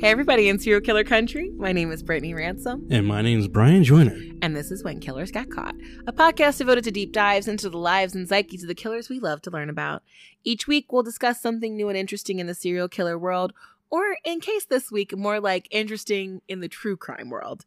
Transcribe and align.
Hey, 0.00 0.08
everybody 0.10 0.48
in 0.48 0.58
serial 0.58 0.80
killer 0.80 1.04
country. 1.04 1.50
My 1.56 1.72
name 1.72 1.92
is 1.92 2.02
Brittany 2.02 2.32
Ransom, 2.32 2.86
And 2.90 3.06
my 3.06 3.20
name 3.20 3.38
is 3.38 3.48
Brian 3.48 3.84
Joyner. 3.84 4.16
and 4.40 4.56
this 4.56 4.70
is 4.70 4.82
When 4.82 4.98
Killers 4.98 5.30
Got 5.30 5.50
Caught, 5.50 5.74
a 6.06 6.12
podcast 6.12 6.56
devoted 6.56 6.84
to 6.84 6.90
deep 6.90 7.12
dives 7.12 7.46
into 7.46 7.68
the 7.68 7.76
lives 7.76 8.14
and 8.14 8.26
psyches 8.26 8.62
of 8.62 8.68
the 8.68 8.74
killers 8.74 9.10
we 9.10 9.20
love 9.20 9.42
to 9.42 9.50
learn 9.50 9.68
about. 9.68 10.02
Each 10.42 10.66
week, 10.66 10.90
we'll 10.90 11.02
discuss 11.02 11.42
something 11.42 11.76
new 11.76 11.88
and 11.90 11.98
interesting 11.98 12.38
in 12.38 12.46
the 12.46 12.54
serial 12.54 12.88
killer 12.88 13.18
world, 13.18 13.52
or 13.90 14.16
in 14.24 14.40
case 14.40 14.64
this 14.64 14.90
week, 14.90 15.14
more 15.14 15.38
like 15.38 15.68
interesting 15.70 16.40
in 16.48 16.60
the 16.60 16.68
true 16.68 16.96
crime 16.96 17.28
world. 17.28 17.66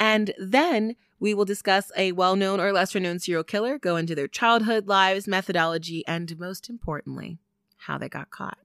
And 0.00 0.32
then 0.38 0.96
we 1.20 1.34
will 1.34 1.44
discuss 1.44 1.92
a 1.98 2.12
well 2.12 2.34
known 2.34 2.60
or 2.60 2.72
lesser 2.72 2.98
known 2.98 3.18
serial 3.18 3.44
killer, 3.44 3.78
go 3.78 3.96
into 3.96 4.14
their 4.14 4.28
childhood 4.28 4.88
lives, 4.88 5.28
methodology, 5.28 6.02
and 6.06 6.38
most 6.38 6.70
importantly, 6.70 7.36
how 7.76 7.98
they 7.98 8.08
got 8.08 8.30
caught. 8.30 8.56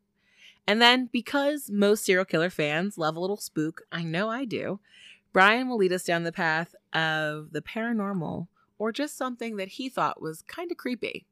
And 0.66 0.82
then, 0.82 1.10
because 1.12 1.70
most 1.70 2.06
serial 2.06 2.26
killer 2.26 2.50
fans 2.50 2.98
love 2.98 3.16
a 3.16 3.20
little 3.20 3.38
spook, 3.38 3.82
I 3.92 4.04
know 4.04 4.30
I 4.30 4.46
do, 4.46 4.80
Brian 5.34 5.68
will 5.68 5.78
lead 5.78 5.92
us 5.92 6.04
down 6.04 6.24
the 6.24 6.32
path 6.32 6.76
of 6.94 7.52
the 7.52 7.62
paranormal 7.62 8.48
or 8.78 8.92
just 8.92 9.18
something 9.18 9.58
that 9.58 9.70
he 9.70 9.90
thought 9.90 10.22
was 10.22 10.44
kind 10.44 10.72
of 10.72 10.78
creepy. 10.78 11.26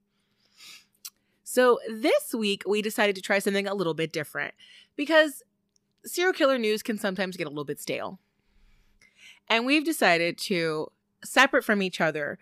So, 1.43 1.79
this 1.89 2.33
week 2.33 2.63
we 2.67 2.81
decided 2.81 3.15
to 3.15 3.21
try 3.21 3.39
something 3.39 3.67
a 3.67 3.73
little 3.73 3.93
bit 3.93 4.11
different 4.11 4.53
because 4.95 5.43
serial 6.05 6.33
killer 6.33 6.57
news 6.57 6.81
can 6.81 6.97
sometimes 6.97 7.37
get 7.37 7.47
a 7.47 7.49
little 7.49 7.65
bit 7.65 7.79
stale. 7.79 8.19
And 9.49 9.65
we've 9.65 9.83
decided 9.83 10.37
to, 10.39 10.91
separate 11.23 11.63
from 11.63 11.81
each 11.81 12.01
other, 12.01 12.39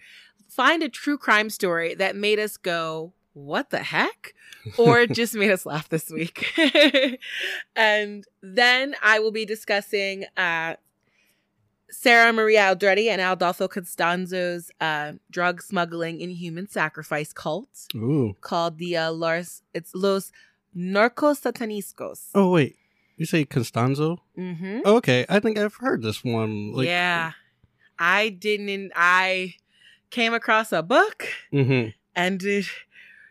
find 0.47 0.83
a 0.83 0.89
true 0.89 1.17
crime 1.17 1.49
story 1.49 1.95
that 1.95 2.15
made 2.15 2.39
us 2.39 2.57
go, 2.57 3.13
What 3.45 3.69
the 3.69 3.79
heck? 3.79 4.33
or 4.77 5.05
just 5.21 5.33
made 5.35 5.51
us 5.51 5.65
laugh 5.65 5.89
this 5.89 6.09
week. 6.09 6.45
and 7.75 8.25
then 8.41 8.95
I 9.01 9.19
will 9.19 9.31
be 9.31 9.45
discussing 9.45 10.25
uh, 10.37 10.75
Sarah 11.89 12.33
Maria 12.33 12.61
Aldrete 12.75 13.07
and 13.07 13.21
Adolfo 13.21 13.67
Constanzo's 13.67 14.71
uh, 14.79 15.13
drug 15.31 15.61
smuggling 15.61 16.21
and 16.21 16.31
human 16.31 16.67
sacrifice 16.69 17.33
cult 17.33 17.87
Ooh. 17.95 18.35
called 18.41 18.77
the 18.77 18.97
uh, 18.97 19.11
Los, 19.11 19.63
it's 19.73 19.91
Los 19.95 20.31
Narcos 20.75 21.41
Sataniscos. 21.41 22.27
Oh, 22.35 22.51
wait. 22.51 22.75
You 23.17 23.25
say 23.25 23.43
Constanzo? 23.45 24.19
Mm-hmm. 24.37 24.81
Okay. 24.85 25.25
I 25.27 25.39
think 25.39 25.57
I've 25.57 25.75
heard 25.75 26.01
this 26.03 26.23
one. 26.23 26.73
Like, 26.73 26.87
yeah. 26.87 27.31
I 27.97 28.29
didn't, 28.29 28.91
I 28.95 29.55
came 30.09 30.33
across 30.33 30.71
a 30.71 30.81
book 30.83 31.27
Mm-hmm. 31.51 31.89
and 32.15 32.43
it, 32.43 32.65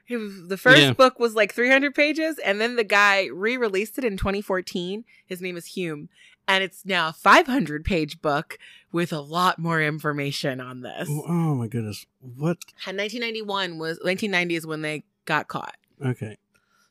it 0.08 0.16
was, 0.16 0.48
the 0.48 0.56
first 0.56 0.80
Yeah. 0.82 0.92
book 0.92 1.18
was 1.20 1.34
like 1.34 1.52
300 1.52 1.94
pages 1.94 2.38
and 2.38 2.60
then 2.60 2.76
the 2.76 2.84
guy 2.84 3.26
re-released 3.26 3.98
it 3.98 4.04
in 4.04 4.16
2014 4.16 5.04
his 5.26 5.40
name 5.42 5.56
is 5.56 5.66
hume 5.66 6.08
and 6.46 6.64
it's 6.64 6.84
now 6.86 7.08
a 7.08 7.12
500 7.12 7.84
page 7.84 8.22
book 8.22 8.58
with 8.90 9.12
a 9.12 9.20
lot 9.20 9.58
more 9.58 9.82
information 9.82 10.60
on 10.60 10.80
this 10.80 11.08
Oh, 11.10 11.24
oh, 11.28 11.54
my 11.54 11.66
goodness. 11.66 12.06
What? 12.20 12.58
and 12.86 12.96
1991 12.98 13.78
was 13.78 13.98
1990 14.02 14.54
is 14.54 14.66
when 14.66 14.82
they 14.82 15.04
got 15.26 15.48
caught 15.48 15.76
Okay. 16.04 16.36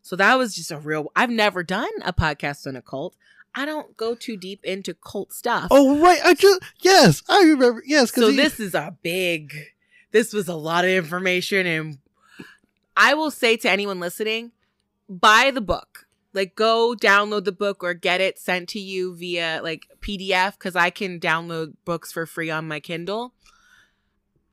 so 0.02 0.15
that 0.15 0.35
was 0.35 0.55
just 0.55 0.71
a 0.71 0.77
real 0.77 1.11
i've 1.15 1.29
never 1.31 1.63
done 1.63 1.89
a 2.05 2.13
podcast 2.13 2.67
on 2.67 2.75
a 2.75 2.81
cult 2.81 3.15
i 3.55 3.65
don't 3.65 3.97
go 3.97 4.13
too 4.13 4.37
deep 4.37 4.63
into 4.63 4.93
cult 4.93 5.33
stuff 5.33 5.67
Oh, 5.71 5.99
right. 5.99 6.19
I 6.23 6.35
just, 6.35 6.61
yes, 6.81 7.23
I 7.27 7.42
remember. 7.43 7.81
yes. 7.86 8.13
so 8.13 8.30
he- 8.30 8.36
this 8.37 8.59
is 8.59 8.75
a 8.75 8.95
big 9.02 9.53
this 10.11 10.33
was 10.33 10.47
a 10.47 10.55
lot 10.55 10.86
of 10.86 10.92
information 10.92 11.65
and 11.65 11.97
i 12.97 13.13
will 13.13 13.31
say 13.31 13.55
to 13.55 13.69
anyone 13.69 13.99
listening 14.02 14.52
buy 15.08 15.49
the 15.53 15.61
book 15.61 16.05
like 16.33 16.55
go 16.55 16.93
download 16.99 17.45
the 17.45 17.52
book 17.53 17.81
or 17.83 17.93
get 17.93 18.19
it 18.19 18.37
sent 18.37 18.67
to 18.67 18.80
you 18.80 19.15
via 19.15 19.61
like 19.63 19.87
pdf 20.02 20.53
because 20.53 20.75
i 20.75 20.89
can 20.89 21.19
download 21.19 21.73
books 21.86 22.11
for 22.11 22.25
free 22.25 22.49
on 22.49 22.67
my 22.67 22.80
kindle 22.81 23.33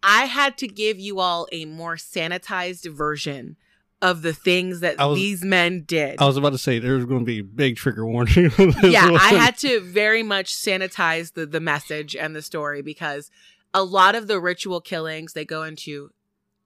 i 0.03 0.27
had 0.27 0.57
to 0.59 0.69
give 0.69 0.99
you 0.99 1.19
all 1.19 1.49
a 1.53 1.65
more 1.65 1.97
sanitized 1.97 2.89
version 2.95 3.57
of 4.03 4.21
the 4.23 4.35
things 4.35 4.81
that 4.81 4.99
was- 4.99 5.17
these 5.17 5.43
men 5.43 5.83
did 5.87 6.21
I 6.21 6.27
was 6.27 6.37
about 6.37 6.51
to 6.51 6.59
say 6.59 6.79
there's 6.79 7.07
going 7.07 7.21
to 7.21 7.25
be 7.25 7.41
big 7.41 7.77
trigger 7.77 8.05
warning. 8.07 8.51
yeah, 8.83 9.11
one. 9.11 9.21
I 9.21 9.31
had 9.35 9.57
to 9.59 9.81
very 9.81 10.23
much 10.23 10.53
sanitize 10.55 11.33
the 11.33 11.47
the 11.47 11.61
message 11.61 12.15
and 12.15 12.37
the 12.37 12.43
story 12.43 12.83
because 12.83 13.31
a 13.73 13.83
lot 13.83 14.15
of 14.15 14.27
the 14.27 14.39
ritual 14.39 14.83
killings 14.83 15.33
they 15.33 15.47
go 15.47 15.63
into 15.63 16.11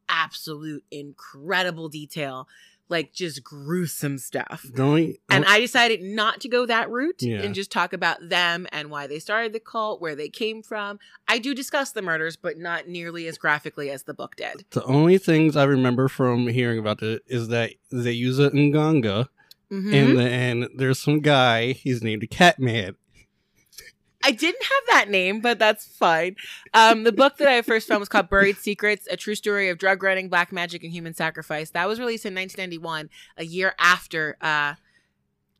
absolute 0.09 0.85
incredible 0.91 1.89
detail, 1.89 2.49
like 2.89 3.13
just 3.13 3.43
gruesome 3.45 4.17
stuff. 4.19 4.65
Only, 4.79 5.21
And 5.29 5.45
I 5.45 5.61
decided 5.61 6.01
not 6.03 6.41
to 6.41 6.49
go 6.49 6.65
that 6.67 6.89
route 6.91 7.21
Yeah. 7.21 7.43
and 7.43 7.55
just 7.55 7.71
talk 7.71 7.93
about 7.93 8.29
them 8.29 8.67
and 8.73 8.91
why 8.91 9.07
they 9.07 9.19
started 9.19 9.53
the 9.53 9.61
cult, 9.61 10.01
where 10.01 10.15
they 10.17 10.29
came 10.31 10.63
from. 10.63 10.99
I 11.29 11.39
do 11.39 11.55
discuss 11.55 11.93
the 11.93 12.01
murders, 12.03 12.37
but 12.37 12.57
not 12.57 12.89
nearly 12.89 13.27
as 13.27 13.37
graphically 13.37 13.91
as 13.91 14.05
the 14.05 14.15
book 14.15 14.37
did. 14.37 14.65
the 14.71 14.85
only 14.85 15.19
things 15.19 15.55
I 15.57 15.65
remember 15.65 16.09
from 16.09 16.49
hearing 16.49 16.79
about 16.79 17.03
it 17.03 17.23
is 17.27 17.49
that 17.49 17.73
they 17.93 18.13
use 18.13 18.39
a 18.39 18.51
nganga, 18.51 19.29
Mhm. 19.71 19.93
and 19.93 20.19
then 20.19 20.69
there's 20.77 20.99
some 20.99 21.21
guy. 21.21 21.73
He's 21.73 22.03
named 22.03 22.27
Catman. 22.31 22.97
I 24.28 24.33
didn't 24.33 24.62
have 24.62 24.83
that 24.91 25.09
name, 25.11 25.41
but 25.41 25.59
that's 25.59 25.87
fine. 25.87 26.37
Um, 26.75 27.05
the 27.05 27.12
book 27.12 27.39
that 27.39 27.49
I 27.49 27.62
first 27.62 27.89
found 27.89 28.00
was 28.00 28.11
called 28.11 28.28
Buried 28.28 28.59
Secrets, 28.59 29.09
a 29.11 29.16
true 29.16 29.34
story 29.34 29.71
of 29.71 29.78
drug 29.78 30.03
running, 30.03 30.28
black 30.28 30.53
magic, 30.53 30.84
and 30.84 30.93
human 30.93 31.15
sacrifice. 31.15 31.71
That 31.71 31.89
was 31.89 31.99
released 31.99 32.27
in 32.27 32.34
1991, 32.34 33.09
a 33.38 33.44
year 33.44 33.75
after 33.78 34.37
uh, 34.43 34.75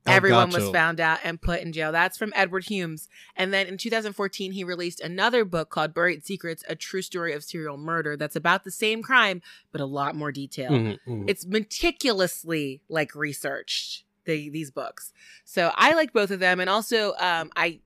everyone 0.06 0.50
was 0.50 0.64
found 0.72 1.00
out 1.00 1.18
and 1.24 1.40
put 1.40 1.60
in 1.60 1.72
jail. 1.72 1.92
That's 1.92 2.18
from 2.18 2.32
Edward 2.36 2.64
Humes. 2.64 3.08
And 3.36 3.52
then 3.54 3.66
in 3.66 3.78
2014, 3.78 4.52
he 4.52 4.64
released 4.64 5.00
another 5.00 5.44
book 5.46 5.70
called 5.70 5.94
Buried 5.94 6.26
Secrets, 6.26 6.62
a 6.68 6.74
true 6.76 7.02
story 7.02 7.32
of 7.32 7.44
serial 7.44 7.78
murder 7.78 8.16
that's 8.18 8.36
about 8.36 8.64
the 8.64 8.70
same 8.70 9.02
crime, 9.02 9.40
but 9.72 9.80
a 9.80 9.86
lot 9.86 10.14
more 10.14 10.30
detail 10.32 10.72
Mhm, 10.72 10.98
mhm. 11.06 11.24
it's 11.30 11.46
meticulously 11.46 12.82
like 12.88 13.14
researched 13.14 14.04
the, 14.24 14.50
these 14.50 14.70
books 14.70 15.10
so 15.46 15.72
i 15.74 15.94
like 15.94 16.12
both 16.12 16.30
of 16.30 16.38
them 16.38 16.60
and 16.60 16.68
also 16.68 17.14
um, 17.18 17.50
i 17.56 17.80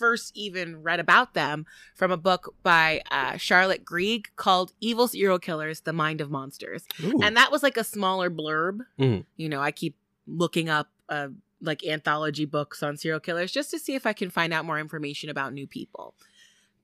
first 0.00 0.32
even 0.34 0.82
read 0.82 0.98
about 0.98 1.34
them 1.34 1.66
from 1.94 2.10
a 2.10 2.16
book 2.16 2.54
by 2.62 3.00
uh, 3.10 3.36
charlotte 3.36 3.84
greig 3.84 4.28
called 4.36 4.72
evil 4.80 5.06
serial 5.06 5.38
killers 5.38 5.80
the 5.82 5.92
mind 5.92 6.20
of 6.20 6.30
monsters 6.30 6.84
Ooh. 7.04 7.20
and 7.22 7.36
that 7.36 7.52
was 7.52 7.62
like 7.62 7.76
a 7.76 7.84
smaller 7.84 8.30
blurb 8.30 8.80
Mhm. 8.98 9.24
you 9.36 9.48
know 9.48 9.60
i 9.60 9.70
keep 9.70 9.94
looking 10.26 10.68
up 10.68 10.88
uh, 11.08 11.28
like 11.60 11.84
anthology 11.86 12.46
books 12.46 12.82
on 12.82 12.96
serial 12.96 13.20
killers 13.20 13.52
just 13.52 13.70
to 13.70 13.78
see 13.78 13.94
if 13.94 14.06
i 14.06 14.12
can 14.14 14.30
find 14.30 14.52
out 14.52 14.64
more 14.64 14.78
information 14.80 15.28
about 15.28 15.52
new 15.52 15.66
people 15.66 16.14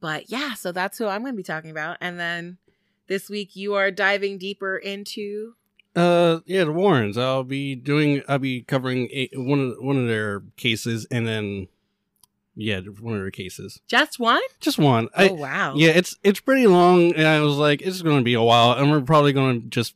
but 0.00 0.28
yeah 0.30 0.52
so 0.54 0.70
that's 0.72 0.98
who 0.98 1.06
i'm 1.06 1.22
going 1.22 1.32
to 1.32 1.36
be 1.36 1.42
talking 1.42 1.70
about 1.70 1.96
and 2.00 2.20
then 2.20 2.58
this 3.08 3.30
week 3.30 3.56
you 3.56 3.74
are 3.74 3.90
diving 3.90 4.36
deeper 4.36 4.76
into 4.76 5.54
Uh, 5.94 6.40
yeah, 6.44 6.64
the 6.64 6.72
Warrens. 6.72 7.16
I'll 7.16 7.42
be 7.58 7.74
doing. 7.74 8.20
I'll 8.28 8.38
be 8.38 8.60
covering 8.60 9.08
a, 9.12 9.30
one 9.34 9.60
of 9.60 9.76
one 9.80 9.96
of 9.96 10.06
their 10.08 10.42
cases, 10.58 11.06
and 11.10 11.26
then 11.26 11.68
yeah, 12.56 12.80
one 12.80 13.14
of 13.14 13.20
her 13.20 13.30
cases. 13.30 13.80
just 13.86 14.18
one 14.18 14.40
Just 14.60 14.78
one. 14.78 15.08
Oh 15.16 15.24
I, 15.24 15.32
wow! 15.32 15.74
yeah, 15.76 15.90
it's 15.90 16.16
it's 16.24 16.40
pretty 16.40 16.66
long, 16.66 17.12
and 17.14 17.26
I 17.26 17.40
was 17.40 17.56
like, 17.56 17.82
it's 17.82 18.02
going 18.02 18.18
to 18.18 18.24
be 18.24 18.34
a 18.34 18.42
while, 18.42 18.72
and 18.72 18.90
we're 18.90 19.02
probably 19.02 19.32
going 19.32 19.60
to 19.62 19.68
just 19.68 19.94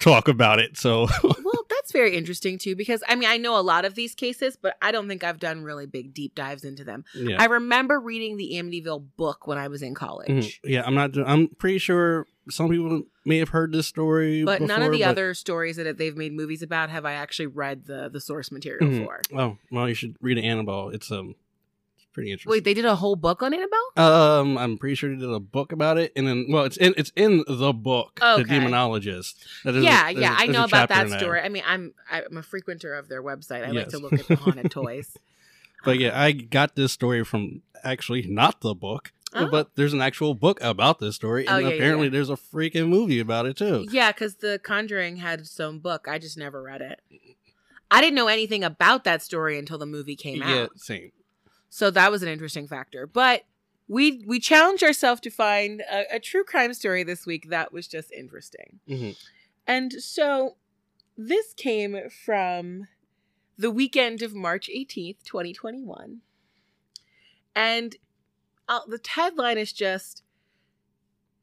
talk 0.00 0.28
about 0.28 0.58
it. 0.58 0.76
So 0.76 1.06
well, 1.22 1.64
that's 1.68 1.92
very 1.92 2.16
interesting 2.16 2.56
too 2.58 2.74
because 2.74 3.02
I 3.06 3.14
mean 3.14 3.28
I 3.28 3.36
know 3.36 3.58
a 3.58 3.62
lot 3.62 3.84
of 3.84 3.94
these 3.94 4.14
cases, 4.14 4.56
but 4.60 4.76
I 4.82 4.90
don't 4.92 5.08
think 5.08 5.22
I've 5.22 5.38
done 5.38 5.62
really 5.62 5.86
big 5.86 6.14
deep 6.14 6.34
dives 6.34 6.64
into 6.64 6.84
them. 6.84 7.04
yeah, 7.14 7.36
I 7.38 7.44
remember 7.46 8.00
reading 8.00 8.36
the 8.36 8.52
Amityville 8.54 9.04
book 9.16 9.46
when 9.46 9.58
I 9.58 9.68
was 9.68 9.82
in 9.82 9.94
college, 9.94 10.28
Mhm. 10.28 10.58
yeah. 10.64 10.82
I'm 10.86 10.94
not. 10.94 11.16
I'm 11.18 11.48
pretty 11.48 11.78
sure 11.78 12.26
some 12.50 12.68
people 12.70 13.02
may 13.26 13.38
have 13.38 13.50
heard 13.50 13.72
this 13.72 13.86
story, 13.86 14.42
but 14.44 14.60
none 14.62 14.82
of 14.82 14.92
the 14.92 15.00
but- 15.00 15.08
other 15.08 15.34
stories 15.34 15.76
that 15.76 15.96
they've 15.98 16.16
made 16.16 16.32
movies 16.32 16.62
about 16.62 16.90
have 16.90 17.04
I 17.04 17.12
actually 17.12 17.46
read 17.46 17.84
the 17.86 18.08
the 18.10 18.20
source 18.20 18.50
material 18.50 18.88
Mhm. 18.90 19.04
for. 19.04 19.20
Oh 19.36 19.58
well, 19.70 19.88
you 19.88 19.94
should 19.94 20.16
read 20.22 20.38
Annabelle. 20.38 20.88
It's 20.88 21.10
um, 21.12 21.34
pretty 22.14 22.30
interesting. 22.32 22.50
Wait, 22.50 22.64
they 22.64 22.72
did 22.72 22.86
a 22.86 22.96
whole 22.96 23.16
book 23.16 23.42
on 23.42 23.52
Annabelle? 23.52 23.90
Um, 23.96 24.56
I'm 24.56 24.78
pretty 24.78 24.94
sure 24.94 25.10
they 25.10 25.16
did 25.20 25.28
a 25.30 25.40
book 25.40 25.72
about 25.72 25.98
it, 25.98 26.12
and 26.16 26.26
then 26.26 26.46
well, 26.48 26.64
it's 26.64 26.76
in 26.78 26.94
it's 26.96 27.12
in 27.16 27.44
the 27.46 27.72
book, 27.74 28.18
Okay. 28.22 28.42
the 28.42 28.48
Demonologist. 28.48 29.34
Is 29.66 29.76
a- 29.76 29.80
yeah, 29.80 30.08
yeah, 30.08 30.34
I 30.38 30.46
know 30.46 30.64
about 30.64 30.88
that 30.88 31.10
story. 31.10 31.40
I 31.40 31.48
mean, 31.50 31.64
I'm 31.66 31.92
I'm 32.10 32.38
a 32.38 32.42
frequenter 32.42 32.94
of 32.98 33.08
their 33.08 33.22
website. 33.22 33.66
I 33.66 33.70
like 33.72 33.88
to 33.90 33.98
look 33.98 34.14
at 34.14 34.26
the 34.28 34.36
haunted 34.36 34.70
toys. 34.70 35.16
But 35.84 35.98
yeah, 35.98 36.18
I 36.18 36.32
got 36.32 36.76
this 36.76 36.92
story 36.92 37.24
from 37.24 37.60
actually 37.82 38.22
not 38.22 38.62
the 38.62 38.74
book, 38.74 39.12
Oh. 39.34 39.48
but 39.50 39.74
there's 39.74 39.92
an 39.92 40.00
actual 40.00 40.32
book 40.34 40.58
about 40.62 40.98
this 41.00 41.14
story, 41.16 41.46
Oh, 41.46 41.56
and 41.56 41.64
yeah, 41.64 41.68
yeah, 41.70 41.74
apparently 41.76 42.06
yeah. 42.06 42.12
there's 42.12 42.30
a 42.30 42.36
freaking 42.36 42.88
movie 42.88 43.20
about 43.20 43.44
it 43.44 43.56
too. 43.58 43.86
Yeah, 43.90 44.10
because 44.12 44.36
The 44.36 44.58
Conjuring 44.62 45.16
had 45.18 45.40
its 45.40 45.60
own 45.60 45.80
book. 45.80 46.06
I 46.08 46.18
just 46.18 46.38
never 46.38 46.62
read 46.62 46.80
it. 46.80 47.00
I 47.90 48.00
didn't 48.00 48.14
know 48.14 48.28
anything 48.28 48.64
about 48.64 49.04
that 49.04 49.20
story 49.22 49.58
until 49.58 49.76
the 49.76 49.84
movie 49.86 50.16
came 50.16 50.38
yeah, 50.40 50.62
out. 50.62 50.78
same. 50.80 51.12
So 51.74 51.90
that 51.90 52.12
was 52.12 52.22
an 52.22 52.28
interesting 52.28 52.68
factor. 52.68 53.04
But 53.04 53.46
we 53.88 54.24
we 54.28 54.38
challenged 54.38 54.84
ourselves 54.84 55.20
to 55.22 55.30
find 55.30 55.80
a, 55.90 56.04
a 56.14 56.20
true 56.20 56.44
crime 56.44 56.72
story 56.72 57.02
this 57.02 57.26
week 57.26 57.50
that 57.50 57.72
was 57.72 57.88
just 57.88 58.12
interesting. 58.12 58.78
Mhm. 58.88 59.16
And 59.66 59.92
so 59.94 60.56
this 61.16 61.52
came 61.52 61.98
from 62.08 62.86
the 63.58 63.72
weekend 63.72 64.22
of 64.22 64.36
March 64.36 64.70
18th, 64.72 65.24
2021. 65.24 66.20
And 67.56 67.96
uh, 68.68 68.82
the 68.86 69.00
headline 69.04 69.58
is 69.58 69.72
just 69.72 70.22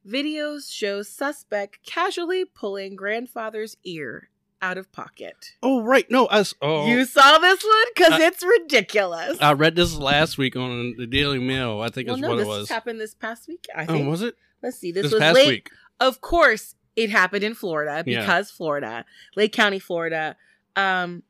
videos 0.07 0.71
show 0.71 1.01
suspect 1.01 1.85
casually 1.85 2.45
pulling 2.45 2.95
grandfather's 2.95 3.75
ear 3.83 4.29
out 4.61 4.77
of 4.77 4.91
pocket. 4.91 5.53
Oh 5.63 5.81
right, 5.81 6.09
no, 6.11 6.27
I 6.27 6.39
s- 6.39 6.53
oh 6.61 6.85
You 6.87 7.05
saw 7.05 7.37
this 7.39 7.63
one 7.63 7.85
because 7.95 8.19
it's 8.21 8.43
ridiculous. 8.43 9.37
I 9.41 9.53
read 9.53 9.75
this 9.75 9.95
last 9.95 10.37
week 10.37 10.55
on 10.55 10.95
the 10.97 11.07
Daily 11.07 11.39
Mail. 11.39 11.81
I 11.81 11.89
think 11.89 12.07
well, 12.07 12.15
is 12.17 12.21
no, 12.21 12.29
what 12.29 12.35
this 12.37 12.45
it 12.45 12.49
was. 12.49 12.69
happened 12.69 12.99
this 12.99 13.13
past 13.15 13.47
week. 13.47 13.65
I 13.75 13.85
Oh, 13.87 14.03
was 14.09 14.21
it 14.21 14.35
Let's 14.61 14.77
see. 14.77 14.91
This, 14.91 15.03
this, 15.03 15.13
was 15.13 15.19
past 15.21 15.35
late. 15.35 15.47
week? 15.47 15.69
Of 15.99 16.21
course, 16.21 16.75
it 16.95 17.09
happened 17.09 17.43
in 17.43 17.55
Florida 17.55 18.03
Yeah. 18.05 18.19
because 18.19 18.51
Florida, 18.51 19.05
Lake 19.35 19.53
County, 19.53 19.79
Florida. 19.79 20.35
Um, 20.75 21.23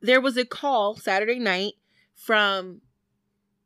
there 0.00 0.20
was 0.20 0.36
a 0.36 0.44
call 0.44 0.96
Saturday 0.96 1.38
night 1.38 1.74
from 2.16 2.80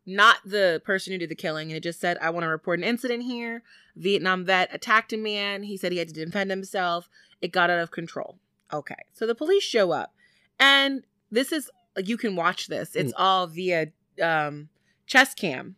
not 0.04 0.36
the 0.44 0.80
person 0.84 1.12
who 1.12 1.18
did 1.18 1.30
the 1.30 1.34
killing, 1.34 1.68
and 1.70 1.76
it 1.76 1.82
just 1.82 2.00
said, 2.00 2.18
"I 2.20 2.30
want 2.30 2.44
to 2.44 2.48
report 2.48 2.78
an 2.78 2.84
incident 2.84 3.22
here. 3.24 3.62
Vietnam 3.96 4.44
vet 4.44 4.68
attacked 4.74 5.12
a 5.14 5.16
man. 5.16 5.62
He 5.64 5.76
said 5.76 5.92
he 5.92 5.98
had 5.98 6.08
to 6.08 6.14
defend 6.24 6.50
himself. 6.50 7.08
It 7.40 7.48
got 7.52 7.70
out 7.70 7.78
of 7.78 7.90
control." 7.90 8.38
Okay, 8.72 9.04
so 9.12 9.26
the 9.26 9.34
police 9.34 9.62
show 9.62 9.92
up, 9.92 10.14
and 10.58 11.04
this 11.30 11.52
is 11.52 11.70
you 12.04 12.16
can 12.16 12.36
watch 12.36 12.66
this. 12.66 12.94
It's 12.94 13.12
all 13.16 13.46
via 13.46 13.88
um, 14.20 14.68
chest 15.06 15.36
cam, 15.36 15.76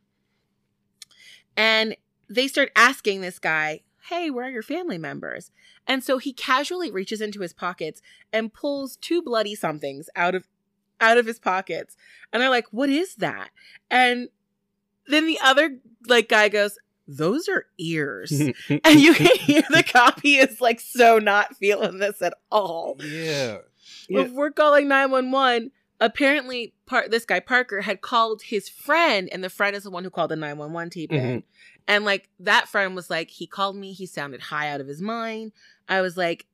and 1.57 1.97
they 2.29 2.49
start 2.49 2.71
asking 2.77 3.21
this 3.21 3.39
guy, 3.39 3.81
Hey, 4.09 4.31
where 4.31 4.47
are 4.47 4.51
your 4.51 4.63
family 4.63 4.99
members? 4.99 5.51
And 5.87 6.05
so 6.05 6.19
he 6.19 6.33
casually 6.33 6.91
reaches 6.91 7.21
into 7.21 7.41
his 7.41 7.53
pockets 7.53 8.01
and 8.33 8.53
pulls 8.53 8.97
two 8.97 9.23
bloody 9.23 9.55
somethings 9.55 10.09
out 10.15 10.35
of 10.35 10.47
out 11.01 11.19
of 11.19 11.27
his 11.27 11.39
pockets. 11.39 11.97
And 12.33 12.43
they're 12.43 12.51
like, 12.51 12.67
What 12.71 12.91
is 12.91 13.17
that? 13.17 13.51
And 13.91 14.29
then 15.07 15.27
the 15.27 15.39
other 15.43 15.79
like 16.07 16.29
guy 16.29 16.49
goes, 16.49 16.79
Those 17.09 17.49
are 17.49 17.65
ears. 17.79 18.31
and 18.69 19.01
you 19.01 19.15
can 19.15 19.35
hear 19.39 19.63
the 19.71 19.83
copy 19.83 20.37
is 20.37 20.61
like 20.61 20.79
so 20.79 21.19
not 21.19 21.57
feeling 21.57 21.99
this 21.99 22.21
at 22.23 22.35
all. 22.53 22.97
yeah. 23.03 23.59
Yeah. 24.11 24.21
If 24.21 24.33
we're 24.33 24.51
calling 24.51 24.89
911, 24.89 25.71
apparently 26.01 26.75
part 26.87 27.11
this 27.11 27.25
guy 27.25 27.41
Parker 27.41 27.81
had 27.81 28.01
called 28.03 28.43
his 28.43 28.69
friend, 28.69 29.29
and 29.33 29.43
the 29.43 29.51
friend 29.51 29.75
is 29.75 29.83
the 29.85 29.91
one 29.91 30.05
who 30.05 30.11
called 30.11 30.31
the 30.31 30.37
911 30.37 30.91
tape 30.91 31.13
in. 31.13 31.43
And 31.87 32.05
like 32.05 32.29
that 32.41 32.69
friend 32.69 32.95
was 32.95 33.09
like, 33.11 33.31
he 33.31 33.47
called 33.47 33.77
me, 33.77 33.93
he 33.93 34.05
sounded 34.07 34.41
high 34.43 34.69
out 34.69 34.81
of 34.81 34.87
his 34.87 35.01
mind. 35.01 35.53
I 35.89 36.03
was 36.03 36.17
like, 36.19 36.47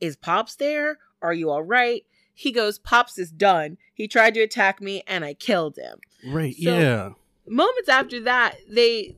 Is 0.00 0.16
Pops 0.16 0.56
there? 0.56 0.98
Are 1.22 1.32
you 1.32 1.48
all 1.50 1.62
right? 1.62 2.04
He 2.34 2.52
goes, 2.52 2.78
Pops 2.78 3.18
is 3.18 3.30
done. 3.30 3.78
He 3.94 4.06
tried 4.08 4.34
to 4.34 4.40
attack 4.40 4.80
me 4.82 5.02
and 5.06 5.24
I 5.24 5.32
killed 5.34 5.76
him. 5.76 5.98
Right. 6.26 6.54
So- 6.54 6.78
yeah. 6.78 7.10
Moments 7.48 7.88
after 7.88 8.20
that, 8.20 8.56
they 8.68 9.16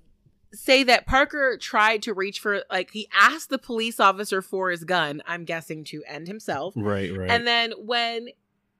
say 0.54 0.82
that 0.84 1.06
Parker 1.06 1.56
tried 1.58 2.02
to 2.02 2.14
reach 2.14 2.38
for 2.40 2.62
like 2.70 2.90
he 2.92 3.08
asked 3.12 3.50
the 3.50 3.58
police 3.58 4.00
officer 4.00 4.40
for 4.42 4.70
his 4.70 4.84
gun, 4.84 5.22
I'm 5.26 5.44
guessing 5.44 5.84
to 5.84 6.02
end 6.06 6.28
himself. 6.28 6.74
Right. 6.76 7.14
Right. 7.16 7.30
And 7.30 7.46
then 7.46 7.72
when 7.78 8.28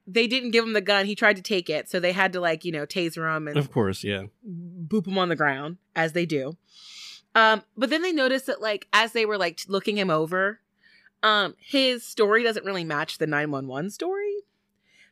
they 0.06 0.26
didn't 0.26 0.50
give 0.50 0.64
him 0.64 0.72
the 0.72 0.80
gun, 0.80 1.06
he 1.06 1.14
tried 1.14 1.36
to 1.36 1.42
take 1.42 1.70
it. 1.70 1.88
So 1.88 1.98
they 2.00 2.12
had 2.12 2.32
to 2.34 2.40
like, 2.40 2.64
you 2.64 2.72
know, 2.72 2.86
taser 2.86 3.34
him 3.36 3.48
and 3.48 3.56
of 3.56 3.70
course. 3.72 4.04
Yeah. 4.04 4.24
boop 4.46 5.06
him 5.06 5.18
on 5.18 5.28
the 5.28 5.36
ground 5.36 5.78
as 5.96 6.12
they 6.12 6.26
do. 6.26 6.56
Um, 7.34 7.62
but 7.76 7.90
then 7.90 8.02
they 8.02 8.12
noticed 8.12 8.46
that 8.46 8.60
like 8.60 8.86
as 8.92 9.12
they 9.12 9.26
were 9.26 9.38
like 9.38 9.60
looking 9.66 9.96
him 9.98 10.10
over, 10.10 10.60
um, 11.22 11.54
his 11.58 12.04
story 12.04 12.42
doesn't 12.42 12.64
really 12.66 12.84
match 12.84 13.18
the 13.18 13.26
911 13.26 13.90
story. 13.90 14.34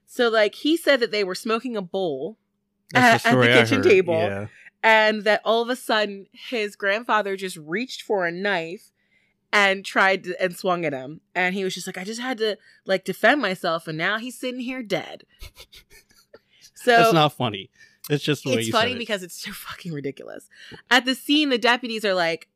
So 0.06 0.28
like 0.28 0.54
he 0.56 0.76
said 0.76 1.00
that 1.00 1.10
they 1.10 1.24
were 1.24 1.34
smoking 1.34 1.76
a 1.76 1.82
bowl 1.82 2.36
At- 2.94 3.24
at 3.24 3.34
the 3.34 3.46
kitchen 3.46 3.82
table. 3.82 4.14
Yeah. 4.14 4.46
And 4.82 5.24
that 5.24 5.40
all 5.44 5.62
of 5.62 5.68
a 5.68 5.76
sudden 5.76 6.26
his 6.32 6.76
grandfather 6.76 7.36
just 7.36 7.56
reached 7.56 8.02
for 8.02 8.26
a 8.26 8.32
knife 8.32 8.90
and 9.52 9.84
tried 9.84 10.24
to, 10.24 10.42
and 10.42 10.56
swung 10.56 10.84
at 10.84 10.92
him 10.94 11.20
and 11.34 11.54
he 11.54 11.62
was 11.64 11.74
just 11.74 11.86
like 11.86 11.98
i 11.98 12.04
just 12.04 12.20
had 12.20 12.38
to 12.38 12.56
like 12.86 13.04
defend 13.04 13.40
myself 13.40 13.86
and 13.86 13.98
now 13.98 14.18
he's 14.18 14.38
sitting 14.38 14.60
here 14.60 14.82
dead 14.82 15.24
so 16.74 16.96
That's 16.96 17.12
not 17.12 17.32
funny. 17.34 17.70
It's 18.10 18.24
just 18.24 18.42
the 18.44 18.50
way 18.50 18.56
it's 18.62 18.70
funny 18.70 18.92
it. 18.92 18.98
because 18.98 19.22
it's 19.22 19.40
so 19.40 19.52
fucking 19.52 19.92
ridiculous 19.92 20.48
at 20.90 21.04
the 21.04 21.14
scene 21.14 21.50
the 21.50 21.58
deputies 21.58 22.04
are 22.04 22.14
like 22.14 22.48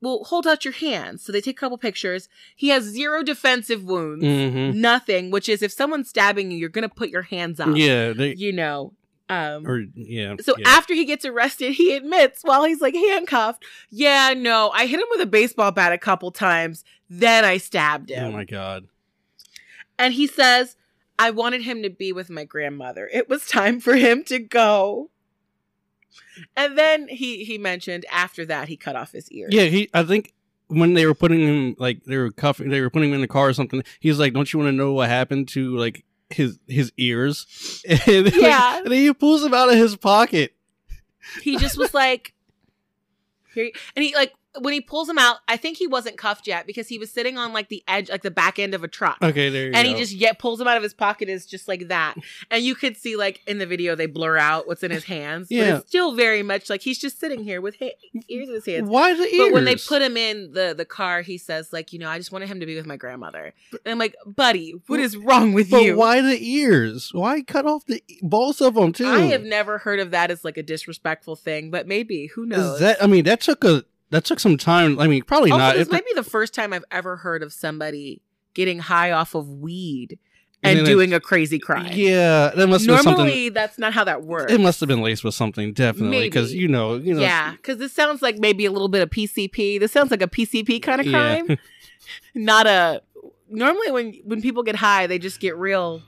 well 0.00 0.24
hold 0.24 0.46
out 0.48 0.64
your 0.64 0.74
hands 0.74 1.22
so 1.24 1.30
they 1.32 1.40
take 1.40 1.56
a 1.56 1.60
couple 1.60 1.78
pictures 1.78 2.28
he 2.56 2.68
has 2.68 2.82
zero 2.84 3.22
defensive 3.22 3.84
wounds 3.84 4.24
Mhm. 4.24 4.74
nothing 4.74 5.30
which 5.30 5.48
is 5.48 5.62
if 5.62 5.70
someone's 5.72 6.08
stabbing 6.08 6.50
you 6.50 6.58
you're 6.58 6.68
gonna 6.68 6.88
put 6.88 7.08
your 7.10 7.22
hands 7.22 7.60
up 7.60 7.76
Yeah. 7.76 8.12
They, 8.12 8.34
you 8.34 8.52
know 8.52 8.94
um 9.28 9.66
or 9.66 9.84
yeah. 9.94 10.36
so 10.40 10.54
yeah. 10.58 10.68
after 10.68 10.94
he 10.94 11.04
gets 11.04 11.24
arrested, 11.24 11.72
he 11.72 11.94
admits 11.94 12.42
while 12.42 12.64
he's 12.64 12.80
like 12.80 12.94
handcuffed, 12.94 13.64
yeah, 13.90 14.34
no, 14.36 14.70
I 14.70 14.86
hit 14.86 15.00
him 15.00 15.06
with 15.10 15.20
a 15.20 15.26
baseball 15.26 15.70
bat 15.70 15.92
a 15.92 15.98
couple 15.98 16.30
times, 16.30 16.84
then 17.10 17.44
I 17.44 17.58
stabbed 17.58 18.10
him. 18.10 18.24
Oh 18.24 18.32
my 18.32 18.44
god. 18.44 18.88
and 19.98 20.14
he 20.14 20.26
says, 20.26 20.76
I 21.18 21.30
wanted 21.30 21.62
him 21.62 21.82
to 21.82 21.90
be 21.90 22.12
with 22.12 22.30
my 22.30 22.44
grandmother. 22.44 23.08
It 23.12 23.28
was 23.28 23.46
time 23.46 23.80
for 23.80 23.96
him 23.96 24.24
to 24.24 24.38
go. 24.38 25.10
And 26.56 26.78
then 26.78 27.08
he 27.08 27.44
he 27.44 27.58
mentioned 27.58 28.06
after 28.10 28.46
that 28.46 28.68
he 28.68 28.76
cut 28.76 28.94
off 28.96 29.12
his 29.12 29.30
ear. 29.32 29.48
Yeah. 29.50 29.64
He. 29.64 29.90
I 29.92 30.04
think 30.04 30.32
when 30.68 30.94
they 30.94 31.06
were 31.06 31.14
putting 31.14 31.40
him 31.40 31.76
like 31.78 32.04
they 32.04 32.16
were 32.16 32.30
cuffing, 32.30 32.68
they 32.68 32.80
were 32.80 32.90
putting 32.90 33.08
him 33.08 33.16
in 33.16 33.20
the 33.22 33.28
car 33.28 33.48
or 33.48 33.52
something. 33.52 33.82
He's 33.98 34.18
like, 34.18 34.34
"Don't 34.34 34.52
you 34.52 34.60
want 34.60 34.68
to 34.68 34.76
know 34.76 34.92
what 34.92 35.08
happened 35.08 35.48
to 35.48 35.76
like 35.76 36.04
his 36.30 36.58
his 36.66 36.92
ears?" 36.96 37.82
And, 38.06 38.24
like, 38.26 38.34
Yeah. 38.34 38.80
and 38.84 38.92
he 38.92 39.12
pulls 39.12 39.42
them 39.42 39.54
out 39.54 39.68
of 39.70 39.76
his 39.76 39.96
pocket. 39.96 40.54
He 41.42 41.56
just 41.58 41.76
was 41.76 41.92
like, 41.94 42.32
here, 43.54 43.70
and 43.96 44.04
he 44.04 44.14
like 44.14 44.32
when 44.62 44.74
he 44.74 44.80
pulls 44.80 45.08
him 45.08 45.18
out, 45.18 45.38
I 45.48 45.56
think 45.56 45.76
he 45.76 45.86
wasn't 45.86 46.16
cuffed 46.18 46.46
yet 46.46 46.66
because 46.66 46.88
he 46.88 46.98
was 46.98 47.10
sitting 47.10 47.38
on 47.38 47.52
like 47.52 47.68
the 47.68 47.82
edge, 47.88 48.10
like 48.10 48.22
the 48.22 48.30
back 48.30 48.58
end 48.58 48.74
of 48.74 48.84
a 48.84 48.88
truck. 48.88 49.18
Okay, 49.22 49.48
there 49.48 49.66
you 49.66 49.72
and 49.74 49.86
go. 49.86 49.92
he 49.94 49.98
just 49.98 50.12
yet 50.12 50.38
pulls 50.38 50.60
him 50.60 50.66
out 50.68 50.76
of 50.76 50.82
his 50.82 50.94
pocket 50.94 51.28
is 51.28 51.46
just 51.46 51.68
like 51.68 51.88
that 51.88 52.14
and 52.50 52.62
you 52.62 52.74
could 52.74 52.96
see 52.96 53.16
like 53.16 53.40
in 53.46 53.58
the 53.58 53.66
video 53.66 53.94
they 53.94 54.06
blur 54.06 54.36
out 54.36 54.66
what's 54.66 54.82
in 54.82 54.90
his 54.90 55.04
hands 55.04 55.48
but 55.48 55.54
Yeah. 55.56 55.76
it's 55.78 55.88
still 55.88 56.14
very 56.14 56.42
much 56.42 56.68
like 56.70 56.82
he's 56.82 56.98
just 56.98 57.18
sitting 57.20 57.42
here 57.42 57.60
with 57.60 57.76
ha- 57.78 57.92
ears 58.28 58.48
in 58.48 58.54
his 58.54 58.66
hands 58.66 58.88
Why 58.88 59.14
the 59.14 59.22
ears? 59.24 59.46
but 59.48 59.52
when 59.52 59.64
they 59.64 59.76
put 59.76 60.02
him 60.02 60.16
in 60.16 60.52
the 60.52 60.74
the 60.76 60.84
car 60.84 61.22
he 61.22 61.38
says 61.38 61.72
like 61.72 61.92
you 61.92 61.98
know 61.98 62.08
i 62.08 62.18
just 62.18 62.32
wanted 62.32 62.48
him 62.48 62.60
to 62.60 62.66
be 62.66 62.74
with 62.76 62.86
my 62.86 62.96
grandmother 62.96 63.52
and 63.72 63.80
i'm 63.92 63.98
like 63.98 64.14
buddy 64.26 64.74
what 64.86 65.00
is 65.00 65.16
wrong 65.16 65.52
with 65.52 65.70
But 65.70 65.82
you 65.82 65.96
why 65.96 66.20
the 66.20 66.38
ears? 66.40 67.10
Why 67.12 67.42
cut 67.42 67.66
off 67.66 67.84
the 67.86 68.02
e, 68.08 68.18
both 68.22 68.60
of 68.60 68.74
them 68.74 68.92
too? 68.92 69.06
i 69.06 69.22
have 69.26 69.42
never 69.42 69.78
heard 69.78 70.00
of 70.00 70.10
that 70.12 70.30
as 70.30 70.44
like 70.44 70.56
a 70.56 70.62
disrespectful 70.62 71.36
thing 71.36 71.70
but 71.70 71.86
maybe 71.86 72.26
who 72.28 72.46
knows 72.46 72.74
Is 72.74 72.80
that? 72.80 73.02
I 73.02 73.06
mean, 73.06 73.24
that 73.24 73.40
took 73.40 73.64
a 73.64 73.84
that 74.10 74.24
took 74.24 74.40
some 74.40 74.56
time. 74.56 74.98
I 74.98 75.06
mean, 75.06 75.22
probably 75.22 75.50
also 75.50 75.58
not. 75.64 75.76
this 75.76 75.88
It- 75.88 75.92
might 75.92 76.04
be 76.06 76.12
the 76.14 76.22
first 76.22 76.54
time 76.54 76.72
i've 76.72 76.84
ever 76.90 77.16
heard 77.16 77.42
of 77.42 77.52
somebody 77.52 78.22
getting 78.54 78.78
high 78.78 79.12
off 79.12 79.34
of 79.34 79.48
weed 79.48 80.18
And 80.62 80.78
and, 80.78 80.86
doing 80.86 81.12
a 81.14 81.20
crazy 81.20 81.58
crime 81.58 81.90
Yeah, 81.92 82.50
that 82.56 82.66
must 82.68 82.86
normally 82.86 83.48
that's 83.50 83.78
not 83.78 83.92
how 83.92 84.04
that 84.04 84.22
works 84.24 84.52
It 84.52 84.60
must 84.60 84.80
have 84.80 84.88
been 84.88 85.02
laced 85.02 85.22
with 85.24 85.34
something, 85.34 85.72
definitely, 85.72 86.22
because 86.26 86.52
you 86.54 86.66
know, 86.68 86.94
you 86.96 87.14
know, 87.14 87.20
Yeah, 87.20 87.52
because 87.52 87.78
this 87.78 87.92
sounds 87.92 88.22
like 88.22 88.38
maybe 88.38 88.64
a 88.66 88.72
little 88.72 88.88
bit 88.88 89.02
of 89.02 89.10
PCP. 89.10 89.78
This 89.78 89.92
sounds 89.92 90.10
like 90.10 90.22
a 90.22 90.26
PCP 90.28 90.80
kind 90.82 91.00
of 91.00 91.06
Yeah. 91.06 91.40
crime, 91.42 91.58
not 92.34 92.66
a. 92.66 93.02
Normally, 93.50 93.90
when 93.92 94.12
when 94.24 94.42
people 94.42 94.62
get 94.62 94.76
high, 94.76 95.06
they 95.06 95.18
just 95.18 95.38
get 95.40 95.56
real 95.56 96.02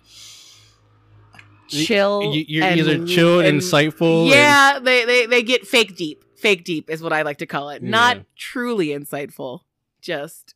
chill. 1.68 2.34
You, 2.34 2.44
you're 2.48 2.64
and- 2.64 2.80
either 2.80 3.06
chill 3.06 3.38
and 3.40 3.48
and- 3.48 3.60
insightful. 3.60 4.22
and- 4.22 4.30
Yeah, 4.30 4.78
they, 4.82 5.04
they 5.04 5.26
they 5.26 5.42
get 5.42 5.66
fake 5.66 5.96
deep. 5.96 6.24
Fake 6.40 6.64
deep 6.64 6.88
is 6.90 7.02
what 7.02 7.12
I 7.12 7.22
like 7.22 7.38
to 7.38 7.46
call 7.46 7.70
it. 7.70 7.82
Not 7.82 8.16
Yeah. 8.16 8.22
truly 8.36 8.88
insightful. 8.88 9.60
Just 10.00 10.54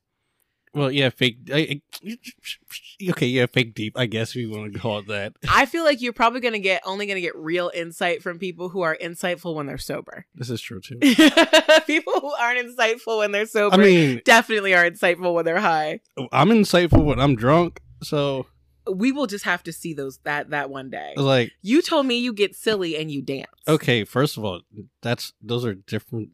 well, 0.75 0.91
yeah, 0.91 1.11
fake. 1.11 1.37
I, 1.53 1.81
I- 2.05 2.19
okay, 3.11 3.27
yeah, 3.27 3.47
fake 3.47 3.75
deep. 3.75 3.97
I 3.97 4.07
guess 4.07 4.35
we 4.35 4.47
want 4.47 4.73
to 4.73 4.79
call 4.81 4.99
it 4.99 5.07
that. 5.07 5.35
I 5.49 5.67
feel 5.67 5.85
like 5.85 6.03
you're 6.03 6.13
probably 6.13 6.41
gonna 6.41 6.59
get 6.59 6.83
only 6.85 7.07
gonna 7.07 7.21
get 7.21 7.37
real 7.37 7.71
insight 7.73 8.23
from 8.23 8.39
people 8.41 8.71
who 8.71 8.81
are 8.83 8.97
insightful 9.01 9.55
when 9.55 9.67
they're 9.67 9.79
sober. 9.79 10.27
This 10.35 10.51
is 10.51 10.61
true 10.61 10.81
too. 10.81 10.99
people 11.87 12.13
who 12.21 12.33
aren't 12.41 12.67
insightful 12.67 13.19
when 13.19 13.31
they're 13.31 13.47
sober 13.47 13.77
I 13.77 13.79
mean, 13.79 14.23
definitely 14.25 14.75
are 14.75 14.91
insightful 14.91 15.33
when 15.35 15.45
they're 15.45 15.61
high. 15.61 16.01
I'm 16.33 16.49
insightful 16.49 17.05
when 17.05 17.21
I'm 17.21 17.37
drunk, 17.37 17.81
so 18.03 18.47
we 18.91 19.13
will 19.13 19.27
just 19.27 19.45
have 19.45 19.63
to 19.65 19.73
see 19.73 19.95
those 19.95 20.19
that 20.25 20.51
that 20.51 20.71
one 20.71 20.91
day. 20.91 21.15
like, 21.17 21.53
You 21.63 21.83
told 21.83 22.07
me 22.07 22.19
you 22.19 22.33
get 22.33 22.55
silly 22.55 22.97
and 22.97 23.11
you 23.11 23.23
dance. 23.23 23.51
okay, 23.67 24.05
first 24.05 24.37
of 24.37 24.45
all, 24.45 24.61
that's 25.03 25.33
those 25.43 25.65
are 25.65 25.75
different 25.75 26.31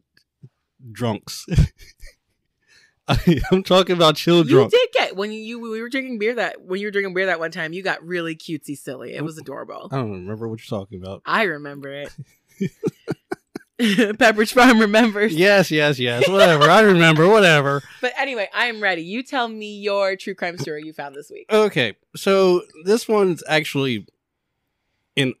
drunks. 0.91 1.45
I, 3.07 3.41
I'm 3.51 3.63
talking 3.63 3.95
about 3.95 4.15
chill 4.15 4.45
You 4.45 4.69
did 4.69 4.89
get 4.93 5.15
when 5.15 5.31
you 5.31 5.59
we 5.59 5.81
were 5.81 5.89
drinking 5.89 6.19
beer 6.19 6.35
that 6.35 6.61
when 6.61 6.79
you 6.79 6.87
were 6.87 6.91
drinking 6.91 7.13
beer 7.13 7.25
that 7.25 7.39
one 7.39 7.51
time. 7.51 7.73
You 7.73 7.83
got 7.83 8.03
really 8.05 8.35
cutesy 8.35 8.77
silly. 8.77 9.13
It 9.13 9.23
was 9.23 9.37
oh, 9.37 9.41
adorable. 9.41 9.89
I 9.91 9.97
don't 9.97 10.11
remember 10.11 10.47
what 10.47 10.59
you're 10.59 10.79
talking 10.79 11.01
about. 11.01 11.21
I 11.25 11.43
remember 11.43 11.91
it. 11.91 12.09
Pepperidge 14.17 14.53
Farm 14.53 14.79
remembers. 14.79 15.33
Yes, 15.33 15.71
yes, 15.71 15.99
yes. 15.99 16.27
Whatever. 16.27 16.65
I 16.69 16.81
remember. 16.81 17.27
Whatever. 17.27 17.81
But 18.01 18.13
anyway, 18.17 18.49
I 18.53 18.65
am 18.65 18.81
ready. 18.81 19.03
You 19.03 19.21
tell 19.23 19.47
me 19.47 19.77
your 19.79 20.15
true 20.15 20.33
crime 20.33 20.57
story 20.57 20.83
you 20.83 20.91
found 20.93 21.13
this 21.15 21.29
week. 21.29 21.45
Okay, 21.51 21.95
so 22.15 22.63
this 22.83 23.07
one's 23.07 23.43
actually 23.47 24.07
in 25.15 25.35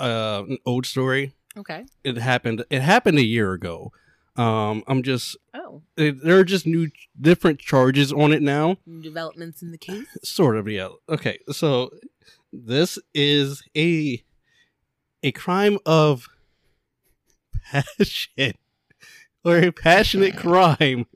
uh, 0.00 0.42
an 0.48 0.58
old 0.66 0.86
story. 0.86 1.32
Okay. 1.56 1.84
It 2.02 2.16
happened. 2.16 2.64
It 2.68 2.82
happened 2.82 3.18
a 3.18 3.24
year 3.24 3.52
ago. 3.52 3.92
Um, 4.36 4.82
I'm 4.88 5.04
just 5.04 5.36
Oh, 5.54 5.82
it, 5.96 6.24
there 6.24 6.36
are 6.40 6.44
just 6.44 6.66
new 6.66 6.90
different 7.20 7.60
charges 7.60 8.12
on 8.12 8.32
it 8.32 8.42
now. 8.42 8.76
new 8.86 9.00
developments 9.00 9.62
in 9.62 9.70
the 9.70 9.78
case. 9.78 10.06
Sort 10.24 10.56
of, 10.56 10.66
yeah. 10.68 10.88
Okay, 11.08 11.38
so 11.52 11.90
this 12.52 12.98
is 13.14 13.62
a 13.76 14.20
a 15.22 15.30
crime 15.30 15.78
of 15.86 16.28
passion 17.72 18.54
or 19.44 19.58
a 19.58 19.72
passionate 19.72 20.36
crime. 20.36 21.06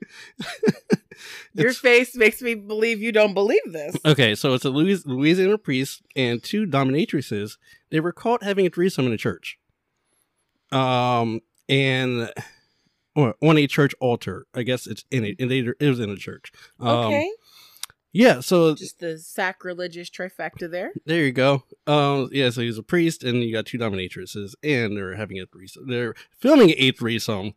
Your 1.53 1.73
face 1.73 2.15
makes 2.15 2.41
me 2.41 2.55
believe 2.55 3.01
you 3.01 3.11
don't 3.11 3.33
believe 3.33 3.73
this. 3.73 3.97
Okay, 4.05 4.35
so 4.35 4.53
it's 4.53 4.63
a 4.65 4.69
Louis, 4.69 5.05
Louisiana 5.05 5.57
priest 5.57 6.01
and 6.15 6.41
two 6.41 6.65
dominatrices. 6.65 7.57
They 7.89 7.99
were 7.99 8.13
caught 8.13 8.43
having 8.43 8.65
a 8.65 8.69
threesome 8.69 9.07
in 9.07 9.13
a 9.13 9.17
church. 9.17 9.57
Um, 10.71 11.41
and 11.67 12.31
or 13.15 13.35
on 13.41 13.57
a 13.57 13.67
church 13.67 13.93
altar. 13.99 14.45
I 14.53 14.63
guess 14.63 14.87
it's 14.87 15.03
in 15.11 15.25
it. 15.25 15.35
It 15.39 15.87
was 15.87 15.99
in 15.99 16.09
a 16.09 16.15
church. 16.15 16.51
Um, 16.79 16.87
okay. 16.87 17.31
Yeah. 18.11 18.39
So 18.39 18.75
Just 18.75 18.99
the 18.99 19.17
sacrilegious 19.17 20.09
trifecta 20.09 20.69
there. 20.69 20.91
there 21.05 21.23
you 21.23 21.31
go. 21.31 21.63
Um, 21.87 22.29
yeah. 22.31 22.49
So 22.49 22.61
he's 22.61 22.77
a 22.77 22.83
priest, 22.83 23.23
and 23.23 23.43
you 23.43 23.53
got 23.53 23.65
two 23.65 23.77
dominatrices, 23.77 24.53
and 24.63 24.97
they're 24.97 25.15
having 25.15 25.39
a 25.39 25.45
threesome. 25.45 25.87
They're 25.87 26.15
filming 26.37 26.73
a 26.77 26.91
threesome. 26.91 27.53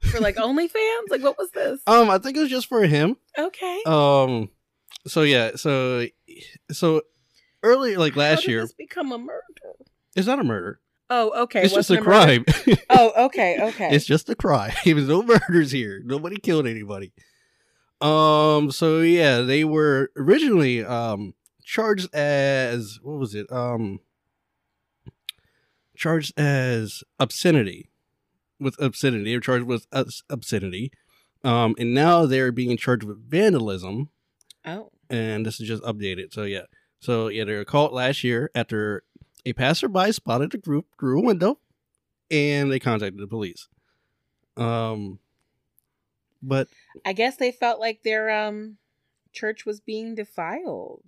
For 0.00 0.20
like 0.20 0.36
OnlyFans? 0.36 1.10
Like, 1.10 1.22
what 1.22 1.38
was 1.38 1.50
this? 1.50 1.80
Um, 1.86 2.10
I 2.10 2.18
think 2.18 2.36
it 2.36 2.40
was 2.40 2.50
just 2.50 2.68
for 2.68 2.82
him. 2.84 3.16
Okay. 3.38 3.82
Um, 3.86 4.50
so 5.06 5.22
yeah. 5.22 5.52
So 5.56 6.06
so 6.70 7.02
earlier, 7.62 7.98
like 7.98 8.16
last 8.16 8.46
year, 8.46 8.68
become 8.78 9.12
a 9.12 9.18
murder? 9.18 9.42
it's 10.14 10.26
not 10.26 10.38
a 10.38 10.44
murder. 10.44 10.80
Oh, 11.08 11.42
okay. 11.44 11.62
it's 11.62 11.74
just 11.74 11.90
a 11.90 12.00
crime. 12.00 12.44
Oh, 12.90 13.26
okay, 13.26 13.58
okay. 13.60 13.94
It's 13.94 14.06
just 14.06 14.28
a 14.28 14.34
crime. 14.34 14.72
There 14.84 14.94
was 14.94 15.08
no 15.08 15.22
murders 15.22 15.70
here. 15.70 16.00
Nobody 16.04 16.36
killed 16.36 16.66
anybody. 16.66 17.12
Um. 18.00 18.70
So 18.70 19.00
yeah, 19.00 19.40
they 19.40 19.64
were 19.64 20.10
originally 20.16 20.84
um 20.84 21.34
charged 21.64 22.14
as 22.14 22.98
what 23.02 23.18
was 23.18 23.34
it? 23.34 23.50
Um. 23.50 24.00
Charged 25.96 26.38
as 26.38 27.02
obscenity, 27.18 27.88
with 28.60 28.78
obscenity. 28.78 29.24
They 29.24 29.34
were 29.34 29.40
charged 29.40 29.64
with 29.64 29.86
obscenity, 30.28 30.92
um, 31.42 31.74
and 31.78 31.94
now 31.94 32.26
they're 32.26 32.52
being 32.52 32.76
charged 32.76 33.04
with 33.04 33.30
vandalism. 33.30 34.10
oh, 34.66 34.90
And 35.08 35.46
this 35.46 35.58
is 35.58 35.66
just 35.66 35.82
updated. 35.84 36.34
So 36.34 36.42
yeah. 36.42 36.64
So 37.00 37.28
yeah, 37.28 37.44
they 37.44 37.54
were 37.54 37.64
caught 37.64 37.94
last 37.94 38.22
year 38.24 38.50
after 38.54 39.04
a 39.46 39.54
passerby 39.54 40.12
spotted 40.12 40.50
the 40.52 40.58
group 40.58 40.84
through 41.00 41.20
a 41.20 41.24
window, 41.24 41.60
and 42.30 42.70
they 42.70 42.78
contacted 42.78 43.18
the 43.22 43.26
police. 43.26 43.68
Um, 44.58 45.18
but 46.42 46.68
I 47.04 47.12
guess 47.12 47.36
they 47.36 47.52
felt 47.52 47.80
like 47.80 48.02
their 48.02 48.30
um 48.30 48.76
church 49.32 49.66
was 49.66 49.80
being 49.80 50.14
defiled. 50.14 51.04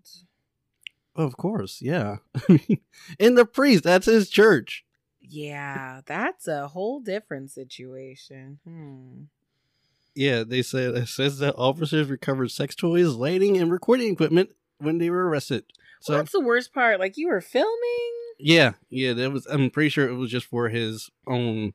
of 1.16 1.36
course, 1.36 1.80
yeah. 1.82 2.16
and 3.20 3.36
the 3.38 3.44
priest, 3.46 3.84
that's 3.84 4.06
his 4.06 4.28
church. 4.30 4.84
Yeah, 5.20 6.00
that's 6.06 6.46
a 6.48 6.68
whole 6.68 7.00
different 7.00 7.50
situation. 7.50 8.58
Hmm. 8.64 9.22
Yeah, 10.14 10.42
they 10.42 10.62
said 10.62 10.94
it 10.96 11.08
says 11.08 11.38
that 11.38 11.54
officers 11.56 12.08
recovered 12.08 12.50
sex 12.50 12.74
toys, 12.74 13.14
lighting, 13.14 13.56
and 13.56 13.70
recording 13.70 14.12
equipment 14.12 14.50
when 14.78 14.98
they 14.98 15.10
were 15.10 15.28
arrested. 15.28 15.64
So 16.00 16.12
Well, 16.14 16.22
that's 16.22 16.32
the 16.32 16.40
worst 16.40 16.72
part. 16.72 16.98
Like 16.98 17.16
you 17.16 17.28
were 17.28 17.40
filming. 17.40 18.12
yeah, 18.38 18.72
yeah, 18.90 19.12
that 19.14 19.30
was. 19.32 19.46
I'm 19.46 19.70
pretty 19.70 19.90
sure 19.90 20.08
it 20.08 20.14
was 20.14 20.30
just 20.30 20.46
for 20.46 20.68
his 20.70 21.10
own, 21.26 21.72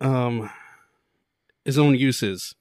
um, 0.00 0.50
his 1.64 1.78
own 1.78 1.94
uses. 1.94 2.54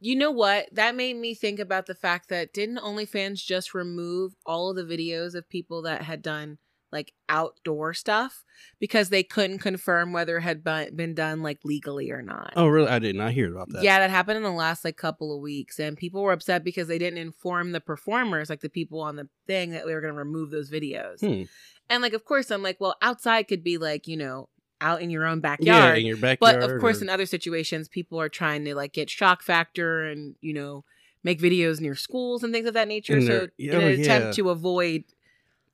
You 0.00 0.16
know 0.16 0.30
what? 0.30 0.68
That 0.72 0.94
made 0.94 1.16
me 1.16 1.34
think 1.34 1.58
about 1.58 1.86
the 1.86 1.94
fact 1.94 2.28
that 2.28 2.52
didn't 2.52 2.78
OnlyFans 2.78 3.44
just 3.44 3.74
remove 3.74 4.34
all 4.44 4.70
of 4.70 4.76
the 4.76 4.82
videos 4.84 5.34
of 5.34 5.48
people 5.48 5.82
that 5.82 6.02
had 6.02 6.20
done 6.20 6.58
like 6.94 7.12
outdoor 7.28 7.92
stuff 7.92 8.44
because 8.78 9.08
they 9.08 9.24
couldn't 9.24 9.58
confirm 9.58 10.12
whether 10.12 10.36
it 10.38 10.42
had 10.42 10.62
been 10.62 11.12
done 11.12 11.42
like 11.42 11.58
legally 11.64 12.10
or 12.12 12.22
not. 12.22 12.52
Oh, 12.54 12.68
really? 12.68 12.88
I 12.88 13.00
did 13.00 13.16
not 13.16 13.32
hear 13.32 13.50
about 13.50 13.68
that. 13.70 13.82
Yeah, 13.82 13.98
that 13.98 14.10
happened 14.10 14.36
in 14.36 14.44
the 14.44 14.52
last 14.52 14.84
like 14.84 14.96
couple 14.96 15.34
of 15.34 15.42
weeks, 15.42 15.80
and 15.80 15.96
people 15.96 16.22
were 16.22 16.32
upset 16.32 16.62
because 16.62 16.86
they 16.86 16.98
didn't 16.98 17.18
inform 17.18 17.72
the 17.72 17.80
performers, 17.80 18.48
like 18.48 18.60
the 18.60 18.68
people 18.68 19.00
on 19.00 19.16
the 19.16 19.28
thing, 19.46 19.70
that 19.70 19.86
they 19.86 19.92
were 19.92 20.00
going 20.00 20.14
to 20.14 20.18
remove 20.18 20.50
those 20.50 20.70
videos. 20.70 21.18
Hmm. 21.18 21.42
And 21.90 22.00
like, 22.00 22.12
of 22.12 22.24
course, 22.24 22.50
I'm 22.50 22.62
like, 22.62 22.80
well, 22.80 22.94
outside 23.02 23.48
could 23.48 23.64
be 23.64 23.76
like, 23.76 24.06
you 24.06 24.16
know, 24.16 24.48
out 24.84 25.02
in 25.02 25.10
your 25.10 25.24
own 25.24 25.40
backyard. 25.40 25.94
Yeah, 25.94 25.94
in 25.94 26.06
your 26.06 26.16
backyard. 26.16 26.60
but 26.60 26.70
of 26.70 26.80
course, 26.80 27.00
or- 27.00 27.04
in 27.04 27.10
other 27.10 27.26
situations, 27.26 27.88
people 27.88 28.20
are 28.20 28.28
trying 28.28 28.64
to 28.66 28.74
like 28.74 28.92
get 28.92 29.10
shock 29.10 29.42
factor 29.42 30.04
and 30.04 30.34
you 30.40 30.52
know 30.52 30.84
make 31.24 31.40
videos 31.40 31.80
near 31.80 31.94
schools 31.94 32.44
and 32.44 32.52
things 32.52 32.66
of 32.66 32.74
that 32.74 32.86
nature. 32.86 33.16
In 33.16 33.22
so 33.22 33.26
their- 33.26 33.50
in 33.58 33.74
oh, 33.74 33.80
an 33.80 33.98
yeah. 33.98 34.02
attempt 34.02 34.36
to 34.36 34.50
avoid, 34.50 35.04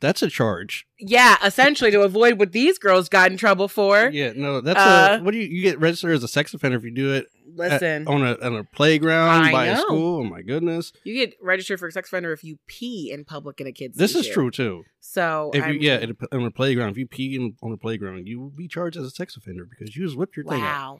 that's 0.00 0.22
a 0.22 0.28
charge. 0.28 0.86
yeah, 0.98 1.36
essentially 1.44 1.90
to 1.90 2.02
avoid 2.02 2.38
what 2.38 2.52
these 2.52 2.78
girls 2.78 3.08
got 3.08 3.30
in 3.30 3.36
trouble 3.36 3.68
for. 3.68 4.10
Yeah, 4.12 4.32
no, 4.34 4.60
that's 4.60 4.78
Uh, 4.78 5.18
a. 5.20 5.24
What 5.24 5.32
do 5.32 5.38
you 5.38 5.46
you 5.48 5.62
get 5.62 5.78
registered 5.80 6.12
as 6.12 6.22
a 6.24 6.28
sex 6.28 6.52
offender 6.54 6.76
if 6.78 6.84
you 6.84 6.90
do 6.94 7.12
it 7.14 7.24
at- 7.26 7.72
Listen, 7.72 8.06
on 8.06 8.22
a 8.24 8.38
on 8.42 8.54
a 8.56 8.64
playground 8.64 9.42
I 9.46 9.52
by 9.52 9.66
a 9.66 9.76
school? 9.76 10.20
Oh 10.20 10.24
my 10.24 10.40
goodness, 10.42 10.92
you 11.04 11.14
get 11.14 11.34
registered 11.42 11.80
for 11.80 11.88
a 11.88 11.92
sex 11.92 12.08
offender 12.08 12.32
if 12.32 12.44
you 12.44 12.58
pee 12.66 13.10
in 13.12 13.24
public 13.24 13.60
in 13.60 13.66
a 13.66 13.72
kid's. 13.72 13.96
this 13.98 14.14
is 14.14 14.28
true 14.28 14.50
too. 14.50 14.84
So 15.00 15.50
If 15.52 15.58
you 15.66 15.72
I'm- 15.72 15.78
yeah 15.80 15.94
at 15.94 16.10
a, 16.10 16.16
on 16.32 16.44
a 16.44 16.50
playground, 16.50 16.90
if 16.90 16.96
you 16.98 17.06
pee 17.08 17.34
in, 17.34 17.56
on 17.62 17.72
a 17.72 17.76
playground, 17.76 18.28
you 18.28 18.38
will 18.40 18.50
be 18.50 18.68
charged 18.68 18.96
as 18.96 19.04
a 19.04 19.10
sex 19.10 19.36
offender 19.36 19.64
because 19.68 19.96
you 19.96 20.04
just 20.04 20.16
whipped 20.16 20.36
your 20.36 20.44
thing 20.44 20.60
out. 20.60 20.94
wow. 20.94 20.98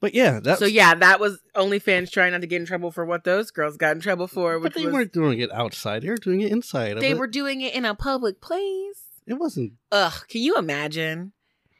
But 0.00 0.14
yeah, 0.14 0.40
that's 0.40 0.58
So 0.58 0.64
yeah, 0.66 0.94
that 0.94 1.20
was 1.20 1.40
OnlyFans 1.54 2.10
trying 2.10 2.32
not 2.32 2.40
to 2.40 2.46
get 2.46 2.60
in 2.60 2.66
trouble 2.66 2.90
for 2.90 3.04
what 3.04 3.24
those 3.24 3.50
girls 3.50 3.76
got 3.76 3.94
in 3.96 4.00
trouble 4.00 4.26
for, 4.26 4.58
But 4.58 4.74
they 4.74 4.86
was 4.86 4.94
weren't 4.94 5.12
doing 5.12 5.40
it 5.40 5.52
outside; 5.52 6.02
they 6.02 6.08
were 6.08 6.16
doing 6.16 6.40
it 6.40 6.50
inside. 6.50 6.98
they 7.00 7.14
were 7.14 7.26
doing 7.26 7.60
it 7.60 7.74
in 7.74 7.84
a 7.84 7.94
public 7.94 8.40
place. 8.40 9.02
It 9.26 9.34
wasn't. 9.34 9.74
Ugh, 9.92 10.14
can 10.28 10.40
you 10.40 10.56
imagine? 10.56 11.32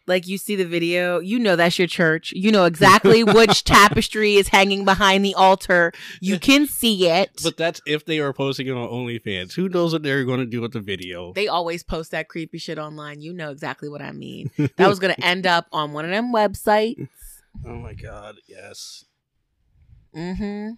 Like 0.06 0.26
you 0.26 0.38
see 0.38 0.56
the 0.56 0.64
video, 0.64 1.20
you 1.20 1.38
know 1.38 1.54
that's 1.56 1.78
your 1.78 1.86
church. 1.86 2.32
You 2.32 2.50
know 2.50 2.64
exactly 2.64 3.22
which 3.38 3.64
tapestry 3.64 4.34
is 4.34 4.48
hanging 4.48 4.84
behind 4.84 5.24
the 5.24 5.34
altar. 5.34 5.92
You 6.20 6.38
can 6.48 6.66
see 6.66 7.08
it. 7.08 7.40
But 7.42 7.56
that's 7.56 7.80
if 7.86 8.04
they 8.04 8.18
are 8.18 8.32
posting 8.32 8.66
it 8.66 8.72
on 8.72 8.88
OnlyFans. 8.88 9.52
Who 9.54 9.68
knows 9.68 9.92
what 9.92 10.02
they're 10.02 10.24
going 10.24 10.40
to 10.40 10.46
do 10.46 10.60
with 10.60 10.72
the 10.72 10.80
video? 10.80 11.32
they 11.32 11.46
always 11.48 11.82
post 11.84 12.10
that 12.10 12.28
creepy 12.28 12.58
shit 12.58 12.76
online. 12.78 13.20
You 13.20 13.32
know 13.32 13.50
exactly 13.50 13.88
what 13.88 14.02
I 14.02 14.12
mean. 14.12 14.50
That 14.76 14.88
was 14.88 14.98
gonna 14.98 15.14
end 15.22 15.46
up 15.46 15.66
on 15.72 15.92
one 15.92 16.04
of 16.04 16.10
them 16.10 16.32
websites. 16.32 17.08
Oh 17.66 17.76
my 17.76 17.94
god! 17.94 18.36
Yes. 18.46 19.04
Mm-hmm. 20.14 20.72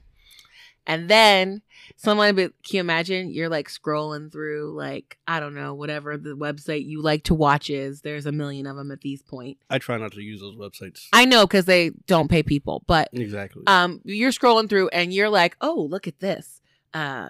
And 0.85 1.09
then 1.09 1.63
someone, 1.97 2.35
but 2.35 2.53
can 2.65 2.77
you 2.77 2.81
imagine? 2.81 3.31
You're 3.31 3.49
like 3.49 3.69
scrolling 3.69 4.33
through, 4.33 4.77
like 4.77 5.17
I 5.29 5.39
don't 5.39 5.55
know, 5.55 5.75
whatever 5.75 6.17
the 6.17 6.37
website 6.37 6.85
you 6.85 7.01
like 7.01 7.25
to 7.25 7.35
watch 7.35 7.71
is. 7.71 8.01
There's 8.01 8.27
a 8.27 8.33
million 8.33 8.67
of 8.67 8.77
them 8.77 8.91
at 8.91 9.01
these 9.01 9.23
point. 9.23 9.59
I 9.71 9.79
try 9.79 9.97
not 9.97 10.13
to 10.13 10.21
use 10.21 10.41
those 10.41 10.57
websites. 10.57 11.07
I 11.13 11.25
know 11.25 11.47
because 11.47 11.67
they 11.67 11.91
don't 12.07 12.29
pay 12.29 12.43
people, 12.43 12.83
but 12.87 13.09
exactly. 13.13 13.63
um, 13.69 14.01
you're 14.05 14.33
scrolling 14.33 14.69
through 14.69 14.89
and 14.89 15.13
you're 15.13 15.31
like, 15.31 15.57
oh, 15.61 15.87
look 15.89 16.09
at 16.09 16.19
this, 16.19 16.61
uh, 16.95 17.29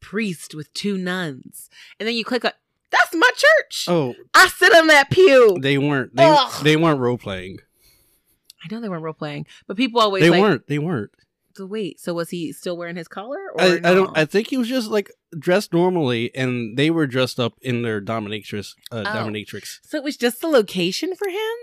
priest 0.00 0.54
with 0.54 0.72
two 0.72 0.96
nuns, 0.96 1.68
and 2.00 2.08
then 2.08 2.14
you 2.14 2.24
click 2.24 2.46
on, 2.46 2.52
that's 2.90 3.14
my 3.14 3.30
church. 3.36 3.86
oh, 3.88 4.14
I 4.32 4.48
sit 4.48 4.74
on 4.74 4.86
that 4.86 5.10
pew. 5.10 5.58
they 5.60 5.76
weren't. 5.76 6.16
They 6.16 6.24
Ugh. 6.24 6.64
they 6.64 6.76
weren't 6.76 7.00
role 7.00 7.18
playing. 7.18 7.58
I 8.70 8.74
know 8.74 8.80
they 8.80 8.88
weren't 8.88 9.02
role 9.02 9.14
playing, 9.14 9.46
but 9.66 9.76
people 9.76 10.00
always 10.00 10.22
They 10.22 10.30
like, 10.30 10.40
weren't. 10.40 10.66
They 10.66 10.78
weren't. 10.78 11.10
So 11.54 11.64
wait, 11.64 11.98
so 12.00 12.12
was 12.12 12.28
he 12.30 12.52
still 12.52 12.76
wearing 12.76 12.96
his 12.96 13.08
collar? 13.08 13.38
Or 13.54 13.60
I, 13.60 13.74
I 13.76 13.94
don't. 13.94 14.16
I 14.18 14.24
think 14.26 14.48
he 14.48 14.58
was 14.58 14.68
just 14.68 14.90
like 14.90 15.10
dressed 15.38 15.72
normally, 15.72 16.34
and 16.34 16.76
they 16.76 16.90
were 16.90 17.06
dressed 17.06 17.40
up 17.40 17.54
in 17.62 17.80
their 17.82 18.00
dominatrix. 18.02 18.74
Uh, 18.92 19.04
Oh. 19.06 19.10
Dominatrix. 19.10 19.78
So 19.82 19.96
it 19.96 20.04
was 20.04 20.16
just 20.18 20.40
the 20.42 20.48
location 20.48 21.14
for 21.16 21.28
him. 21.28 21.56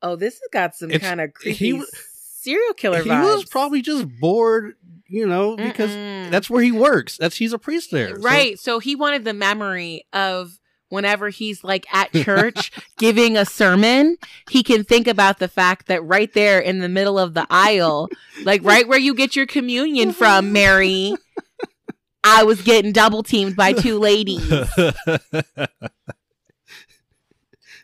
Oh, 0.00 0.14
this 0.16 0.34
has 0.34 0.48
got 0.52 0.74
some 0.76 0.90
kind 0.90 1.20
of 1.20 1.32
creepy 1.34 1.70
w- 1.72 1.86
serial 2.14 2.74
killer 2.74 3.02
He 3.02 3.08
vibes. 3.10 3.22
was 3.36 3.44
probably 3.44 3.82
just 3.82 4.06
bored, 4.20 4.74
you 5.08 5.26
know, 5.26 5.56
because 5.56 5.90
Mm-mm. 5.90 6.30
that's 6.30 6.50
where 6.50 6.62
he 6.62 6.72
works. 6.72 7.16
That's 7.16 7.36
he's 7.36 7.52
a 7.52 7.58
priest 7.58 7.90
there, 7.92 8.16
So- 8.16 8.22
right. 8.22 8.58
So 8.58 8.78
he 8.80 8.94
wanted 8.96 9.24
the 9.24 9.32
memory 9.34 10.06
of 10.12 10.58
whenever 10.92 11.30
he's 11.30 11.64
like 11.64 11.86
at 11.92 12.12
church 12.12 12.70
giving 12.98 13.36
a 13.36 13.46
sermon, 13.46 14.18
he 14.50 14.62
can 14.62 14.84
think 14.84 15.08
about 15.08 15.38
the 15.38 15.48
fact 15.48 15.86
that 15.86 16.04
right 16.04 16.32
there 16.34 16.60
in 16.60 16.80
the 16.80 16.88
middle 16.88 17.18
of 17.18 17.32
the 17.32 17.46
aisle, 17.48 18.10
like 18.44 18.62
right 18.62 18.86
where 18.86 18.98
you 18.98 19.14
get 19.14 19.34
your 19.34 19.46
communion 19.46 20.12
from, 20.12 20.52
Mary, 20.52 21.14
I 22.22 22.44
was 22.44 22.60
getting 22.60 22.92
double 22.92 23.22
teamed 23.22 23.56
by 23.56 23.72
two 23.72 23.98
ladies. 23.98 24.46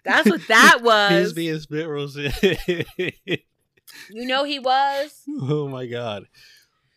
That's 0.05 0.29
what 0.31 0.47
that 0.49 0.79
was. 0.83 1.12
He's 1.12 1.33
being 1.33 1.59
spit 1.61 1.88
roasted. 1.88 2.35
You 4.11 4.27
know 4.27 4.45
he 4.45 4.59
was. 4.59 5.23
oh 5.41 5.67
my 5.69 5.87
god. 5.87 6.27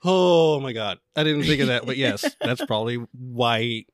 Oh 0.03 0.60
my 0.60 0.74
god. 0.74 1.00
I 1.15 1.24
didn't 1.24 1.44
think 1.44 1.62
of 1.62 1.68
that, 1.68 1.86
but 1.86 1.96
yes, 1.96 2.36
that's 2.41 2.65
probably 2.65 2.98
why 3.13 3.86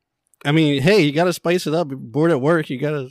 I 0.46 0.52
mean, 0.52 0.82
hey, 0.82 1.02
you 1.02 1.12
got 1.12 1.26
to 1.26 1.34
spice 1.34 1.68
it 1.68 1.74
up. 1.74 1.90
You're 1.90 1.98
bored 1.98 2.32
at 2.32 2.40
work, 2.42 2.70
you 2.70 2.78
got 2.80 2.92
to. 2.92 3.10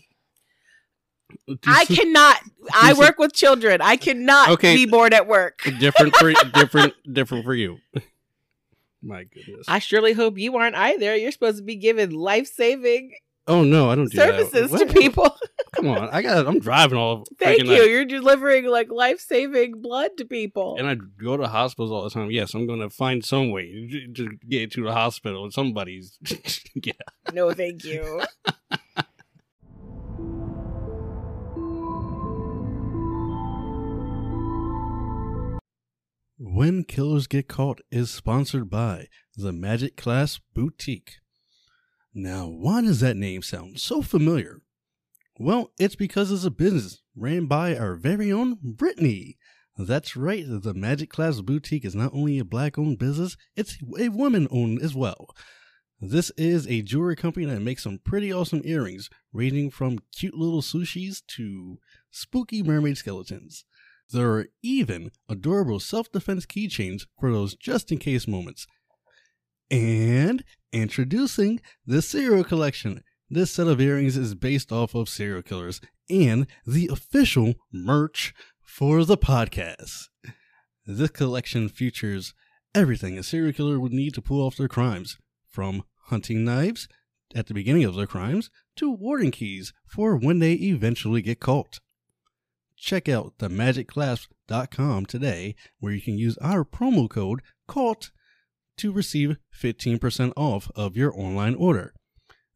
I 1.66 1.84
cannot. 1.86 2.36
I 2.72 2.92
work 2.94 3.18
with 3.18 3.32
children. 3.32 3.80
I 3.80 3.96
cannot 3.96 4.50
Okay. 4.50 4.76
be 4.76 4.86
bored 4.86 5.12
at 5.12 5.26
work. 5.26 5.60
different 5.80 6.14
for 6.16 6.32
different 6.54 6.94
different 7.12 7.44
for 7.44 7.54
you. 7.54 7.78
My 9.02 9.24
goodness. 9.24 9.66
I 9.68 9.78
surely 9.80 10.12
hope 10.12 10.38
you 10.38 10.56
aren't 10.56 10.76
either. 10.76 11.14
You're 11.16 11.32
supposed 11.32 11.58
to 11.58 11.62
be 11.64 11.76
giving 11.76 12.10
life 12.10 12.46
saving 12.46 13.12
oh 13.48 13.62
no, 13.64 13.90
I 13.90 13.94
don't 13.96 14.10
do 14.10 14.16
services 14.16 14.70
that. 14.70 14.88
to 14.88 14.92
people. 14.92 15.36
Come 15.76 15.88
on, 15.88 16.08
I 16.10 16.22
got. 16.22 16.46
I'm 16.46 16.58
driving 16.58 16.98
all. 16.98 17.24
Thank 17.38 17.58
you. 17.58 17.64
night. 17.64 17.88
You're 17.90 18.04
delivering 18.04 18.66
like 18.66 18.90
life 18.90 19.20
saving 19.20 19.80
blood 19.82 20.10
to 20.18 20.24
people. 20.24 20.76
And 20.78 20.88
I 20.88 20.94
go 20.94 21.36
to 21.36 21.46
hospitals 21.46 21.90
all 21.92 22.02
the 22.04 22.10
time. 22.10 22.30
Yes, 22.30 22.54
I'm 22.54 22.66
going 22.66 22.80
to 22.80 22.90
find 22.90 23.24
some 23.24 23.50
way 23.50 23.88
to- 23.90 24.12
to 24.14 24.30
get 24.48 24.72
to 24.72 24.84
the 24.84 24.92
hospital. 24.92 25.44
And 25.44 25.52
somebody's. 25.52 26.18
yeah. 26.74 26.92
no, 27.32 27.52
thank 27.52 27.84
you. 27.84 28.22
When 36.38 36.84
Killers 36.84 37.26
Get 37.26 37.48
Caught 37.48 37.80
is 37.90 38.10
sponsored 38.10 38.68
by 38.68 39.08
the 39.36 39.52
Magic 39.52 39.96
Clasp 39.96 40.42
Boutique. 40.54 41.16
Now, 42.14 42.46
why 42.46 42.82
does 42.82 43.00
that 43.00 43.16
name 43.16 43.42
sound 43.42 43.80
so 43.80 44.02
familiar? 44.02 44.60
Well, 45.38 45.72
it's 45.78 45.96
because 45.96 46.32
it's 46.32 46.44
a 46.44 46.50
business 46.50 47.02
ran 47.14 47.46
by 47.46 47.76
our 47.76 47.94
very 47.94 48.32
own 48.32 48.58
Brittany. 48.62 49.36
That's 49.76 50.16
right, 50.16 50.44
the 50.46 50.72
Magic 50.72 51.10
Clasp 51.10 51.44
Boutique 51.44 51.84
is 51.84 51.94
not 51.94 52.14
only 52.14 52.38
a 52.38 52.44
black 52.44 52.78
owned 52.78 52.98
business, 52.98 53.36
it's 53.54 53.76
a 53.98 54.08
woman 54.08 54.48
owned 54.50 54.80
as 54.80 54.94
well. 54.94 55.28
This 56.00 56.30
is 56.38 56.66
a 56.66 56.80
jewelry 56.80 57.16
company 57.16 57.44
that 57.46 57.60
makes 57.60 57.82
some 57.82 57.98
pretty 58.02 58.32
awesome 58.32 58.62
earrings, 58.64 59.10
ranging 59.32 59.70
from 59.70 59.98
cute 60.14 60.34
little 60.34 60.62
sushis 60.62 61.22
to 61.36 61.78
spooky 62.10 62.62
mermaid 62.62 62.96
skeletons. 62.96 63.64
There 64.10 64.30
are 64.30 64.46
even 64.62 65.10
adorable 65.28 65.80
self 65.80 66.10
defense 66.10 66.46
keychains 66.46 67.06
for 67.20 67.30
those 67.30 67.54
just 67.54 67.92
in 67.92 67.98
case 67.98 68.26
moments. 68.26 68.66
And 69.70 70.44
introducing 70.72 71.60
the 71.86 72.00
Serial 72.00 72.44
Collection. 72.44 73.02
This 73.28 73.50
set 73.50 73.66
of 73.66 73.80
earrings 73.80 74.16
is 74.16 74.34
based 74.34 74.70
off 74.70 74.94
of 74.94 75.08
serial 75.08 75.42
killers 75.42 75.80
and 76.08 76.46
the 76.66 76.88
official 76.92 77.54
merch 77.72 78.32
for 78.62 79.04
the 79.04 79.18
podcast. 79.18 80.08
This 80.86 81.10
collection 81.10 81.68
features 81.68 82.34
everything 82.74 83.18
a 83.18 83.22
serial 83.22 83.52
killer 83.52 83.80
would 83.80 83.92
need 83.92 84.14
to 84.14 84.22
pull 84.22 84.46
off 84.46 84.56
their 84.56 84.68
crimes, 84.68 85.18
from 85.48 85.82
hunting 86.04 86.44
knives 86.44 86.88
at 87.34 87.46
the 87.46 87.54
beginning 87.54 87.84
of 87.84 87.96
their 87.96 88.06
crimes 88.06 88.50
to 88.76 88.90
warden 88.90 89.30
keys 89.30 89.72
for 89.86 90.16
when 90.16 90.38
they 90.38 90.52
eventually 90.52 91.22
get 91.22 91.40
caught 91.40 91.80
check 92.76 93.08
out 93.08 93.38
themagicclasp.com 93.38 95.06
today 95.06 95.54
where 95.80 95.92
you 95.92 96.00
can 96.00 96.18
use 96.18 96.38
our 96.38 96.64
promo 96.64 97.08
code 97.08 97.40
CAUGHT 97.68 98.10
to 98.76 98.92
receive 98.92 99.36
15% 99.58 100.32
off 100.36 100.70
of 100.76 100.96
your 100.96 101.18
online 101.18 101.54
order. 101.54 101.94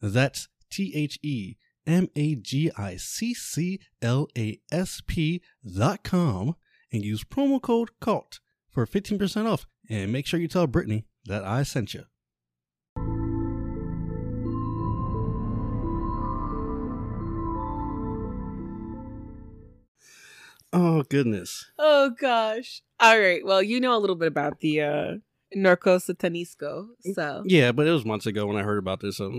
That's 0.01 0.49
T 0.71 0.93
H 0.95 1.19
E 1.23 1.57
M 1.87 2.09
A 2.17 2.35
G 2.37 2.71
I 2.77 2.97
C 2.97 3.35
C 3.35 3.81
L 4.01 4.29
A 4.37 4.61
S 4.71 5.03
P 5.07 5.43
dot 5.65 6.03
com 6.05 6.57
and 6.93 7.05
use 7.05 7.25
promo 7.25 7.61
code 7.61 7.91
CAUGHT 8.01 8.41
for 8.69 8.87
15% 8.87 9.47
off. 9.47 9.67
And 9.89 10.13
make 10.13 10.27
sure 10.27 10.39
you 10.41 10.49
tell 10.49 10.67
Brittany 10.67 11.05
that 11.27 11.45
I 11.45 11.63
sent 11.63 11.95
you. 11.95 12.05
Oh, 20.73 21.03
goodness. 21.09 21.67
Oh 21.79 22.11
gosh. 22.11 22.83
All 23.01 23.19
right. 23.19 23.45
Well, 23.45 23.63
you 23.63 23.81
know 23.81 23.97
a 23.97 23.99
little 23.99 24.15
bit 24.15 24.29
about 24.29 24.61
the 24.61 24.83
uh 24.83 25.15
Narco 25.55 25.99
Satanisco. 25.99 26.89
So 27.15 27.43
Yeah, 27.45 27.73
but 27.73 27.87
it 27.87 27.91
was 27.91 28.05
months 28.05 28.27
ago 28.27 28.47
when 28.47 28.57
I 28.57 28.63
heard 28.63 28.79
about 28.79 29.01
this. 29.01 29.17
So 29.17 29.33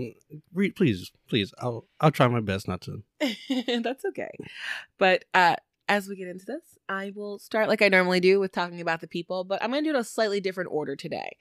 re- 0.52 0.70
please, 0.70 1.10
please, 1.28 1.52
I'll 1.58 1.86
I'll 2.00 2.10
try 2.10 2.28
my 2.28 2.40
best 2.40 2.68
not 2.68 2.80
to. 2.82 3.02
that's 3.82 4.04
okay. 4.04 4.30
But 4.98 5.24
uh 5.34 5.56
as 5.88 6.08
we 6.08 6.16
get 6.16 6.28
into 6.28 6.46
this, 6.46 6.78
I 6.88 7.12
will 7.14 7.38
start 7.38 7.68
like 7.68 7.82
I 7.82 7.88
normally 7.88 8.20
do 8.20 8.40
with 8.40 8.52
talking 8.52 8.80
about 8.80 9.00
the 9.00 9.08
people, 9.08 9.44
but 9.44 9.62
I'm 9.62 9.70
going 9.70 9.82
to 9.84 9.90
do 9.90 9.94
it 9.94 9.98
in 9.98 10.00
a 10.00 10.04
slightly 10.04 10.40
different 10.40 10.70
order 10.72 10.96
today. 10.96 11.36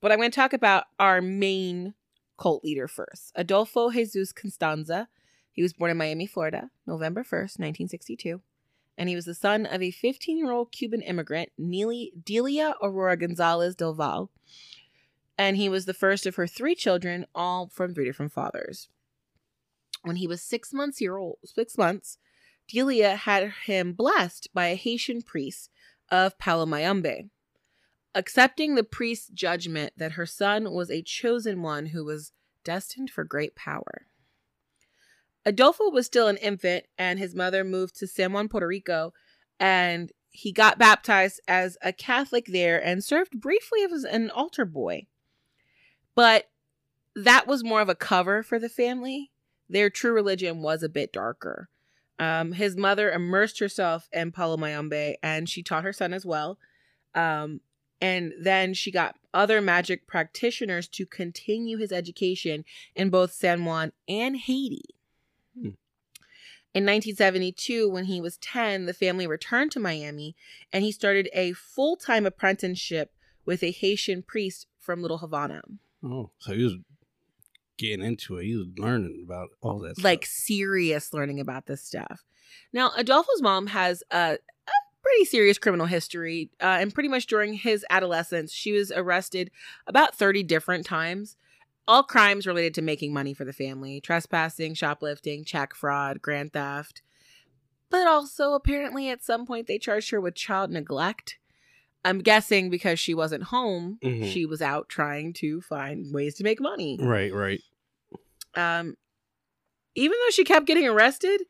But 0.00 0.12
I'm 0.12 0.18
going 0.18 0.30
to 0.30 0.34
talk 0.34 0.52
about 0.52 0.84
our 0.98 1.22
main 1.22 1.94
cult 2.36 2.64
leader 2.64 2.88
first, 2.88 3.32
Adolfo 3.34 3.90
Jesus 3.90 4.32
Constanzo. 4.32 5.06
He 5.52 5.62
was 5.62 5.72
born 5.72 5.90
in 5.90 5.96
Miami, 5.96 6.26
Florida, 6.26 6.70
November 6.86 7.22
1st, 7.22 7.60
1962. 7.60 8.40
And 8.96 9.08
he 9.08 9.16
was 9.16 9.24
the 9.24 9.34
son 9.34 9.66
of 9.66 9.82
a 9.82 9.90
15 9.90 10.38
year 10.38 10.52
old 10.52 10.72
Cuban 10.72 11.02
immigrant, 11.02 11.50
Neely, 11.58 12.12
Delia 12.22 12.74
Aurora 12.82 13.16
Gonzalez 13.16 13.74
Del 13.74 13.94
Val. 13.94 14.30
And 15.36 15.56
he 15.56 15.68
was 15.68 15.84
the 15.84 15.94
first 15.94 16.26
of 16.26 16.36
her 16.36 16.46
three 16.46 16.74
children, 16.74 17.26
all 17.34 17.68
from 17.68 17.92
three 17.92 18.04
different 18.04 18.32
fathers. 18.32 18.88
When 20.02 20.16
he 20.16 20.26
was 20.26 20.42
six 20.42 20.72
months 20.72 21.00
year 21.00 21.16
old, 21.16 21.38
six 21.44 21.76
months, 21.76 22.18
Delia 22.68 23.16
had 23.16 23.52
him 23.66 23.92
blessed 23.92 24.48
by 24.54 24.66
a 24.66 24.76
Haitian 24.76 25.22
priest 25.22 25.70
of 26.10 26.38
Palo 26.38 26.66
Mayombe, 26.66 27.30
accepting 28.14 28.74
the 28.74 28.84
priest's 28.84 29.28
judgment 29.28 29.92
that 29.96 30.12
her 30.12 30.26
son 30.26 30.72
was 30.72 30.90
a 30.90 31.02
chosen 31.02 31.62
one 31.62 31.86
who 31.86 32.04
was 32.04 32.32
destined 32.62 33.10
for 33.10 33.24
great 33.24 33.56
power. 33.56 34.06
Adolfo 35.46 35.90
was 35.90 36.06
still 36.06 36.28
an 36.28 36.36
infant, 36.38 36.86
and 36.98 37.18
his 37.18 37.34
mother 37.34 37.64
moved 37.64 37.96
to 37.98 38.06
San 38.06 38.32
Juan, 38.32 38.48
Puerto 38.48 38.66
Rico, 38.66 39.12
and 39.60 40.10
he 40.30 40.50
got 40.52 40.78
baptized 40.78 41.40
as 41.46 41.78
a 41.82 41.92
Catholic 41.92 42.46
there 42.46 42.84
and 42.84 43.04
served 43.04 43.40
briefly 43.40 43.84
as 43.84 44.04
an 44.04 44.30
altar 44.30 44.64
boy. 44.64 45.06
But 46.14 46.48
that 47.14 47.46
was 47.46 47.62
more 47.62 47.80
of 47.80 47.88
a 47.88 47.94
cover 47.94 48.42
for 48.42 48.58
the 48.58 48.68
family. 48.68 49.30
Their 49.68 49.90
true 49.90 50.12
religion 50.12 50.60
was 50.60 50.82
a 50.82 50.88
bit 50.88 51.12
darker. 51.12 51.68
Um, 52.18 52.52
his 52.52 52.76
mother 52.76 53.10
immersed 53.10 53.58
herself 53.58 54.08
in 54.12 54.32
Palo 54.32 54.56
Mayombe 54.56 55.16
and 55.22 55.48
she 55.48 55.62
taught 55.62 55.84
her 55.84 55.92
son 55.92 56.12
as 56.12 56.24
well. 56.24 56.58
Um, 57.14 57.60
and 58.00 58.32
then 58.40 58.74
she 58.74 58.90
got 58.90 59.16
other 59.32 59.60
magic 59.60 60.06
practitioners 60.06 60.88
to 60.88 61.06
continue 61.06 61.78
his 61.78 61.92
education 61.92 62.64
in 62.94 63.10
both 63.10 63.32
San 63.32 63.64
Juan 63.64 63.92
and 64.08 64.36
Haiti. 64.36 64.93
In 66.74 66.82
1972, 66.82 67.88
when 67.88 68.06
he 68.06 68.20
was 68.20 68.36
10, 68.38 68.86
the 68.86 68.92
family 68.92 69.28
returned 69.28 69.70
to 69.72 69.80
Miami 69.80 70.34
and 70.72 70.82
he 70.82 70.90
started 70.90 71.28
a 71.32 71.52
full 71.52 71.96
time 71.96 72.26
apprenticeship 72.26 73.12
with 73.44 73.62
a 73.62 73.70
Haitian 73.70 74.22
priest 74.22 74.66
from 74.78 75.00
Little 75.00 75.18
Havana. 75.18 75.62
Oh, 76.02 76.30
so 76.38 76.52
he 76.52 76.64
was 76.64 76.74
getting 77.78 78.04
into 78.04 78.38
it. 78.38 78.46
He 78.46 78.56
was 78.56 78.66
learning 78.76 79.22
about 79.24 79.50
all 79.60 79.78
that. 79.80 80.02
like 80.02 80.26
stuff. 80.26 80.34
serious 80.34 81.12
learning 81.12 81.38
about 81.38 81.66
this 81.66 81.82
stuff. 81.82 82.24
Now, 82.72 82.90
Adolfo's 82.96 83.40
mom 83.40 83.68
has 83.68 84.02
a, 84.10 84.36
a 84.66 84.72
pretty 85.02 85.24
serious 85.26 85.58
criminal 85.58 85.86
history, 85.86 86.50
uh, 86.60 86.78
and 86.80 86.92
pretty 86.92 87.08
much 87.08 87.26
during 87.26 87.54
his 87.54 87.84
adolescence, 87.88 88.52
she 88.52 88.72
was 88.72 88.90
arrested 88.90 89.50
about 89.86 90.16
30 90.16 90.42
different 90.42 90.84
times. 90.84 91.36
All 91.86 92.02
crimes 92.02 92.46
related 92.46 92.74
to 92.74 92.82
making 92.82 93.12
money 93.12 93.34
for 93.34 93.44
the 93.44 93.52
family 93.52 94.00
trespassing, 94.00 94.74
shoplifting, 94.74 95.44
check 95.44 95.74
fraud, 95.74 96.22
grand 96.22 96.52
theft. 96.52 97.02
But 97.90 98.06
also, 98.06 98.54
apparently, 98.54 99.10
at 99.10 99.22
some 99.22 99.46
point, 99.46 99.66
they 99.66 99.78
charged 99.78 100.10
her 100.10 100.20
with 100.20 100.34
child 100.34 100.70
neglect. 100.70 101.38
I'm 102.04 102.18
guessing 102.20 102.70
because 102.70 102.98
she 102.98 103.14
wasn't 103.14 103.44
home, 103.44 103.98
Mhm. 104.02 104.30
she 104.32 104.44
was 104.46 104.60
out 104.62 104.88
trying 104.88 105.32
to 105.34 105.60
find 105.60 106.12
ways 106.12 106.34
to 106.36 106.44
make 106.44 106.60
money 106.60 106.98
right, 107.00 107.32
right. 107.32 107.60
um 108.54 108.96
even 109.94 110.12
though 110.18 110.30
she 110.30 110.44
kept 110.44 110.66
getting 110.66 110.86
arrested 110.86 111.42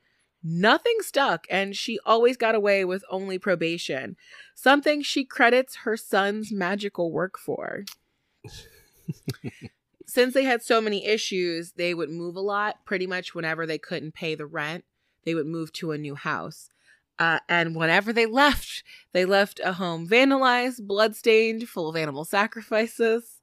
nothing 0.42 0.96
stuck 1.00 1.46
and 1.50 1.74
she 1.74 1.98
always 2.06 2.36
got 2.36 2.54
away 2.54 2.84
with 2.84 3.02
only 3.10 3.36
probation 3.38 4.16
something 4.54 5.02
she 5.02 5.24
credits 5.24 5.76
her 5.84 5.96
son's 5.96 6.52
magical 6.52 7.10
work 7.10 7.36
for 7.38 7.84
since 10.06 10.34
they 10.34 10.44
had 10.44 10.62
so 10.62 10.80
many 10.80 11.06
issues 11.06 11.72
they 11.72 11.94
would 11.94 12.10
move 12.10 12.36
a 12.36 12.40
lot 12.40 12.84
pretty 12.84 13.06
much 13.06 13.34
whenever 13.34 13.66
they 13.66 13.78
couldn't 13.78 14.14
pay 14.14 14.34
the 14.34 14.46
rent 14.46 14.84
they 15.24 15.34
would 15.34 15.46
move 15.46 15.72
to 15.72 15.92
a 15.92 15.98
new 15.98 16.14
house 16.14 16.70
uh, 17.18 17.38
and 17.48 17.76
whenever 17.76 18.12
they 18.12 18.26
left 18.26 18.82
they 19.12 19.24
left 19.24 19.60
a 19.64 19.74
home 19.74 20.08
vandalized 20.08 20.86
bloodstained 20.86 21.68
full 21.68 21.88
of 21.88 21.96
animal 21.96 22.24
sacrifices 22.24 23.40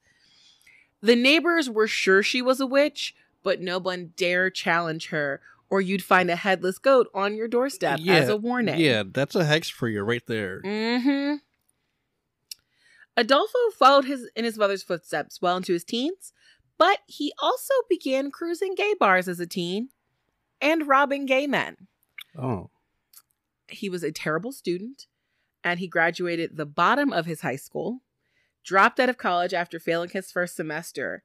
the 1.02 1.16
neighbors 1.16 1.70
were 1.70 1.88
sure 1.88 2.22
she 2.22 2.42
was 2.42 2.60
a 2.60 2.68
witch 2.68 3.16
but 3.44 3.62
no 3.62 3.78
one 3.78 4.14
dare 4.16 4.50
challenge 4.50 5.08
her, 5.08 5.42
or 5.70 5.82
you'd 5.82 6.04
find 6.04 6.30
a 6.30 6.36
headless 6.36 6.78
goat 6.78 7.08
on 7.14 7.36
your 7.36 7.48
doorstep 7.48 8.00
as 8.08 8.30
a 8.30 8.38
warning. 8.38 8.80
Yeah, 8.80 9.04
that's 9.06 9.36
a 9.36 9.46
hex 9.46 9.70
for 9.70 9.88
you 9.88 10.02
right 10.04 10.26
there. 10.28 10.62
Mm-hmm. 10.62 11.36
Adolfo 13.18 13.58
followed 13.78 14.06
his 14.06 14.30
in 14.36 14.46
his 14.46 14.58
mother's 14.58 14.84
footsteps 14.84 15.42
well 15.42 15.58
into 15.58 15.74
his 15.74 15.84
teens, 15.84 16.34
But 16.82 17.02
he 17.06 17.32
also 17.38 17.76
began 17.88 18.32
cruising 18.32 18.74
gay 18.74 18.96
bars 19.00 19.28
as 19.28 19.40
a 19.40 19.46
teen 19.46 19.90
and 20.60 20.88
robbing 20.88 21.28
gay 21.28 21.46
men. 21.46 21.78
Oh. 22.36 22.72
He 23.68 23.88
was 23.88 24.02
a 24.04 24.12
terrible 24.12 24.52
student 24.52 25.06
and 25.64 25.80
he 25.80 25.88
graduated 25.88 26.58
the 26.58 26.66
bottom 26.66 27.14
of 27.14 27.28
his 27.28 27.42
high 27.42 27.58
school, 27.58 28.02
dropped 28.64 29.00
out 29.00 29.10
of 29.10 29.20
college 29.20 29.54
after 29.54 29.80
failing 29.80 30.10
his 30.10 30.32
first 30.32 30.56
semester. 30.56 31.22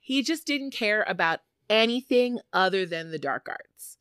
He 0.00 0.24
just 0.24 0.44
didn't 0.44 0.72
care 0.72 1.04
about 1.06 1.42
anything 1.70 2.40
other 2.52 2.84
than 2.84 3.12
the 3.12 3.20
dark 3.20 3.46
arts. 3.48 3.96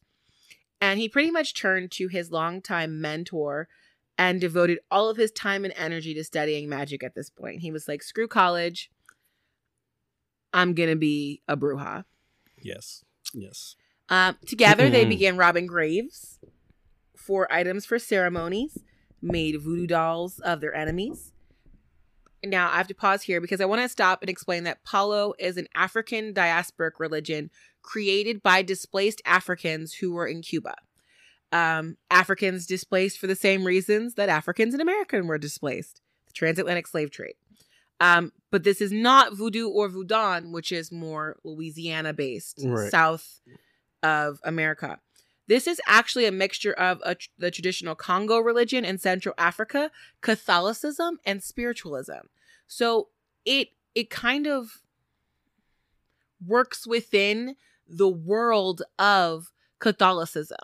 And 0.81 0.99
he 0.99 1.07
pretty 1.07 1.29
much 1.29 1.53
turned 1.53 1.91
to 1.91 2.07
his 2.07 2.31
longtime 2.31 2.99
mentor 2.99 3.67
and 4.17 4.41
devoted 4.41 4.79
all 4.89 5.07
of 5.07 5.17
his 5.17 5.29
time 5.29 5.65
and 5.65 5.73
energy 5.77 6.15
to 6.15 6.23
studying 6.23 6.67
magic 6.67 7.03
at 7.03 7.13
this 7.13 7.29
point. 7.29 7.59
He 7.59 7.69
was 7.69 7.87
like, 7.87 8.01
screw 8.01 8.27
college. 8.27 8.89
I'm 10.55 10.73
going 10.73 10.89
to 10.89 10.95
be 10.95 11.41
a 11.49 11.57
Bruja. 11.57 12.05
Yes. 12.61 13.03
Yes. 13.33 13.75
Um, 14.07 14.37
together, 14.45 14.89
they 14.89 15.03
began 15.03 15.35
robbing 15.35 15.67
graves 15.67 16.39
for 17.17 17.51
items 17.51 17.85
for 17.85 17.99
ceremonies, 17.99 18.77
made 19.21 19.61
voodoo 19.61 19.85
dolls 19.85 20.39
of 20.39 20.61
their 20.61 20.73
enemies. 20.73 21.33
Now, 22.43 22.71
I 22.71 22.77
have 22.77 22.87
to 22.87 22.95
pause 22.95 23.23
here 23.23 23.41
because 23.41 23.59
I 23.59 23.65
want 23.65 23.81
to 23.81 23.89
stop 23.89 24.21
and 24.21 24.29
explain 24.29 24.63
that 24.63 24.83
Palo 24.85 25.33
is 25.39 25.57
an 25.57 25.67
African 25.75 26.33
diasporic 26.33 26.99
religion 26.99 27.49
created 27.81 28.41
by 28.41 28.61
displaced 28.61 29.21
Africans 29.25 29.95
who 29.95 30.13
were 30.13 30.27
in 30.27 30.41
Cuba. 30.41 30.75
Um, 31.51 31.97
Africans 32.09 32.65
displaced 32.65 33.17
for 33.17 33.27
the 33.27 33.35
same 33.35 33.65
reasons 33.65 34.13
that 34.13 34.29
Africans 34.29 34.73
in 34.73 34.79
America 34.79 35.21
were 35.21 35.37
displaced 35.37 36.01
the 36.27 36.33
transatlantic 36.33 36.87
slave 36.87 37.11
trade. 37.11 37.35
Um, 37.99 38.31
but 38.51 38.63
this 38.63 38.81
is 38.81 38.91
not 38.91 39.33
voodoo 39.35 39.67
or 39.69 39.87
voodoo, 39.87 40.51
which 40.51 40.71
is 40.71 40.91
more 40.91 41.37
Louisiana 41.43 42.13
based, 42.13 42.59
Right. 42.63 42.91
south 42.91 43.39
of 44.03 44.39
America. 44.43 44.99
This 45.47 45.67
is 45.67 45.79
actually 45.85 46.25
a 46.25 46.31
mixture 46.31 46.73
of 46.73 47.01
a, 47.05 47.15
the 47.37 47.51
traditional 47.51 47.95
Congo 47.95 48.39
religion 48.39 48.83
in 48.83 48.97
Central 48.97 49.35
Africa, 49.37 49.91
Catholicism, 50.21 51.19
and 51.25 51.43
spiritualism. 51.43 52.27
So 52.67 53.09
it 53.45 53.69
it 53.93 54.09
kind 54.09 54.47
of 54.47 54.81
works 56.45 56.85
within 56.85 57.55
the 57.87 58.09
world 58.09 58.81
of 58.99 59.51
Catholicism. 59.79 60.57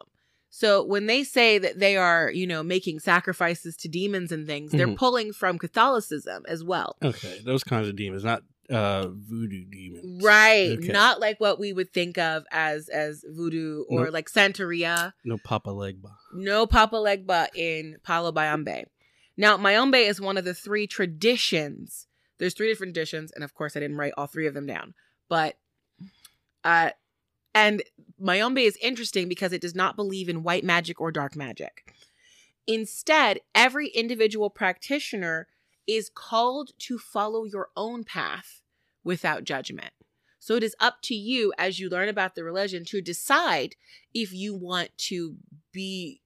So 0.54 0.84
when 0.84 1.06
they 1.08 1.24
say 1.24 1.58
that 1.60 1.80
they 1.80 1.96
are, 1.96 2.30
you 2.30 2.46
know, 2.46 2.62
making 2.62 3.00
sacrifices 3.00 3.78
to 3.78 3.88
demons 3.88 4.32
and 4.34 4.46
things, 4.46 4.72
they're 4.74 4.88
Mhm. 4.88 4.98
pulling 4.98 5.32
from 5.34 5.58
Catholicism 5.58 6.44
as 6.48 6.62
well. 6.64 6.98
Okay. 7.02 7.40
Those 7.46 7.64
kinds 7.64 7.88
of 7.88 7.96
demons, 7.96 8.24
not 8.24 8.44
uh 8.70 9.08
voodoo 9.10 9.64
demons. 9.66 10.24
Right. 10.24 10.78
Okay. 10.78 10.88
Not 10.92 11.20
like 11.20 11.40
what 11.40 11.60
we 11.60 11.74
would 11.74 11.92
think 11.94 12.18
of 12.18 12.44
as 12.52 12.90
as 12.90 13.24
voodoo 13.28 13.84
or 13.90 14.06
Nope. 14.06 14.14
like 14.14 14.30
Santeria. 14.30 15.14
No 15.26 15.38
Papa 15.38 15.70
Legba. 15.72 16.12
No 16.34 16.68
Papa 16.68 16.96
Legba 16.98 17.48
in 17.56 17.98
Palo 18.04 18.32
Mayombe. 18.32 18.86
Now, 19.38 19.58
Mayombe 19.58 20.00
is 20.00 20.20
one 20.22 20.38
of 20.38 20.44
the 20.46 20.54
three 20.54 20.86
traditions. 20.86 22.08
There's 22.38 22.54
three 22.54 22.68
different 22.68 22.94
traditions, 22.94 23.32
and 23.32 23.44
of 23.44 23.54
course, 23.54 23.76
I 23.76 23.80
didn't 23.80 23.98
write 23.98 24.14
all 24.18 24.28
three 24.28 24.48
of 24.48 24.54
them 24.54 24.66
down. 24.68 24.94
But, 25.30 25.58
uh, 26.64 26.92
and 27.56 27.82
Mayombe 28.21 28.63
is 28.65 28.77
interesting 28.81 29.27
because 29.27 29.51
it 29.51 29.62
does 29.62 29.75
not 29.75 29.95
believe 29.95 30.29
in 30.29 30.43
white 30.43 30.63
magic 30.63 31.01
or 31.01 31.12
dark 31.12 31.36
magic. 31.36 31.93
Instead, 32.67 33.39
every 33.55 33.88
individual 33.88 34.49
practitioner 34.49 35.47
is 35.88 36.10
called 36.13 36.71
to 36.79 36.97
follow 36.99 37.43
your 37.43 37.69
own 37.75 38.03
path 38.03 38.62
without 39.03 39.43
judgment. 39.43 39.91
So 40.39 40.55
it 40.55 40.63
is 40.63 40.75
up 40.79 41.01
to 41.03 41.15
you 41.15 41.53
as 41.57 41.79
you 41.79 41.89
learn 41.89 42.10
about 42.10 42.36
the 42.36 42.43
religion 42.43 42.86
to 42.86 43.01
decide 43.01 43.75
if 44.13 44.31
you 44.34 44.53
want 44.55 44.95
to 45.10 45.36
be 45.71 46.21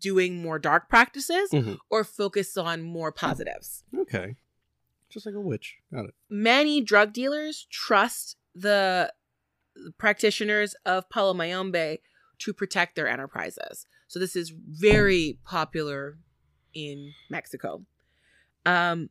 doing 0.00 0.40
more 0.42 0.58
dark 0.58 0.88
practices 0.88 1.50
Mhm. 1.50 1.78
or 1.90 2.02
focus 2.04 2.56
on 2.56 2.82
more 2.82 3.12
positives. 3.12 3.84
Okay. 3.96 4.36
Just 5.08 5.26
like 5.26 5.34
a 5.34 5.40
witch. 5.40 5.76
Got 5.92 6.06
it. 6.06 6.14
Many 6.28 6.80
drug 6.80 7.12
dealers 7.12 7.66
trust 7.70 8.36
the 8.54 9.12
practitioners 9.98 10.74
of 10.84 11.08
Palo 11.10 11.34
Mayombe 11.34 11.98
to 12.38 12.52
protect 12.52 12.96
their 12.96 13.08
enterprises. 13.08 13.86
So 14.08 14.18
this 14.18 14.36
is 14.36 14.50
very 14.50 15.38
popular 15.44 16.18
in 16.74 17.12
Mexico. 17.30 17.84
Um, 18.66 19.10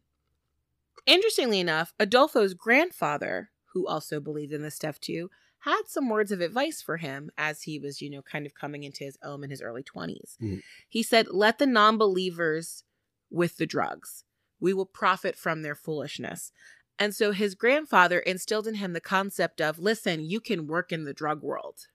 interestingly 1.05 1.59
enough, 1.59 1.93
Adolfo's 1.99 2.53
grandfather, 2.53 3.49
who 3.73 3.87
also 3.87 4.19
believed 4.19 4.53
in 4.53 4.61
this 4.61 4.75
stuff 4.75 4.99
too, 4.99 5.29
had 5.59 5.83
some 5.87 6.09
words 6.09 6.31
of 6.31 6.41
advice 6.41 6.81
for 6.81 6.97
him 6.97 7.29
as 7.37 7.63
he 7.63 7.77
was, 7.79 8.01
you 8.01 8.09
know, 8.09 8.21
kind 8.21 8.45
of 8.45 8.55
coming 8.55 8.83
into 8.83 9.03
his 9.03 9.17
own 9.23 9.43
in 9.43 9.49
his 9.49 9.61
early 9.61 9.83
20s. 9.83 10.37
Mhm. 10.41 10.61
He 10.89 11.03
said, 11.03 11.27
Let 11.29 11.59
the 11.59 11.67
non 11.67 11.97
believers 11.97 12.83
with 13.29 13.57
the 13.57 13.67
drugs. 13.67 14.23
We 14.59 14.73
will 14.73 14.85
profit 14.85 15.35
from 15.35 15.61
their 15.61 15.75
foolishness. 15.75 16.51
And 17.01 17.15
so 17.15 17.31
his 17.31 17.55
grandfather 17.55 18.19
instilled 18.19 18.67
in 18.67 18.75
him 18.75 18.93
the 18.93 19.01
concept 19.01 19.59
of 19.59 19.79
listen, 19.79 20.23
you 20.23 20.39
can 20.39 20.67
work 20.67 20.91
in 20.91 21.03
the 21.03 21.15
drug 21.15 21.41
world. 21.41 21.87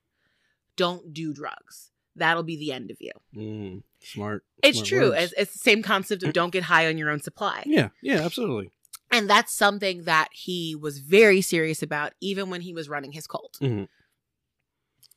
Don't 0.75 1.13
do 1.13 1.33
drugs. 1.33 1.91
That'll 2.13 2.43
be 2.43 2.57
the 2.57 2.73
end 2.73 2.91
of 2.91 2.97
you. 2.99 3.11
Mm, 3.33 3.83
smart. 4.01 4.43
It's 4.61 4.79
smart 4.79 4.87
true. 4.89 5.11
It's, 5.11 5.33
it's 5.37 5.53
the 5.53 5.59
same 5.59 5.81
concept 5.81 6.23
of 6.23 6.33
don't 6.33 6.51
get 6.51 6.63
high 6.63 6.87
on 6.87 6.97
your 6.97 7.09
own 7.09 7.21
supply. 7.21 7.63
Yeah. 7.65 7.89
Yeah. 8.01 8.17
Absolutely. 8.19 8.69
And 9.09 9.29
that's 9.29 9.53
something 9.53 10.03
that 10.03 10.27
he 10.33 10.75
was 10.75 10.99
very 10.99 11.39
serious 11.41 11.81
about, 11.81 12.11
even 12.19 12.49
when 12.49 12.59
he 12.59 12.73
was 12.73 12.89
running 12.89 13.13
his 13.13 13.27
cult. 13.27 13.57
Mhm. 13.61 13.87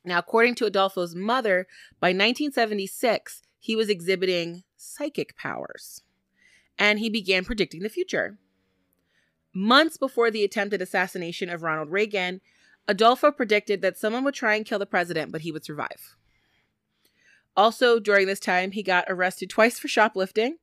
Now, 0.05 0.19
according 0.19 0.55
to 0.55 0.65
Adolfo's 0.65 1.15
mother, 1.15 1.67
by 1.99 2.13
1976, 2.13 3.41
he 3.59 3.75
was 3.75 3.89
exhibiting 3.89 4.63
psychic 4.77 5.35
powers 5.35 6.01
and 6.79 6.97
he 6.99 7.09
began 7.09 7.43
predicting 7.43 7.81
the 7.83 7.89
future. 7.89 8.37
Months 9.53 9.97
before 9.97 10.31
the 10.31 10.43
attempted 10.43 10.81
assassination 10.81 11.49
of 11.49 11.63
Ronald 11.63 11.91
Reagan, 11.91 12.41
Adolfo 12.87 13.31
predicted 13.31 13.81
that 13.81 13.97
someone 13.97 14.23
would 14.23 14.33
try 14.33 14.55
and 14.55 14.65
kill 14.65 14.79
the 14.79 14.85
president, 14.85 15.31
but 15.31 15.41
he 15.41 15.51
would 15.51 15.65
survive. 15.65 16.15
Also, 17.55 17.99
during 17.99 18.27
this 18.27 18.39
time, 18.39 18.71
he 18.71 18.81
got 18.81 19.05
arrested 19.07 19.49
twice 19.49 19.77
for 19.77 19.87
shoplifting. 19.87 20.57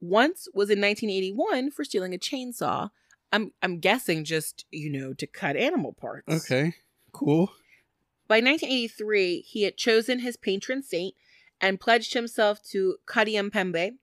Once 0.00 0.48
was 0.54 0.70
in 0.70 0.80
1981 0.80 1.70
for 1.70 1.84
stealing 1.84 2.14
a 2.14 2.18
chainsaw. 2.18 2.90
I'm 3.32 3.52
I'm 3.62 3.78
guessing 3.80 4.24
just, 4.24 4.64
you 4.70 4.90
know, 4.90 5.12
to 5.14 5.26
cut 5.26 5.56
animal 5.56 5.92
parts. 5.92 6.32
Okay. 6.32 6.74
Cool. 7.12 7.48
By 8.28 8.36
1983, 8.36 9.40
he 9.40 9.62
had 9.62 9.76
chosen 9.76 10.20
his 10.20 10.36
patron 10.36 10.82
saint 10.82 11.14
and 11.60 11.80
pledged 11.80 12.14
himself 12.14 12.62
to 12.70 12.96
Kadiam 13.06 13.50
Pembe, 13.50 13.96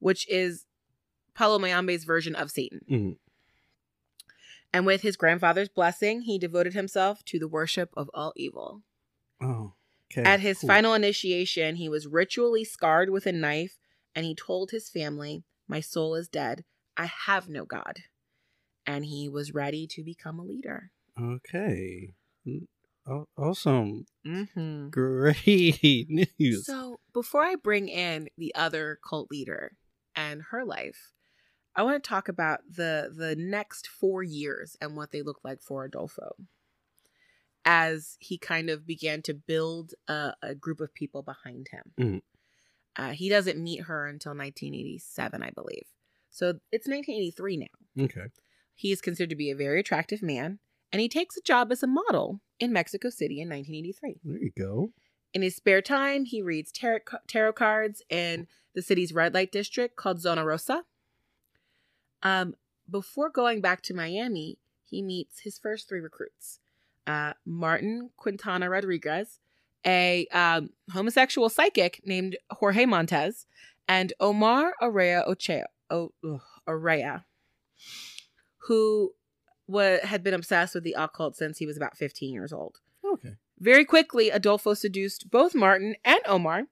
which 0.00 0.28
is 0.28 0.66
Palo 1.34 1.58
Mayombe's 1.58 2.04
version 2.04 2.34
of 2.34 2.50
Satan. 2.50 2.80
Mhm. 2.90 3.16
And 4.74 4.84
with 4.86 5.02
his 5.02 5.16
grandfather's 5.16 5.68
blessing, 5.68 6.22
he 6.22 6.36
devoted 6.36 6.74
himself 6.74 7.24
to 7.26 7.38
the 7.38 7.46
worship 7.46 7.90
of 7.96 8.10
all 8.12 8.32
evil. 8.34 8.82
Oh. 9.40 9.74
Okay. 10.10 10.28
At 10.28 10.40
his 10.40 10.58
cool. 10.58 10.68
final 10.68 10.94
initiation, 10.94 11.76
he 11.76 11.88
was 11.88 12.08
ritually 12.08 12.64
scarred 12.64 13.10
with 13.10 13.24
a 13.26 13.32
knife, 13.32 13.78
and 14.16 14.26
he 14.26 14.34
told 14.34 14.72
his 14.72 14.88
family, 14.88 15.44
My 15.68 15.78
soul 15.78 16.16
is 16.16 16.26
dead. 16.26 16.64
I 16.96 17.08
have 17.26 17.48
no 17.48 17.64
God. 17.64 18.00
And 18.84 19.04
he 19.04 19.28
was 19.28 19.54
ready 19.54 19.86
to 19.92 20.02
become 20.02 20.40
a 20.40 20.44
leader. 20.44 20.90
Okay. 21.20 22.10
Awesome. 23.38 24.06
Mm-hmm. 24.26 24.88
Great 24.88 26.08
news. 26.38 26.66
So, 26.66 26.98
before 27.12 27.44
I 27.44 27.54
bring 27.54 27.88
in 27.88 28.26
the 28.36 28.52
other 28.56 28.98
cult 29.08 29.30
leader 29.30 29.76
and 30.16 30.42
her 30.50 30.64
life, 30.64 31.12
I 31.76 31.82
want 31.82 32.02
to 32.02 32.08
talk 32.08 32.28
about 32.28 32.60
the 32.70 33.12
the 33.14 33.34
next 33.36 33.88
4 33.88 34.22
years 34.22 34.76
and 34.80 34.96
what 34.96 35.10
they 35.12 35.22
look 35.22 35.40
like 35.44 35.60
for 35.62 35.84
Adolfo. 35.84 36.32
As 37.66 38.16
he 38.20 38.36
kind 38.36 38.68
of 38.68 38.86
began 38.86 39.22
to 39.22 39.32
build 39.34 39.94
a, 40.06 40.34
a 40.42 40.54
group 40.54 40.80
of 40.80 40.92
people 40.92 41.22
behind 41.22 41.68
him. 41.68 41.92
Mhm. 41.98 42.22
Uh, 42.96 43.10
he 43.12 43.28
doesn't 43.28 43.58
meet 43.62 43.82
her 43.84 44.06
until 44.06 44.32
1987, 44.36 45.42
I 45.42 45.50
believe. 45.50 45.86
So 46.30 46.60
it's 46.70 46.86
1983 46.86 47.56
now. 47.56 48.04
okay. 48.04 48.26
He 48.76 48.92
is 48.92 49.00
considered 49.00 49.30
to 49.30 49.36
be 49.36 49.50
a 49.50 49.56
very 49.56 49.80
attractive 49.80 50.20
man, 50.22 50.58
and 50.92 51.00
he 51.00 51.08
takes 51.08 51.36
a 51.36 51.42
job 51.42 51.72
as 51.72 51.82
a 51.82 51.86
model 51.86 52.40
in 52.60 52.72
Mexico 52.72 53.08
City 53.08 53.40
in 53.40 53.48
1983. 53.48 54.16
There 54.24 54.38
you 54.38 54.50
go. 54.58 54.92
In 55.32 55.42
his 55.42 55.56
spare 55.56 55.80
time, 55.82 56.24
he 56.24 56.42
reads 56.42 56.70
tarot, 56.70 57.00
tarot 57.28 57.52
cards 57.54 58.02
in 58.10 58.46
the 58.74 58.82
city's 58.82 59.12
red 59.12 59.32
light 59.34 59.50
district 59.52 59.96
called 59.96 60.20
Zona 60.20 60.44
Rosa. 60.44 60.84
Um, 62.24 62.54
before 62.90 63.30
going 63.30 63.60
back 63.60 63.82
to 63.82 63.94
Miami, 63.94 64.58
he 64.84 65.02
meets 65.02 65.40
his 65.40 65.58
first 65.58 65.88
three 65.88 66.00
recruits 66.00 66.60
uh, 67.06 67.34
Martin 67.44 68.10
Quintana 68.16 68.68
Rodriguez, 68.70 69.38
a 69.86 70.26
um, 70.32 70.70
homosexual 70.92 71.48
psychic 71.48 72.00
named 72.04 72.36
Jorge 72.50 72.86
Montez, 72.86 73.46
and 73.86 74.12
Omar 74.20 74.74
Araya 74.80 75.26
Ochea, 75.28 75.64
o- 75.90 76.12
ugh, 76.26 76.40
Araya, 76.66 77.24
who 78.66 79.12
had 80.02 80.22
been 80.22 80.34
obsessed 80.34 80.74
with 80.74 80.84
the 80.84 80.94
occult 80.96 81.36
since 81.36 81.58
he 81.58 81.66
was 81.66 81.76
about 81.76 81.96
15 81.96 82.32
years 82.32 82.52
old. 82.52 82.78
Okay. 83.04 83.34
Very 83.58 83.84
quickly, 83.84 84.30
Adolfo 84.30 84.74
seduced 84.74 85.30
both 85.30 85.54
Martin 85.54 85.96
and 86.04 86.20
Omar, 86.26 86.64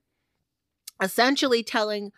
essentially 1.01 1.63
telling 1.63 2.13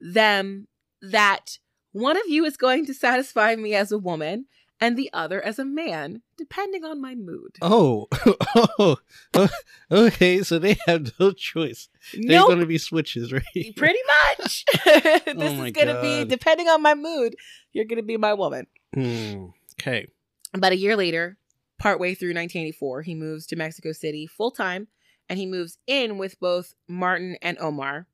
them 0.00 0.68
that 1.00 1.58
one 1.98 2.16
of 2.16 2.22
you 2.28 2.44
is 2.44 2.56
going 2.56 2.86
to 2.86 2.94
satisfy 2.94 3.56
me 3.56 3.74
as 3.74 3.90
a 3.92 3.98
woman 3.98 4.46
and 4.80 4.96
the 4.96 5.10
other 5.12 5.42
as 5.42 5.58
a 5.58 5.64
man, 5.64 6.22
depending 6.36 6.84
on 6.84 7.00
my 7.00 7.14
mood. 7.14 7.56
Oh, 7.60 8.06
oh, 8.78 8.96
oh, 9.34 9.48
okay. 9.90 10.42
So 10.42 10.58
they 10.58 10.76
have 10.86 11.12
no 11.18 11.32
choice. 11.32 11.88
They're 12.12 12.38
Nope. 12.38 12.48
going 12.48 12.60
to 12.60 12.66
be 12.66 12.78
switches, 12.78 13.32
right? 13.32 13.76
Pretty 13.76 13.98
much. 14.38 14.64
this 14.84 15.22
Oh 15.26 15.64
is 15.64 15.72
going 15.72 15.88
to 15.88 16.00
be, 16.00 16.24
depending 16.24 16.68
on 16.68 16.80
my 16.82 16.94
mood, 16.94 17.34
you're 17.72 17.86
going 17.86 17.96
to 17.98 18.04
be 18.06 18.16
my 18.16 18.34
woman. 18.34 18.66
Hmm. 18.94 19.46
Okay. 19.80 20.06
About 20.54 20.72
a 20.72 20.76
year 20.76 20.96
later, 20.96 21.36
partway 21.78 22.14
through 22.14 22.30
1984, 22.30 23.02
he 23.02 23.14
moves 23.14 23.46
to 23.46 23.56
Mexico 23.56 23.92
City 23.92 24.26
full 24.26 24.50
time 24.50 24.86
and 25.28 25.38
he 25.38 25.46
moves 25.46 25.78
in 25.86 26.18
with 26.18 26.38
both 26.40 26.74
Martin 26.88 27.36
and 27.42 27.58
Omar. 27.58 28.06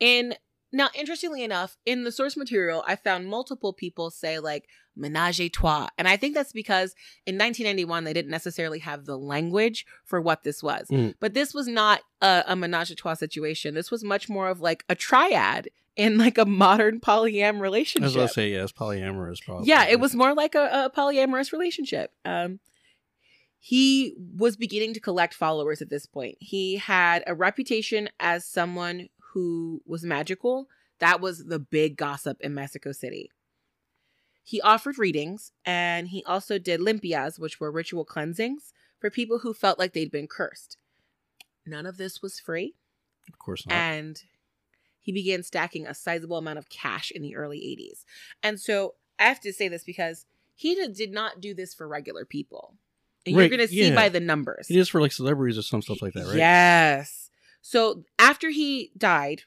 In 0.00 0.34
now, 0.74 0.88
interestingly 0.94 1.44
enough, 1.44 1.76
in 1.86 2.04
the 2.04 2.12
source 2.12 2.36
material, 2.36 2.84
I 2.86 2.96
found 2.96 3.28
multiple 3.28 3.72
people 3.72 4.10
say 4.10 4.40
like 4.40 4.68
menage 4.96 5.40
a 5.40 5.48
trois. 5.48 5.88
And 5.96 6.08
I 6.08 6.16
think 6.16 6.34
that's 6.34 6.52
because 6.52 6.94
in 7.26 7.36
1991, 7.36 8.04
they 8.04 8.12
didn't 8.12 8.30
necessarily 8.30 8.80
have 8.80 9.04
the 9.04 9.16
language 9.16 9.86
for 10.04 10.20
what 10.20 10.42
this 10.42 10.62
was. 10.62 10.88
Mm. 10.90 11.14
But 11.20 11.34
this 11.34 11.54
was 11.54 11.68
not 11.68 12.00
a, 12.20 12.42
a 12.48 12.56
menage 12.56 12.90
a 12.90 12.96
trois 12.96 13.14
situation. 13.14 13.74
This 13.74 13.90
was 13.90 14.04
much 14.04 14.28
more 14.28 14.48
of 14.48 14.60
like 14.60 14.84
a 14.88 14.94
triad 14.94 15.68
in 15.96 16.18
like 16.18 16.38
a 16.38 16.44
modern 16.44 16.98
polyam 17.00 17.56
I 17.56 17.60
relationship. 17.60 18.06
was 18.06 18.16
going 18.16 18.28
to 18.28 18.34
say, 18.34 18.50
yes, 18.50 18.72
polyamorous, 18.72 19.44
probably. 19.44 19.68
Yeah, 19.68 19.86
it 19.86 20.00
was 20.00 20.14
more 20.14 20.34
like 20.34 20.56
a, 20.56 20.90
a 20.92 20.96
polyamorous 20.96 21.52
relationship. 21.52 22.10
Um, 22.24 22.58
he 23.66 24.14
was 24.36 24.56
beginning 24.56 24.92
to 24.92 25.00
collect 25.00 25.32
followers 25.32 25.80
at 25.80 25.88
this 25.88 26.04
point. 26.04 26.36
He 26.38 26.76
had 26.76 27.24
a 27.26 27.34
reputation 27.34 28.10
as 28.20 28.44
someone 28.44 29.08
who 29.34 29.82
was 29.84 30.02
magical. 30.04 30.68
That 31.00 31.20
was 31.20 31.44
the 31.46 31.58
big 31.58 31.96
gossip 31.96 32.38
in 32.40 32.54
Mexico 32.54 32.92
City. 32.92 33.30
He 34.42 34.60
offered 34.60 34.98
readings 34.98 35.52
and 35.64 36.08
he 36.08 36.22
also 36.24 36.58
did 36.58 36.80
limpias, 36.80 37.38
which 37.38 37.60
were 37.60 37.70
ritual 37.70 38.04
cleansings 38.04 38.72
for 39.00 39.10
people 39.10 39.40
who 39.40 39.54
felt 39.54 39.78
like 39.78 39.92
they'd 39.92 40.10
been 40.10 40.26
cursed. 40.28 40.76
None 41.66 41.86
of 41.86 41.96
this 41.96 42.20
was 42.22 42.38
free 42.40 42.74
Of 43.28 43.38
course 43.38 43.66
not. 43.66 43.74
and 43.74 44.22
he 45.00 45.12
began 45.12 45.42
stacking 45.42 45.86
a 45.86 45.94
sizable 45.94 46.36
amount 46.38 46.58
of 46.58 46.68
cash 46.68 47.10
in 47.10 47.22
the 47.22 47.36
early 47.36 47.58
80s. 47.58 48.04
And 48.42 48.60
so 48.60 48.94
I 49.18 49.24
have 49.24 49.40
to 49.40 49.52
say 49.52 49.68
this 49.68 49.84
because 49.84 50.26
he 50.54 50.74
did- 50.74 51.12
not 51.12 51.40
do 51.40 51.54
this 51.54 51.74
for 51.74 51.88
regular 51.88 52.24
people. 52.24 52.76
And 53.26 53.34
Right, 53.36 53.42
you're 53.42 53.56
going 53.56 53.66
to 53.66 53.74
see 53.74 53.88
yeah. 53.88 53.94
by 53.94 54.10
the 54.10 54.20
numbers. 54.20 54.70
it 54.70 54.76
is 54.76 54.88
for 54.90 55.00
like 55.00 55.12
celebrities 55.12 55.56
or 55.58 55.62
some 55.62 55.80
stuff 55.82 56.02
like 56.02 56.12
that, 56.12 56.26
right? 56.26 56.36
Yes. 56.36 57.30
So 57.66 58.04
after 58.18 58.50
he 58.50 58.92
died, 58.94 59.44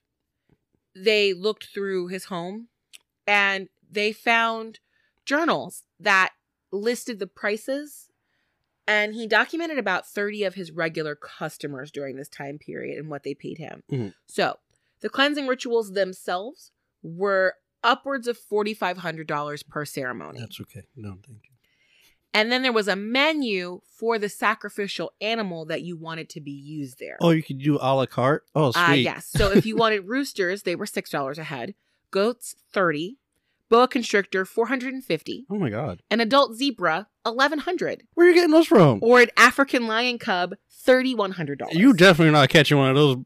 they 0.95 1.33
looked 1.33 1.67
through 1.71 2.07
his 2.07 2.25
home 2.25 2.69
and 3.27 3.69
they 3.87 4.11
found 4.11 4.79
journals 5.23 5.83
that 5.99 6.33
listed 6.71 7.19
the 7.19 7.27
prices 7.27 8.09
and 8.87 9.13
he 9.13 9.27
documented 9.27 9.77
about 9.77 10.07
30 10.07 10.45
of 10.45 10.55
his 10.55 10.71
regular 10.71 11.13
customers 11.13 11.91
during 11.91 12.15
this 12.15 12.27
time 12.27 12.57
period 12.57 12.97
and 12.97 13.07
what 13.07 13.21
they 13.21 13.35
paid 13.35 13.59
him. 13.59 13.83
Mhm. 13.91 14.15
So, 14.25 14.57
the 15.01 15.09
cleansing 15.09 15.45
rituals 15.45 15.91
themselves 15.91 16.71
were 17.03 17.53
upwards 17.83 18.27
of 18.27 18.35
$4500 18.39 19.61
per 19.61 19.85
ceremony. 19.85 20.39
That's 20.39 20.59
okay. 20.61 20.87
No, 20.95 21.19
thank 21.23 21.43
you. 21.49 21.55
And 22.37 22.51
then 22.51 22.61
there 22.61 22.71
was 22.71 22.87
a 22.87 22.95
menu 22.95 23.81
for 23.87 24.19
the 24.19 24.29
sacrificial 24.29 25.11
animal 25.21 25.65
that 25.65 25.81
you 25.81 25.97
wanted 25.97 26.29
to 26.29 26.41
be 26.41 26.51
used 26.51 26.99
there. 26.99 27.17
Oh, 27.19 27.31
you 27.31 27.41
could 27.41 27.57
do 27.57 27.77
a 27.81 27.95
la 27.95 28.05
carte? 28.05 28.43
Oh, 28.53 28.69
sweet. 28.71 28.79
Ah, 28.81 28.93
yes. 28.93 29.25
So 29.25 29.51
if 29.51 29.65
you 29.65 29.75
wanted 29.83 30.07
roosters, 30.07 30.61
they 30.61 30.75
were 30.75 30.85
six 30.85 31.09
dollars 31.09 31.39
a 31.39 31.43
head. 31.43 31.73
Goats, 32.11 32.55
thirty. 32.71 33.17
Boa 33.69 33.87
constrictor, 33.87 34.45
four 34.45 34.67
hundred 34.67 34.93
and 34.93 35.03
fifty. 35.03 35.45
Oh, 35.49 35.57
my 35.57 35.69
God. 35.69 36.01
An 36.11 36.19
adult 36.21 36.55
zebra, 36.55 37.07
eleven 37.25 37.59
hundred. 37.59 38.03
Where 38.13 38.25
are 38.27 38.29
you 38.29 38.35
getting 38.35 38.51
those 38.51 38.67
from? 38.67 38.99
Or 39.01 39.19
an 39.21 39.29
African 39.35 39.87
lion 39.87 40.19
cub, 40.19 40.53
thirty 40.71 41.15
one 41.15 41.31
hundred 41.31 41.57
dollars. 41.59 41.75
You 41.75 41.93
definitely 41.93 42.33
not 42.33 42.49
catching 42.49 42.77
one 42.77 42.89
of 42.91 42.95
those 42.95 43.17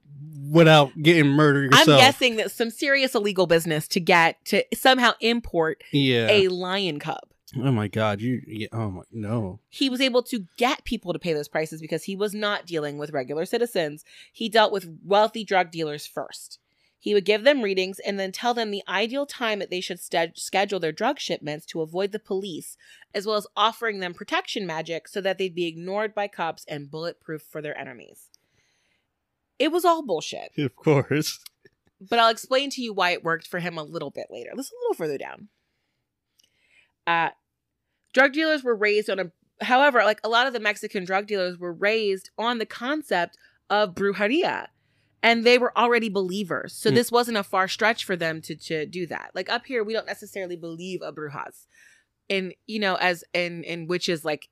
without 0.50 0.92
getting 1.02 1.28
murdered 1.28 1.72
yourself. 1.74 1.90
I'm 1.90 1.98
guessing 1.98 2.36
that 2.38 2.52
some 2.52 2.70
serious 2.70 3.14
illegal 3.14 3.46
business 3.46 3.88
to 3.90 4.00
get 4.00 4.44
to 4.46 4.64
somehow 4.74 5.12
import 5.22 5.84
Yeah. 5.92 6.28
a 6.32 6.48
lion 6.48 7.00
cub. 7.00 7.20
Oh 7.58 7.72
my 7.72 7.88
god. 7.88 8.22
You. 8.22 8.42
Yeah, 8.48 8.68
oh 8.72 8.90
my. 8.92 9.02
No. 9.12 9.60
He 9.70 9.90
was 9.90 10.02
able 10.02 10.24
to 10.24 10.46
get 10.58 10.84
people 10.86 11.14
to 11.14 11.20
pay 11.20 11.34
those 11.34 11.48
prices 11.48 11.82
because 11.82 12.04
he 12.04 12.16
was 12.16 12.34
not 12.34 12.66
dealing 12.66 12.98
with 12.98 13.12
regular 13.12 13.46
citizens. 13.46 14.04
He 14.32 14.50
dealt 14.50 14.72
with 14.72 14.88
wealthy 15.04 15.44
drug 15.44 15.72
dealers 15.72 16.06
first. 16.06 16.60
He 17.00 17.16
would 17.16 17.26
give 17.26 17.44
them 17.44 17.64
readings 17.64 17.98
and 18.00 18.20
then 18.20 18.32
tell 18.32 18.54
them 18.54 18.70
the 18.70 18.84
ideal 18.88 19.26
time 19.26 19.58
that 19.58 19.72
they 19.72 19.82
should 19.82 20.00
st- 20.00 20.38
schedule 20.38 20.80
their 20.80 20.92
drug 20.92 21.20
shipments 21.20 21.66
to 21.68 21.82
avoid 21.82 22.12
the 22.12 22.20
police, 22.20 22.78
as 23.14 23.26
well 23.26 23.38
as 23.38 23.48
offering 23.58 24.00
them 24.00 24.14
protection 24.14 24.68
magic 24.68 25.08
so 25.08 25.20
that 25.20 25.40
they'd 25.40 25.56
be 25.56 25.66
ignored 25.66 26.14
by 26.14 26.28
cops 26.28 26.64
and 26.68 26.92
bulletproof 26.92 27.42
for 27.42 27.60
their 27.60 27.76
enemies. 27.76 28.30
It 29.58 29.72
was 29.72 29.84
all 29.84 30.04
bullshit, 30.06 30.52
Of 30.60 30.76
course. 30.76 31.40
but 32.00 32.20
I'll 32.20 32.30
explain 32.30 32.70
to 32.72 32.82
you 32.84 32.94
why 32.94 33.12
it 33.12 33.24
worked 33.24 33.48
for 33.48 33.60
him 33.60 33.80
a 33.80 33.84
little 33.84 34.12
bit 34.12 34.28
later. 34.30 34.52
Let's 34.56 34.72
a 34.72 34.76
little 34.84 34.94
further 34.94 35.18
down. 35.18 35.48
Uh, 37.08 37.30
drug 38.14 38.34
dealers 38.34 38.64
were 38.64 38.76
raised 38.76 39.10
on 39.10 39.20
a, 39.20 39.32
however, 39.64 40.04
like 40.04 40.20
a 40.24 40.30
lot 40.30 40.48
of 40.48 40.54
the 40.54 40.60
Mexican 40.60 41.06
drug 41.06 41.28
dealers 41.28 41.58
were 41.58 41.74
raised 41.74 42.30
on 42.38 42.58
the 42.58 42.66
concept 42.66 43.38
of 43.70 43.96
brujeria 43.96 44.68
and 45.24 45.44
they 45.44 45.58
were 45.58 45.78
already 45.78 46.10
believers. 46.10 46.74
So 46.74 46.90
Hmm. 46.90 46.96
this 46.96 47.12
wasn't 47.12 47.38
a 47.38 47.44
far 47.44 47.68
stretch 47.68 48.04
for 48.06 48.16
them 48.16 48.42
to, 48.42 48.56
to 48.56 48.86
do 48.86 49.06
that. 49.08 49.32
Like 49.36 49.50
up 49.50 49.66
here, 49.66 49.84
we 49.84 49.94
don't 49.94 50.08
necessarily 50.08 50.56
believe 50.56 51.02
a 51.04 51.14
brujas 51.14 51.68
in, 52.28 52.54
you 52.68 52.80
know, 52.80 52.96
as 52.96 53.24
in, 53.34 53.64
in 53.64 53.88
witches 53.88 54.26
like 54.26 54.50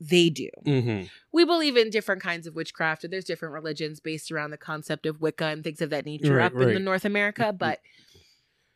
they 0.00 0.30
do. 0.30 0.48
Mm-hmm. 0.64 1.06
We 1.32 1.44
believe 1.44 1.76
in 1.76 1.90
different 1.90 2.22
kinds 2.22 2.46
of 2.46 2.54
witchcraft 2.54 3.02
and 3.02 3.12
there's 3.12 3.24
different 3.24 3.52
religions 3.54 3.98
based 3.98 4.30
around 4.30 4.50
the 4.50 4.56
concept 4.56 5.06
of 5.06 5.20
Wicca 5.20 5.46
and 5.46 5.64
things 5.64 5.80
of 5.80 5.90
that 5.90 6.06
nature 6.06 6.36
Right, 6.36 6.44
up 6.46 6.54
in 6.54 6.74
the. 6.74 6.78
North 6.78 7.04
America, 7.04 7.52
but 7.52 7.80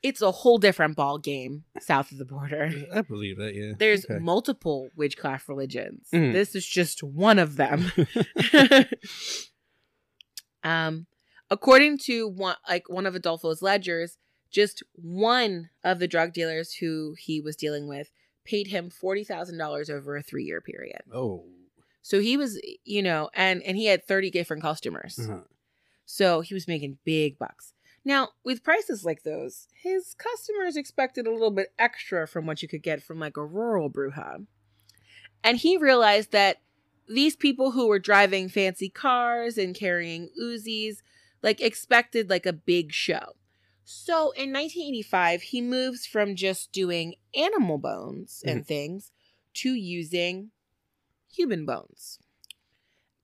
it's 0.02 0.20
a 0.22 0.30
whole 0.32 0.58
different 0.58 0.96
ball 0.96 1.18
game 1.18 1.64
south 1.80 2.10
of 2.12 2.18
the 2.18 2.24
border. 2.24 2.70
I 2.94 3.02
believe 3.02 3.38
that. 3.38 3.54
Yeah. 3.54 3.72
There's 3.78 4.04
Okay. 4.04 4.18
multiple 4.18 4.88
witchcraft 4.96 5.48
religions. 5.48 6.08
Mhm. 6.12 6.32
This 6.32 6.54
is 6.54 6.66
just 6.66 7.02
one 7.02 7.38
of 7.38 7.56
them. 7.56 7.92
um, 10.64 11.06
according 11.50 11.98
to 11.98 12.28
one, 12.28 12.56
like 12.68 12.88
one 12.88 13.06
of 13.06 13.14
Adolfo's 13.14 13.62
ledgers, 13.62 14.18
just 14.50 14.82
one 14.94 15.70
of 15.84 15.98
the 15.98 16.08
drug 16.08 16.32
dealers 16.32 16.74
who 16.74 17.14
he 17.18 17.40
was 17.40 17.56
dealing 17.56 17.88
with 17.88 18.10
paid 18.44 18.66
him 18.68 18.90
forty 18.90 19.24
thousand 19.24 19.58
dollars 19.58 19.88
over 19.88 20.16
a 20.16 20.22
three 20.22 20.44
year 20.44 20.60
period. 20.60 21.02
oh. 21.12 21.44
So 22.04 22.18
he 22.18 22.36
was, 22.36 22.60
you 22.84 23.00
know, 23.00 23.30
and 23.32 23.62
and 23.62 23.76
he 23.76 23.86
had 23.86 24.04
thirty 24.04 24.28
different 24.30 24.60
customers. 24.62 25.20
Uh-huh. 25.20 25.42
So 26.04 26.40
he 26.40 26.52
was 26.52 26.66
making 26.66 26.98
big 27.04 27.38
bucks. 27.38 27.72
Now, 28.04 28.30
with 28.44 28.64
prices 28.64 29.04
like 29.04 29.22
those, 29.22 29.68
his 29.74 30.14
customers 30.14 30.76
expected 30.76 31.26
a 31.26 31.32
little 31.32 31.50
bit 31.52 31.72
extra 31.78 32.26
from 32.26 32.46
what 32.46 32.62
you 32.62 32.68
could 32.68 32.82
get 32.82 33.02
from 33.02 33.20
like 33.20 33.36
a 33.36 33.44
rural 33.46 33.90
bruja. 33.90 34.46
And 35.44 35.58
he 35.58 35.76
realized 35.76 36.32
that 36.32 36.58
these 37.08 37.36
people 37.36 37.72
who 37.72 37.88
were 37.88 37.98
driving 37.98 38.48
fancy 38.48 38.88
cars 38.88 39.58
and 39.58 39.74
carrying 39.74 40.30
Uzis 40.40 40.98
like 41.42 41.60
expected 41.60 42.30
like 42.30 42.46
a 42.46 42.52
big 42.52 42.92
show. 42.92 43.36
So 43.84 44.30
in 44.32 44.52
1985, 44.52 45.42
he 45.42 45.60
moves 45.60 46.06
from 46.06 46.36
just 46.36 46.72
doing 46.72 47.16
animal 47.34 47.78
bones 47.78 48.42
and 48.46 48.66
things 48.66 49.10
to 49.54 49.70
using 49.74 50.50
human 51.30 51.66
bones. 51.66 52.18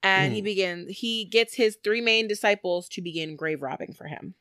And 0.03 0.33
he 0.33 0.41
Mm. 0.41 0.45
begins 0.45 0.99
he 0.99 1.25
gets 1.25 1.55
his 1.55 1.77
three 1.83 2.01
main 2.01 2.29
disciples 2.29 2.89
to 2.91 3.03
begin 3.03 3.37
grave 3.37 3.63
robbing 3.63 3.93
for 3.93 4.07
him. 4.07 4.35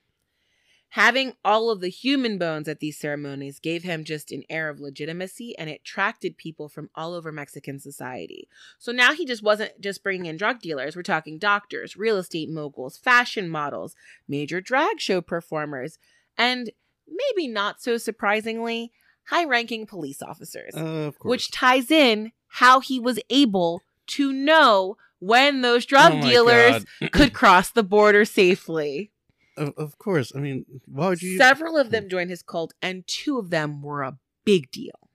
Having 0.98 1.34
all 1.46 1.70
of 1.70 1.80
the 1.80 1.90
human 1.92 2.40
bones 2.40 2.68
at 2.68 2.80
these 2.80 2.98
ceremonies 2.98 3.60
gave 3.60 3.84
him 3.84 4.04
just 4.04 4.32
an 4.32 4.42
air 4.50 4.68
of 4.68 4.80
legitimacy 4.80 5.56
and 5.56 5.70
it 5.70 5.82
attracted 5.82 6.38
people 6.38 6.68
from 6.70 6.90
all 6.96 7.14
over 7.14 7.32
Mexican 7.32 7.80
society. 7.80 8.48
So 8.80 8.92
now 8.92 9.14
he 9.14 9.24
just 9.24 9.44
wasn't 9.44 9.80
just 9.80 10.02
bringing 10.02 10.26
in 10.26 10.38
drug 10.38 10.60
dealers. 10.60 10.96
We're 10.96 11.04
talking 11.04 11.38
doctors, 11.38 11.96
real 11.96 12.18
estate 12.18 12.50
moguls, 12.50 12.98
fashion 12.98 13.48
models, 13.48 13.96
major 14.28 14.60
drag 14.60 15.00
show 15.00 15.22
performers, 15.22 16.00
and 16.36 16.72
maybe 17.08 17.48
not 17.48 17.80
so 17.80 17.98
surprisingly, 18.00 18.92
high 19.26 19.46
ranking 19.46 19.86
police 19.86 20.24
officers 20.24 20.74
Uh, 20.76 20.80
of 20.80 21.20
course. 21.20 21.30
which 21.30 21.52
ties 21.52 21.92
in 21.92 22.32
how 22.48 22.80
he 22.80 23.00
was 23.00 23.20
able 23.30 23.84
to 24.08 24.34
know 24.34 24.98
when 25.20 25.62
those 25.62 25.86
drug 25.86 26.14
Oh 26.16 26.22
dealers 26.22 26.86
could 27.12 27.34
cross 27.36 27.70
the 27.70 27.84
border 27.84 28.26
safely. 28.26 29.12
Of, 29.58 29.74
of 29.78 29.98
course. 29.98 30.32
I 30.36 30.40
mean, 30.40 30.66
why 30.86 31.10
would 31.10 31.22
you? 31.22 31.38
Several 31.38 31.78
of 31.78 31.92
them 31.92 32.10
joined 32.10 32.30
his 32.30 32.44
cult, 32.44 32.74
and 32.82 33.06
two 33.08 33.38
of 33.38 33.50
them 33.50 33.82
were 33.82 34.04
a 34.04 34.18
big 34.46 34.72
deal. 34.72 35.10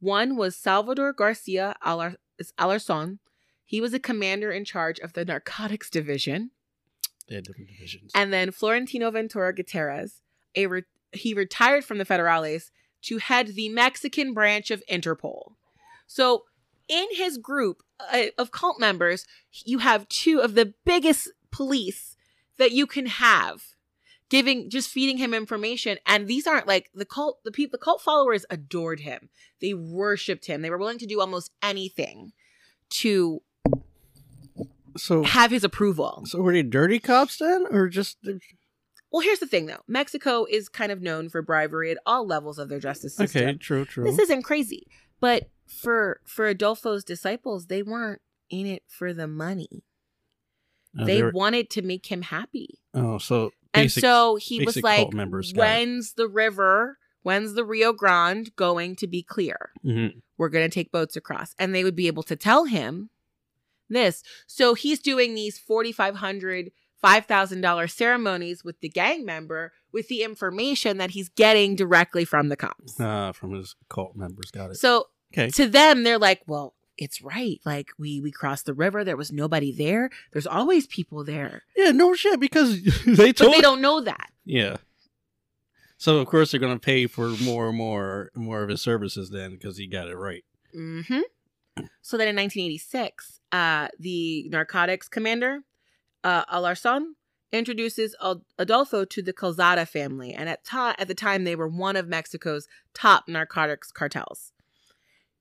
One 0.00 0.36
was 0.36 0.56
Salvador 0.56 1.12
Garcia 1.12 1.76
Alar- 1.84 2.16
Alarcon. 2.58 3.18
He 3.64 3.80
was 3.80 3.94
a 3.94 4.00
commander 4.00 4.50
in 4.50 4.64
charge 4.64 4.98
of 4.98 5.12
the 5.12 5.24
narcotics 5.24 5.88
division. 5.88 6.50
They 7.28 7.36
had 7.36 7.44
different 7.44 7.70
divisions. 7.70 8.10
And 8.14 8.32
then 8.32 8.50
Florentino 8.50 9.10
Ventura 9.10 9.54
Gutierrez, 9.54 10.20
a 10.56 10.66
re- 10.66 10.82
he 11.12 11.34
retired 11.34 11.84
from 11.84 11.98
the 11.98 12.04
Federales 12.04 12.70
to 13.02 13.18
head 13.18 13.48
the 13.48 13.68
Mexican 13.68 14.34
branch 14.34 14.70
of 14.70 14.82
Interpol. 14.90 15.52
So, 16.06 16.44
in 16.88 17.06
his 17.12 17.38
group 17.38 17.82
uh, 18.12 18.26
of 18.36 18.50
cult 18.50 18.80
members, 18.80 19.24
you 19.64 19.78
have 19.78 20.08
two 20.08 20.40
of 20.40 20.54
the 20.54 20.74
biggest 20.84 21.30
police 21.50 22.11
that 22.58 22.72
you 22.72 22.86
can 22.86 23.06
have 23.06 23.62
giving 24.32 24.70
just 24.70 24.88
feeding 24.88 25.18
him 25.18 25.34
information. 25.34 25.98
And 26.06 26.26
these 26.26 26.46
aren't 26.46 26.66
like 26.66 26.90
the 26.94 27.04
cult 27.04 27.44
the 27.44 27.52
people 27.52 27.78
the 27.78 27.84
cult 27.84 28.00
followers 28.00 28.46
adored 28.48 29.00
him. 29.00 29.28
They 29.60 29.74
worshipped 29.74 30.46
him. 30.46 30.62
They 30.62 30.70
were 30.70 30.78
willing 30.78 30.98
to 30.98 31.06
do 31.06 31.20
almost 31.20 31.50
anything 31.62 32.32
to 32.90 33.42
so, 34.96 35.22
have 35.22 35.50
his 35.50 35.64
approval. 35.64 36.22
so 36.26 36.40
were 36.40 36.52
they 36.52 36.62
dirty 36.62 36.98
cops 36.98 37.38
then, 37.38 37.66
or 37.70 37.88
just? 37.88 38.18
well 39.10 39.22
here's 39.22 39.38
the 39.38 39.46
thing 39.46 39.66
though. 39.66 39.82
Mexico 39.86 40.46
is 40.50 40.68
kind 40.68 40.90
of 40.90 41.02
known 41.02 41.28
for 41.28 41.42
bribery 41.42 41.90
at 41.90 41.98
all 42.06 42.26
levels 42.26 42.58
of 42.58 42.70
their 42.70 42.80
justice 42.80 43.14
system. 43.16 43.42
Okay, 43.42 43.58
true, 43.58 43.84
true. 43.84 44.04
this 44.04 44.18
isn't 44.18 44.42
crazy. 44.42 44.86
But 45.20 45.50
for 45.66 46.20
for 46.26 46.46
adolfo's 46.46 47.04
disciples 47.04 47.66
they 47.66 47.82
weren't 47.82 48.20
in 48.50 48.66
it 48.66 48.82
for 48.86 49.14
the 49.14 49.26
money 49.26 49.84
Oh, 50.98 51.04
they 51.06 51.22
were- 51.22 51.30
wanted 51.32 51.70
to 51.70 51.82
make 51.82 52.06
him 52.06 52.22
happy 52.22 52.78
oh, 52.94 53.18
so 53.18 53.50
and 53.74 53.90
so 53.90 54.36
he 54.36 54.62
was 54.64 54.82
like 54.82 55.12
members 55.14 55.52
when's 55.54 56.12
the 56.14 56.28
river 56.28 56.98
when's 57.22 57.54
the 57.54 57.64
rio 57.64 57.92
grande 57.94 58.54
going 58.56 58.94
to 58.96 59.06
be 59.06 59.22
clear 59.22 59.70
Mhm. 59.84 60.20
we're 60.36 60.50
going 60.50 60.68
to 60.68 60.74
take 60.74 60.92
boats 60.92 61.16
across 61.16 61.54
and 61.58 61.74
they 61.74 61.82
would 61.84 61.96
be 61.96 62.08
able 62.08 62.22
to 62.24 62.36
tell 62.36 62.64
him 62.66 63.08
this 63.88 64.22
so 64.46 64.74
he's 64.74 65.00
doing 65.00 65.34
these 65.34 65.58
4500 65.58 66.72
$5000 67.02 67.90
ceremonies 67.90 68.62
with 68.64 68.78
the 68.80 68.88
gang 68.88 69.24
member 69.24 69.72
with 69.92 70.08
the 70.08 70.22
information 70.22 70.98
that 70.98 71.10
he's 71.10 71.28
getting 71.28 71.74
directly 71.74 72.24
from 72.24 72.48
the 72.48 72.56
cops 72.56 73.00
Ah, 73.00 73.32
from 73.32 73.52
his 73.54 73.74
cult 73.88 74.14
members, 74.14 74.50
got 74.52 74.70
it. 74.70 74.76
so 74.76 75.06
okay. 75.32 75.48
to 75.50 75.66
them 75.66 76.04
they're 76.04 76.18
like 76.18 76.42
well 76.46 76.74
it's 76.98 77.22
right 77.22 77.60
like 77.64 77.88
we 77.98 78.20
we 78.20 78.30
crossed 78.30 78.66
the 78.66 78.74
river 78.74 79.02
there 79.04 79.16
was 79.16 79.32
nobody 79.32 79.72
there 79.72 80.10
there's 80.32 80.46
always 80.46 80.86
people 80.86 81.24
there 81.24 81.62
Yeah, 81.76 81.90
no 81.92 82.14
shit, 82.14 82.38
because 82.40 82.82
they 83.06 83.32
told. 83.32 83.52
but 83.52 83.56
they 83.56 83.62
don't 83.62 83.80
know 83.80 84.00
that 84.02 84.30
Yeah. 84.44 84.76
So 85.96 86.18
of 86.18 86.26
course 86.26 86.50
they're 86.50 86.60
gonna 86.60 86.78
pay 86.78 87.06
for 87.06 87.28
more 87.28 87.68
and 87.68 87.76
more 87.78 88.30
more 88.34 88.62
of 88.62 88.68
his 88.68 88.82
services 88.82 89.30
then 89.30 89.52
because 89.52 89.76
he 89.76 89.86
got 89.86 90.08
it 90.08 90.16
right. 90.16 90.44
Mm-hmm. 90.74 91.20
So 92.02 92.16
then 92.18 92.28
in 92.28 92.36
1986, 92.36 93.40
uh, 93.52 93.88
the 93.98 94.48
narcotics 94.50 95.08
commander, 95.08 95.60
uh, 96.24 96.44
Alarcon, 96.46 97.12
introduces 97.52 98.14
Adolfo 98.58 99.04
to 99.06 99.22
the 99.22 99.32
Calzada 99.32 99.86
family. 99.86 100.34
And 100.34 100.48
at, 100.48 100.64
ta- 100.64 100.94
at 100.98 101.08
the 101.08 101.14
time, 101.14 101.44
they 101.44 101.56
were 101.56 101.68
one 101.68 101.96
of 101.96 102.08
Mexico's 102.08 102.66
top 102.94 103.24
narcotics 103.28 103.90
cartels. 103.92 104.52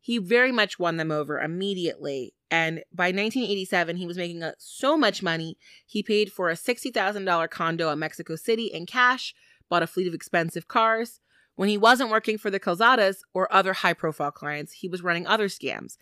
He 0.02 0.18
very 0.18 0.52
much 0.52 0.80
won 0.80 0.98
them 0.98 1.12
over 1.12 1.40
immediately. 1.40 2.34
And 2.50 2.84
by 2.92 3.06
1987, 3.06 3.98
he 3.98 4.08
was 4.08 4.18
making 4.18 4.44
uh, 4.44 4.54
so 4.58 4.98
much 4.98 5.24
money, 5.24 5.58
he 5.86 6.04
paid 6.04 6.34
for 6.34 6.50
a 6.50 6.56
$60,000 6.56 7.50
condo 7.50 7.90
in 7.90 8.00
Mexico 8.00 8.36
City 8.36 8.66
in 8.66 8.86
cash, 8.86 9.34
bought 9.70 9.84
a 9.84 9.88
fleet 9.88 10.08
of 10.08 10.14
expensive 10.14 10.68
cars. 10.68 11.22
When 11.56 11.70
he 11.70 11.78
wasn't 11.78 12.10
working 12.10 12.38
for 12.38 12.50
the 12.50 12.60
Calzadas 12.60 13.20
or 13.34 13.52
other 13.54 13.74
high 13.74 13.94
profile 13.94 14.32
clients, 14.32 14.74
he 14.74 14.90
was 14.90 15.04
running 15.04 15.28
other 15.28 15.48
scams. 15.48 15.98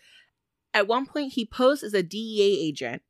At 0.72 0.88
one 0.88 1.04
point, 1.04 1.34
he 1.34 1.44
posed 1.44 1.84
as 1.84 1.94
a 1.94 2.02
DEA 2.02 2.58
agent 2.66 3.02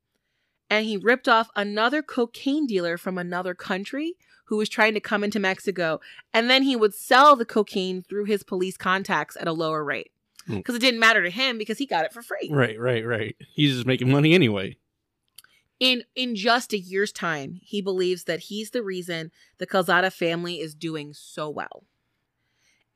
and 0.69 0.87
he 0.87 0.97
ripped 0.97 1.29
off 1.29 1.51
another 1.55 2.03
cocaine 2.03 2.67
dealer 2.67 2.97
from 2.97 3.17
another 3.17 3.55
country 3.55 4.15
who 4.47 4.57
was 4.57 4.69
trying 4.69 4.95
to 4.95 5.01
come 5.01 5.23
into 5.23 5.39
Mexico. 5.39 6.01
And 6.33 6.51
then 6.51 6.63
he 6.63 6.75
would 6.75 6.95
sell 6.95 7.37
the 7.37 7.45
cocaine 7.45 8.03
through 8.03 8.25
his 8.25 8.43
police 8.43 8.77
contacts 8.77 9.37
at 9.41 9.49
a 9.49 9.53
lower 9.53 9.85
rate. 9.85 10.11
Mm. 10.51 10.57
because 10.57 10.75
it 10.75 10.81
didn't 10.81 11.01
matter 11.01 11.23
to 11.23 11.31
him 11.31 11.59
because 11.59 11.79
he 11.79 11.87
got 11.87 12.05
it 12.05 12.13
for 12.13 12.23
free. 12.23 12.49
Right, 12.51 12.79
right, 12.79 13.05
right. 13.05 13.37
He's 13.55 13.75
just 13.75 13.87
making 13.87 14.11
money 14.11 14.35
anyway. 14.35 14.77
in 15.79 16.05
in 16.15 16.35
just 16.35 16.73
a 16.73 16.79
year's 16.79 17.13
time, 17.13 17.59
he 17.63 17.81
believes 17.81 18.25
that 18.25 18.41
he's 18.41 18.71
the 18.71 18.83
reason 18.83 19.31
the 19.59 19.67
Calzada 19.67 20.11
family 20.11 20.61
is 20.61 20.75
doing 20.75 21.13
so 21.15 21.49
well. 21.49 21.85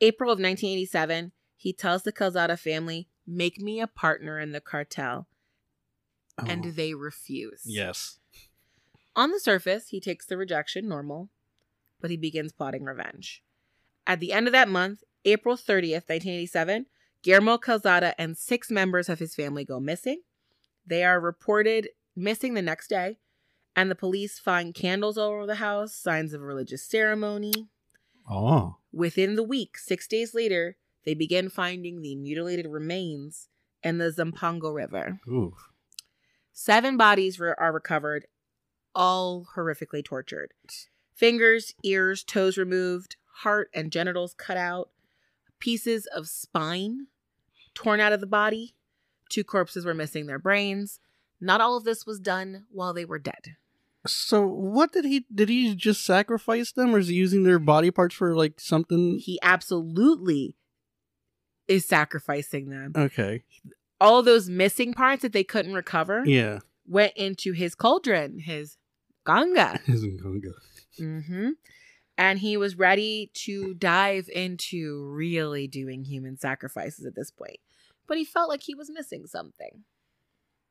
April 0.01 0.29
of 0.31 0.37
1987, 0.39 1.33
he 1.57 1.73
tells 1.73 2.03
the 2.03 2.13
Calzada 2.13 2.57
family, 2.57 3.09
"Make 3.27 3.59
me 3.61 3.81
a 3.81 3.87
partner 3.87 4.39
in 4.39 4.53
the 4.53 4.61
cartel," 4.61 5.29
oh. 6.39 6.45
and 6.47 6.67
Oh, 6.67 6.71
they 6.71 6.93
refuse. 6.95 7.63
yes. 7.65 8.19
On 9.17 9.31
the 9.31 9.39
surface, 9.41 9.89
he 9.89 10.01
takes 10.01 10.27
the 10.27 10.37
rejection 10.37 10.89
normal, 10.89 11.31
but 12.01 12.11
he 12.11 12.17
begins 12.17 12.53
plotting 12.53 12.83
revenge. 12.85 13.43
At 14.07 14.19
the 14.21 14.33
end 14.33 14.47
of 14.49 14.53
that 14.53 14.69
month, 14.69 15.05
April 15.25 15.57
30th, 15.57 16.09
1987, 16.11 16.87
Guillermo 17.25 17.57
Calzada 17.57 18.15
and 18.21 18.37
six 18.37 18.71
members 18.71 19.09
of 19.09 19.19
his 19.19 19.35
family 19.35 19.65
go 19.65 19.81
missing. 19.81 20.21
They 20.87 21.03
are 21.03 21.19
reported 21.19 21.89
missing 22.15 22.53
the 22.53 22.61
next 22.61 22.89
day, 22.89 23.17
and 23.75 23.91
the 23.91 23.95
police 23.95 24.39
find 24.39 24.75
candles 24.75 25.17
all 25.17 25.31
over 25.31 25.47
the 25.47 25.55
house, 25.55 25.95
signs 25.95 26.35
of 26.35 26.43
a 26.43 26.45
religious 26.45 26.87
ceremony. 26.87 27.71
Oh. 28.31 28.77
Within 28.93 29.37
the 29.37 29.43
week, 29.43 29.79
six 29.79 30.07
days 30.07 30.35
later, 30.35 30.77
they 31.07 31.15
begin 31.15 31.49
finding 31.49 32.03
the 32.03 32.15
mutilated 32.15 32.67
remains 32.67 33.49
in 33.83 33.97
the 33.97 34.11
Zumpango 34.11 34.75
River. 34.75 35.19
Ooh. 35.27 35.55
Seven 36.53 36.99
bodies 36.99 37.41
re- 37.41 37.55
are 37.57 37.73
recovered, 37.73 38.27
all 38.95 39.47
horrifically 39.57 40.05
tortured. 40.05 40.53
Fingers, 41.15 41.73
ears, 41.83 42.23
toes 42.23 42.59
removed, 42.59 43.17
heart 43.37 43.71
and 43.73 43.91
genitals 43.91 44.35
cut 44.35 44.59
out, 44.59 44.91
pieces 45.59 46.07
of 46.15 46.29
spine 46.29 47.07
torn 47.75 48.01
out 48.01 48.13
of 48.13 48.21
the 48.21 48.27
body. 48.27 48.75
Two 49.31 49.45
corpses 49.45 49.85
were 49.85 49.95
missing 49.95 50.27
their 50.27 50.39
brains. 50.39 51.01
Not 51.41 51.61
all 51.61 51.77
of 51.77 51.85
this 51.85 52.07
was 52.07 52.21
done 52.21 52.65
while 52.71 52.95
they 52.95 53.05
were 53.05 53.19
dead. 53.19 53.57
So 54.07 54.47
what 54.47 54.93
did 54.93 55.05
he 55.07 55.25
did 55.35 55.49
he 55.49 55.75
just 55.75 56.05
sacrifice 56.05 56.73
them 56.73 56.95
or 56.95 56.99
is 56.99 57.09
he 57.09 57.15
using 57.15 57.43
their 57.45 57.59
body 57.59 57.91
parts 57.91 58.15
for 58.15 58.35
like 58.37 58.61
something 58.61 59.19
He 59.19 59.39
absolutely 59.43 60.57
is 61.69 61.87
sacrificing 61.87 62.69
them. 62.69 62.93
Okay. 62.95 63.43
All 64.01 64.23
those 64.23 64.51
missing 64.51 64.93
parts 64.93 65.23
that 65.23 65.33
they 65.33 65.45
couldn't 65.45 65.73
recover 65.73 66.23
Yeah. 66.27 66.59
went 66.87 67.15
into 67.17 67.53
his 67.53 67.75
cauldron, 67.75 68.41
his 68.41 68.77
nganga. 69.27 69.81
Isn't. 69.89 70.21
Mm-hmm. 71.01 71.49
And 72.17 72.39
he 72.39 72.57
was 72.57 72.77
ready 72.79 73.31
to 73.35 73.75
dive 73.75 74.29
into 74.33 75.05
really 75.07 75.67
doing 75.67 76.05
human 76.05 76.39
sacrifices 76.39 77.05
at 77.05 77.17
this 77.17 77.31
point. 77.31 77.59
But 78.07 78.19
he 78.19 78.25
felt 78.25 78.49
like 78.49 78.63
he 78.63 78.75
was 78.75 78.91
missing 78.91 79.27
something. 79.27 79.85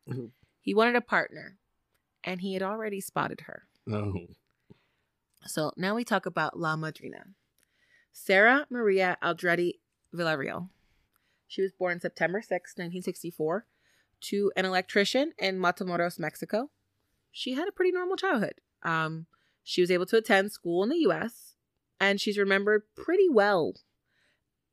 Mhm. 0.07 0.31
He 0.61 0.73
wanted 0.73 0.95
a 0.95 1.01
partner, 1.01 1.57
and 2.23 2.39
he 2.41 2.53
had 2.53 2.63
already 2.63 3.01
spotted 3.01 3.41
her. 3.41 3.67
Oh. 3.91 4.27
So 5.45 5.73
now 5.75 5.95
we 5.95 6.05
talk 6.05 6.25
about 6.25 6.57
La 6.57 6.77
Madrina. 6.77 7.33
Sarah 8.13 8.65
Maria 8.69 9.17
Aldrete 9.21 9.79
Villarreal. 10.13 10.69
She 11.47 11.61
was 11.61 11.73
born 11.73 11.99
September 11.99 12.41
6, 12.41 12.77
1964, 12.77 13.65
to 14.21 14.51
an 14.55 14.65
electrician 14.65 15.33
in 15.37 15.59
Matamoros, 15.59 16.17
Mexico. 16.17 16.69
She 17.31 17.53
had 17.53 17.67
a 17.67 17.71
pretty 17.71 17.91
normal 17.91 18.15
childhood. 18.15 18.61
Um, 18.83 19.25
she 19.63 19.81
was 19.81 19.91
able 19.91 20.05
to 20.07 20.17
attend 20.17 20.51
school 20.51 20.83
in 20.83 20.89
the 20.89 21.07
US, 21.09 21.55
and 21.99 22.19
she's 22.19 22.37
remembered 22.37 22.83
pretty 22.95 23.29
well 23.29 23.73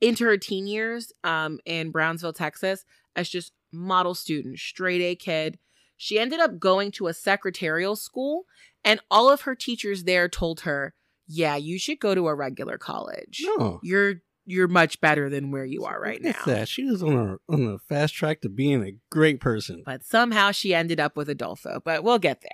into 0.00 0.24
her 0.24 0.36
teen 0.36 0.66
years 0.66 1.12
um, 1.24 1.60
in 1.64 1.90
Brownsville, 1.90 2.32
Texas, 2.32 2.84
as 3.14 3.28
just 3.28 3.52
model 3.72 4.14
student, 4.14 4.58
straight 4.58 5.00
A 5.00 5.14
kid. 5.14 5.58
She 5.96 6.18
ended 6.18 6.40
up 6.40 6.58
going 6.58 6.90
to 6.92 7.08
a 7.08 7.14
secretarial 7.14 7.94
school 7.94 8.46
and 8.84 9.00
all 9.10 9.30
of 9.30 9.42
her 9.42 9.54
teachers 9.54 10.04
there 10.04 10.28
told 10.28 10.60
her, 10.60 10.94
"Yeah, 11.26 11.56
you 11.56 11.78
should 11.78 12.00
go 12.00 12.14
to 12.14 12.28
a 12.28 12.34
regular 12.34 12.78
college. 12.78 13.42
No. 13.44 13.80
You're 13.82 14.22
you're 14.46 14.68
much 14.68 15.00
better 15.00 15.28
than 15.28 15.50
where 15.50 15.64
you 15.64 15.84
are 15.84 16.00
right 16.00 16.20
now." 16.22 16.34
that. 16.46 16.68
She 16.68 16.84
was 16.84 17.02
on 17.02 17.12
a 17.12 17.52
on 17.52 17.66
a 17.66 17.78
fast 17.78 18.14
track 18.14 18.40
to 18.40 18.48
being 18.48 18.82
a 18.84 18.96
great 19.10 19.40
person. 19.40 19.82
But 19.84 20.04
somehow 20.04 20.50
she 20.50 20.74
ended 20.74 21.00
up 21.00 21.16
with 21.16 21.28
Adolfo. 21.28 21.80
But 21.84 22.02
we'll 22.02 22.18
get 22.18 22.40
there. 22.40 22.50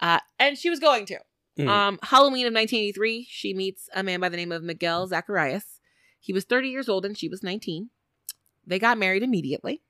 Uh, 0.00 0.20
and 0.38 0.56
she 0.56 0.70
was 0.70 0.78
going 0.78 1.06
to. 1.06 1.18
Mm. 1.58 1.68
Um, 1.68 1.98
Halloween 2.02 2.46
of 2.46 2.54
1983, 2.54 3.26
she 3.28 3.52
meets 3.52 3.88
a 3.94 4.02
man 4.02 4.20
by 4.20 4.28
the 4.28 4.36
name 4.36 4.52
of 4.52 4.62
Miguel 4.62 5.06
Zacharias. 5.08 5.80
He 6.20 6.32
was 6.32 6.44
30 6.44 6.68
years 6.68 6.88
old 6.88 7.04
and 7.04 7.18
she 7.18 7.28
was 7.28 7.42
19. 7.42 7.90
They 8.66 8.78
got 8.78 8.98
married 8.98 9.22
immediately, 9.22 9.82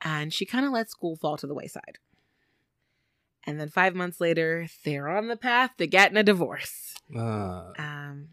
and 0.00 0.32
she 0.32 0.46
kind 0.46 0.64
of 0.64 0.72
let 0.72 0.88
school 0.88 1.16
fall 1.16 1.36
to 1.38 1.46
the 1.46 1.54
wayside. 1.54 1.98
And 3.44 3.60
then 3.60 3.68
five 3.68 3.94
months 3.94 4.20
later, 4.20 4.68
they're 4.84 5.08
on 5.08 5.28
the 5.28 5.36
path 5.36 5.72
to 5.78 5.86
getting 5.86 6.16
a 6.16 6.22
divorce. 6.22 6.94
Uh, 7.14 7.72
um 7.78 8.28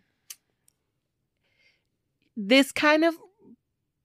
this 2.35 2.71
kind 2.71 3.03
of 3.03 3.15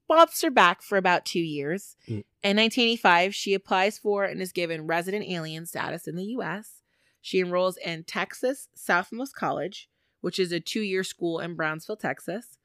bobs 0.07 0.43
her 0.43 0.51
back 0.51 0.83
for 0.83 0.99
about 0.99 1.25
two 1.25 1.41
years. 1.41 1.97
Mm. 2.07 2.25
In 2.43 2.57
1985, 2.57 3.35
she 3.35 3.55
applies 3.55 3.99
for 3.99 4.25
and 4.25 4.41
is 4.41 4.53
given 4.53 4.87
resident 4.87 5.27
alien 5.29 5.67
status 5.67 6.07
in 6.07 6.17
the 6.17 6.25
U.S. 6.25 6.78
She 7.29 7.41
enrolls 7.41 7.77
in 7.77 8.05
Texas 8.05 8.69
Southmost 8.75 9.35
College, 9.35 9.91
which 10.23 10.39
is 10.39 10.51
a 10.51 10.61
two 10.61 10.81
year 10.81 11.05
school 11.05 11.41
in 11.41 11.57
Brownsville, 11.57 11.99
Texas. 11.99 12.57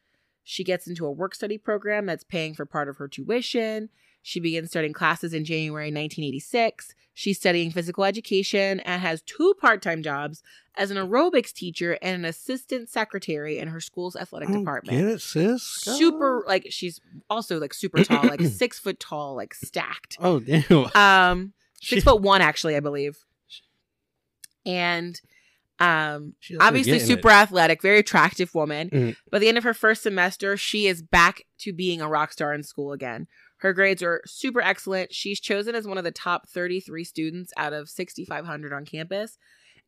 She 0.41 0.64
gets 0.64 0.88
into 0.88 1.05
a 1.05 1.11
work 1.11 1.36
study 1.36 1.57
program 1.57 2.05
that's 2.05 2.24
paying 2.24 2.53
for 2.53 2.66
part 2.66 2.88
of 2.88 2.95
her 2.95 3.09
tuition. 3.09 3.89
She 4.22 4.39
begins 4.39 4.70
starting 4.70 4.93
classes 4.93 5.34
in 5.34 5.43
January 5.43 5.88
1986. 5.88 6.95
She's 7.14 7.38
studying 7.38 7.72
physical 7.72 8.05
education 8.05 8.80
and 8.80 9.01
has 9.01 9.22
two 9.24 9.53
part 9.59 9.82
time 9.82 10.01
jobs 10.01 10.41
as 10.78 10.91
an 10.91 10.95
aerobics 10.97 11.51
teacher 11.51 11.97
and 12.01 12.16
an 12.16 12.24
assistant 12.24 12.88
secretary 12.88 13.59
in 13.59 13.68
her 13.68 13.82
school's 13.82 14.16
athletic 14.16 14.47
department. 14.47 14.97
Get 14.97 15.07
it, 15.09 15.22
sis? 15.22 15.61
Super, 15.61 16.45
like, 16.47 16.68
she's 16.70 17.01
also 17.30 17.59
like 17.59 17.74
super 17.74 18.01
tall, 18.05 18.24
like 18.24 18.39
six 18.45 18.80
foot 18.80 18.97
tall, 19.01 19.36
like 19.36 19.53
stacked. 19.53 20.16
Oh 20.22 20.39
damn. 20.39 20.89
Um, 20.95 21.51
She- 21.82 21.95
six 21.97 22.05
foot 22.05 22.22
one, 22.22 22.39
actually, 22.41 22.78
I 22.78 22.80
believe. 22.80 23.26
And 24.66 25.20
um, 25.80 26.34
obviously 26.59 26.99
super 26.99 27.30
athletic, 27.30 27.82
very 27.82 27.99
attractive 27.99 28.53
woman. 28.55 28.89
Mhm. 28.89 29.16
By 29.32 29.39
the 29.39 29.47
end 29.47 29.57
of 29.57 29.64
her 29.64 29.74
first 29.74 30.03
semester, 30.03 30.55
she 30.55 30.88
is 30.88 31.01
back 31.01 31.43
to 31.59 31.74
being 31.74 31.99
a 31.99 32.07
rock 32.07 32.32
star 32.32 32.53
in 32.53 32.64
school 32.64 32.93
again. 32.93 33.28
Her 33.57 33.74
grades 33.74 34.03
are 34.03 34.22
super 34.26 34.61
excellent. 34.61 35.14
She's 35.14 35.39
chosen 35.39 35.74
as 35.74 35.88
one 35.88 35.97
of 35.97 36.03
the 36.03 36.11
top 36.11 36.47
33 36.49 37.03
students 37.03 37.51
out 37.57 37.74
of 37.74 37.89
6,500 37.89 38.72
on 38.74 38.86
campus 38.86 39.38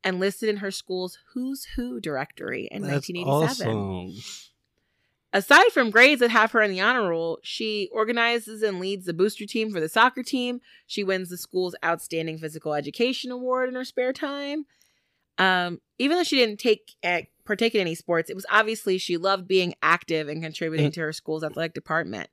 and 0.04 0.20
listed 0.20 0.50
in 0.50 0.58
her 0.58 0.72
school's 0.72 1.18
Who's 1.34 1.66
Who 1.76 2.00
directory 2.00 2.68
in 2.72 2.82
That's 2.82 3.10
1987. 3.10 3.78
awesome. 3.78 4.24
Aside 5.34 5.72
from 5.74 5.92
grades 5.92 6.22
that 6.22 6.32
have 6.32 6.52
her 6.54 6.62
in 6.62 6.72
the 6.72 6.80
honor 6.80 7.10
roll, 7.10 7.40
she 7.44 7.90
organizes 7.92 8.64
and 8.64 8.80
leads 8.80 9.06
the 9.06 9.14
booster 9.14 9.46
team 9.46 9.72
for 9.72 9.82
the 9.82 9.90
soccer 9.90 10.24
team. 10.24 10.62
She 10.88 11.04
wins 11.04 11.30
the 11.30 11.38
school's 11.38 11.76
Outstanding 11.84 12.38
Physical 12.38 12.74
Education 12.74 13.32
Award 13.32 13.68
in 13.68 13.76
her 13.76 13.84
spare 13.84 14.14
time. 14.14 14.66
Um, 15.38 15.82
even 16.00 16.18
though 16.18 16.24
she 16.24 16.38
didn't 16.38 16.60
take 16.60 16.94
uh, 17.04 17.22
partake 17.44 17.76
in 17.76 17.82
any 17.82 17.96
sports, 17.96 18.30
it 18.30 18.36
was 18.36 18.46
obviously 18.50 18.98
she 18.98 19.18
loved 19.18 19.48
being 19.48 19.76
active 19.84 20.30
and 20.30 20.42
contributing 20.42 20.92
to 20.92 21.02
her 21.02 21.12
school's 21.12 21.44
athletic 21.44 21.74
department. 21.74 22.30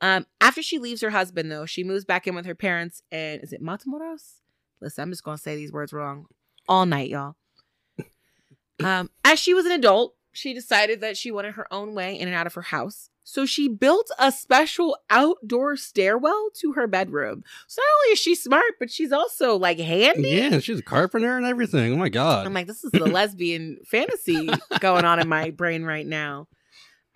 Um, 0.00 0.26
after 0.40 0.62
she 0.62 0.78
leaves 0.78 1.02
her 1.02 1.10
husband, 1.10 1.52
though, 1.52 1.66
she 1.66 1.84
moves 1.84 2.06
back 2.06 2.26
in 2.26 2.34
with 2.34 2.46
her 2.46 2.54
parents. 2.54 3.02
And 3.12 3.42
is 3.42 3.52
it 3.52 3.62
Matamoros? 3.62 4.40
Listen, 4.80 5.02
I'm 5.02 5.10
just 5.10 5.24
gonna 5.24 5.36
say 5.36 5.56
these 5.56 5.72
words 5.72 5.92
wrong 5.92 6.26
all 6.68 6.86
night, 6.86 7.10
y'all. 7.10 7.36
Um, 8.82 9.10
as 9.26 9.38
she 9.38 9.52
was 9.52 9.66
an 9.66 9.72
adult, 9.72 10.14
she 10.32 10.54
decided 10.54 11.00
that 11.00 11.16
she 11.16 11.30
wanted 11.30 11.54
her 11.54 11.72
own 11.72 11.94
way 11.94 12.18
in 12.18 12.28
and 12.28 12.36
out 12.36 12.46
of 12.46 12.54
her 12.54 12.62
house. 12.62 13.10
So 13.24 13.46
she 13.46 13.68
built 13.68 14.10
a 14.18 14.32
special 14.32 14.96
outdoor 15.08 15.76
stairwell 15.76 16.50
to 16.60 16.72
her 16.72 16.86
bedroom. 16.86 17.44
So 17.68 17.80
not 17.80 18.06
only 18.06 18.12
is 18.14 18.18
she 18.18 18.34
smart, 18.34 18.74
but 18.78 18.90
she's 18.90 19.12
also 19.12 19.56
like 19.56 19.78
handy. 19.78 20.30
Yeah, 20.30 20.58
she's 20.58 20.80
a 20.80 20.82
carpenter 20.82 21.36
and 21.36 21.46
everything. 21.46 21.92
Oh 21.92 21.96
my 21.96 22.08
god. 22.08 22.46
I'm 22.46 22.54
like, 22.54 22.66
this 22.66 22.82
is 22.82 22.90
the 22.90 23.06
lesbian 23.06 23.78
fantasy 23.86 24.50
going 24.80 25.04
on 25.04 25.20
in 25.20 25.28
my 25.28 25.50
brain 25.56 25.84
right 25.84 26.06
now. 26.06 26.48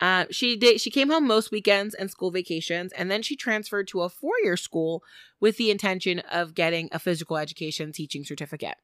Uh, 0.00 0.26
she 0.30 0.56
did. 0.56 0.80
She 0.80 0.90
came 0.90 1.08
home 1.08 1.26
most 1.26 1.50
weekends 1.50 1.94
and 1.94 2.10
school 2.10 2.30
vacations, 2.30 2.92
and 2.92 3.10
then 3.10 3.22
she 3.22 3.36
transferred 3.36 3.88
to 3.88 4.02
a 4.02 4.08
four-year 4.08 4.56
school 4.56 5.02
with 5.40 5.56
the 5.56 5.70
intention 5.70 6.18
of 6.30 6.54
getting 6.54 6.88
a 6.92 6.98
physical 6.98 7.36
education 7.36 7.92
teaching 7.92 8.24
certificate. 8.24 8.76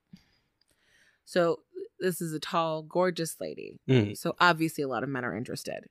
So 1.24 1.60
this 2.00 2.20
is 2.20 2.32
a 2.32 2.40
tall, 2.40 2.82
gorgeous 2.82 3.36
lady. 3.40 3.78
Mm. 3.88 4.16
So 4.16 4.34
obviously, 4.40 4.82
a 4.82 4.88
lot 4.88 5.02
of 5.02 5.08
men 5.08 5.24
are 5.24 5.36
interested. 5.36 5.84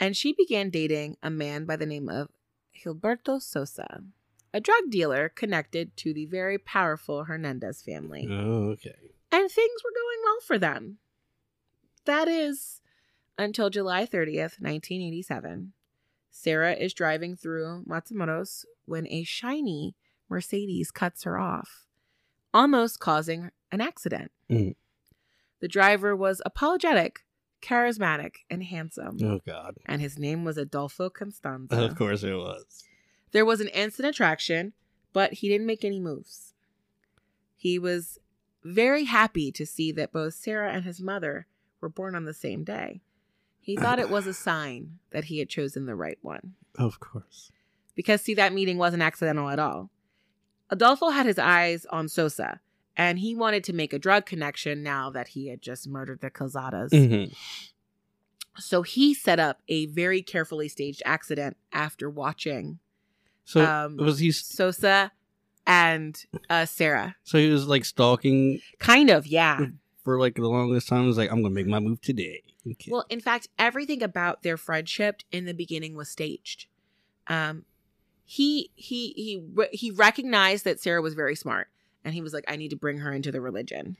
And 0.00 0.16
she 0.16 0.32
began 0.32 0.70
dating 0.70 1.16
a 1.22 1.30
man 1.30 1.64
by 1.64 1.76
the 1.76 1.86
name 1.86 2.08
of 2.08 2.28
Gilberto 2.76 3.40
Sosa, 3.40 4.02
a 4.52 4.60
drug 4.60 4.90
dealer 4.90 5.28
connected 5.28 5.96
to 5.98 6.12
the 6.12 6.26
very 6.26 6.58
powerful 6.58 7.24
Hernandez 7.24 7.82
family 7.82 8.26
Oh, 8.30 8.70
okay. 8.70 8.94
and 9.30 9.50
things 9.50 9.80
were 9.84 9.92
going 9.94 10.18
well 10.24 10.40
for 10.44 10.58
them. 10.58 10.98
That 12.04 12.26
is 12.28 12.80
until 13.38 13.70
July 13.70 14.04
30th, 14.06 14.58
1987. 14.60 15.72
Sarah 16.30 16.72
is 16.74 16.94
driving 16.94 17.36
through 17.36 17.84
Matamoros 17.86 18.64
when 18.86 19.06
a 19.06 19.22
shiny 19.22 19.94
Mercedes 20.28 20.90
cuts 20.90 21.22
her 21.24 21.38
off, 21.38 21.86
almost 22.52 22.98
causing 22.98 23.50
an 23.70 23.80
accident. 23.80 24.32
Mhm. 24.50 24.74
The 25.62 25.68
driver 25.68 26.14
was 26.14 26.42
apologetic, 26.44 27.20
charismatic, 27.62 28.38
and 28.50 28.64
handsome, 28.64 29.16
Oh 29.22 29.38
god. 29.46 29.76
and 29.86 30.02
his 30.02 30.18
name 30.18 30.44
was 30.44 30.58
Adolfo 30.58 31.08
Constanzo. 31.08 31.70
Of 31.86 31.96
course 31.96 32.24
it 32.24 32.34
was. 32.34 32.84
There 33.30 33.44
was 33.46 33.60
an 33.60 33.68
instant 33.68 34.08
attraction, 34.08 34.72
but 35.12 35.34
he 35.34 35.48
didn't 35.48 35.66
make 35.68 35.84
any 35.84 36.00
moves. 36.00 36.52
He 37.56 37.78
was 37.78 38.18
very 38.64 39.04
happy 39.04 39.52
to 39.52 39.64
see 39.64 39.92
that 39.92 40.12
both 40.12 40.34
Sarah 40.34 40.72
and 40.72 40.84
his 40.84 41.00
mother 41.00 41.46
were 41.80 41.88
born 41.88 42.14
on 42.16 42.24
the 42.24 42.34
same 42.34 42.64
day. 42.64 43.00
He 43.60 43.76
thought 43.76 44.00
it 44.00 44.10
was 44.10 44.26
a 44.26 44.34
sign 44.48 44.98
that 45.12 45.24
he 45.26 45.38
had 45.38 45.48
chosen 45.48 45.86
the 45.86 45.94
right 45.94 46.18
one. 46.22 46.54
Of 46.76 46.98
course. 46.98 47.52
Because, 47.94 48.20
see, 48.22 48.34
that 48.34 48.52
meeting 48.52 48.78
wasn't 48.78 49.02
accidental 49.04 49.48
at 49.48 49.60
all. 49.60 49.90
Adolfo 50.70 51.10
had 51.10 51.26
his 51.26 51.38
eyes 51.38 51.86
on 51.86 52.08
Sosa, 52.08 52.60
and 52.96 53.18
he 53.18 53.34
wanted 53.34 53.64
to 53.64 53.72
make 53.72 53.92
a 53.92 53.98
drug 53.98 54.26
connection 54.26 54.82
now 54.82 55.10
that 55.10 55.28
he 55.28 55.48
had 55.48 55.62
just 55.62 55.88
murdered 55.88 56.20
the 56.20 56.30
Calzadas. 56.30 56.90
Mhm. 56.90 57.34
So 58.58 58.82
he 58.82 59.14
set 59.14 59.40
up 59.40 59.62
a 59.68 59.86
very 59.86 60.20
carefully 60.22 60.68
staged 60.68 61.02
accident 61.06 61.56
after 61.72 62.10
watching 62.10 62.78
So 63.44 63.64
Um, 63.64 63.96
was 63.96 64.18
he? 64.20 64.30
Sosa 64.30 65.10
and 65.66 66.22
uh, 66.50 66.64
Sarah. 66.66 67.16
So 67.24 67.38
he 67.38 67.48
was 67.48 67.66
like 67.66 67.84
stalking 67.84 68.60
Kind 68.78 69.10
of, 69.10 69.26
yeah. 69.26 69.66
for 70.04 70.18
like 70.20 70.34
the 70.36 70.42
longest 70.48 70.88
time. 70.88 71.02
He 71.02 71.06
was 71.08 71.16
like, 71.16 71.30
I'm 71.30 71.42
gonna 71.42 71.54
make 71.54 71.66
my 71.66 71.80
move 71.80 72.00
today. 72.00 72.42
Okay. 72.70 72.90
Well, 72.92 73.04
in 73.08 73.20
fact, 73.20 73.48
everything 73.58 74.02
about 74.02 74.42
their 74.42 74.56
friendship 74.56 75.22
in 75.32 75.46
the 75.46 75.54
beginning 75.54 75.96
was 75.96 76.08
staged. 76.08 76.66
Um, 77.26 77.64
he 78.24 78.70
he 78.76 79.12
he 79.16 79.42
he 79.72 79.90
recognized 79.90 80.64
that 80.64 80.78
Sarah 80.80 81.02
was 81.02 81.14
very 81.14 81.34
smart, 81.34 81.68
and 82.04 82.14
he 82.14 82.20
was 82.22 82.32
like, 82.32 82.44
"I 82.48 82.56
need 82.56 82.70
to 82.70 82.76
bring 82.76 82.98
her 82.98 83.12
into 83.12 83.30
the 83.32 83.40
religion," 83.40 83.96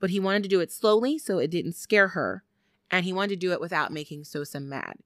but 0.00 0.10
he 0.10 0.20
wanted 0.20 0.42
to 0.44 0.48
do 0.48 0.60
it 0.60 0.72
slowly 0.72 1.18
so 1.18 1.38
it 1.38 1.50
didn't 1.50 1.74
scare 1.74 2.08
her, 2.08 2.44
and 2.90 3.04
he 3.04 3.12
wanted 3.12 3.30
to 3.40 3.46
do 3.46 3.52
it 3.52 3.60
without 3.60 3.92
making 3.92 4.24
Sosa 4.24 4.60
mad. 4.60 4.96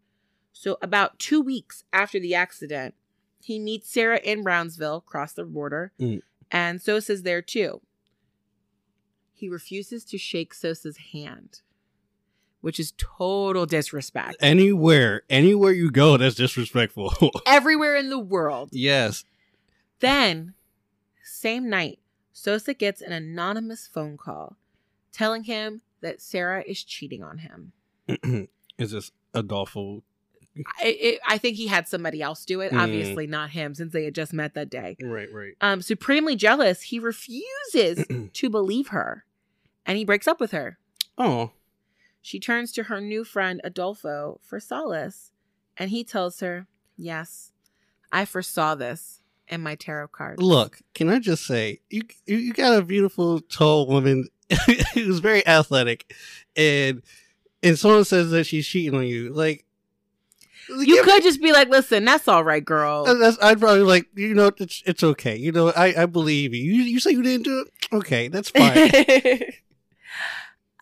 So, 0.52 0.76
about 0.82 1.18
two 1.18 1.40
weeks 1.40 1.84
after 1.92 2.18
the 2.18 2.34
accident, 2.34 2.94
he 3.40 3.58
meets 3.58 3.90
Sarah 3.90 4.20
in 4.24 4.42
Brownsville, 4.42 5.00
cross 5.02 5.32
the 5.32 5.44
border, 5.44 5.92
Mm. 6.00 6.22
and 6.50 6.82
Sosa's 6.82 7.22
there 7.22 7.42
too. 7.42 7.80
He 9.34 9.48
refuses 9.48 10.04
to 10.06 10.18
shake 10.18 10.52
Sosa's 10.52 10.96
hand, 11.12 11.60
which 12.60 12.80
is 12.80 12.92
total 12.96 13.66
disrespect. 13.66 14.36
anywhere, 14.40 15.22
anywhere 15.30 15.72
you 15.72 15.90
go, 15.92 16.16
that's 16.16 16.34
disrespectful. 16.34 17.14
Everywhere 17.46 17.96
in 17.96 18.10
the 18.10 18.18
world. 18.18 18.70
yes. 18.72 19.24
Then, 20.00 20.54
same 21.28 21.68
night, 21.68 21.98
Sosa 22.32 22.74
gets 22.74 23.00
an 23.00 23.12
anonymous 23.12 23.86
phone 23.86 24.16
call 24.16 24.56
telling 25.12 25.44
him 25.44 25.80
that 26.00 26.20
Sarah 26.20 26.62
is 26.66 26.84
cheating 26.84 27.22
on 27.22 27.38
him. 27.38 27.72
Is 28.78 28.92
this 28.92 29.10
Adolfo? 29.34 30.02
I, 30.80 30.86
it, 30.86 31.20
I 31.26 31.38
think 31.38 31.56
he 31.56 31.66
had 31.66 31.88
somebody 31.88 32.22
else 32.22 32.44
do 32.44 32.60
it, 32.60 32.72
Mm. 32.72 32.80
obviously 32.80 33.26
not 33.26 33.50
him, 33.50 33.74
since 33.74 33.92
they 33.92 34.04
had 34.04 34.14
just 34.14 34.32
met 34.32 34.54
that 34.54 34.70
day. 34.70 34.96
Right, 35.02 35.28
right. 35.32 35.54
Um, 35.60 35.82
supremely 35.82 36.36
jealous, 36.36 36.82
he 36.82 36.98
refuses 36.98 38.04
to 38.32 38.50
believe 38.50 38.88
her, 38.88 39.24
and 39.86 39.98
he 39.98 40.04
breaks 40.04 40.28
up 40.28 40.40
with 40.40 40.52
her. 40.52 40.78
Oh, 41.16 41.52
She 42.22 42.38
turns 42.40 42.72
to 42.72 42.84
her 42.84 43.00
new 43.00 43.24
friend 43.24 43.60
Adolfo 43.64 44.40
for 44.42 44.60
solace, 44.60 45.32
and 45.76 45.90
he 45.90 46.02
tells 46.04 46.40
her, 46.40 46.66
"Yes, 46.96 47.52
I 48.12 48.24
foresaw 48.24 48.74
this 48.74 49.17
in 49.48 49.62
my 49.62 49.74
tarot 49.74 50.08
cards." 50.08 50.42
look. 50.42 50.80
Can 50.94 51.08
I 51.08 51.18
just 51.18 51.46
say 51.46 51.80
you 51.90 52.02
you, 52.26 52.36
you 52.36 52.52
got 52.52 52.78
a 52.78 52.82
beautiful 52.82 53.40
tall 53.40 53.86
woman 53.86 54.28
who's 54.94 55.18
very 55.18 55.46
athletic, 55.46 56.14
and 56.56 57.02
and 57.62 57.78
someone 57.78 58.04
says 58.04 58.30
that 58.30 58.44
she's 58.44 58.66
cheating 58.66 58.94
on 58.98 59.06
you. 59.06 59.32
Like 59.32 59.64
you 60.68 61.02
could 61.02 61.22
just 61.22 61.40
be 61.40 61.52
like, 61.52 61.68
"Listen, 61.68 62.04
that's 62.04 62.28
all 62.28 62.44
right, 62.44 62.64
girl." 62.64 63.04
That's, 63.04 63.38
I'd 63.42 63.60
probably 63.60 63.82
like 63.82 64.06
you 64.14 64.34
know 64.34 64.50
it's 64.58 64.82
it's 64.86 65.02
okay. 65.02 65.36
You 65.36 65.52
know 65.52 65.68
I 65.70 66.02
I 66.02 66.06
believe 66.06 66.54
you. 66.54 66.62
You 66.62 66.82
you 66.82 67.00
say 67.00 67.10
you 67.12 67.22
didn't 67.22 67.44
do 67.44 67.60
it. 67.60 67.96
Okay, 67.96 68.28
that's 68.28 68.50
fine. 68.50 69.42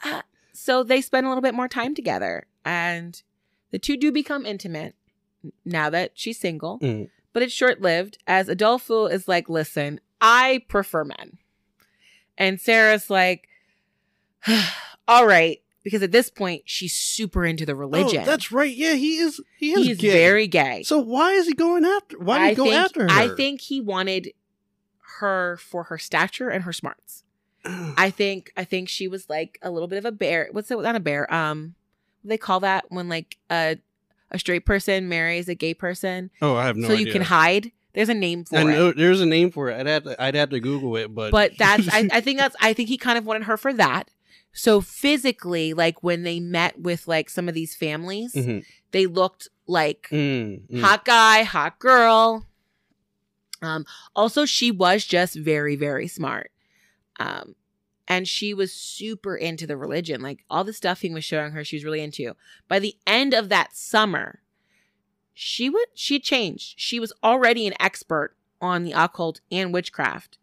Uh, 0.05 0.21
so 0.53 0.83
they 0.85 1.01
spend 1.01 1.27
a 1.27 1.29
little 1.31 1.43
bit 1.43 1.55
more 1.55 1.69
time 1.69 1.95
together, 1.95 2.47
and 2.65 3.23
the 3.71 3.79
two 3.79 3.97
do 3.97 4.13
become 4.13 4.45
intimate 4.45 4.95
now 5.65 5.91
that 5.91 6.13
she's 6.15 6.39
single. 6.39 6.79
Mm. 6.81 7.09
But 7.37 7.43
it's 7.43 7.53
short 7.53 7.83
lived, 7.83 8.17
as 8.27 8.49
Adolfo 8.49 9.05
is 9.09 9.29
like, 9.29 9.51
"Listen, 9.51 10.01
I 10.23 10.65
prefer 10.69 11.05
men," 11.05 11.37
and 12.39 12.59
Sarah's 12.59 13.11
like, 13.11 13.47
"All 15.07 15.27
right, 15.27 15.61
because 15.85 16.03
at 16.03 16.13
this 16.13 16.31
point 16.31 16.63
she's 16.65 16.95
super 16.95 17.45
into 17.45 17.67
the 17.67 17.77
religion. 17.77 18.23
Oh, 18.23 18.25
that's 18.25 18.51
right. 18.51 18.75
Yeah, 18.75 18.95
he 18.95 19.19
is. 19.19 19.39
He 19.59 19.73
is 19.73 19.87
He's 19.87 19.99
gay. 19.99 20.13
very 20.13 20.47
gay. 20.47 20.83
So 20.85 20.99
why 20.99 21.33
is 21.33 21.47
he 21.47 21.53
going 21.53 21.85
after? 21.85 22.19
Why 22.19 22.39
did 22.39 22.49
he 22.49 22.55
go 22.55 22.65
think, 22.65 22.75
after 22.75 23.03
her? 23.03 23.11
I 23.11 23.29
think 23.29 23.61
he 23.61 23.83
wanted 23.83 24.33
her 25.19 25.59
for 25.59 25.83
her 25.83 25.99
stature 25.99 26.49
and 26.49 26.65
her 26.65 26.73
smarts. 26.73 27.23
I 27.67 28.09
think 28.09 28.51
I 28.57 28.65
think 28.65 28.89
she 28.89 29.09
was 29.09 29.29
like 29.29 29.59
a 29.61 29.71
little 29.71 29.89
bit 29.89 29.99
of 29.99 30.07
a 30.07 30.11
bear. 30.11 30.49
What's 30.53 30.71
it? 30.71 30.81
Not 30.81 30.97
a 30.97 31.01
bear. 31.01 31.31
Um, 31.31 31.75
they 32.25 32.39
call 32.39 32.61
that 32.61 32.87
when 32.89 33.11
like 33.11 33.37
a 33.51 33.77
a 34.31 34.39
straight 34.39 34.67
person 34.67 35.09
marries 35.09 35.49
a 35.49 35.55
gay 35.55 35.75
person, 35.75 36.31
oh, 36.43 36.55
I 36.57 36.67
have 36.67 36.77
no 36.77 36.89
so 36.89 36.95
idea. 36.95 37.07
you 37.07 37.13
can 37.13 37.23
hide. 37.23 37.73
There's 37.95 38.09
a 38.11 38.15
name 38.15 38.45
for 38.45 38.59
I 38.59 38.63
it. 38.63 38.65
know 38.65 38.93
there's 38.93 39.21
a 39.23 39.27
name 39.27 39.51
for 39.51 39.71
it. 39.71 39.79
I'd 39.81 39.87
have 39.87 40.03
to. 40.05 40.23
I'd 40.23 40.35
have 40.35 40.51
to 40.51 40.61
Google 40.61 40.97
it, 40.97 41.15
but 41.15 41.31
But 41.31 41.53
that's 41.59 41.89
I, 41.93 42.09
I 42.13 42.21
think 42.21 42.39
that's 42.39 42.55
I 42.61 42.73
think 42.75 42.89
he 42.89 42.99
kind 42.99 43.17
of 43.17 43.25
wanted 43.25 43.45
her 43.45 43.57
for 43.57 43.73
that. 43.73 44.11
So 44.53 44.81
physically, 44.81 45.73
like 45.75 46.03
when 46.03 46.23
they 46.23 46.41
met 46.41 46.79
with 46.81 47.07
like 47.09 47.29
some 47.31 47.49
of 47.49 47.55
these 47.55 47.75
families, 47.75 48.35
Mhm. 48.35 48.65
they 48.91 49.07
looked 49.07 49.49
like 49.67 50.09
Mm, 50.11 50.61
mm. 50.69 50.81
hot 50.81 51.05
guy, 51.05 51.43
hot 51.43 51.79
girl. 51.79 52.47
Um, 53.63 53.87
also, 54.15 54.45
she 54.45 54.71
was 54.71 55.05
just 55.05 55.35
very, 55.35 55.77
very 55.77 56.09
smart. 56.09 56.51
Um, 57.19 57.55
and 58.09 58.29
she 58.29 58.55
was 58.55 58.73
super 58.73 59.37
into 59.37 59.67
the 59.67 59.77
religion. 59.77 60.21
Like 60.21 60.45
all 60.49 60.65
the 60.65 60.73
stuff 60.73 61.01
he 61.01 61.13
was 61.13 61.25
showing 61.25 61.53
her, 61.53 61.65
she 61.65 61.77
was 61.77 61.85
really 61.85 62.01
into. 62.01 62.35
By 62.69 62.79
the 62.79 62.97
end 63.07 63.35
of 63.35 63.49
that 63.49 63.77
summer, 63.77 64.41
she 65.35 65.69
would 65.69 65.89
she 65.95 66.19
changed. 66.19 66.75
She 66.79 67.01
was 67.01 67.13
already 67.23 67.67
an 67.67 67.75
expert 67.81 68.37
on 68.61 68.85
the 68.85 68.93
occult 68.93 69.41
and 69.51 69.73
witchcraft. 69.73 70.39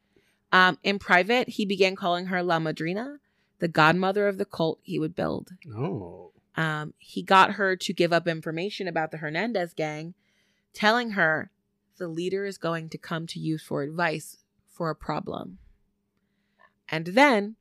Um, 0.51 0.78
in 0.84 0.99
private, 0.99 1.49
he 1.49 1.66
began 1.66 1.95
calling 1.95 2.28
her 2.28 2.43
La 2.43 2.59
Madrina, 2.59 3.18
the 3.57 3.68
godmother 3.68 4.28
of 4.28 4.38
the 4.38 4.45
cult 4.45 4.80
he 4.84 4.99
would 4.99 5.16
build 5.16 5.49
Oh, 5.76 6.32
um, 6.55 6.93
he 6.99 7.24
got 7.24 7.53
her 7.53 7.76
to 7.76 7.93
give 7.93 8.14
up 8.14 8.28
information 8.28 8.88
about 8.88 9.09
the 9.09 9.18
Hernandez 9.18 9.74
gang, 9.74 10.14
telling 10.74 11.11
her 11.11 11.49
the 11.97 12.07
leader 12.07 12.45
is 12.45 12.57
going 12.57 12.89
to 12.89 12.97
come 12.97 13.26
to 13.28 13.39
you 13.39 13.57
for 13.57 13.82
advice 13.82 14.38
for 14.70 14.89
a 14.89 14.95
problem. 14.95 15.57
And 16.89 17.07
then, 17.07 17.55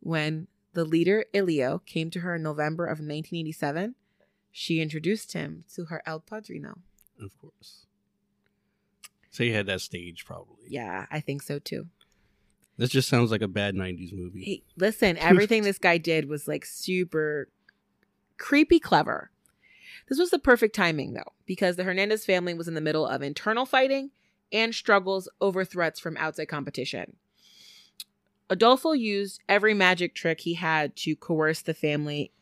when 0.00 0.48
the 0.74 0.84
leader, 0.84 1.24
Ilio, 1.34 1.84
came 1.86 2.10
to 2.10 2.20
her 2.20 2.36
in 2.36 2.42
November 2.42 2.84
of 2.84 2.98
1987, 2.98 3.94
she 4.52 4.80
introduced 4.80 5.32
him 5.32 5.64
to 5.74 5.86
her 5.86 6.02
El 6.06 6.20
Padrino. 6.20 6.78
of 7.20 7.36
course. 7.38 7.86
So 9.30 9.44
he 9.44 9.52
had 9.52 9.66
that 9.66 9.82
stage 9.82 10.24
probably. 10.24 10.68
Yeah, 10.68 11.06
I 11.10 11.20
think 11.20 11.42
so 11.42 11.58
too. 11.58 11.88
This 12.78 12.90
just 12.90 13.08
sounds 13.08 13.30
like 13.30 13.42
a 13.42 13.48
bad 13.48 13.74
'90s 13.74 14.12
movie. 14.12 14.44
Hey, 14.44 14.62
listen, 14.76 15.18
everything 15.18 15.62
this 15.62 15.78
guy 15.78 15.98
did 15.98 16.28
was 16.28 16.48
like 16.48 16.64
super 16.64 17.48
creepy 18.38 18.78
clever. 18.80 19.30
This 20.08 20.18
was 20.18 20.30
the 20.30 20.38
perfect 20.38 20.74
timing 20.74 21.14
though, 21.14 21.32
because 21.44 21.76
the 21.76 21.84
Hernandez 21.84 22.24
family 22.24 22.54
was 22.54 22.68
in 22.68 22.74
the 22.74 22.80
middle 22.80 23.06
of 23.06 23.22
internal 23.22 23.66
fighting 23.66 24.10
and 24.52 24.74
struggles 24.74 25.28
over 25.40 25.64
threats 25.64 26.00
from 26.00 26.16
outside 26.16 26.46
competition. 26.46 27.16
Adolfo 28.48 28.92
used 28.92 29.40
every 29.48 29.74
magic 29.74 30.14
trick 30.14 30.40
he 30.40 30.54
had 30.54 30.94
to 30.96 31.16
coerce 31.16 31.62
the 31.62 31.74
family 31.74 32.32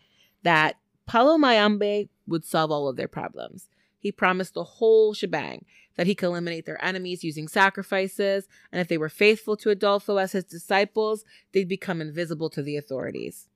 that 0.42 0.76
Palo 1.06 1.38
Mayombe 1.38 2.08
would 2.26 2.44
solve 2.44 2.70
all 2.70 2.88
of 2.88 2.96
their 2.96 3.08
problems. 3.08 3.68
He 3.98 4.12
promised 4.12 4.54
the 4.54 4.64
whole 4.64 5.14
shebang 5.14 5.64
that 5.96 6.06
he 6.06 6.14
could 6.14 6.26
eliminate 6.26 6.66
their 6.66 6.82
enemies 6.84 7.24
using 7.24 7.48
sacrifices, 7.48 8.46
and 8.70 8.80
if 8.80 8.88
they 8.88 8.98
were 8.98 9.08
faithful 9.08 9.56
to 9.56 9.70
Adolfo 9.70 10.18
as 10.18 10.32
his 10.32 10.44
disciples, 10.44 11.24
they'd 11.52 11.68
become 11.68 12.00
invisible 12.00 12.50
to 12.50 12.62
the 12.62 12.76
authorities. 12.76 13.48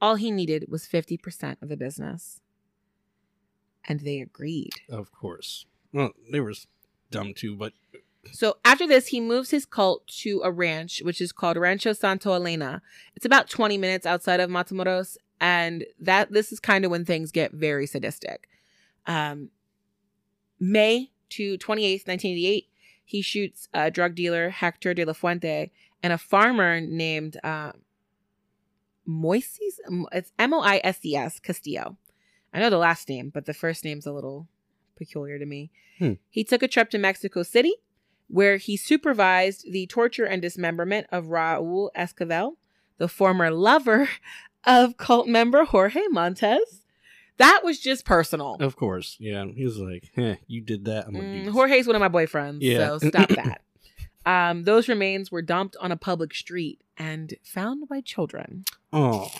All 0.00 0.14
he 0.14 0.30
needed 0.30 0.66
was 0.68 0.86
50% 0.86 1.60
of 1.60 1.68
the 1.68 1.76
business. 1.76 2.40
And 3.88 4.00
they 4.00 4.20
agreed. 4.20 4.74
Of 4.88 5.10
course. 5.10 5.66
Well, 5.92 6.12
they 6.30 6.40
were 6.40 6.54
dumb 7.10 7.34
too, 7.34 7.56
but 7.56 7.72
So 8.32 8.58
after 8.64 8.86
this, 8.86 9.08
he 9.08 9.20
moves 9.20 9.50
his 9.50 9.64
cult 9.64 10.06
to 10.18 10.42
a 10.44 10.50
ranch, 10.50 11.00
which 11.02 11.20
is 11.20 11.32
called 11.32 11.56
Rancho 11.56 11.92
Santo 11.92 12.32
Elena. 12.32 12.82
It's 13.16 13.24
about 13.24 13.48
20 13.48 13.78
minutes 13.78 14.06
outside 14.06 14.40
of 14.40 14.50
Matamoros, 14.50 15.16
and 15.40 15.86
that 15.98 16.30
this 16.32 16.52
is 16.52 16.60
kind 16.60 16.84
of 16.84 16.90
when 16.90 17.04
things 17.04 17.32
get 17.32 17.52
very 17.52 17.86
sadistic. 17.86 18.48
Um, 19.06 19.50
May 20.58 21.10
to 21.30 21.56
28th, 21.56 22.06
1988, 22.06 22.68
he 23.04 23.22
shoots 23.22 23.68
a 23.72 23.90
drug 23.90 24.14
dealer, 24.14 24.50
Hector 24.50 24.94
de 24.94 25.04
la 25.04 25.14
Fuente, 25.14 25.70
and 26.02 26.12
a 26.12 26.18
farmer 26.18 26.80
named 26.80 27.38
uh, 27.42 27.72
Moises. 29.08 29.80
It's 30.12 30.32
M 30.38 30.54
O 30.54 30.60
I 30.60 30.80
S 30.84 30.98
E 31.04 31.16
S 31.16 31.40
Castillo. 31.40 31.96
I 32.52 32.60
know 32.60 32.70
the 32.70 32.78
last 32.78 33.08
name, 33.08 33.30
but 33.30 33.46
the 33.46 33.54
first 33.54 33.84
name's 33.84 34.06
a 34.06 34.12
little 34.12 34.46
peculiar 34.96 35.38
to 35.38 35.46
me. 35.46 35.70
Hmm. 35.98 36.14
He 36.28 36.44
took 36.44 36.62
a 36.62 36.68
trip 36.68 36.90
to 36.90 36.98
Mexico 36.98 37.42
City, 37.42 37.74
where 38.30 38.56
he 38.56 38.76
supervised 38.76 39.70
the 39.70 39.86
torture 39.86 40.24
and 40.24 40.40
dismemberment 40.40 41.06
of 41.10 41.26
Raul 41.26 41.88
Esquivel, 41.96 42.56
the 42.98 43.08
former 43.08 43.50
lover 43.50 44.08
of 44.64 44.96
cult 44.96 45.26
member 45.28 45.64
Jorge 45.64 46.06
Montes. 46.10 46.82
That 47.38 47.62
was 47.64 47.80
just 47.80 48.04
personal. 48.04 48.56
of 48.60 48.76
course, 48.76 49.16
yeah. 49.18 49.46
He 49.46 49.64
was 49.64 49.78
like, 49.78 50.10
"Heh, 50.14 50.36
you 50.46 50.60
did 50.60 50.84
that." 50.84 51.06
I'm 51.06 51.14
Mm, 51.14 51.48
Jorge's 51.48 51.86
one 51.86 51.96
of 51.96 52.00
my 52.00 52.08
boyfriends, 52.08 52.58
Yeah. 52.60 52.98
so 52.98 53.08
stop 53.08 53.28
that. 53.36 53.62
Um, 54.26 54.64
those 54.64 54.88
remains 54.88 55.32
were 55.32 55.40
dumped 55.40 55.74
on 55.80 55.90
a 55.90 55.96
public 55.96 56.34
street 56.34 56.82
and 56.98 57.32
found 57.42 57.88
by 57.88 58.02
children. 58.02 58.64
"Oh, 58.92 59.30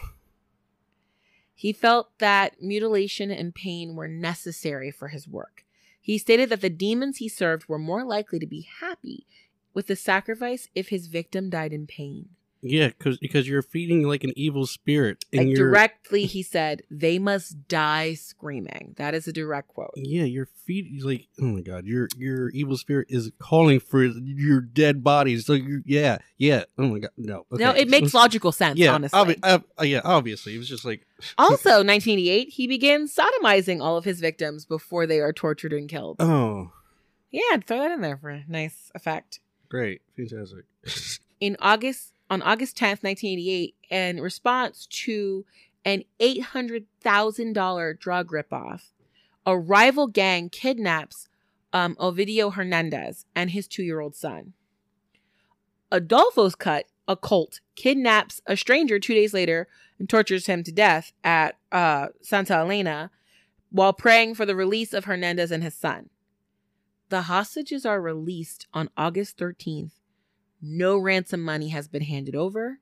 He 1.55 1.75
felt 1.75 2.17
that 2.19 2.63
mutilation 2.63 3.31
and 3.31 3.55
pain 3.55 3.95
were 3.95 4.09
necessary 4.09 4.91
for 4.91 5.09
his 5.09 5.29
work. 5.29 5.65
He 6.01 6.19
stated 6.19 6.49
that 6.49 6.61
the 6.61 6.71
demons 6.71 7.19
he 7.19 7.29
served 7.29 7.69
were 7.69 7.79
more 7.79 8.05
likely 8.05 8.39
to 8.39 8.47
be 8.47 8.67
happy 8.81 9.27
with 9.75 9.87
the 9.87 9.97
sacrifice 9.97 10.69
if 10.75 10.89
his 10.89 11.07
victim 11.07 11.51
died 11.51 11.73
in 11.73 11.87
pain. 11.87 12.31
Yeah," 12.63 12.89
because 12.89 13.19
because 13.19 13.49
you're 13.49 13.63
feeding 13.63 14.03
like 14.03 14.25
an 14.25 14.33
evil 14.37 14.67
spirit, 14.67 15.25
and 15.33 15.49
Like 15.49 15.57
directly, 15.57 16.27
he 16.27 16.43
said, 16.43 16.83
they 16.91 17.19
must 17.19 17.69
die 17.69 18.15
screaming. 18.15 18.95
That 18.97 19.15
is 19.15 19.27
a 19.29 19.33
direct 19.33 19.69
quote. 19.69 19.93
yeah, 19.97 20.25
you're 20.25 20.49
feeding 20.67 21.01
like 21.03 21.27
oh 21.41 21.47
my 21.47 21.61
god, 21.63 21.85
your 21.87 22.09
your 22.17 22.51
evil 22.51 22.77
spirit 22.77 23.07
is 23.11 23.31
calling 23.39 23.81
for 23.81 24.05
your 24.05 24.61
dead 24.61 25.03
bodies. 25.03 25.47
So 25.47 25.53
you 25.55 25.83
yeah 25.87 26.19
yeah 26.39 26.65
oh 26.79 26.89
my 26.89 26.99
god 27.01 27.11
no 27.17 27.47
No, 27.51 27.71
it 27.73 27.89
makes 27.89 28.15
logical 28.15 28.53
sense, 28.53 28.79
yeah 28.79 28.93
honestly. 28.95 29.19
obvi- 29.19 29.39
ob- 29.45 29.65
uh, 29.81 29.85
yeah 29.85 30.01
obviously 30.05 30.55
it 30.55 30.59
was 30.59 30.69
just 30.69 30.85
like 30.85 31.07
Also, 31.39 31.85
1988, 31.85 32.49
he 32.49 32.67
begins 32.67 33.15
sodomizing 33.15 33.81
all 33.83 33.97
of 33.99 34.05
his 34.05 34.21
victims 34.21 34.65
before 34.65 35.07
they 35.07 35.21
are 35.21 35.33
tortured 35.35 35.73
and 35.73 35.89
killed. 35.89 36.17
oh 36.21 36.73
Yeah, 37.31 37.59
throw 37.67 37.79
that 37.79 37.91
in 37.91 38.01
there 38.01 38.17
for 38.17 38.31
a 38.31 38.45
nice 38.49 38.91
effect. 38.95 39.41
great 39.69 40.01
fantastic 40.17 40.65
In 41.41 41.57
August, 41.61 42.13
on 42.31 42.41
August 42.43 42.79
10th, 42.79 43.03
1988, 43.03 43.75
in 43.91 44.21
response 44.21 44.87
to 44.87 45.45
an 45.85 46.05
$800,000 46.21 47.99
drug 47.99 48.31
ripoff, 48.31 48.93
a 49.45 49.59
rival 49.59 50.07
gang 50.07 50.49
kidnaps 50.49 51.29
um, 51.73 51.97
Ovidio 51.97 52.55
Hernandez 52.55 53.27
and 53.35 53.51
his 53.51 53.67
two 53.67 53.83
year 53.83 54.01
old 54.01 54.15
son. 54.15 54.53
Adolfo's 55.93 56.55
cut, 56.55 56.87
a 57.09 57.17
cult, 57.17 57.61
kidnaps 57.75 58.41
a 58.47 58.57
stranger 58.57 58.99
two 58.99 59.15
days 59.15 59.35
later 59.35 59.67
and 59.99 60.09
tortures 60.09 60.47
him 60.47 60.63
to 60.63 60.73
death 60.73 61.13
at 61.25 61.57
uh, 61.73 62.09
Santa 62.23 62.55
Elena 62.55 63.11
while 63.71 63.93
praying 63.93 64.35
for 64.35 64.47
the 64.47 64.57
release 64.57 64.93
of 64.93 65.05
Hernandez 65.05 65.51
and 65.51 65.63
his 65.63 65.75
son. 65.75 66.11
The 67.09 67.23
hostages 67.23 67.85
are 67.85 68.01
released 68.01 68.67
on 68.73 68.89
August 68.97 69.37
13th. 69.37 70.00
No 70.63 70.99
ransom 70.99 71.43
money 71.43 71.69
has 71.69 71.89
been 71.89 72.03
handed 72.03 72.35
over. 72.37 72.79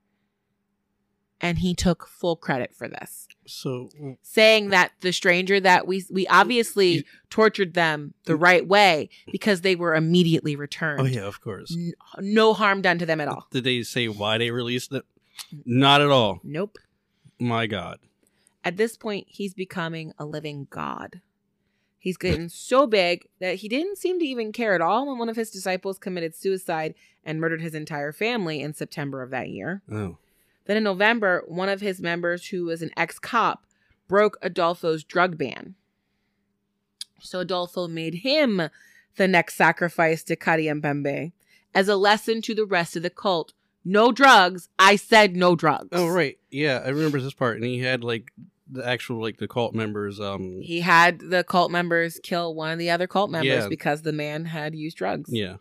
And 1.40 1.58
he 1.58 1.72
took 1.72 2.08
full 2.08 2.34
credit 2.34 2.74
for 2.74 2.88
this, 2.88 3.28
so 3.46 3.90
saying 4.22 4.70
that 4.70 4.90
the 5.02 5.12
stranger 5.12 5.60
that 5.60 5.86
we 5.86 6.04
we 6.10 6.26
obviously 6.26 6.88
You- 6.88 7.02
tortured 7.30 7.74
them 7.74 8.12
the 8.24 8.34
right 8.34 8.66
way 8.66 9.08
because 9.30 9.60
they 9.60 9.76
were 9.76 9.94
immediately 9.94 10.56
returned. 10.56 11.00
oh 11.00 11.04
yeah 11.04 11.20
of 11.28 11.40
course 11.40 11.72
N- 11.72 11.92
no 12.18 12.54
harm 12.54 12.82
done 12.82 12.98
to 12.98 13.06
them 13.06 13.20
at 13.20 13.28
all. 13.28 13.46
did 13.52 13.62
they 13.62 13.84
say 13.84 14.08
why 14.08 14.36
they 14.38 14.50
released 14.50 14.90
them? 14.90 15.04
not 15.64 16.00
at 16.00 16.10
all 16.10 16.40
Nope. 16.42 16.76
my 17.38 17.68
god 17.68 18.00
At 18.64 18.76
this 18.76 18.96
point, 18.96 19.26
he's 19.28 19.54
becoming 19.54 20.12
a 20.18 20.24
living 20.26 20.66
god. 20.70 21.20
He's 21.98 22.16
getting 22.16 22.48
so 22.48 22.86
big 22.86 23.28
that 23.40 23.56
he 23.56 23.68
didn't 23.68 23.98
seem 23.98 24.18
to 24.20 24.24
even 24.24 24.52
care 24.52 24.74
at 24.74 24.80
all 24.80 25.06
when 25.06 25.18
one 25.18 25.28
of 25.28 25.36
his 25.36 25.50
disciples 25.50 25.98
committed 25.98 26.34
suicide 26.34 26.94
and 27.24 27.40
murdered 27.40 27.60
his 27.60 27.74
entire 27.74 28.12
family 28.12 28.60
in 28.60 28.72
September 28.72 29.22
of 29.22 29.30
that 29.30 29.48
year. 29.48 29.82
oh 29.90 30.18
Then 30.66 30.76
in 30.76 30.84
November, 30.84 31.42
one 31.46 31.68
of 31.68 31.80
his 31.80 32.00
members, 32.00 32.48
who 32.48 32.66
was 32.66 32.82
an 32.82 32.90
ex 32.96 33.18
cop, 33.18 33.66
broke 34.06 34.38
Adolfo's 34.42 35.04
drug 35.04 35.36
ban. 35.36 35.74
So 37.20 37.40
Adolfo 37.40 37.88
made 37.88 38.16
him 38.16 38.70
the 39.16 39.28
next 39.28 39.56
sacrifice 39.56 40.22
to 40.24 40.36
Kadiempembe 40.36 41.32
as 41.74 41.88
a 41.88 41.96
lesson 41.96 42.40
to 42.42 42.54
the 42.54 42.64
rest 42.64 42.96
of 42.96 43.02
the 43.02 43.10
cult 43.10 43.52
no 43.84 44.12
drugs. 44.12 44.68
I 44.78 44.96
said 44.96 45.34
no 45.34 45.56
drugs. 45.56 45.88
Oh 45.92 46.08
right, 46.08 46.38
yeah, 46.50 46.82
I 46.84 46.88
remember 46.90 47.20
this 47.20 47.32
part, 47.32 47.56
and 47.56 47.64
he 47.64 47.78
had 47.78 48.04
like 48.04 48.32
the 48.70 48.86
actual 48.86 49.20
like 49.22 49.38
the 49.38 49.48
cult 49.48 49.74
members. 49.74 50.20
Um, 50.20 50.60
He 50.62 50.80
had 50.80 51.20
the 51.20 51.42
cult 51.44 51.70
members 51.70 52.20
kill 52.22 52.54
one 52.54 52.70
of 52.72 52.78
the 52.78 52.90
other 52.90 53.06
cult 53.06 53.30
members 53.30 53.64
Yeah. 53.64 53.68
because 53.68 54.02
the 54.02 54.12
man 54.12 54.44
had 54.46 54.74
used 54.74 54.96
drugs. 54.98 55.30
yeah, 55.32 55.56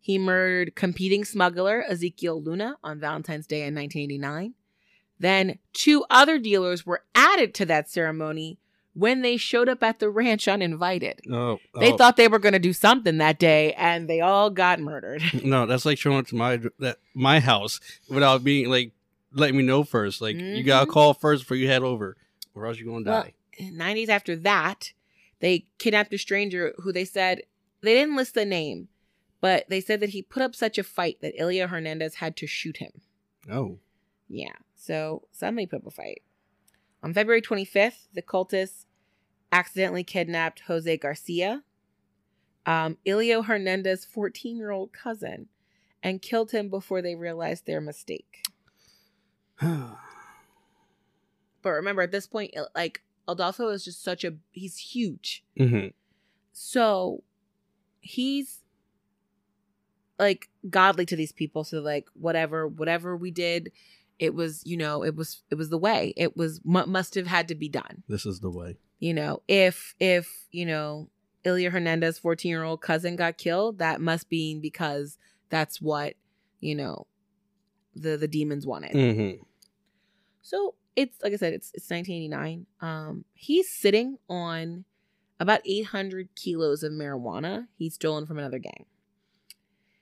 He 0.00 0.18
murdered 0.18 0.74
competing 0.74 1.24
smuggler 1.24 1.82
Ezekiel 1.88 2.42
Luna 2.42 2.76
on 2.82 3.00
Valentine's 3.00 3.46
Day 3.46 3.62
in 3.66 3.74
1989. 3.74 4.54
Then 5.18 5.58
two 5.72 6.04
other 6.10 6.38
dealers 6.38 6.84
were 6.84 7.04
added 7.14 7.54
to 7.54 7.66
that 7.66 7.88
ceremony 7.88 8.58
when 8.96 9.22
they 9.22 9.36
showed 9.36 9.68
up 9.68 9.82
at 9.82 9.98
the 9.98 10.08
ranch 10.10 10.46
uninvited. 10.46 11.20
oh, 11.32 11.58
They 11.80 11.92
oh, 11.92 11.96
thought 11.96 12.16
they 12.16 12.28
were 12.28 12.38
going 12.38 12.52
to 12.52 12.58
do 12.58 12.72
something 12.72 13.18
that 13.18 13.38
day 13.38 13.72
and 13.74 14.08
they 14.08 14.20
all 14.20 14.50
got 14.50 14.78
murdered. 14.80 15.22
no, 15.44 15.66
that's 15.66 15.84
like 15.84 15.98
showing 15.98 16.18
up 16.18 16.26
to 16.28 16.36
my 16.36 16.60
that 16.78 16.98
my 17.14 17.40
house 17.40 17.80
without 18.08 18.44
being 18.44 18.68
like 18.70 18.92
letting 19.34 19.56
me 19.56 19.62
know 19.62 19.84
first. 19.84 20.20
Like 20.20 20.36
you 20.36 20.62
gotta 20.62 20.86
Mhm. 20.86 20.92
call 20.92 21.14
first 21.14 21.42
before 21.42 21.56
you 21.56 21.66
head 21.68 21.82
over, 21.82 22.16
or 22.54 22.66
else 22.66 22.78
you're 22.78 22.90
gonna 22.92 23.04
Well, 23.10 23.22
die. 23.24 23.34
90s 23.60 24.08
after 24.08 24.34
that, 24.36 24.92
they 25.40 25.66
kidnapped 25.78 26.12
a 26.14 26.18
stranger 26.18 26.74
who 26.78 26.92
they 26.92 27.04
said 27.04 27.42
they 27.80 27.94
didn't 27.94 28.16
list 28.16 28.34
the 28.34 28.44
name, 28.44 28.88
but 29.40 29.68
they 29.68 29.80
said 29.80 30.00
that 30.00 30.10
he 30.10 30.22
put 30.22 30.42
up 30.42 30.54
such 30.54 30.78
a 30.78 30.82
fight 30.84 31.20
that 31.20 31.38
Ilya 31.40 31.68
Hernandez 31.68 32.16
had 32.16 32.36
to 32.38 32.46
shoot 32.46 32.78
him. 32.78 33.02
Oh, 33.50 33.78
Yeah. 34.28 34.56
So 34.74 35.28
somebody 35.32 35.66
put 35.66 35.76
up 35.82 35.86
a 35.86 35.90
fight. 35.90 36.22
On 37.02 37.12
February 37.12 37.42
25th, 37.42 38.08
the 38.14 38.22
cultists 38.22 38.86
accidentally 39.52 40.02
kidnapped 40.02 40.60
Jose 40.60 40.96
Garcia, 40.96 41.62
um, 42.66 42.96
Ilio 43.06 43.44
Hernandez's 43.44 44.04
14 44.06 44.56
year 44.56 44.70
old 44.70 44.92
cousin, 44.92 45.48
and 46.02 46.22
killed 46.22 46.50
him 46.52 46.68
before 46.70 47.02
they 47.02 47.14
realized 47.14 47.66
their 47.66 47.80
mistake. 47.80 48.42
But 51.62 51.70
remember, 51.70 52.02
at 52.02 52.10
this 52.12 52.26
point, 52.26 52.50
it- 52.54 52.68
like, 52.74 53.02
Adolfo 53.26 53.68
is 53.70 53.84
just 53.84 54.02
such 54.02 54.22
a, 54.24 54.34
he's 54.50 54.76
huge. 54.76 55.42
hmm 55.56 55.86
So 56.52 57.22
he's 58.00 58.60
like 60.18 60.48
godly 60.68 61.06
to 61.06 61.16
these 61.16 61.32
people. 61.32 61.64
So 61.64 61.80
like 61.80 62.06
whatever, 62.14 62.68
whatever 62.68 63.16
we 63.16 63.30
did, 63.30 63.72
it 64.18 64.34
was, 64.34 64.62
you 64.66 64.76
know, 64.76 65.02
it 65.02 65.16
was, 65.16 65.42
it 65.50 65.54
was 65.56 65.70
the 65.70 65.78
way 65.78 66.12
it 66.16 66.36
was, 66.36 66.60
mu 66.64 66.84
must 66.86 67.14
have 67.14 67.26
had 67.26 67.48
to 67.48 67.54
be 67.54 67.68
done. 67.68 68.02
this 68.08 68.26
is 68.26 68.40
the 68.40 68.50
way. 68.50 68.76
You 69.00 69.14
know, 69.14 69.42
if, 69.48 69.94
if, 69.98 70.46
you 70.52 70.66
know, 70.66 71.08
Ilya 71.44 71.70
Hernandez, 71.70 72.18
14 72.18 72.48
year 72.48 72.62
old 72.62 72.80
cousin 72.82 73.16
got 73.16 73.38
killed, 73.38 73.78
that 73.78 74.00
must 74.00 74.28
be 74.28 74.58
because 74.60 75.18
that's 75.50 75.80
what, 75.80 76.14
you 76.60 76.74
know, 76.74 77.06
the, 77.94 78.16
the 78.16 78.28
demons 78.28 78.66
wanted. 78.66 78.92
hmm 78.92 79.42
So 80.42 80.74
it's 80.96 81.22
like 81.22 81.32
I 81.32 81.36
said, 81.36 81.52
it's 81.52 81.70
it's 81.74 81.90
1989. 81.90 82.66
Um, 82.80 83.24
he's 83.34 83.68
sitting 83.68 84.18
on 84.28 84.84
about 85.40 85.60
800 85.64 86.28
kilos 86.36 86.82
of 86.84 86.92
marijuana 86.92 87.66
he's 87.76 87.94
stolen 87.94 88.26
from 88.26 88.38
another 88.38 88.58
gang. 88.58 88.86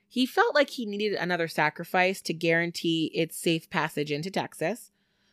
He 0.07 0.27
felt 0.27 0.53
like 0.53 0.69
he 0.69 0.85
needed 0.85 1.13
another 1.13 1.47
sacrifice 1.47 2.21
to 2.21 2.33
guarantee 2.33 3.09
its 3.15 3.35
safe 3.35 3.67
passage 3.71 4.11
into 4.11 4.29
Texas. 4.29 4.91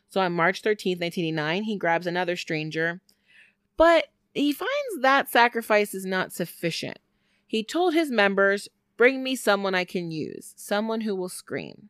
So 0.08 0.22
on 0.22 0.32
March 0.32 0.62
13th, 0.62 1.00
1989, 1.00 1.64
he 1.64 1.76
grabs 1.76 2.06
another 2.06 2.34
stranger, 2.34 3.02
but 3.76 4.06
he 4.32 4.52
finds 4.52 5.02
that 5.02 5.28
sacrifice 5.28 5.92
is 5.94 6.06
not 6.06 6.32
sufficient. 6.32 6.98
He 7.46 7.62
told 7.62 7.92
his 7.92 8.10
members, 8.10 8.68
Bring 8.96 9.22
me 9.22 9.36
someone 9.36 9.74
I 9.74 9.84
can 9.84 10.10
use, 10.10 10.54
someone 10.56 11.02
who 11.02 11.14
will 11.14 11.28
scream. 11.28 11.88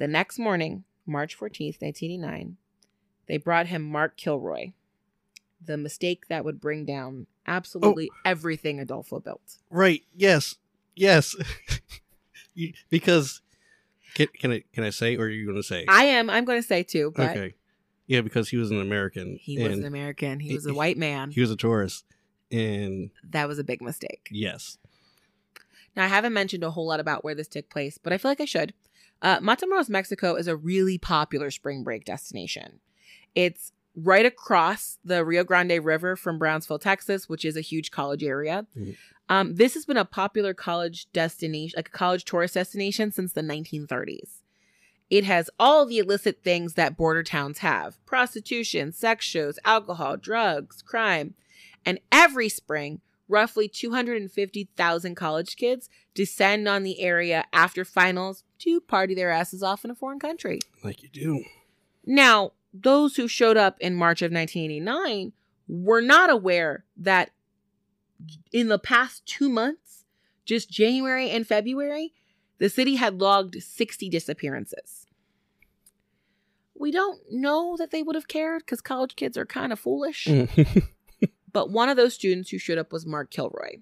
The 0.00 0.08
next 0.08 0.38
morning, 0.38 0.84
March 1.04 1.38
14th, 1.38 1.82
1989, 1.82 2.56
they 3.28 3.36
brought 3.36 3.66
him 3.66 3.82
Mark 3.82 4.16
Kilroy, 4.16 4.72
the 5.62 5.76
mistake 5.76 6.28
that 6.28 6.42
would 6.42 6.58
bring 6.58 6.86
down 6.86 7.26
absolutely 7.46 8.08
oh. 8.10 8.18
everything 8.24 8.80
Adolfo 8.80 9.20
built. 9.20 9.58
Right. 9.68 10.02
Yes. 10.16 10.56
Yes. 10.96 11.36
You- 12.52 12.72
because 12.90 13.42
can, 14.14 14.26
can 14.36 14.50
I 14.50 14.64
can 14.72 14.82
I 14.82 14.90
say 14.90 15.16
or 15.16 15.26
are 15.26 15.28
you 15.28 15.46
gonna 15.46 15.62
say? 15.62 15.84
I 15.88 16.06
am, 16.06 16.28
I'm 16.28 16.44
going 16.44 16.60
to 16.60 16.66
say 16.66 16.82
too, 16.82 17.12
but 17.14 17.30
okay. 17.30 17.54
Yeah, 18.08 18.22
because 18.22 18.48
he 18.48 18.56
was 18.56 18.72
an 18.72 18.80
American. 18.80 19.38
he 19.40 19.62
was 19.62 19.78
an 19.78 19.84
American. 19.84 20.40
He 20.40 20.48
he- 20.48 20.54
was 20.56 20.66
a 20.66 20.74
white 20.74 20.98
man. 20.98 21.30
He 21.30 21.40
was 21.40 21.52
a 21.52 21.56
tourist, 21.56 22.04
and 22.50 23.10
that 23.30 23.46
was 23.46 23.60
a 23.60 23.64
big 23.64 23.80
mistake. 23.80 24.28
yes, 24.32 24.78
Now, 25.94 26.06
I 26.06 26.08
haven't 26.08 26.32
mentioned 26.32 26.64
a 26.64 26.72
whole 26.72 26.88
lot 26.88 26.98
about 26.98 27.22
where 27.22 27.36
this 27.36 27.46
took 27.46 27.70
place, 27.70 27.96
but 27.96 28.12
I 28.12 28.18
feel 28.18 28.32
like 28.32 28.40
I 28.40 28.46
should. 28.46 28.74
Uh, 29.22 29.38
Matamoros, 29.40 29.88
Mexico 29.88 30.34
is 30.34 30.46
a 30.48 30.56
really 30.56 30.98
popular 30.98 31.50
spring 31.50 31.82
break 31.82 32.04
destination. 32.04 32.80
It's 33.34 33.72
right 33.94 34.24
across 34.24 34.98
the 35.04 35.24
Rio 35.24 35.44
Grande 35.44 35.84
River 35.84 36.16
from 36.16 36.38
Brownsville, 36.38 36.78
Texas, 36.78 37.28
which 37.28 37.44
is 37.44 37.56
a 37.56 37.60
huge 37.60 37.90
college 37.90 38.24
area. 38.24 38.66
Mhm. 38.76 38.96
Um, 39.28 39.54
this 39.54 39.74
has 39.74 39.84
been 39.84 39.96
a 39.96 40.04
popular 40.04 40.54
college 40.54 41.10
destination, 41.12 41.76
like 41.76 41.88
a 41.88 41.92
college 41.92 42.24
tourist 42.24 42.54
destination 42.54 43.12
since 43.12 43.32
the 43.32 43.42
1930s. 43.42 44.42
It 45.08 45.24
has 45.24 45.50
all 45.58 45.86
the 45.86 45.98
illicit 45.98 46.42
things 46.42 46.74
that 46.74 46.96
border 46.96 47.22
towns 47.22 47.58
have 47.58 48.04
prostitution, 48.06 48.92
sex 48.92 49.24
shows, 49.24 49.58
alcohol, 49.64 50.16
drugs, 50.16 50.82
crime. 50.82 51.34
And 51.84 52.00
every 52.12 52.48
spring, 52.48 53.00
roughly 53.30 53.68
250,000 53.68 55.14
college 55.14 55.56
kids 55.56 55.88
descend 56.14 56.68
on 56.68 56.82
the 56.82 57.00
area 57.00 57.44
after 57.52 57.84
finals 57.84 58.42
to 58.58 58.80
party 58.80 59.14
their 59.14 59.30
asses 59.30 59.62
off 59.62 59.84
in 59.84 59.90
a 59.90 59.94
foreign 59.94 60.18
country. 60.18 60.58
like 60.82 61.02
you 61.02 61.08
do. 61.08 61.44
Now, 62.04 62.52
those 62.74 63.16
who 63.16 63.28
showed 63.28 63.56
up 63.56 63.76
in 63.80 63.94
March 63.94 64.22
of 64.22 64.32
1989 64.32 65.32
were 65.68 66.00
not 66.00 66.30
aware 66.30 66.84
that 66.96 67.30
in 68.52 68.68
the 68.68 68.78
past 68.78 69.24
two 69.26 69.48
months, 69.48 70.04
just 70.44 70.70
January 70.70 71.30
and 71.30 71.46
February, 71.46 72.12
the 72.58 72.68
city 72.68 72.96
had 72.96 73.20
logged 73.20 73.62
60 73.62 74.08
disappearances. 74.08 75.06
We 76.78 76.90
don't 76.90 77.20
know 77.30 77.76
that 77.78 77.90
they 77.90 78.02
would 78.02 78.14
have 78.14 78.28
cared 78.28 78.62
because 78.62 78.80
college 78.80 79.14
kids 79.16 79.36
are 79.36 79.46
kind 79.46 79.72
of 79.72 79.78
foolish. 79.78 80.26
But 81.52 81.70
one 81.70 81.88
of 81.88 81.96
those 81.96 82.14
students 82.14 82.50
who 82.50 82.58
showed 82.58 82.78
up 82.78 82.92
was 82.92 83.06
Mark 83.06 83.30
Kilroy. 83.30 83.78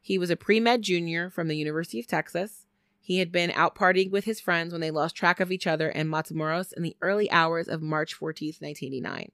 He 0.00 0.18
was 0.18 0.30
a 0.30 0.36
pre 0.36 0.60
med 0.60 0.82
junior 0.82 1.30
from 1.30 1.48
the 1.48 1.56
University 1.56 2.00
of 2.00 2.06
Texas. 2.06 2.66
He 3.00 3.18
had 3.18 3.32
been 3.32 3.50
out 3.52 3.74
partying 3.74 4.10
with 4.10 4.24
his 4.24 4.40
friends 4.40 4.72
when 4.72 4.80
they 4.80 4.90
lost 4.90 5.16
track 5.16 5.40
of 5.40 5.50
each 5.50 5.66
other 5.66 5.88
in 5.88 6.08
Matamoros 6.08 6.72
in 6.72 6.82
the 6.82 6.96
early 7.00 7.30
hours 7.30 7.66
of 7.66 7.82
March 7.82 8.14
14, 8.14 8.54
1989. 8.60 9.32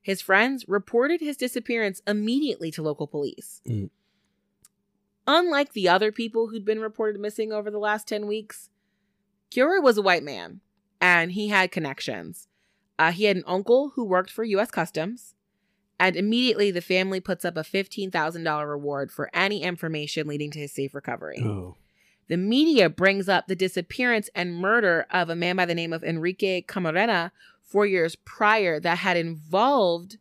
His 0.00 0.20
friends 0.20 0.64
reported 0.68 1.20
his 1.20 1.36
disappearance 1.36 2.00
immediately 2.06 2.70
to 2.72 2.82
local 2.82 3.08
police. 3.08 3.62
Mm. 3.66 3.90
Unlike 5.26 5.72
the 5.72 5.88
other 5.88 6.12
people 6.12 6.48
who'd 6.48 6.64
been 6.64 6.78
reported 6.78 7.20
missing 7.20 7.52
over 7.52 7.70
the 7.70 7.78
last 7.78 8.06
10 8.06 8.26
weeks, 8.26 8.70
Kilroy 9.50 9.80
was 9.80 9.98
a 9.98 10.02
white 10.02 10.22
man 10.22 10.60
and 11.00 11.32
he 11.32 11.48
had 11.48 11.72
connections. 11.72 12.48
Uh, 12.98 13.12
he 13.12 13.24
had 13.24 13.36
an 13.36 13.44
uncle 13.46 13.90
who 13.96 14.04
worked 14.04 14.30
for 14.30 14.44
U.S. 14.44 14.70
Customs. 14.70 15.34
And 15.98 16.14
immediately, 16.16 16.70
the 16.70 16.80
family 16.82 17.20
puts 17.20 17.44
up 17.44 17.56
a 17.56 17.60
$15,000 17.62 18.68
reward 18.68 19.10
for 19.10 19.30
any 19.32 19.62
information 19.62 20.26
leading 20.26 20.50
to 20.50 20.58
his 20.58 20.72
safe 20.72 20.94
recovery. 20.94 21.42
oh, 21.42 21.76
The 22.28 22.36
media 22.36 22.90
brings 22.90 23.28
up 23.28 23.46
the 23.46 23.56
disappearance 23.56 24.28
and 24.34 24.54
murder 24.56 25.06
of 25.10 25.30
a 25.30 25.36
man 25.36 25.56
by 25.56 25.64
the 25.64 25.74
name 25.74 25.92
of 25.94 26.04
Enrique 26.04 26.60
Camarena 26.62 27.30
four 27.62 27.86
years 27.86 28.14
prior 28.14 28.78
that 28.80 28.98
had 28.98 29.16
involved 29.16 30.18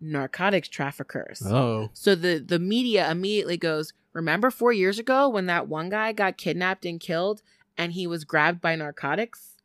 narcotics 0.00 0.68
traffickers. 0.68 1.42
oh, 1.44 1.90
So 1.92 2.14
the, 2.14 2.38
the 2.38 2.58
media 2.58 3.10
immediately 3.10 3.56
goes, 3.56 3.92
Remember 4.12 4.50
four 4.50 4.72
years 4.72 4.98
ago 4.98 5.28
when 5.28 5.46
that 5.46 5.68
one 5.68 5.90
guy 5.90 6.12
got 6.12 6.36
kidnapped 6.38 6.84
and 6.86 6.98
killed 6.98 7.42
and 7.76 7.92
he 7.92 8.06
was 8.06 8.24
grabbed 8.24 8.60
by 8.60 8.74
narcotics 8.74 9.57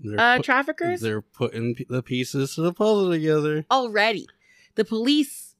they're, 0.00 0.18
uh, 0.20 0.36
put- 0.36 0.44
traffickers? 0.44 1.00
they're 1.00 1.22
putting 1.22 1.74
p- 1.74 1.86
the 1.88 2.02
pieces 2.02 2.54
to 2.54 2.62
the 2.62 2.72
puzzle 2.72 3.10
together. 3.10 3.64
already. 3.70 4.26
The 4.74 4.84
police 4.84 5.54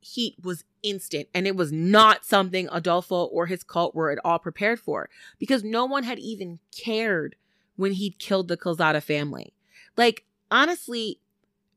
heat 0.00 0.34
was 0.42 0.64
instant, 0.82 1.28
and 1.34 1.46
it 1.46 1.54
was 1.54 1.70
not 1.70 2.24
something 2.24 2.68
Adolfo 2.72 3.24
or 3.24 3.46
his 3.46 3.62
cult 3.62 3.94
were 3.94 4.10
at 4.10 4.18
all 4.24 4.38
prepared 4.38 4.80
for 4.80 5.08
because 5.38 5.62
no 5.62 5.84
one 5.84 6.04
had 6.04 6.18
even 6.18 6.58
cared 6.76 7.36
when 7.76 7.92
he'd 7.92 8.18
killed 8.18 8.48
the 8.48 8.56
Calzada 8.56 9.00
family. 9.00 9.52
Like, 9.96 10.24
honestly, 10.50 11.20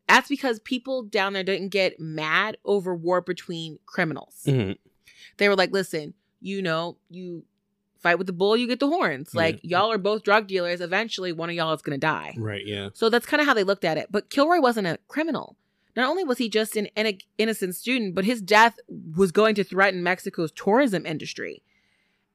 that's 0.08 0.30
because 0.30 0.60
people 0.60 1.04
down 1.04 1.34
there 1.34 1.44
didn't 1.44 1.70
get 1.70 2.00
mad 2.00 2.58
over 2.66 2.96
war 2.96 3.22
between 3.22 3.80
criminals. 3.86 4.42
Mhm. 4.46 4.78
They 5.38 5.48
were 5.50 5.56
like, 5.56 5.72
listen, 5.72 6.14
you 6.42 6.62
know, 6.62 6.98
you 7.10 7.44
fight 8.04 8.20
with 8.20 8.28
the 8.28 8.34
bull, 8.34 8.56
you 8.56 8.68
get 8.68 8.80
the 8.80 8.88
horns. 8.88 9.34
Like, 9.34 9.60
y'all 9.64 9.92
are 9.92 9.98
both 9.98 10.24
drug 10.24 10.48
dealers. 10.48 10.82
Eventually, 10.82 11.32
one 11.32 11.50
of 11.50 11.56
y'all 11.56 11.74
is 11.74 11.82
going 11.82 12.00
to 12.00 12.06
die. 12.06 12.36
Right. 12.38 12.66
Yeah. 12.66 12.90
So 12.94 13.10
that's 13.10 13.26
kind 13.26 13.42
of 13.42 13.48
how 13.48 13.54
they 13.54 13.64
looked 13.64 13.86
at 13.86 13.98
it. 13.98 14.08
But 14.12 14.30
Kilroy 14.30 14.60
wasn't 14.60 14.88
a 14.88 15.00
criminal. 15.08 15.56
Not 15.96 16.10
only 16.10 16.24
was 16.24 16.38
he 16.38 16.50
just 16.50 16.76
an 16.76 16.88
in- 16.96 17.20
innocent 17.38 17.76
student, 17.76 18.14
but 18.14 18.26
his 18.26 18.42
death 18.42 18.78
was 19.16 19.32
going 19.32 19.56
to 19.56 19.64
threaten 19.64 20.04
Mexico's 20.04 20.52
tourism 20.52 21.06
industry. 21.06 21.64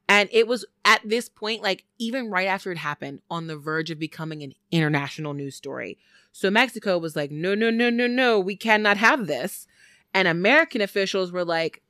And 0.09 0.29
it 0.33 0.49
was 0.49 0.65
at 0.85 1.03
this 1.05 1.29
point, 1.29 1.63
like 1.63 1.85
even 1.99 2.31
right 2.31 2.47
after 2.47 2.73
it 2.73 2.79
happened, 2.79 3.21
on 3.31 3.47
the 3.47 3.57
verge 3.57 3.91
of 3.91 3.99
becoming 3.99 4.43
an 4.43 4.55
international 4.71 5.35
news 5.35 5.55
story. 5.55 5.99
So 6.33 6.51
Mexico 6.51 6.99
was 6.99 7.15
like, 7.15 7.31
no, 7.31 7.55
no, 7.55 7.69
no, 7.71 7.91
no, 7.91 8.07
no, 8.07 8.41
we 8.41 8.57
cannot 8.57 8.97
have 8.97 9.27
this. 9.27 9.67
And 10.15 10.27
American 10.27 10.81
officials 10.81 11.31
were 11.31 11.45
like, 11.45 11.83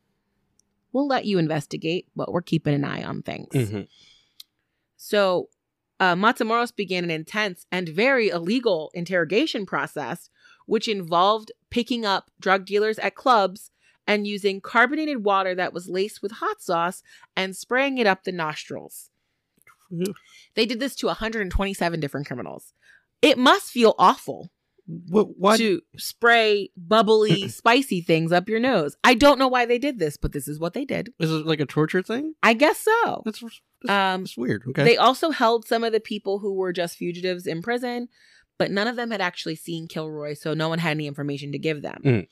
we'll 0.98 1.06
let 1.06 1.26
you 1.26 1.38
investigate, 1.38 2.08
but 2.16 2.32
we're 2.32 2.42
keeping 2.42 2.74
an 2.74 2.84
eye 2.84 3.04
on 3.04 3.22
things. 3.22 3.54
Mhm. 3.54 3.86
So 4.96 5.48
uh, 6.00 6.14
Matamoros 6.16 6.74
began 6.74 7.04
an 7.04 7.10
intense 7.10 7.66
and 7.70 7.88
very 7.88 8.28
illegal 8.30 8.90
interrogation 8.94 9.64
process, 9.64 10.28
which 10.66 10.88
involved 10.88 11.52
picking 11.70 12.04
up 12.04 12.30
drug 12.40 12.66
dealers 12.66 12.98
at 12.98 13.14
clubs 13.14 13.70
and 14.08 14.26
using 14.26 14.60
carbonated 14.60 15.24
water 15.24 15.54
that 15.54 15.72
was 15.72 15.88
laced 15.88 16.20
with 16.20 16.32
hot 16.32 16.60
sauce 16.60 17.02
and 17.36 17.56
spraying 17.56 17.98
it 17.98 18.06
up 18.08 18.24
the 18.24 18.32
nostrils. 18.32 19.10
They 20.54 20.66
did 20.66 20.80
this 20.80 20.96
to 20.96 21.06
127 21.06 22.00
different 22.00 22.26
criminals. 22.26 22.72
It 23.22 23.38
must 23.38 23.70
feel 23.70 23.94
awful 23.98 24.50
What? 24.88 25.36
Why? 25.36 25.56
to 25.58 25.82
spray 25.98 26.70
bubbly, 26.76 27.48
spicy 27.48 28.00
things 28.00 28.32
up 28.32 28.48
your 28.48 28.58
nose. 28.58 28.96
I 29.04 29.14
don't 29.14 29.38
know 29.38 29.48
why 29.48 29.66
they 29.66 29.78
did 29.78 29.98
this, 29.98 30.16
but 30.16 30.32
this 30.32 30.48
is 30.48 30.58
what 30.58 30.72
they 30.72 30.86
did. 30.86 31.12
is 31.20 31.30
it 31.30 31.46
like 31.46 31.60
a 31.60 31.66
torture 31.66 32.02
thing? 32.02 32.34
I 32.42 32.54
guess 32.54 32.78
so. 32.78 33.22
That's 33.24 33.40
that's, 33.40 33.60
Um, 33.90 34.22
that's 34.22 34.36
weird. 34.36 34.64
Okay. 34.68 34.84
They 34.84 34.96
also 34.96 35.30
held 35.30 35.66
some 35.66 35.84
of 35.84 35.92
the 35.92 36.00
people 36.00 36.38
who 36.38 36.54
were 36.54 36.72
just 36.72 36.96
fugitives 36.96 37.46
in 37.46 37.60
prison, 37.60 38.08
but 38.58 38.70
none 38.70 38.88
of 38.88 38.96
them 38.96 39.10
had 39.10 39.20
actually 39.20 39.56
seen 39.56 39.88
Kilroy, 39.88 40.32
so 40.34 40.54
no 40.54 40.70
one 40.70 40.78
had 40.78 40.92
any 40.92 41.06
information 41.06 41.52
to 41.52 41.58
give 41.58 41.82
them. 41.82 42.00
Mm. 42.02 42.28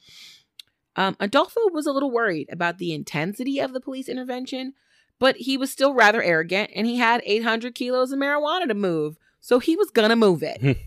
Um, 0.97 1.17
Adolfo 1.21 1.61
was 1.73 1.87
a 1.87 1.93
little 1.93 2.11
worried 2.11 2.49
about 2.51 2.79
the 2.79 2.95
intensity 2.95 3.61
of 3.61 3.75
the 3.75 3.81
police 3.81 4.09
intervention, 4.09 4.73
but 5.19 5.37
he 5.37 5.59
was 5.59 5.71
still 5.71 5.93
rather 5.93 6.23
arrogant 6.23 6.71
and 6.75 6.87
he 6.87 6.97
had 6.97 7.21
800 7.25 7.75
kilos 7.75 8.13
of 8.13 8.19
marijuana 8.19 8.67
to 8.67 8.75
move, 8.75 9.19
so 9.41 9.59
he 9.59 9.77
was 9.77 9.91
gonna 9.91 10.17
move 10.17 10.43
it. 10.43 10.79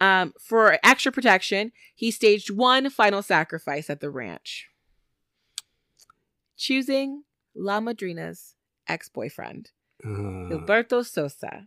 Um, 0.00 0.32
for 0.40 0.78
extra 0.84 1.10
protection, 1.12 1.72
he 1.94 2.10
staged 2.10 2.50
one 2.50 2.90
final 2.90 3.22
sacrifice 3.22 3.90
at 3.90 4.00
the 4.00 4.10
ranch, 4.10 4.68
choosing 6.56 7.24
La 7.54 7.80
Madrina's 7.80 8.54
ex 8.86 9.08
boyfriend. 9.08 9.70
Uh, 10.04 10.46
Gilberto 10.48 11.04
Sosa, 11.04 11.66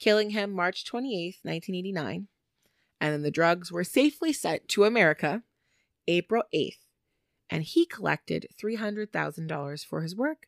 killing 0.00 0.30
him 0.30 0.50
March 0.50 0.84
28th, 0.84 1.38
1989. 1.42 2.28
And 3.00 3.12
then 3.12 3.22
the 3.22 3.30
drugs 3.30 3.70
were 3.70 3.84
safely 3.84 4.32
sent 4.32 4.68
to 4.68 4.84
America 4.84 5.42
April 6.08 6.42
8th. 6.54 6.78
And 7.50 7.62
he 7.62 7.86
collected 7.86 8.48
$300,000 8.60 9.84
for 9.84 10.02
his 10.02 10.16
work 10.16 10.46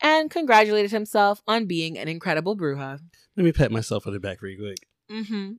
and 0.00 0.30
congratulated 0.30 0.90
himself 0.90 1.42
on 1.46 1.66
being 1.66 1.98
an 1.98 2.08
incredible 2.08 2.56
bruja. 2.56 3.00
let 3.36 3.44
me 3.44 3.52
pat 3.52 3.70
myself 3.70 4.06
on 4.06 4.12
the 4.12 4.20
back 4.20 4.40
real 4.42 4.58
quick. 4.58 4.86
Mm-hmm. 5.10 5.52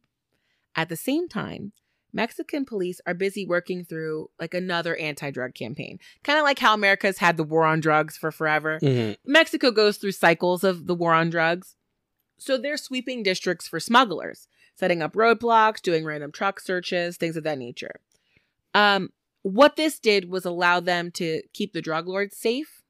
At 0.76 0.89
the 0.89 0.95
same 0.95 1.28
time, 1.28 1.74
Mexican 2.11 2.65
police 2.65 2.99
are 3.05 3.13
busy 3.13 3.45
working 3.45 3.84
through 3.84 4.30
like 4.39 4.53
another 4.53 4.95
anti-drug 4.95 5.53
campaign. 5.53 5.99
Kind 6.24 6.39
of 6.39 6.43
like 6.43 6.59
how 6.59 6.74
America's 6.74 7.20
had 7.20 7.38
the 7.38 7.43
war 7.43 7.65
on 7.65 7.80
drugs 7.80 8.17
for 8.17 8.32
forever. 8.32 8.80
Mhm. 8.82 9.17
Mexico 9.26 9.72
goes 9.72 9.97
through 9.97 10.13
cycles 10.13 10.63
of 10.63 10.88
the 10.88 10.95
war 10.95 11.13
on 11.13 11.30
drugs. 11.30 11.76
So 12.38 12.57
they're 12.57 12.78
sweeping 12.78 13.22
districts 13.22 13.67
for 13.67 13.80
smugglers, 13.80 14.47
setting 14.76 15.01
up 15.01 15.13
roadblocks, 15.13 15.82
doing 15.82 16.05
random 16.05 16.32
truck 16.32 16.59
searches, 16.59 17.17
things 17.17 17.38
of 17.38 17.43
that 17.43 17.57
nature. 17.59 17.99
Um, 18.74 19.11
what 19.41 19.76
this 19.76 19.99
did 19.99 20.30
was 20.30 20.45
allow 20.45 20.80
them 20.80 21.11
to 21.11 21.43
keep 21.53 21.74
the 21.74 21.82
drug 21.82 22.07
lords 22.07 22.38
safe, 22.38 22.82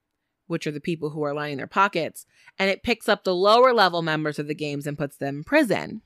which 0.47 0.65
are 0.65 0.71
the 0.71 0.79
people 0.79 1.11
who 1.11 1.23
are 1.23 1.33
lining 1.33 1.57
their 1.57 1.67
pockets, 1.67 2.25
and 2.57 2.69
it 2.69 2.83
picks 2.83 3.09
up 3.09 3.23
the 3.23 3.35
lower 3.35 3.73
level 3.73 4.01
members 4.01 4.39
of 4.39 4.47
the 4.47 4.55
games 4.55 4.87
and 4.87 4.97
puts 4.97 5.17
them 5.17 5.37
in 5.37 5.43
prison, 5.43 6.01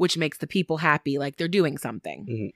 which 0.00 0.16
makes 0.16 0.38
the 0.38 0.46
people 0.46 0.78
happy, 0.78 1.18
like 1.18 1.36
they're 1.36 1.46
doing 1.46 1.76
something. 1.76 2.24
Mhm. 2.24 2.52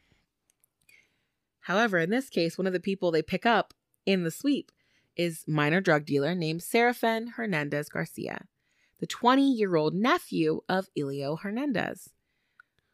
However, 1.61 1.99
in 1.99 2.09
this 2.09 2.31
case, 2.31 2.57
one 2.57 2.67
of 2.67 2.73
the 2.73 2.81
people 2.81 3.11
they 3.11 3.21
pick 3.21 3.45
up 3.45 3.75
in 4.07 4.23
the 4.23 4.31
sweep 4.31 4.73
is 5.15 5.45
minor 5.47 5.83
drug 5.83 6.07
dealer 6.07 6.35
named 6.35 6.63
Serafin 6.63 7.33
Hernandez 7.37 7.91
Garcia, 7.91 8.47
the 8.99 9.07
20 9.07 9.53
year 9.53 9.77
old 9.77 9.95
nephew 9.95 10.63
of 10.71 10.89
Ilio 10.97 11.39
Hernandez. 11.39 12.09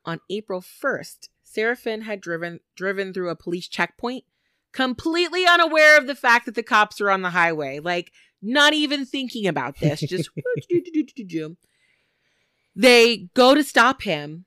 On 0.04 0.18
April 0.28 0.60
1st, 0.60 1.28
Serafin 1.44 2.02
had 2.02 2.20
driven 2.20 2.58
driven 2.74 3.14
through 3.14 3.30
a 3.30 3.36
police 3.36 3.68
checkpoint, 3.68 4.24
completely 4.72 5.46
unaware 5.46 5.96
of 5.96 6.08
the 6.08 6.16
fact 6.16 6.46
that 6.46 6.56
the 6.56 6.64
cops 6.64 7.00
are 7.00 7.10
on 7.10 7.22
the 7.22 7.30
highway, 7.30 7.78
like 7.78 8.10
not 8.42 8.74
even 8.74 9.06
thinking 9.06 9.46
about 9.46 9.78
this, 9.78 10.00
just 10.00 10.28
they 12.74 13.28
go 13.34 13.54
to 13.54 13.62
stop 13.64 14.02
him 14.02 14.44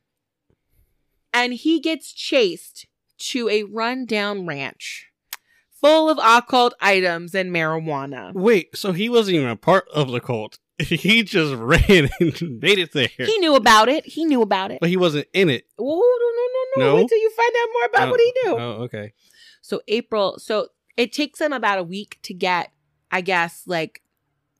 and 1.33 1.53
he 1.53 1.79
gets 1.79 2.11
chased 2.13 2.87
to 3.17 3.49
a 3.49 3.63
rundown 3.63 4.45
ranch 4.45 5.07
full 5.81 6.09
of 6.09 6.17
occult 6.23 6.73
items 6.79 7.35
and 7.35 7.51
marijuana. 7.51 8.33
Wait, 8.33 8.75
so 8.75 8.91
he 8.93 9.09
wasn't 9.09 9.35
even 9.35 9.49
a 9.49 9.55
part 9.55 9.85
of 9.93 10.11
the 10.11 10.19
cult. 10.19 10.59
He 10.79 11.21
just 11.23 11.53
ran 11.53 12.09
and 12.19 12.59
made 12.61 12.79
it 12.79 12.93
there. 12.93 13.07
He 13.17 13.37
knew 13.37 13.55
about 13.55 13.89
it. 13.89 14.05
He 14.05 14.25
knew 14.25 14.41
about 14.41 14.71
it. 14.71 14.79
but 14.81 14.89
he 14.89 14.97
wasn't 14.97 15.27
in 15.33 15.49
it. 15.49 15.65
Oh, 15.77 16.73
no, 16.77 16.83
no, 16.83 16.85
no, 16.87 16.91
no. 16.95 17.01
Wait 17.01 17.09
till 17.09 17.17
you 17.19 17.31
find 17.31 17.51
out 17.61 17.69
more 17.73 17.85
about 17.85 18.07
Oh, 18.07 18.11
what 18.11 18.19
he 18.19 18.33
knew. 18.43 18.53
Oh, 18.53 18.57
oh, 18.79 18.83
okay. 18.83 19.13
So 19.61 19.81
April, 19.87 20.39
so 20.39 20.69
it 20.97 21.13
takes 21.13 21.39
them 21.39 21.53
about 21.53 21.77
a 21.79 21.83
week 21.83 22.17
to 22.23 22.33
get, 22.33 22.71
I 23.11 23.21
guess, 23.21 23.63
like 23.67 24.01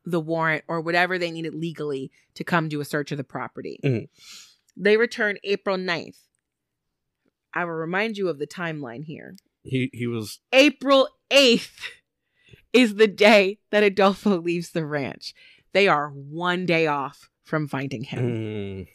the 0.06 0.20
warrant 0.20 0.64
or 0.68 0.82
whatever 0.82 1.18
they 1.18 1.32
needed 1.32 1.56
legally 1.56 2.12
to 2.36 2.44
come 2.44 2.68
do 2.70 2.82
a 2.82 2.86
search 2.86 3.12
of 3.12 3.18
the 3.18 3.24
property. 3.24 3.80
Mhm. 3.84 4.10
They 4.76 4.98
return 4.98 5.38
April 5.44 5.78
9th. 5.78 6.18
I 7.54 7.64
will 7.66 7.74
remind 7.74 8.18
you 8.18 8.28
of 8.30 8.40
the 8.40 8.48
timeline 8.48 9.04
here. 9.06 9.36
He 9.64 9.90
he 9.94 10.08
was 10.08 10.40
April 10.52 11.08
8th 11.32 11.90
is 12.74 12.96
the 12.96 13.08
day 13.08 13.60
that 13.70 13.84
Adolfo 13.84 14.42
leaves 14.42 14.72
the 14.72 14.86
ranch. 14.86 15.34
They 15.74 15.88
are 15.88 16.10
one 16.10 16.66
day 16.66 16.88
off 16.88 17.30
from 17.44 17.68
finding 17.68 18.04
him. 18.04 18.26
mm, 18.26 18.88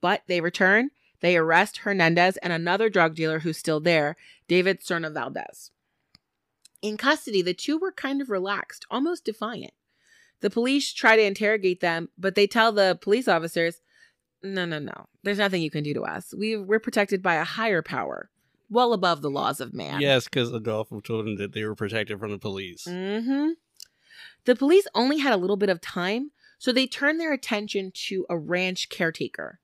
But 0.00 0.22
they 0.26 0.40
return. 0.40 0.90
They 1.20 1.36
arrest 1.36 1.78
Hernandez 1.78 2.36
and 2.38 2.52
another 2.52 2.88
drug 2.88 3.14
dealer 3.14 3.40
who's 3.40 3.58
still 3.58 3.80
there, 3.80 4.16
David 4.48 4.80
Cerna 4.80 5.12
Valdez. 5.12 5.70
In 6.82 6.96
custody, 6.96 7.42
the 7.42 7.54
two 7.54 7.78
were 7.78 7.92
kind 7.92 8.20
of 8.20 8.28
relaxed, 8.28 8.84
almost 8.90 9.24
defiant. 9.24 9.72
The 10.40 10.50
police 10.50 10.92
try 10.92 11.16
to 11.16 11.22
interrogate 11.22 11.80
them, 11.80 12.08
but 12.18 12.34
they 12.34 12.48
tell 12.48 12.72
the 12.72 12.98
police 13.00 13.28
officers, 13.28 13.80
no, 14.42 14.64
no, 14.64 14.80
no. 14.80 15.06
There's 15.22 15.38
nothing 15.38 15.62
you 15.62 15.70
can 15.70 15.84
do 15.84 15.94
to 15.94 16.02
us. 16.02 16.34
We, 16.36 16.56
we're 16.56 16.80
protected 16.80 17.22
by 17.22 17.36
a 17.36 17.44
higher 17.44 17.80
power, 17.82 18.28
well 18.68 18.92
above 18.92 19.22
the 19.22 19.30
laws 19.30 19.60
of 19.60 19.72
man. 19.72 20.00
yes, 20.00 20.24
because 20.24 20.52
Adolfo 20.52 20.98
told 21.00 21.26
them 21.26 21.36
that 21.36 21.52
they 21.52 21.64
were 21.64 21.76
protected 21.76 22.18
from 22.18 22.32
the 22.32 22.38
police. 22.38 22.84
hmm 22.84 23.50
The 24.44 24.56
police 24.56 24.88
only 24.96 25.18
had 25.18 25.32
a 25.32 25.36
little 25.36 25.56
bit 25.56 25.70
of 25.70 25.80
time, 25.80 26.32
so 26.58 26.72
they 26.72 26.88
turned 26.88 27.20
their 27.20 27.32
attention 27.32 27.92
to 28.08 28.26
a 28.28 28.36
ranch 28.36 28.88
caretaker. 28.88 29.60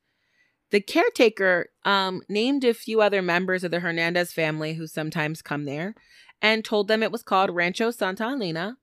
The 0.71 0.81
caretaker 0.81 1.71
um, 1.85 2.23
named 2.29 2.63
a 2.63 2.75
few 2.75 3.01
other 3.01 3.23
members 3.23 3.65
of 3.65 3.71
the 3.73 3.81
Hernandez 3.81 4.33
family 4.33 4.75
who 4.75 4.87
sometimes 4.87 5.43
come 5.43 5.65
there 5.65 5.95
and 6.41 6.65
told 6.65 6.89
them 6.89 7.03
it 7.03 7.13
was 7.13 7.23
called 7.23 7.51
Rancho 7.51 7.91
Santa 7.91 8.25
Elena. 8.25 8.79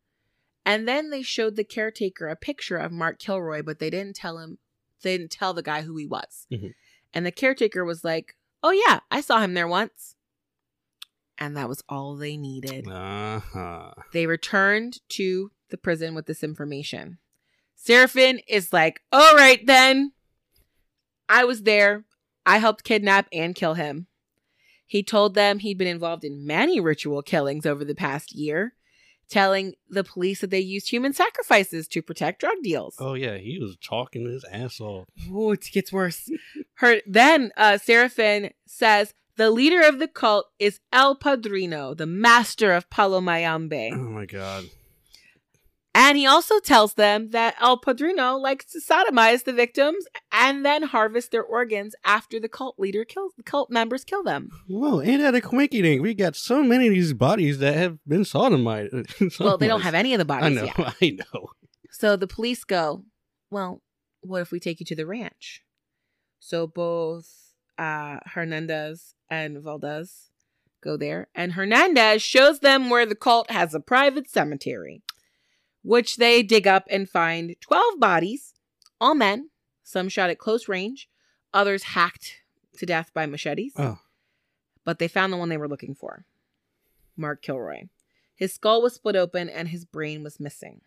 And 0.66 0.88
then 0.88 1.10
they 1.10 1.22
showed 1.22 1.56
the 1.56 1.64
caretaker 1.64 2.28
a 2.28 2.36
picture 2.36 2.78
of 2.78 2.92
Mark 2.92 3.20
Kilroy, 3.20 3.62
but 3.62 3.80
they 3.80 3.90
didn't 3.90 4.16
tell 4.16 4.40
him, 4.40 4.58
they 5.04 5.18
didn't 5.18 5.32
tell 5.32 5.54
the 5.54 5.62
guy 5.62 5.84
who 5.84 5.96
he 5.98 6.08
was. 6.08 6.48
Mhm. 6.52 6.74
And 7.14 7.26
the 7.26 7.32
caretaker 7.32 7.86
was 7.86 8.04
like, 8.04 8.36
Oh, 8.64 8.72
yeah, 8.72 9.02
I 9.12 9.22
saw 9.22 9.40
him 9.42 9.54
there 9.54 9.68
once. 9.68 10.16
And 11.38 11.56
that 11.56 11.70
was 11.70 11.84
all 11.88 12.16
they 12.16 12.36
needed. 12.36 12.88
Uh 12.88 13.40
huh. 13.40 13.92
They 14.12 14.26
returned 14.26 15.02
to 15.10 15.52
the 15.70 15.78
prison 15.78 16.16
with 16.16 16.26
this 16.26 16.44
information. 16.44 17.20
Serafin 17.76 18.40
is 18.48 18.74
like, 18.74 19.02
all 19.12 19.36
right, 19.36 19.64
then. 19.68 20.14
I 21.30 21.44
was 21.44 21.64
there. 21.64 22.06
I 22.46 22.58
helped 22.60 22.84
kidnap 22.84 23.28
and 23.32 23.54
kill 23.54 23.74
him. 23.76 24.08
He 24.86 25.04
told 25.04 25.34
them 25.34 25.60
he'd 25.60 25.78
been 25.78 25.88
involved 25.88 26.24
in 26.24 26.46
many 26.46 26.80
ritual 26.80 27.22
killings 27.22 27.66
over 27.66 27.84
the 27.84 27.96
past 27.96 28.34
year, 28.34 28.74
telling 29.30 29.74
the 29.90 30.04
police 30.04 30.42
that 30.42 30.52
they 30.52 30.60
used 30.60 30.90
human 30.90 31.14
sacrifices 31.14 31.88
to 31.90 32.02
protect 32.02 32.42
drug 32.42 32.58
deals. 32.64 32.96
Oh 33.00 33.14
yeah, 33.16 33.38
he 33.38 33.60
was 33.60 33.78
talking 33.78 34.26
his 34.26 34.46
ass 34.52 34.80
off. 34.80 35.06
Oh, 35.32 35.52
it 35.52 35.68
gets 35.72 35.92
worse. 35.92 36.30
Her 36.76 36.98
then 37.08 37.52
uh 37.58 37.78
Serafin 37.78 38.52
says 38.68 39.14
the 39.38 39.52
leader 39.52 39.82
of 39.82 40.00
the 40.00 40.08
cult 40.08 40.48
is 40.60 40.80
El 40.94 41.16
Padrino, 41.16 41.94
the 41.94 42.06
master 42.06 42.72
of 42.74 42.90
Palo 42.90 43.20
Mayombe. 43.20 43.92
Oh 43.94 43.98
my 43.98 44.26
god. 44.26 44.66
And 45.98 46.18
he 46.18 46.28
also 46.28 46.60
tells 46.60 46.96
them 46.96 47.30
that 47.30 47.56
El 47.62 47.78
Padrino 47.78 48.36
likes 48.36 48.66
to 48.74 48.82
sodomize 48.82 49.46
the 49.46 49.54
victims 49.54 50.06
and 50.30 50.66
then 50.66 50.84
harvest 50.84 51.32
their 51.32 51.42
organs 51.44 51.96
after 52.04 52.38
the 52.38 52.50
cult 52.50 52.78
leader 52.78 53.06
kills 53.06 53.32
cult 53.46 53.72
members 53.72 54.04
kill 54.04 54.22
them. 54.22 54.50
Whoa, 54.68 55.02
ain't 55.02 55.22
that 55.22 55.36
a 55.36 55.40
quinky 55.40 55.82
dink? 55.82 56.02
We 56.02 56.14
got 56.14 56.36
so 56.36 56.62
many 56.62 56.88
of 56.88 56.94
these 56.94 57.14
bodies 57.14 57.60
that 57.60 57.76
have 57.76 57.98
been 58.06 58.24
sodomized. 58.24 59.40
Well, 59.40 59.58
they 59.58 59.68
don't 59.68 59.82
have 59.82 59.94
any 59.94 60.14
of 60.14 60.18
the 60.18 60.26
bodies. 60.26 60.58
I 60.58 60.62
know, 60.62 60.66
yet. 60.66 60.96
I 61.02 61.18
know. 61.34 61.48
So 61.92 62.18
the 62.18 62.28
police 62.28 62.66
go, 62.66 63.06
Well, 63.50 63.82
what 64.20 64.42
if 64.42 64.52
we 64.52 64.60
take 64.60 64.82
you 64.82 64.86
to 64.88 64.96
the 64.96 65.06
ranch? 65.06 65.64
So 66.40 66.68
both 66.68 67.54
uh, 67.78 68.18
Hernandez 68.26 69.16
and 69.30 69.64
Valdez 69.64 70.30
go 70.84 70.98
there, 70.98 71.30
and 71.34 71.54
Hernandez 71.54 72.22
shows 72.22 72.60
them 72.60 72.90
where 72.90 73.06
the 73.06 73.16
cult 73.16 73.50
has 73.50 73.74
a 73.74 73.80
private 73.80 74.30
cemetery, 74.30 75.02
which 75.86 76.18
they 76.18 76.42
dig 76.42 76.66
up 76.66 76.88
and 76.90 77.08
find 77.08 77.56
12 77.62 78.00
bodies, 78.00 78.56
all 79.00 79.14
men, 79.14 79.52
some 79.84 80.10
shot 80.10 80.32
at 80.32 80.40
close 80.40 80.68
range, 80.68 81.08
others 81.54 81.84
hacked 81.84 82.42
to 82.78 82.88
death 82.88 83.12
by 83.14 83.28
machetes. 83.28 83.74
Oh, 83.78 84.00
But 84.84 84.98
they 84.98 85.08
found 85.08 85.32
the 85.32 85.38
one 85.38 85.50
they 85.50 85.58
were 85.58 85.68
looking 85.68 85.94
for 85.94 86.26
Mark 87.16 87.44
Kilroy. 87.44 87.84
His 88.36 88.52
skull 88.52 88.82
was 88.82 88.96
split 88.96 89.16
open 89.16 89.48
and 89.48 89.68
his 89.70 89.86
brain 89.86 90.24
was 90.24 90.40
missing. 90.40 90.82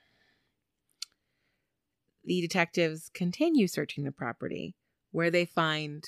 The 2.24 2.40
detectives 2.40 3.09
continue 3.14 3.68
searching 3.68 4.03
the 4.05 4.12
property 4.12 4.74
where 5.12 5.30
they 5.30 5.44
find 5.46 6.05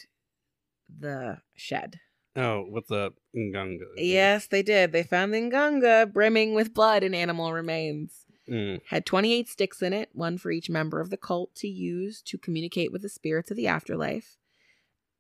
the 0.99 1.38
shed. 1.55 2.01
oh, 2.36 2.66
with 2.68 2.88
the 2.88 3.12
nganga. 3.34 3.86
Yes, 3.97 4.49
they 4.49 4.62
did. 4.62 4.91
They 4.93 5.05
found 5.05 5.32
the 5.32 5.38
Nganga 5.38 6.12
brimming 6.12 6.55
with 6.55 6.74
blood 6.74 7.03
and 7.05 7.14
animal 7.14 7.53
remains. 7.53 8.26
Mm. 8.51 8.80
Had 8.88 9.07
28 9.07 9.48
sticks 9.48 9.80
in 9.80 9.92
it, 9.92 10.09
one 10.12 10.36
for 10.36 10.51
each 10.51 10.68
member 10.68 11.01
of 11.01 11.11
the 11.11 11.16
cult 11.16 11.55
to 11.57 11.68
use 11.68 12.20
to 12.22 12.36
communicate 12.38 12.90
with 12.90 13.03
the 13.03 13.09
spirits 13.09 13.51
of 13.51 13.57
the 13.57 13.66
afterlife. 13.68 14.36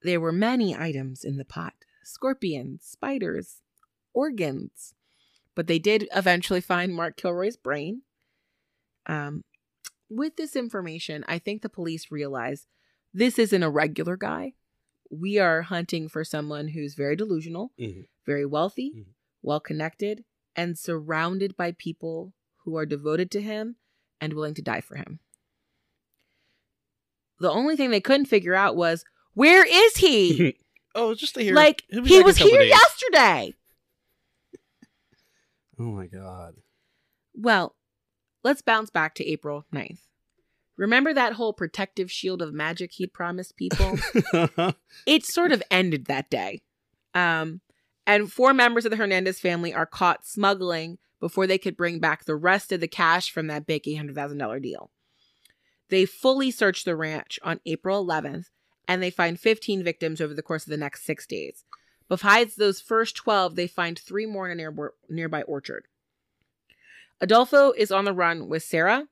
There 0.02 0.20
were 0.20 0.32
many 0.32 0.74
items 0.76 1.24
in 1.24 1.36
the 1.36 1.44
pot 1.44 1.74
scorpions, 2.02 2.84
spiders, 2.84 3.60
organs. 4.12 4.94
But 5.54 5.66
they 5.66 5.78
did 5.78 6.08
eventually 6.14 6.60
find 6.60 6.94
Mark 6.94 7.16
Kilroy's 7.16 7.56
brain. 7.56 8.02
Um, 9.06 9.44
with 10.08 10.36
this 10.36 10.56
information, 10.56 11.24
I 11.28 11.38
think 11.38 11.62
the 11.62 11.68
police 11.68 12.10
realize 12.10 12.66
this 13.12 13.38
isn't 13.38 13.62
a 13.62 13.70
regular 13.70 14.16
guy. 14.16 14.54
We 15.10 15.38
are 15.38 15.62
hunting 15.62 16.08
for 16.08 16.24
someone 16.24 16.68
who's 16.68 16.94
very 16.94 17.16
delusional, 17.16 17.72
Mhm. 17.78 18.06
very 18.26 18.46
wealthy, 18.46 18.92
Mhm. 18.94 19.14
well 19.42 19.60
connected, 19.60 20.24
and 20.56 20.78
surrounded 20.78 21.56
by 21.56 21.72
people 21.72 22.32
who 22.64 22.76
are 22.76 22.86
devoted 22.86 23.30
to 23.32 23.40
him 23.40 23.76
and 24.20 24.32
willing 24.32 24.54
to 24.54 24.62
die 24.62 24.80
for 24.80 24.96
him. 24.96 25.20
The 27.40 27.50
only 27.50 27.76
thing 27.76 27.90
they 27.90 28.00
couldn't 28.00 28.26
figure 28.26 28.54
out 28.54 28.76
was 28.76 29.04
where 29.34 29.64
is 29.66 29.96
he? 29.96 30.56
oh, 30.94 31.14
just 31.14 31.34
to 31.34 31.42
hear. 31.42 31.54
like 31.54 31.84
he 31.88 32.00
back 32.00 32.10
in 32.10 32.22
a 32.22 32.24
was 32.24 32.36
here 32.36 32.60
days. 32.60 32.70
yesterday. 32.70 33.54
Oh 35.78 35.84
my 35.84 36.06
god. 36.06 36.56
Well, 37.34 37.74
let's 38.44 38.60
bounce 38.60 38.90
back 38.90 39.14
to 39.14 39.26
April 39.26 39.64
9th. 39.72 40.00
Remember 40.76 41.12
that 41.12 41.34
whole 41.34 41.52
protective 41.52 42.10
shield 42.10 42.42
of 42.42 42.52
magic 42.52 42.92
he'd 42.92 43.12
promised 43.12 43.56
people? 43.56 43.98
it 45.06 45.24
sort 45.24 45.52
of 45.52 45.62
ended 45.70 46.06
that 46.06 46.30
day. 46.30 46.60
Um, 47.14 47.60
and 48.06 48.32
four 48.32 48.52
members 48.54 48.84
of 48.84 48.90
the 48.90 48.96
Hernandez 48.96 49.40
family 49.40 49.72
are 49.74 49.86
caught 49.86 50.26
smuggling 50.26 50.98
before 51.20 51.46
they 51.46 51.58
could 51.58 51.76
bring 51.76 52.00
back 52.00 52.24
the 52.24 52.34
rest 52.34 52.72
of 52.72 52.80
the 52.80 52.88
cash 52.88 53.30
from 53.30 53.46
that 53.46 53.66
big 53.66 53.84
$800,000 53.84 54.62
deal. 54.62 54.90
They 55.90 56.06
fully 56.06 56.50
search 56.50 56.84
the 56.84 56.96
ranch 56.96 57.38
on 57.42 57.60
April 57.66 58.04
11th 58.04 58.46
and 58.88 59.02
they 59.02 59.10
find 59.10 59.38
15 59.38 59.84
victims 59.84 60.20
over 60.20 60.34
the 60.34 60.42
course 60.42 60.64
of 60.64 60.70
the 60.70 60.76
next 60.76 61.04
six 61.04 61.26
days. 61.26 61.64
Besides 62.08 62.56
those 62.56 62.80
first 62.80 63.14
12, 63.14 63.54
they 63.54 63.68
find 63.68 63.98
three 63.98 64.26
more 64.26 64.48
in 64.48 64.58
a 64.58 64.70
near- 64.70 64.94
nearby 65.08 65.42
orchard. 65.42 65.86
Adolfo 67.20 67.72
is 67.72 67.92
on 67.92 68.04
the 68.04 68.12
run 68.12 68.48
with 68.48 68.62
Sarah 68.62 69.06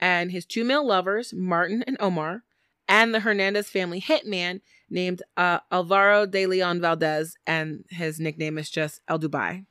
and 0.00 0.32
his 0.32 0.44
two 0.44 0.64
male 0.64 0.86
lovers, 0.86 1.32
Martin 1.32 1.84
and 1.86 1.96
Omar, 2.00 2.42
and 2.88 3.14
the 3.14 3.20
Hernandez 3.20 3.68
family 3.68 4.00
hitman 4.00 4.60
named 4.90 5.22
uh, 5.36 5.60
Alvaro 5.70 6.26
de 6.26 6.46
Leon 6.46 6.80
Valdez, 6.80 7.36
and 7.46 7.84
his 7.90 8.18
nickname 8.18 8.58
is 8.58 8.70
just 8.70 9.00
El 9.08 9.18
Duby. 9.18 9.66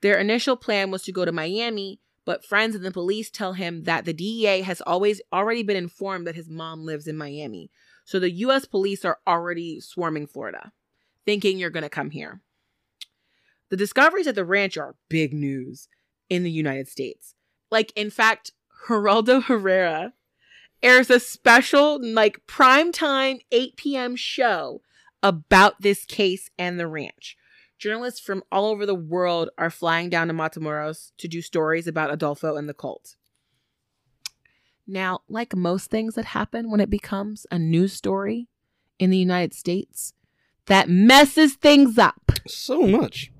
Their 0.00 0.18
initial 0.18 0.56
plan 0.56 0.90
was 0.90 1.02
to 1.04 1.12
go 1.12 1.24
to 1.24 1.32
Miami, 1.32 2.00
but 2.24 2.44
friends 2.44 2.74
and 2.74 2.84
the 2.84 2.90
police 2.90 3.30
tell 3.30 3.54
him 3.54 3.84
that 3.84 4.04
the 4.04 4.12
DEA 4.12 4.62
has 4.62 4.80
always 4.82 5.20
already 5.32 5.62
been 5.62 5.76
informed 5.76 6.26
that 6.26 6.34
his 6.34 6.48
mom 6.48 6.84
lives 6.84 7.06
in 7.06 7.16
Miami. 7.16 7.70
So 8.04 8.18
the 8.18 8.30
US 8.30 8.64
police 8.64 9.04
are 9.04 9.18
already 9.26 9.80
swarming 9.80 10.26
Florida, 10.26 10.72
thinking 11.24 11.58
you're 11.58 11.70
going 11.70 11.82
to 11.82 11.88
come 11.88 12.10
here. 12.10 12.40
The 13.68 13.76
discoveries 13.76 14.26
at 14.26 14.34
the 14.34 14.44
ranch 14.44 14.76
are 14.76 14.96
big 15.08 15.32
news 15.32 15.88
in 16.28 16.42
the 16.42 16.50
United 16.50 16.88
States. 16.88 17.34
Like, 17.70 17.92
in 17.96 18.10
fact, 18.10 18.52
Geraldo 18.86 19.42
Herrera 19.44 20.12
airs 20.82 21.10
a 21.10 21.18
special, 21.18 21.98
like, 22.00 22.46
primetime 22.46 23.40
8 23.50 23.76
p.m. 23.76 24.14
show 24.16 24.82
about 25.22 25.80
this 25.80 26.04
case 26.04 26.50
and 26.58 26.78
the 26.78 26.86
ranch. 26.86 27.36
Journalists 27.78 28.20
from 28.20 28.42
all 28.50 28.66
over 28.66 28.86
the 28.86 28.94
world 28.94 29.50
are 29.58 29.70
flying 29.70 30.08
down 30.08 30.28
to 30.28 30.34
Matamoros 30.34 31.12
to 31.18 31.28
do 31.28 31.42
stories 31.42 31.86
about 31.86 32.12
Adolfo 32.12 32.56
and 32.56 32.68
the 32.68 32.74
cult. 32.74 33.16
Now, 34.86 35.20
like 35.28 35.54
most 35.54 35.90
things 35.90 36.14
that 36.14 36.26
happen 36.26 36.70
when 36.70 36.80
it 36.80 36.88
becomes 36.88 37.46
a 37.50 37.58
news 37.58 37.92
story 37.92 38.48
in 38.98 39.10
the 39.10 39.18
United 39.18 39.52
States, 39.52 40.14
that 40.66 40.88
messes 40.88 41.54
things 41.54 41.98
up. 41.98 42.32
so 42.46 42.82
much. 42.82 43.30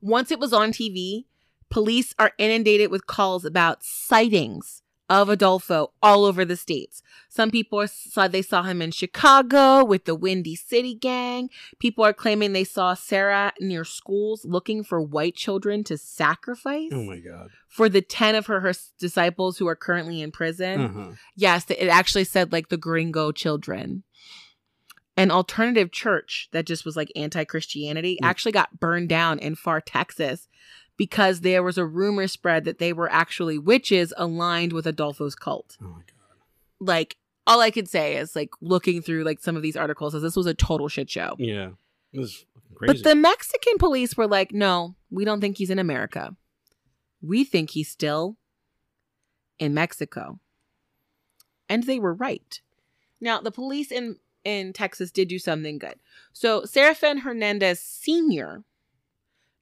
Once 0.00 0.30
it 0.30 0.38
was 0.38 0.52
on 0.52 0.70
TV, 0.70 1.24
police 1.68 2.14
are 2.18 2.32
inundated 2.38 2.90
with 2.90 3.06
calls 3.06 3.44
about 3.44 3.82
sightings 3.82 4.82
of 5.08 5.28
Adolfo 5.28 5.92
all 6.02 6.24
over 6.24 6.44
the 6.44 6.56
states. 6.56 7.02
Some 7.28 7.50
people 7.50 7.86
saw 7.86 8.26
they 8.26 8.42
saw 8.42 8.62
him 8.64 8.82
in 8.82 8.90
Chicago 8.90 9.84
with 9.84 10.04
the 10.04 10.14
Windy 10.14 10.56
City 10.56 10.94
Gang. 10.94 11.48
People 11.78 12.04
are 12.04 12.12
claiming 12.12 12.52
they 12.52 12.64
saw 12.64 12.94
Sarah 12.94 13.52
near 13.60 13.84
schools 13.84 14.44
looking 14.44 14.82
for 14.82 15.00
white 15.00 15.36
children 15.36 15.84
to 15.84 15.96
sacrifice 15.96 16.90
Oh 16.92 17.04
my 17.04 17.18
god. 17.18 17.50
for 17.68 17.88
the 17.88 18.02
10 18.02 18.34
of 18.34 18.46
her, 18.46 18.60
her 18.60 18.72
disciples 18.98 19.58
who 19.58 19.68
are 19.68 19.76
currently 19.76 20.20
in 20.20 20.32
prison. 20.32 20.80
Uh-huh. 20.80 21.12
Yes, 21.36 21.66
it 21.70 21.88
actually 21.88 22.24
said 22.24 22.50
like 22.52 22.68
the 22.68 22.76
gringo 22.76 23.30
children. 23.32 24.02
An 25.18 25.30
alternative 25.30 25.92
church 25.92 26.48
that 26.52 26.66
just 26.66 26.84
was 26.84 26.96
like 26.96 27.10
anti 27.16 27.44
Christianity 27.44 28.18
Mm. 28.22 28.26
actually 28.26 28.52
got 28.52 28.78
burned 28.80 29.08
down 29.08 29.38
in 29.38 29.54
far 29.54 29.80
Texas 29.80 30.48
because 30.96 31.40
there 31.40 31.62
was 31.62 31.78
a 31.78 31.84
rumor 31.84 32.26
spread 32.26 32.64
that 32.64 32.78
they 32.78 32.92
were 32.92 33.10
actually 33.10 33.58
witches 33.58 34.12
aligned 34.16 34.72
with 34.72 34.86
Adolfo's 34.86 35.34
cult. 35.34 35.76
Oh 35.82 35.86
my 35.86 35.90
god. 35.98 36.38
Like, 36.80 37.16
all 37.46 37.60
I 37.60 37.70
could 37.70 37.88
say 37.88 38.16
is 38.16 38.34
like 38.34 38.50
looking 38.60 39.02
through 39.02 39.24
like 39.24 39.40
some 39.40 39.56
of 39.56 39.62
these 39.62 39.76
articles 39.76 40.14
is 40.14 40.22
this 40.22 40.36
was 40.36 40.46
a 40.46 40.54
total 40.54 40.88
shit 40.88 41.08
show. 41.08 41.36
Yeah. 41.38 41.70
It 42.12 42.18
was 42.18 42.44
crazy. 42.74 43.02
But 43.02 43.08
the 43.08 43.14
Mexican 43.14 43.78
police 43.78 44.16
were 44.16 44.26
like, 44.26 44.52
no, 44.52 44.94
we 45.10 45.24
don't 45.24 45.40
think 45.40 45.58
he's 45.58 45.70
in 45.70 45.78
America. 45.78 46.34
We 47.22 47.44
think 47.44 47.70
he's 47.70 47.90
still 47.90 48.36
in 49.58 49.74
Mexico. 49.74 50.40
And 51.68 51.84
they 51.84 51.98
were 51.98 52.14
right. 52.14 52.60
Now, 53.20 53.40
the 53.40 53.50
police 53.50 53.90
in, 53.90 54.16
in 54.44 54.72
Texas 54.72 55.10
did 55.10 55.28
do 55.28 55.38
something 55.38 55.78
good. 55.78 55.96
So, 56.32 56.62
Serafin 56.64 57.18
Hernandez 57.18 57.80
Sr. 57.80 58.62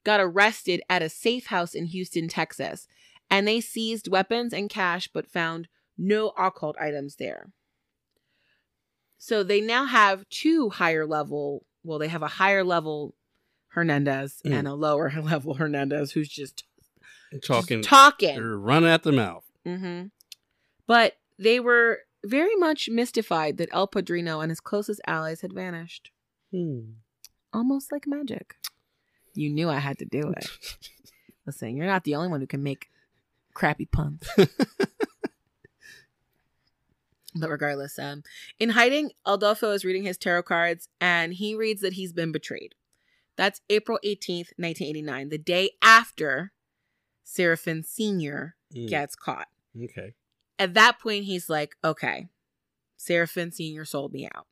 got 0.05 0.21
arrested 0.21 0.83
at 0.89 1.03
a 1.03 1.09
safe 1.09 1.47
house 1.47 1.75
in 1.75 1.87
Houston, 1.87 2.29
Texas, 2.29 2.87
and 3.31 3.49
they 3.49 3.61
seized 3.61 4.09
weapons 4.09 4.53
and 4.53 4.69
cash 4.71 5.09
but 5.13 5.27
found 5.31 5.67
no 5.97 6.29
occult 6.39 6.77
items 6.79 7.17
there. 7.17 7.51
So 9.19 9.43
they 9.43 9.61
now 9.61 9.87
have 9.87 10.29
two 10.29 10.71
higher 10.71 11.07
level, 11.07 11.65
well, 11.83 11.99
they 11.99 12.09
have 12.09 12.23
a 12.23 12.29
higher 12.29 12.65
level 12.65 13.15
Hernandez 13.69 14.41
Mm. 14.45 14.53
and 14.53 14.69
a 14.69 14.75
lower 14.75 15.11
level 15.23 15.55
Hernandez 15.55 16.13
who's 16.13 16.29
just 16.29 16.65
talking 17.45 17.79
just 17.79 17.89
talking. 17.89 18.41
running 18.41 18.91
at 18.91 19.03
the 19.03 19.13
mouth. 19.13 19.45
hmm 19.65 20.05
But 20.87 21.15
they 21.39 21.59
were 21.59 22.01
very 22.25 22.55
much 22.57 22.89
mystified 22.89 23.57
that 23.57 23.69
El 23.73 23.87
Padrino 23.89 24.41
and 24.41 24.51
his 24.51 24.61
closest 24.61 25.01
allies 25.07 25.41
had 25.41 25.53
vanished. 25.53 26.11
Hmm. 26.53 26.81
Almost 27.53 27.91
like 27.91 28.07
magic. 28.07 28.55
You 29.35 29.51
knew 29.51 29.69
I 29.69 29.79
had 29.79 29.99
to 29.99 30.05
do 30.05 30.33
it. 30.37 30.49
Listen, 31.47 31.77
you're 31.77 31.87
not 31.87 32.05
the 32.05 32.15
only 32.15 32.29
one 32.29 32.41
who 32.41 32.47
can 32.47 32.63
make 32.63 32.89
crappy 33.53 33.87
puns. 33.87 34.23
but 37.35 37.51
regardless, 37.51 37.99
um, 37.99 38.23
in 38.59 38.71
hiding, 38.71 39.11
Adolfo 39.27 39.73
is 39.73 39.85
reading 39.85 40.05
his 40.05 40.17
tarot 40.17 40.45
cards 40.45 40.89
and 41.01 41.35
he 41.35 41.55
reads 41.55 41.83
that 41.83 41.95
he's 41.95 42.13
been 42.13 42.33
betrayed. 42.33 42.75
That's 43.37 43.61
April 43.69 43.99
18th, 44.05 44.53
1989, 44.57 45.29
the 45.29 45.39
day 45.39 45.71
after 45.83 46.53
Serafin 47.25 47.83
Sr. 47.83 48.55
Mm. 48.75 48.89
gets 48.89 49.17
caught. 49.17 49.49
Okay. 49.83 50.15
At 50.59 50.75
that 50.75 51.01
point, 51.01 51.25
he's 51.25 51.51
like, 51.51 51.77
okay, 51.83 52.29
Serafin 52.97 53.53
Sr. 53.53 53.85
sold 53.85 54.13
me 54.13 54.29
out. 54.35 54.47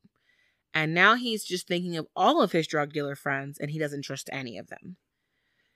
And 0.73 0.93
now 0.93 1.15
he's 1.15 1.43
just 1.43 1.67
thinking 1.67 1.97
of 1.97 2.07
all 2.15 2.41
of 2.41 2.51
his 2.51 2.67
drug 2.67 2.93
dealer 2.93 3.15
friends 3.15 3.57
and 3.59 3.69
he 3.71 3.77
doesn't 3.79 4.01
trust 4.03 4.29
any 4.31 4.57
of 4.57 4.67
them. 4.67 4.97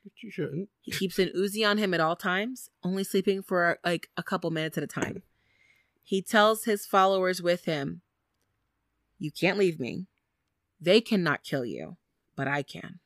But 0.03 0.13
you 0.23 0.31
shouldn't. 0.31 0.69
He 0.81 0.91
keeps 0.91 1.19
an 1.19 1.31
Uzi 1.35 1.67
on 1.69 1.77
him 1.77 1.93
at 1.93 1.99
all 1.99 2.15
times, 2.15 2.69
only 2.83 3.03
sleeping 3.03 3.43
for 3.43 3.77
like 3.85 4.09
a 4.17 4.23
couple 4.23 4.49
minutes 4.51 4.77
at 4.77 4.83
a 4.83 4.87
time. 4.87 5.21
He 6.03 6.21
tells 6.21 6.63
his 6.63 6.85
followers 6.85 7.41
with 7.41 7.65
him, 7.65 8.01
You 9.19 9.31
can't 9.31 9.57
leave 9.59 9.79
me. 9.79 10.07
They 10.79 11.01
cannot 11.01 11.43
kill 11.43 11.65
you, 11.65 11.97
but 12.35 12.47
I 12.47 12.63
can. 12.63 12.99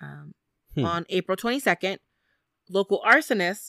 Um, 0.00 0.34
Hmm. 0.74 0.84
On 0.86 1.06
April 1.10 1.36
22nd, 1.36 1.98
local 2.70 3.02
arsonists 3.06 3.68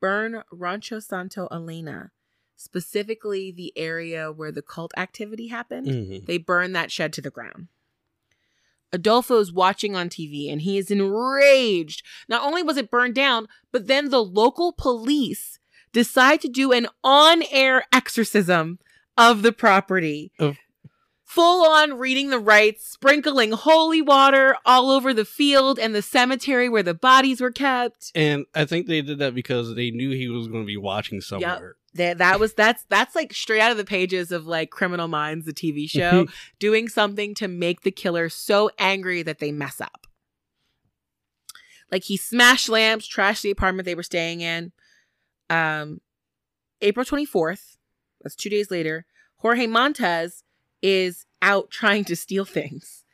burn 0.00 0.42
Rancho 0.52 1.00
Santo 1.00 1.48
Elena, 1.50 2.12
specifically 2.56 3.50
the 3.50 3.72
area 3.76 4.30
where 4.32 4.52
the 4.52 4.62
cult 4.62 4.92
activity 4.96 5.48
happened. 5.48 5.86
Mhm. 5.86 6.26
They 6.26 6.38
burn 6.38 6.72
that 6.72 6.90
shed 6.92 7.12
to 7.14 7.20
the 7.20 7.30
ground. 7.30 7.68
Adolfo 8.94 9.34
Adolfo's 9.36 9.52
watching 9.52 9.96
on 9.96 10.08
TV 10.10 10.50
and 10.50 10.60
he 10.62 10.76
is 10.76 10.90
enraged. 10.90 12.04
Not 12.28 12.42
only 12.42 12.62
was 12.62 12.76
it 12.76 12.90
burned 12.90 13.14
down, 13.14 13.48
but 13.70 13.86
then 13.86 14.10
the 14.10 14.22
local 14.22 14.72
police 14.72 15.58
decide 15.92 16.40
to 16.42 16.48
do 16.48 16.72
an 16.72 16.88
on 17.02 17.42
air 17.50 17.86
exorcism 17.92 18.78
of 19.16 19.42
the 19.42 19.52
property. 19.52 20.30
Of- 20.38 20.58
Full 21.32 21.66
on 21.66 21.98
reading 21.98 22.28
the 22.28 22.38
rites, 22.38 22.86
sprinkling 22.86 23.52
holy 23.52 24.02
water 24.02 24.54
all 24.66 24.90
over 24.90 25.14
the 25.14 25.24
field 25.24 25.78
and 25.78 25.94
the 25.94 26.02
cemetery 26.02 26.68
where 26.68 26.82
the 26.82 26.92
bodies 26.92 27.40
were 27.40 27.50
kept. 27.50 28.12
And 28.14 28.44
I 28.54 28.66
think 28.66 28.86
they 28.86 29.00
did 29.00 29.18
that 29.20 29.34
because 29.34 29.74
they 29.74 29.90
knew 29.90 30.10
he 30.10 30.28
was 30.28 30.46
going 30.46 30.62
to 30.62 30.66
be 30.66 30.76
watching 30.76 31.22
somewhere. 31.22 31.76
That 31.94 32.18
that 32.18 32.38
was 32.38 32.52
that's 32.52 32.84
that's 32.90 33.14
like 33.14 33.32
straight 33.32 33.62
out 33.62 33.70
of 33.70 33.78
the 33.78 33.84
pages 33.86 34.30
of 34.30 34.46
like 34.46 34.68
Criminal 34.68 35.08
Minds, 35.08 35.46
the 35.46 35.54
TV 35.54 35.88
show, 35.88 36.26
doing 36.58 36.86
something 36.86 37.34
to 37.36 37.48
make 37.48 37.80
the 37.80 37.90
killer 37.90 38.28
so 38.28 38.70
angry 38.78 39.22
that 39.22 39.38
they 39.38 39.52
mess 39.52 39.80
up. 39.80 40.06
Like 41.90 42.04
he 42.04 42.18
smashed 42.18 42.68
lamps, 42.68 43.08
trashed 43.08 43.40
the 43.40 43.50
apartment 43.50 43.86
they 43.86 43.94
were 43.94 44.02
staying 44.02 44.42
in. 44.42 44.72
Um, 45.48 46.02
April 46.82 47.06
twenty 47.06 47.24
fourth, 47.24 47.78
that's 48.20 48.36
two 48.36 48.50
days 48.50 48.70
later. 48.70 49.06
Jorge 49.36 49.66
Montez 49.66 50.44
is 50.82 51.24
out 51.40 51.70
trying 51.70 52.04
to 52.06 52.16
steal 52.16 52.44
things. 52.44 53.04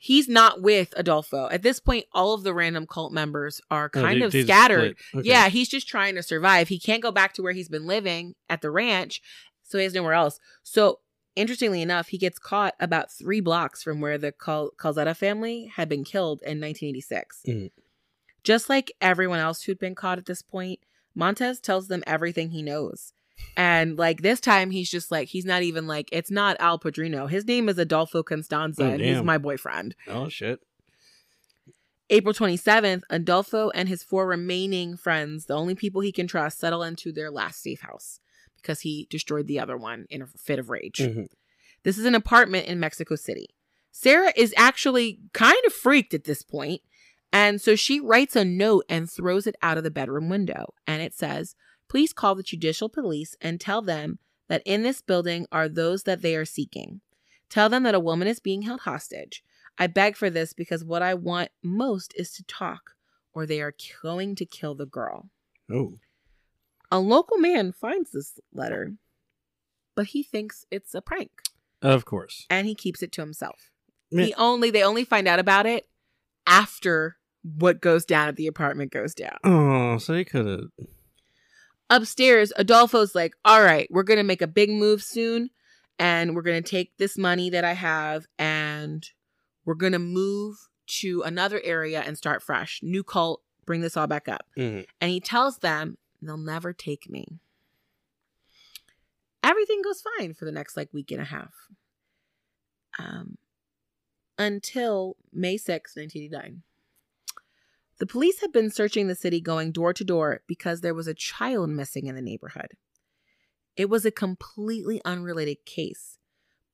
He's 0.00 0.28
not 0.28 0.62
with 0.62 0.94
Adolfo 0.96 1.48
at 1.50 1.62
this 1.62 1.80
point. 1.80 2.04
All 2.12 2.32
of 2.32 2.44
the 2.44 2.54
random 2.54 2.86
cult 2.86 3.12
members 3.12 3.60
are 3.70 3.86
Oh, 3.94 4.00
kind 4.00 4.22
they- 4.22 4.26
of 4.26 4.32
scattered. 4.32 4.96
Okay. 5.14 5.28
Yeah, 5.28 5.48
he's 5.48 5.68
just 5.68 5.88
trying 5.88 6.14
to 6.14 6.22
survive. 6.22 6.68
He 6.68 6.78
can't 6.78 7.02
go 7.02 7.10
back 7.10 7.34
to 7.34 7.42
where 7.42 7.52
he's 7.52 7.68
been 7.68 7.86
living 7.86 8.36
at 8.48 8.62
the 8.62 8.70
ranch, 8.70 9.20
so 9.64 9.76
he 9.78 9.84
has 9.84 9.94
nowhere 9.94 10.12
else. 10.12 10.38
So, 10.62 11.00
interestingly 11.34 11.82
enough, 11.82 12.08
he 12.08 12.18
gets 12.18 12.38
caught 12.38 12.74
about 12.78 13.10
three 13.12 13.40
blocks 13.40 13.82
from 13.82 14.00
where 14.00 14.18
the 14.18 14.30
Cal- 14.30 14.70
Calzada 14.78 15.14
family 15.14 15.66
had 15.74 15.88
been 15.88 16.04
killed 16.04 16.42
in 16.42 16.60
1986. 16.60 17.42
Mhm. 17.46 17.70
Just 18.44 18.68
like 18.68 18.92
everyone 19.00 19.40
else 19.40 19.62
who'd 19.62 19.80
been 19.80 19.96
caught 19.96 20.18
at 20.18 20.26
this 20.26 20.42
point, 20.42 20.78
Montez 21.14 21.58
tells 21.60 21.88
them 21.88 22.04
everything 22.06 22.50
he 22.50 22.62
knows. 22.62 23.12
And 23.56 23.96
like 23.96 24.22
this 24.22 24.40
time, 24.40 24.70
he's 24.70 24.90
just 24.90 25.10
like, 25.10 25.28
he's 25.28 25.44
not 25.44 25.62
even 25.62 25.86
like, 25.86 26.08
it's 26.12 26.30
not 26.30 26.56
Al 26.60 26.78
Padrino. 26.78 27.26
His 27.26 27.44
name 27.46 27.68
is 27.68 27.76
Adolfo 27.78 28.22
Constanzo, 28.22 28.80
Oh, 28.84 28.90
and 28.92 29.00
he's 29.00 29.22
my 29.22 29.36
boyfriend. 29.38 29.94
Oh 30.06 30.28
shit. 30.28 30.60
April 32.10 32.32
27th, 32.32 33.02
Adolfo 33.10 33.68
and 33.70 33.88
his 33.88 34.02
four 34.02 34.26
remaining 34.26 34.96
friends, 34.96 35.44
the 35.46 35.54
only 35.54 35.74
people 35.74 36.00
he 36.00 36.12
can 36.12 36.26
trust, 36.26 36.58
settle 36.58 36.82
into 36.82 37.12
their 37.12 37.30
last 37.30 37.62
safe 37.62 37.82
house 37.82 38.20
because 38.56 38.80
he 38.80 39.06
destroyed 39.10 39.46
the 39.46 39.60
other 39.60 39.76
one 39.76 40.06
in 40.08 40.22
a 40.22 40.26
fit 40.26 40.58
of 40.58 40.70
rage. 40.70 40.98
Mhm. 41.00 41.28
This 41.82 41.98
is 41.98 42.06
an 42.06 42.14
apartment 42.14 42.66
in 42.66 42.80
Mexico 42.80 43.14
City. 43.14 43.48
Sarah 43.92 44.32
is 44.36 44.54
actually 44.56 45.20
kind 45.32 45.58
of 45.66 45.72
freaked 45.72 46.14
at 46.14 46.24
this 46.24 46.42
point, 46.42 46.80
and 47.32 47.60
so 47.60 47.76
she 47.76 48.00
writes 48.00 48.36
a 48.36 48.44
note 48.44 48.84
and 48.88 49.10
throws 49.10 49.46
it 49.46 49.56
out 49.60 49.76
of 49.76 49.84
the 49.84 49.90
bedroom 49.90 50.28
window. 50.28 50.72
And 50.86 51.02
it 51.02 51.12
says, 51.14 51.56
Please 51.88 52.12
call 52.12 52.34
the 52.34 52.42
judicial 52.42 52.88
police 52.88 53.34
and 53.40 53.60
tell 53.60 53.82
them 53.82 54.18
that 54.48 54.62
in 54.64 54.82
this 54.82 55.00
building 55.00 55.46
are 55.50 55.68
those 55.68 56.02
that 56.04 56.22
they 56.22 56.34
are 56.36 56.44
seeking. 56.44 57.00
Tell 57.50 57.68
them 57.68 57.82
that 57.84 57.94
a 57.94 58.00
woman 58.00 58.28
is 58.28 58.40
being 58.40 58.62
held 58.62 58.80
hostage. 58.80 59.42
I 59.78 59.86
beg 59.86 60.16
for 60.16 60.28
this 60.28 60.52
because 60.52 60.84
what 60.84 61.02
I 61.02 61.14
want 61.14 61.50
most 61.62 62.12
is 62.16 62.32
to 62.32 62.44
talk, 62.44 62.92
or 63.32 63.46
they 63.46 63.60
are 63.60 63.74
going 64.02 64.34
to 64.36 64.44
kill 64.44 64.74
the 64.74 64.86
girl. 64.86 65.30
Oh. 65.72 65.94
A 66.90 66.98
local 66.98 67.38
man 67.38 67.72
finds 67.72 68.10
this 68.12 68.38
letter, 68.52 68.94
but 69.94 70.06
he 70.08 70.22
thinks 70.22 70.64
it's 70.70 70.94
a 70.94 71.00
prank 71.02 71.30
Of 71.82 72.04
course. 72.04 72.46
and 72.50 72.66
he 72.66 72.74
keeps 72.74 73.02
it 73.02 73.12
to 73.12 73.20
himself. 73.20 73.70
He 74.10 74.32
only 74.34 74.70
they 74.70 74.82
only 74.82 75.04
find 75.04 75.28
out 75.28 75.38
about 75.38 75.66
it 75.66 75.86
after 76.46 77.16
what 77.42 77.82
goes 77.82 78.06
down 78.06 78.28
at 78.28 78.36
the 78.36 78.46
apartment 78.46 78.90
goes 78.90 79.14
down. 79.14 79.36
Oh, 79.44 79.98
so 79.98 80.14
he 80.14 80.24
could 80.24 80.46
have. 80.46 80.70
Upstairs, 81.90 82.52
Adolfo's 82.56 83.14
like, 83.14 83.34
"All 83.44 83.62
right, 83.62 83.88
we're 83.90 84.02
going 84.02 84.18
to 84.18 84.22
make 84.24 84.42
a 84.42 84.46
big 84.46 84.70
move 84.70 85.02
soon 85.02 85.50
and 85.98 86.34
we're 86.34 86.42
going 86.42 86.62
to 86.62 86.70
take 86.70 86.96
this 86.98 87.16
money 87.18 87.50
that 87.50 87.64
I 87.64 87.72
have 87.72 88.26
and 88.38 89.08
we're 89.64 89.74
going 89.74 89.92
to 89.92 89.98
move 89.98 90.56
to 91.00 91.22
another 91.22 91.60
area 91.64 92.02
and 92.06 92.16
start 92.16 92.42
fresh. 92.42 92.80
New 92.82 93.02
cult, 93.02 93.42
bring 93.64 93.80
this 93.80 93.96
all 93.96 94.06
back 94.06 94.28
up." 94.28 94.46
Mhm. 94.56 94.86
And 95.00 95.10
he 95.10 95.20
tells 95.20 95.58
them 95.58 95.96
they'll 96.20 96.36
never 96.36 96.72
take 96.72 97.08
me. 97.08 97.40
Everything 99.42 99.80
goes 99.82 100.02
fine 100.18 100.34
for 100.34 100.44
the 100.44 100.52
next 100.52 100.76
like 100.76 100.92
week 100.92 101.10
and 101.10 101.20
a 101.20 101.24
half. 101.24 101.54
Um 102.98 103.38
until 104.36 105.16
May 105.32 105.56
6, 105.56 105.96
1989. 105.96 106.62
The 107.98 108.06
police 108.06 108.40
had 108.40 108.52
been 108.52 108.70
searching 108.70 109.08
the 109.08 109.14
city 109.14 109.40
going 109.40 109.72
door 109.72 109.92
to 109.92 110.04
door 110.04 110.42
because 110.46 110.80
there 110.80 110.94
was 110.94 111.08
a 111.08 111.14
child 111.14 111.70
missing 111.70 112.06
in 112.06 112.14
the 112.14 112.22
neighborhood. 112.22 112.72
It 113.76 113.88
was 113.88 114.04
a 114.04 114.10
completely 114.10 115.00
unrelated 115.04 115.64
case, 115.64 116.18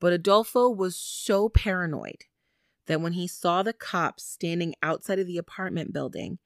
but 0.01 0.13
Adolfo 0.13 0.69
was 0.69 0.97
so 0.97 1.49
paranoid 1.49 2.25
that 2.87 3.01
when 3.01 3.15
he 3.15 3.27
saw 3.27 3.63
the 3.63 3.73
cops 3.73 4.25
standing 4.25 4.75
outside 4.83 5.19
of 5.19 5.27
the 5.27 5.39
apartment 5.39 5.93
building, 5.93 6.39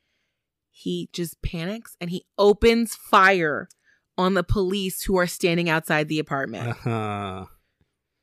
he 0.70 1.08
just 1.12 1.42
panics 1.42 1.96
and 2.00 2.10
he 2.10 2.26
opens 2.36 2.94
fire 2.94 3.68
on 4.16 4.34
the 4.34 4.44
police 4.44 5.02
who 5.02 5.16
are 5.16 5.26
standing 5.26 5.68
outside 5.68 6.08
the 6.08 6.18
apartment. 6.18 6.68
Uh-huh. 6.68 7.46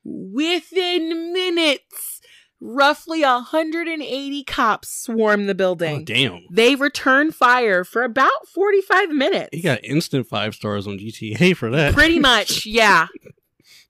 Within 0.04 1.32
minutes, 1.32 2.15
roughly 2.60 3.20
180 3.22 4.44
cops 4.44 4.88
swarm 4.90 5.46
the 5.46 5.52
Oh, 5.52 5.54
building. 5.54 6.04
damn. 6.04 6.46
they 6.50 6.74
return 6.74 7.30
fire 7.32 7.84
for 7.84 8.02
about 8.02 8.48
45 8.54 9.10
minutes. 9.10 9.48
He 9.52 9.60
got 9.62 9.84
instant 9.84 10.26
five 10.26 10.54
stars 10.54 10.86
on 10.86 10.98
GTA 10.98 11.56
for 11.56 11.70
that. 11.70 11.94
Pretty 11.94 12.18
much, 12.18 12.64
yeah. 12.66 13.06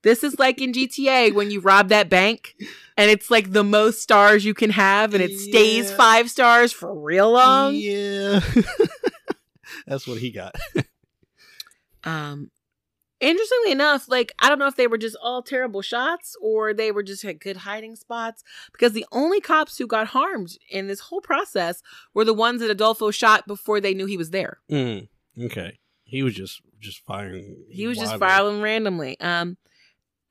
This 0.03 0.23
is 0.23 0.37
like 0.39 0.61
in 0.61 0.73
GTA 0.73 1.33
when 1.33 1.49
you 1.51 1.59
rob 1.59 1.89
that 1.89 2.07
bank 2.09 2.55
and 2.97 3.09
it's 3.11 3.29
like 3.31 3.51
the 3.51 3.63
most 3.63 4.01
stars 4.01 4.45
you 4.45 4.53
can 4.53 4.69
have 4.69 5.13
and 5.13 5.23
it 5.23 5.37
stays 5.37 5.91
five 5.91 6.29
stars 6.29 6.71
for 6.71 6.93
real 6.93 7.31
long. 7.31 7.73
Yeah. 7.75 8.39
That's 9.87 10.07
what 10.07 10.17
he 10.19 10.31
got. 10.31 10.55
Um, 12.03 12.51
interestingly 13.19 13.71
enough, 13.71 14.07
like 14.09 14.31
I 14.39 14.49
don't 14.49 14.59
know 14.59 14.67
if 14.67 14.75
they 14.75 14.87
were 14.87 14.97
just 14.97 15.17
all 15.21 15.41
terrible 15.41 15.81
shots 15.81 16.35
or 16.41 16.73
they 16.73 16.91
were 16.91 17.03
just 17.03 17.23
had 17.23 17.39
good 17.39 17.57
hiding 17.57 17.95
spots 17.95 18.43
because 18.71 18.93
the 18.93 19.05
only 19.11 19.39
cops 19.41 19.77
who 19.77 19.87
got 19.87 20.07
harmed 20.07 20.57
in 20.69 20.87
this 20.87 20.99
whole 21.01 21.21
process 21.21 21.81
were 22.13 22.25
the 22.25 22.33
ones 22.33 22.61
that 22.61 22.69
Adolfo 22.71 23.11
shot 23.11 23.47
before 23.47 23.79
they 23.81 23.93
knew 23.93 24.05
he 24.05 24.17
was 24.17 24.29
there. 24.31 24.59
Mm, 24.69 25.07
okay. 25.41 25.79
He 26.03 26.23
was 26.23 26.35
just 26.35 26.61
just 26.79 26.99
firing. 27.05 27.57
He 27.69 27.87
was 27.87 27.97
just 27.97 28.17
firing 28.17 28.61
randomly. 28.61 29.19
Um, 29.19 29.57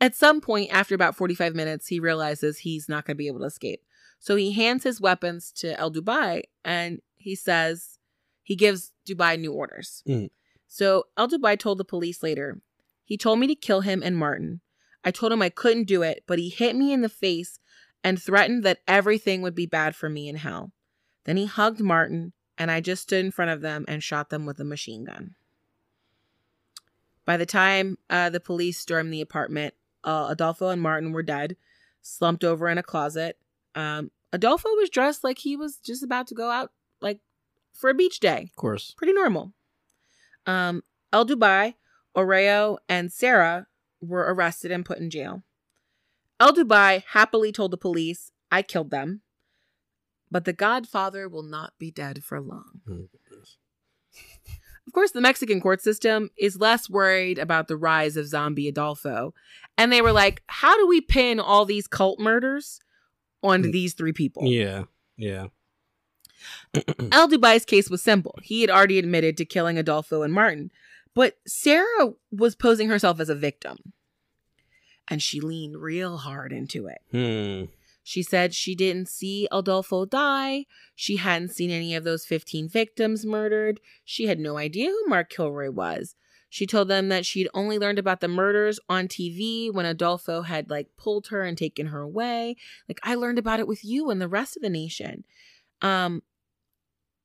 at 0.00 0.14
some 0.14 0.40
point 0.40 0.70
after 0.72 0.94
about 0.94 1.16
45 1.16 1.54
minutes, 1.54 1.88
he 1.88 2.00
realizes 2.00 2.58
he's 2.58 2.88
not 2.88 3.04
going 3.04 3.14
to 3.16 3.18
be 3.18 3.26
able 3.26 3.40
to 3.40 3.46
escape. 3.46 3.82
So 4.18 4.36
he 4.36 4.52
hands 4.52 4.84
his 4.84 5.00
weapons 5.00 5.52
to 5.56 5.78
El 5.78 5.92
Duby 5.92 6.42
and 6.64 7.00
he 7.16 7.34
says 7.34 7.98
he 8.42 8.56
gives 8.56 8.92
Duby 9.06 9.38
new 9.40 9.52
orders. 9.52 10.02
Mhm. 10.06 10.30
So 10.68 11.04
El 11.16 11.28
Duby 11.28 11.58
told 11.58 11.78
the 11.78 11.84
police 11.84 12.22
later, 12.22 12.60
he 13.06 13.16
told 13.16 13.38
me 13.38 13.46
to 13.46 13.54
kill 13.54 13.80
him 13.80 14.02
and 14.04 14.18
Martin. 14.18 14.60
I 15.04 15.12
told 15.12 15.32
him 15.32 15.40
I 15.40 15.48
couldn't 15.48 15.86
do 15.86 16.02
it, 16.02 16.24
but 16.26 16.40
he 16.40 16.48
hit 16.48 16.74
me 16.74 16.92
in 16.92 17.00
the 17.00 17.08
face 17.08 17.60
and 18.02 18.20
threatened 18.20 18.64
that 18.64 18.80
everything 18.86 19.40
would 19.42 19.54
be 19.54 19.66
bad 19.66 19.94
for 19.94 20.08
me 20.08 20.28
in 20.28 20.36
hell. 20.36 20.72
Then 21.24 21.36
he 21.36 21.46
hugged 21.46 21.80
Martin, 21.80 22.32
and 22.58 22.70
I 22.70 22.80
just 22.80 23.02
stood 23.02 23.24
in 23.24 23.30
front 23.30 23.52
of 23.52 23.60
them 23.60 23.84
and 23.86 24.02
shot 24.02 24.30
them 24.30 24.44
with 24.44 24.58
a 24.58 24.64
machine 24.64 25.04
gun. 25.04 25.36
By 27.24 27.36
the 27.36 27.46
time 27.46 27.98
uh, 28.10 28.30
the 28.30 28.40
police 28.40 28.78
stormed 28.78 29.12
the 29.12 29.20
apartment, 29.20 29.74
uh, 30.02 30.28
Adolfo 30.30 30.68
and 30.68 30.82
Martin 30.82 31.12
were 31.12 31.22
dead, 31.22 31.56
slumped 32.02 32.42
over 32.42 32.68
in 32.68 32.78
a 32.78 32.82
closet. 32.82 33.38
Um, 33.76 34.10
Adolfo 34.32 34.68
was 34.70 34.90
dressed 34.90 35.22
like 35.22 35.38
he 35.38 35.56
was 35.56 35.76
just 35.76 36.02
about 36.02 36.26
to 36.28 36.34
go 36.34 36.50
out, 36.50 36.72
like 37.00 37.20
for 37.72 37.90
a 37.90 37.94
beach 37.94 38.18
day. 38.18 38.48
Of 38.50 38.56
course. 38.56 38.94
Pretty 38.96 39.12
normal. 39.12 39.52
Um, 40.46 40.82
El 41.12 41.26
Duby, 41.26 41.74
Orea, 42.16 42.76
and 42.88 43.12
Sarah 43.12 43.66
were 44.00 44.32
arrested 44.32 44.70
and 44.70 44.84
put 44.84 44.98
in 44.98 45.10
jail. 45.10 45.42
El 46.40 46.52
Duby 46.52 47.02
happily 47.08 47.52
told 47.52 47.70
the 47.70 47.76
police, 47.76 48.30
I 48.50 48.62
killed 48.62 48.90
them. 48.90 49.22
But 50.30 50.44
the 50.44 50.52
Godfather 50.52 51.28
will 51.28 51.42
not 51.44 51.72
be 51.78 51.90
dead 51.90 52.24
for 52.24 52.40
long. 52.40 52.80
Goodness. 52.86 53.56
Of 54.86 54.92
course, 54.92 55.10
the 55.12 55.20
Mexican 55.20 55.60
court 55.60 55.82
system 55.82 56.30
is 56.36 56.60
less 56.60 56.88
worried 56.90 57.38
about 57.38 57.68
the 57.68 57.76
rise 57.76 58.16
of 58.16 58.26
zombie 58.26 58.68
Adolfo. 58.68 59.34
And 59.78 59.92
they 59.92 60.00
were 60.02 60.12
like, 60.12 60.42
how 60.46 60.76
do 60.76 60.86
we 60.86 61.00
pin 61.00 61.38
all 61.40 61.64
these 61.64 61.86
cult 61.86 62.18
murders 62.20 62.80
onto 63.42 63.68
Mm. 63.68 63.72
these 63.72 63.94
three 63.94 64.12
people? 64.12 64.44
Yeah, 64.46 64.84
yeah. 65.16 65.46
El 67.12 67.28
Duby's 67.28 67.64
case 67.64 67.88
was 67.90 68.02
simple. 68.02 68.38
He 68.42 68.60
had 68.60 68.70
already 68.70 68.98
admitted 68.98 69.36
to 69.38 69.44
killing 69.44 69.78
Adolfo 69.78 70.22
and 70.22 70.32
Martin, 70.32 70.70
but 71.16 71.38
Sarah 71.46 72.12
was 72.30 72.54
posing 72.54 72.90
herself 72.90 73.18
as 73.20 73.30
a 73.30 73.34
victim. 73.34 73.94
And 75.08 75.22
she 75.22 75.40
leaned 75.40 75.78
real 75.78 76.18
hard 76.18 76.52
into 76.52 76.88
it. 76.88 76.98
Hmm. 77.10 77.72
She 78.02 78.22
said 78.22 78.54
she 78.54 78.74
didn't 78.74 79.08
see 79.08 79.48
Adolfo 79.50 80.04
die. 80.04 80.66
She 80.94 81.16
hadn't 81.16 81.52
seen 81.52 81.70
any 81.70 81.94
of 81.94 82.04
those 82.04 82.26
15 82.26 82.68
victims 82.68 83.24
murdered. 83.24 83.80
She 84.04 84.26
had 84.26 84.38
no 84.38 84.58
idea 84.58 84.90
who 84.90 85.08
Mark 85.08 85.30
Kilroy 85.30 85.70
was. 85.70 86.16
She 86.50 86.66
told 86.66 86.88
them 86.88 87.08
that 87.08 87.24
she'd 87.24 87.48
only 87.54 87.78
learned 87.78 87.98
about 87.98 88.20
the 88.20 88.28
murders 88.28 88.78
on 88.88 89.08
TV 89.08 89.72
when 89.72 89.86
Adolfo 89.86 90.42
had 90.42 90.68
like 90.70 90.88
pulled 90.98 91.28
her 91.28 91.42
and 91.42 91.56
taken 91.56 91.86
her 91.86 92.00
away. 92.00 92.56
Like 92.88 93.00
I 93.02 93.14
learned 93.14 93.38
about 93.38 93.58
it 93.58 93.66
with 93.66 93.84
you 93.84 94.10
and 94.10 94.20
the 94.20 94.28
rest 94.28 94.54
of 94.56 94.62
the 94.62 94.70
nation. 94.70 95.24
Um 95.80 96.22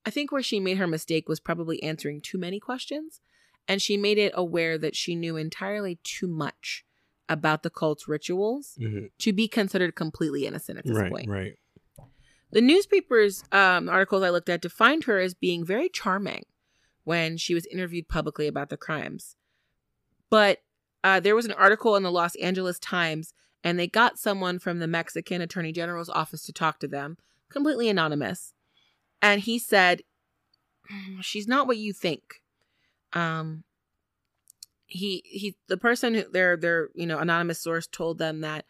I 0.05 0.09
think 0.11 0.31
where 0.31 0.41
she 0.41 0.59
made 0.61 0.77
her 0.77 0.87
mistake 0.87 1.27
was 1.27 1.41
probably 1.41 1.83
answering 1.83 2.21
too 2.21 2.37
many 2.37 2.59
questions 2.59 3.19
and 3.68 3.82
she 3.82 3.97
made 3.97 4.18
it 4.18 4.34
aware 4.36 4.78
that 4.78 4.95
she 4.95 5.16
knew 5.16 5.38
entirely 5.38 5.99
too 6.03 6.28
much 6.28 6.84
about 7.30 7.64
the 7.64 7.70
cult's 7.70 8.07
rituals 8.07 8.78
Mhm. 8.80 9.12
to 9.20 9.32
be 9.34 9.47
considered 9.47 9.95
completely 9.95 10.45
innocent 10.45 10.78
at 10.80 10.86
this 10.86 10.97
Right, 10.97 11.12
point. 11.12 11.30
right. 11.30 11.57
The 12.51 12.62
newspapers 12.62 13.43
um, 13.53 13.88
articles 13.88 14.24
I 14.24 14.30
looked 14.30 14.49
at 14.49 14.62
defined 14.62 15.05
her 15.05 15.20
as 15.20 15.34
being 15.34 15.64
very 15.66 15.88
charming 15.88 16.45
when 17.03 17.38
she 17.38 17.53
was 17.53 17.66
interviewed 17.68 18.09
publicly 18.09 18.47
about 18.47 18.70
the 18.70 18.78
crimes. 18.78 19.36
But 20.30 20.62
uh, 21.03 21.20
there 21.20 21.36
was 21.36 21.45
an 21.45 21.53
article 21.53 21.95
in 21.95 22.03
the 22.03 22.12
Los 22.12 22.36
Angeles 22.36 22.78
Times, 22.80 23.34
and 23.64 23.80
they 23.80 23.88
got 23.88 24.20
someone 24.20 24.59
from 24.59 24.80
the 24.80 24.88
Mexican 24.88 25.41
Attorney 25.41 25.72
General's 25.72 26.09
office 26.09 26.43
to 26.43 26.53
talk 26.53 26.80
to 26.80 26.88
them, 26.88 27.18
completely 27.49 27.88
anonymous. 27.89 28.53
And 29.22 29.41
he 29.41 29.57
said, 29.57 30.03
"Mm, 30.91 31.24
"She's 31.24 31.47
not 31.47 31.68
what 31.68 31.78
you 31.78 31.93
think." 31.93 32.40
Um, 33.14 33.64
he 34.91 35.24
he, 35.26 35.55
the 35.68 35.78
person 35.78 36.14
who 36.14 36.24
their 36.32 36.57
their 36.57 36.89
you 36.93 37.05
know 37.05 37.20
anonymous 37.20 37.62
source 37.62 37.88
told 37.88 38.18
them 38.18 38.41
that 38.41 38.66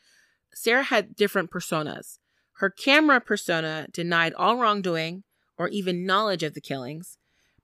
Sarah 0.54 0.84
had 0.84 1.16
different 1.16 1.52
personas. 1.52 2.20
Her 2.58 2.70
camera 2.70 3.20
persona 3.20 3.88
denied 3.92 4.34
all 4.34 4.58
wrongdoing 4.58 5.24
or 5.58 5.68
even 5.70 6.06
knowledge 6.06 6.44
of 6.44 6.54
the 6.54 6.62
killings. 6.62 7.18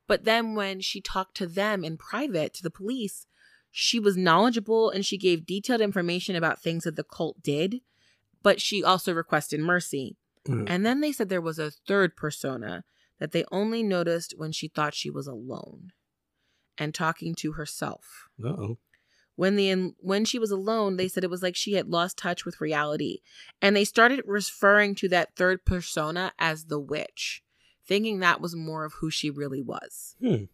But 0.07 0.23
then 0.23 0.55
when 0.55 0.79
she 0.81 1.01
talked 1.01 1.35
to 1.37 1.47
them 1.47 1.83
in 1.83 1.97
private, 1.97 2.53
to 2.55 2.63
the 2.63 2.71
police, 2.71 3.27
she 3.69 3.99
was 3.99 4.17
knowledgeable 4.17 4.89
and 4.89 5.05
she 5.05 5.17
gave 5.17 5.45
detailed 5.45 5.81
information 5.81 6.35
about 6.35 6.61
things 6.61 6.85
that 6.85 6.95
the 6.95 7.03
cult 7.03 7.43
did, 7.43 7.81
but 8.41 8.61
she 8.61 8.83
also 8.83 9.13
requested 9.13 9.59
mercy. 9.59 10.15
Mm. 10.47 10.65
And 10.67 10.85
then 10.85 11.01
they 11.01 11.11
said 11.11 11.29
there 11.29 11.41
was 11.41 11.59
a 11.59 11.71
third 11.87 12.15
persona 12.15 12.83
that 13.19 13.33
they 13.33 13.43
only 13.51 13.83
noticed 13.83 14.33
when 14.37 14.51
she 14.51 14.67
thought 14.67 14.95
she 14.95 15.09
was 15.09 15.27
alone 15.27 15.91
and 16.77 16.93
talking 16.93 17.35
to 17.35 17.53
herself. 17.53 18.29
Uh-oh. 18.43 18.77
When 19.35 19.55
the 19.55 19.93
when 19.99 20.25
she 20.25 20.39
was 20.39 20.49
alone, 20.49 20.97
they 20.97 21.07
said 21.07 21.23
it 21.23 21.29
was 21.29 21.43
like 21.43 21.55
she 21.55 21.73
had 21.73 21.87
lost 21.89 22.17
touch 22.17 22.43
with 22.43 22.59
reality, 22.59 23.19
and 23.61 23.75
they 23.75 23.83
started 23.85 24.21
referring 24.25 24.95
to 24.95 25.07
that 25.09 25.35
third 25.35 25.63
persona 25.63 26.33
as 26.39 26.65
the 26.65 26.79
witch, 26.79 27.43
thinking 27.85 28.19
that 28.19 28.41
was 28.41 28.55
more 28.55 28.83
of 28.83 28.93
who 28.93 29.11
she 29.11 29.29
really 29.29 29.61
was. 29.61 30.15
Hmm. 30.19 30.45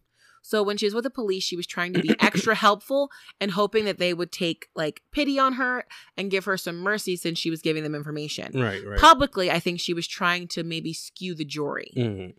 So 0.42 0.62
when 0.62 0.76
she 0.76 0.84
was 0.84 0.94
with 0.94 1.04
the 1.04 1.10
police, 1.10 1.42
she 1.42 1.56
was 1.56 1.66
trying 1.66 1.94
to 1.94 2.02
be 2.02 2.14
extra 2.20 2.54
helpful 2.54 3.10
and 3.40 3.52
hoping 3.52 3.86
that 3.86 3.96
they 3.96 4.12
would 4.12 4.30
take 4.30 4.68
like 4.76 5.00
pity 5.10 5.38
on 5.38 5.54
her 5.54 5.86
and 6.18 6.30
give 6.30 6.44
her 6.44 6.58
some 6.58 6.76
mercy 6.76 7.16
since 7.16 7.38
she 7.38 7.48
was 7.48 7.62
giving 7.62 7.82
them 7.82 7.94
information. 7.94 8.52
Right, 8.52 8.86
right. 8.86 8.98
Publicly, 8.98 9.50
I 9.50 9.58
think 9.60 9.80
she 9.80 9.94
was 9.94 10.06
trying 10.06 10.46
to 10.48 10.62
maybe 10.62 10.92
skew 10.92 11.34
the 11.34 11.46
jury 11.46 11.90
Mhm. 11.96 12.34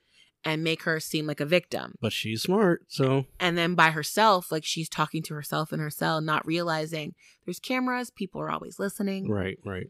And 0.45 0.63
make 0.63 0.83
her 0.83 0.99
seem 0.99 1.25
like 1.25 1.39
a 1.41 1.45
victim. 1.45 1.95
But 1.99 2.13
she's 2.13 2.43
smart, 2.43 2.83
so 2.87 3.25
And 3.39 3.57
then 3.57 3.73
by 3.75 3.89
herself, 3.89 4.51
like 4.51 4.63
she's 4.63 4.87
talking 4.87 5.23
to 5.23 5.33
herself 5.33 5.73
in 5.73 5.79
her 5.79 5.89
cell, 5.89 6.21
not 6.21 6.45
realizing 6.45 7.15
there's 7.45 7.59
cameras, 7.59 8.11
people 8.11 8.39
are 8.41 8.51
always 8.51 8.79
listening. 8.79 9.29
right, 9.29 9.57
right. 9.65 9.87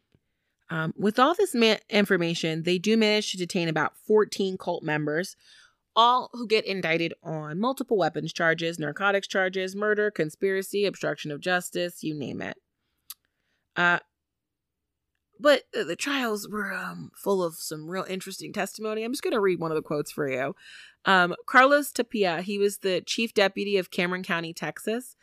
Um, 0.69 0.93
with 0.97 1.19
all 1.19 1.35
this 1.35 1.53
ma- 1.53 1.75
information, 1.89 2.63
they 2.63 2.79
do 2.79 2.97
manage 2.97 3.31
to 3.31 3.37
detain 3.37 3.67
about 3.67 3.93
14 4.07 4.57
cult 4.57 4.81
members, 4.81 5.35
all 5.95 6.29
who 6.33 6.47
get 6.47 6.65
indicted 6.65 7.13
on 7.21 7.59
multiple 7.59 7.97
weapons 7.97 8.33
charges, 8.33 8.79
narcotics 8.79 9.27
charges, 9.27 9.75
murder, 9.75 10.09
conspiracy, 10.09 10.85
obstruction 10.85 11.29
of 11.31 11.39
justice, 11.39 12.03
you 12.03 12.15
name 12.15 12.41
it. 12.41 12.57
Uh, 13.75 13.99
but 15.39 15.63
uh, 15.77 15.83
the 15.83 15.95
trials 15.95 16.47
were 16.47 16.73
um, 16.73 17.11
full 17.15 17.43
of 17.43 17.55
some 17.55 17.89
real 17.89 18.05
interesting 18.07 18.53
testimony. 18.53 19.03
I'm 19.03 19.11
just 19.11 19.23
going 19.23 19.33
to 19.33 19.39
read 19.39 19.59
one 19.59 19.71
of 19.71 19.75
the 19.75 19.81
quotes 19.81 20.11
for 20.11 20.29
you. 20.29 20.55
Um, 21.05 21.35
Carlos 21.45 21.91
Tapia, 21.91 22.41
he 22.41 22.57
was 22.57 22.79
the 22.79 23.01
chief 23.01 23.33
deputy 23.33 23.77
of 23.77 23.91
Cameron 23.91 24.23
County, 24.23 24.53
Texas. 24.53 25.15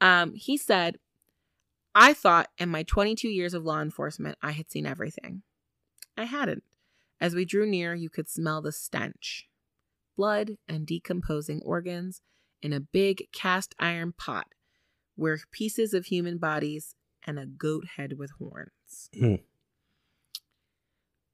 Um, 0.00 0.34
he 0.34 0.56
said, 0.56 0.98
I 1.94 2.14
thought 2.14 2.48
in 2.58 2.68
my 2.68 2.82
22 2.82 3.28
years 3.28 3.54
of 3.54 3.64
law 3.64 3.80
enforcement, 3.80 4.38
I 4.42 4.52
had 4.52 4.70
seen 4.70 4.86
everything. 4.86 5.42
I 6.16 6.24
hadn't. 6.24 6.62
As 7.20 7.34
we 7.34 7.44
drew 7.44 7.66
near, 7.66 7.94
you 7.94 8.08
could 8.08 8.28
smell 8.28 8.62
the 8.62 8.72
stench 8.72 9.46
blood 10.16 10.56
and 10.68 10.86
decomposing 10.86 11.62
organs 11.64 12.20
in 12.62 12.72
a 12.72 12.80
big 12.80 13.28
cast 13.32 13.74
iron 13.78 14.12
pot 14.12 14.48
where 15.16 15.38
pieces 15.50 15.94
of 15.94 16.06
human 16.06 16.38
bodies 16.38 16.94
and 17.26 17.38
a 17.38 17.46
goat 17.46 17.84
head 17.96 18.18
with 18.18 18.30
horns. 18.38 19.10
Hmm. 19.18 19.36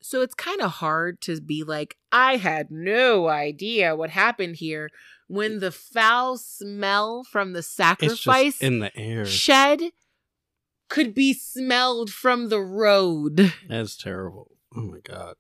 So 0.07 0.23
it's 0.23 0.35
kind 0.35 0.61
of 0.61 0.71
hard 0.71 1.21
to 1.23 1.41
be 1.41 1.65
like, 1.65 1.97
I 2.13 2.37
had 2.37 2.71
no 2.71 3.27
idea 3.27 3.97
what 3.97 4.11
happened 4.11 4.55
here 4.55 4.89
when 5.27 5.59
the 5.59 5.73
foul 5.73 6.39
smell 6.39 7.25
from 7.25 7.55
the 7.55 7.63
sacrifice 7.63 8.63
in 8.63 8.79
the 8.79 8.97
air. 8.97 9.25
shed 9.25 9.81
could 10.89 11.13
be 11.13 11.33
smelled 11.33 12.13
from 12.13 12.51
the 12.51 12.61
road. 12.61 13.53
That's 13.69 13.97
terrible. 13.97 14.53
Oh 14.77 14.83
my 14.83 15.01
god. 15.01 15.35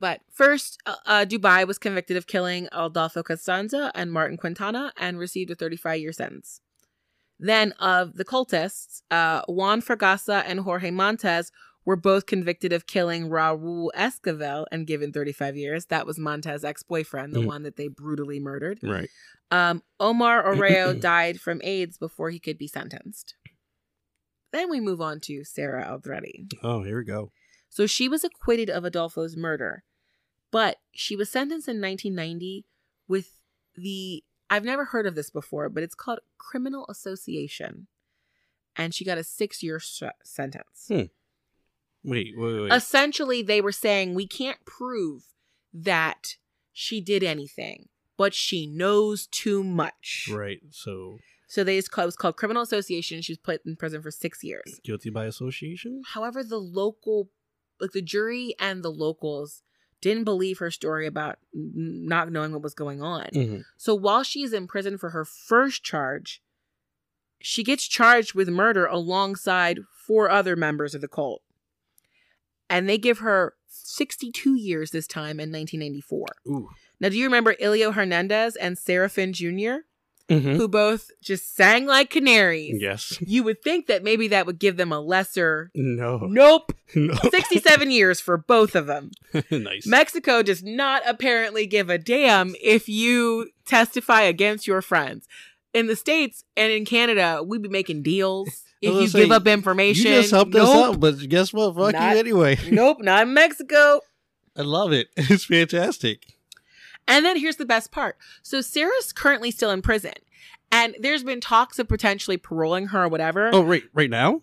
But 0.00 0.22
first, 0.32 0.82
uh, 0.84 0.96
uh, 1.06 1.24
Duby 1.24 1.68
was 1.68 1.78
convicted 1.78 2.16
of 2.16 2.26
killing 2.26 2.66
Adolfo 2.72 3.22
Constanzo 3.22 3.92
and 3.94 4.12
Martin 4.12 4.38
Quintana 4.38 4.92
and 4.96 5.20
received 5.20 5.52
a 5.52 5.54
35 5.54 6.00
year 6.00 6.12
sentence. 6.12 6.60
Then, 7.38 7.72
of 7.78 8.16
the 8.16 8.24
cultists, 8.24 9.02
uh, 9.10 9.42
Juan 9.46 9.82
Fragoso 9.82 10.42
and 10.44 10.60
Jorge 10.60 10.90
Montez 10.90 11.52
were 11.86 11.96
both 11.96 12.26
convicted 12.26 12.72
of 12.72 12.86
killing 12.86 13.30
Raul 13.30 13.88
Esquivel 13.96 14.66
and 14.70 14.86
given 14.86 15.12
35 15.12 15.56
years. 15.56 15.86
That 15.86 16.04
was 16.06 16.18
Montez's 16.18 16.64
ex 16.64 16.82
boyfriend, 16.82 17.32
the 17.32 17.40
Mm. 17.40 17.46
one 17.46 17.62
that 17.62 17.76
they 17.76 17.88
brutally 17.88 18.38
murdered. 18.40 18.80
Right. 18.82 19.08
Um, 19.50 19.82
Omar 19.98 20.44
Orea 20.44 21.00
died 21.00 21.40
from 21.40 21.60
AIDS 21.64 21.96
before 21.96 22.30
he 22.30 22.38
could 22.40 22.58
be 22.58 22.66
sentenced. 22.68 23.34
Then 24.52 24.68
we 24.70 24.80
move 24.80 25.00
on 25.00 25.20
to 25.20 25.44
Sarah 25.44 25.84
Aldrete. 25.84 26.52
Oh, 26.62 26.82
here 26.82 26.98
we 26.98 27.04
go. 27.04 27.30
So 27.68 27.86
she 27.86 28.08
was 28.08 28.24
acquitted 28.24 28.68
of 28.70 28.84
Adolfo's 28.84 29.36
murder, 29.36 29.84
but 30.50 30.78
she 30.92 31.14
was 31.14 31.30
sentenced 31.30 31.68
in 31.68 31.80
1990 31.80 32.64
with 33.06 33.38
the 33.74 34.24
I've 34.48 34.64
never 34.64 34.86
heard 34.86 35.06
of 35.06 35.14
this 35.16 35.28
before, 35.30 35.68
but 35.68 35.82
it's 35.82 35.94
called 35.96 36.20
criminal 36.38 36.86
association. 36.88 37.88
And 38.76 38.94
she 38.94 39.04
got 39.04 39.18
a 39.18 39.24
six 39.24 39.62
year 39.62 39.80
sh- 39.80 40.02
sentence. 40.24 40.86
Hmm. 40.88 41.02
Wait, 42.06 42.34
wait, 42.36 42.60
wait. 42.62 42.72
Essentially, 42.72 43.42
they 43.42 43.60
were 43.60 43.72
saying 43.72 44.14
we 44.14 44.26
can't 44.26 44.64
prove 44.64 45.24
that 45.74 46.36
she 46.72 47.00
did 47.00 47.22
anything, 47.22 47.88
but 48.16 48.32
she 48.32 48.66
knows 48.66 49.26
too 49.26 49.62
much. 49.64 50.28
right. 50.32 50.60
So 50.70 51.18
So 51.48 51.62
they 51.64 51.76
just 51.76 51.90
called, 51.90 52.04
it 52.04 52.06
was 52.06 52.16
called 52.16 52.36
criminal 52.36 52.62
association. 52.62 53.20
She 53.22 53.32
was 53.32 53.38
put 53.38 53.64
in 53.66 53.76
prison 53.76 54.02
for 54.02 54.10
six 54.10 54.42
years. 54.44 54.80
guilty 54.84 55.10
by 55.10 55.24
association? 55.26 56.02
However, 56.14 56.42
the 56.44 56.58
local, 56.60 57.28
like 57.80 57.92
the 57.92 58.02
jury 58.02 58.54
and 58.58 58.82
the 58.82 58.90
locals, 58.92 59.62
didn't 60.00 60.24
believe 60.24 60.58
her 60.58 60.70
story 60.70 61.06
about 61.06 61.38
not 61.54 62.30
knowing 62.30 62.52
what 62.52 62.62
was 62.62 62.74
going 62.74 63.02
on. 63.02 63.26
Mhm. 63.32 63.64
So 63.76 63.94
while 63.94 64.22
she 64.22 64.42
is 64.42 64.52
in 64.52 64.66
prison 64.68 64.98
for 64.98 65.10
her 65.10 65.24
first 65.24 65.82
charge, 65.82 66.42
she 67.40 67.62
gets 67.64 67.86
charged 67.88 68.34
with 68.34 68.48
murder 68.48 68.86
alongside 68.86 69.80
four 70.06 70.30
other 70.30 70.54
members 70.56 70.94
of 70.94 71.00
the 71.00 71.08
cult. 71.08 71.42
And 72.68 72.88
they 72.88 72.98
give 72.98 73.18
her 73.18 73.54
62 73.68 74.54
years 74.56 74.90
this 74.90 75.06
time 75.06 75.38
in 75.40 75.50
1994. 75.52 76.26
Ooh. 76.48 76.68
Now, 77.00 77.08
do 77.10 77.16
you 77.18 77.24
remember 77.24 77.54
Elio 77.60 77.92
Hernandez 77.92 78.56
and 78.56 78.76
Serafin 78.76 79.32
Jr.? 79.32 79.82
Mhm. 80.28 80.56
who 80.56 80.66
both 80.66 81.12
just 81.22 81.54
sang 81.54 81.86
like 81.86 82.10
canaries. 82.10 82.78
Yes. 82.82 83.16
You 83.20 83.44
would 83.44 83.62
think 83.62 83.86
that 83.86 84.02
maybe 84.02 84.26
that 84.26 84.44
would 84.44 84.58
give 84.58 84.76
them 84.76 84.90
a 84.90 84.98
lesser. 84.98 85.70
No. 85.72 86.18
Nope. 86.18 86.72
No. 86.96 87.14
67 87.30 87.90
years 87.92 88.18
for 88.20 88.36
both 88.36 88.74
of 88.74 88.86
them. 88.88 89.12
nice. 89.52 89.86
Mexico 89.86 90.42
does 90.42 90.64
not 90.64 91.02
apparently 91.06 91.64
give 91.66 91.90
a 91.90 91.96
damn 91.98 92.56
if 92.60 92.88
you 92.88 93.50
testify 93.66 94.22
against 94.22 94.66
your 94.66 94.82
friends. 94.82 95.28
In 95.72 95.86
the 95.86 95.94
States 95.96 96.42
and 96.56 96.72
in 96.72 96.84
Canada, 96.84 97.40
we'd 97.46 97.62
be 97.62 97.68
making 97.68 98.02
deals. 98.02 98.64
If 98.86 98.94
you 98.94 99.12
gonna 99.12 99.24
give 99.24 99.32
up 99.32 99.46
information, 99.46 100.06
you 100.06 100.18
just 100.20 100.30
helped 100.30 100.54
us 100.54 100.68
out, 100.68 101.00
but 101.00 101.18
guess 101.28 101.52
what? 101.52 101.74
Fuck 101.76 101.92
Not- 101.92 102.12
you 102.14 102.18
anyway. 102.20 102.58
nope, 102.70 102.98
not 103.00 103.22
in 103.26 103.34
Mexico. 103.34 104.00
I 104.56 104.62
love 104.62 104.92
it. 104.92 105.08
It's 105.16 105.44
fantastic. 105.44 106.24
And 107.08 107.24
then 107.24 107.38
here's 107.38 107.56
the 107.56 107.66
best 107.66 107.92
part. 107.92 108.16
So 108.42 108.60
Sarah's 108.60 109.12
currently 109.12 109.50
still 109.50 109.70
in 109.70 109.80
prison. 109.82 110.14
And 110.72 110.96
there's 110.98 111.22
been 111.22 111.40
talks 111.40 111.78
of 111.78 111.86
potentially 111.88 112.36
paroling 112.36 112.86
her 112.88 113.04
or 113.04 113.08
whatever 113.08 113.50
Oh, 113.52 113.62
right, 113.62 113.84
right 113.94 114.10
now. 114.10 114.42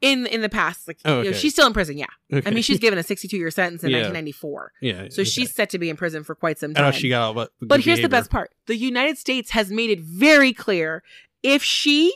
in 0.00 0.26
in 0.26 0.40
the 0.40 0.48
past. 0.48 0.88
Like 0.88 0.98
Oh, 1.04 1.20
you 1.22 1.30
know, 1.30 1.36
she's 1.36 1.52
still 1.52 1.66
in 1.68 1.72
prison, 1.72 1.96
yeah. 1.96 2.06
Okay. 2.32 2.48
I 2.48 2.52
mean, 2.52 2.64
she's 2.64 2.80
given 2.80 2.98
a 2.98 3.02
62 3.04 3.36
year 3.36 3.50
sentence 3.52 3.84
in 3.84 3.90
Yeah. 3.90 3.98
1994. 3.98 4.72
yeah. 4.80 5.06
So 5.10 5.22
she's 5.22 5.54
set 5.54 5.70
to 5.70 5.78
be 5.78 5.88
in 5.88 5.96
prison 5.96 6.24
for 6.24 6.34
quite 6.34 6.58
some 6.58 6.74
time. 6.74 6.82
I 6.82 6.86
time. 6.86 6.94
know 6.94 6.98
she 6.98 7.08
got 7.10 7.22
all, 7.22 7.34
but 7.34 7.52
But 7.60 7.80
here's 7.80 8.00
the 8.00 8.08
best 8.08 8.30
part. 8.30 8.52
The 8.66 8.76
United 8.76 9.18
States 9.18 9.50
has 9.50 9.70
made 9.70 9.90
it 9.90 10.00
very 10.00 10.52
clear 10.52 11.04
if 11.44 11.62
she 11.62 12.12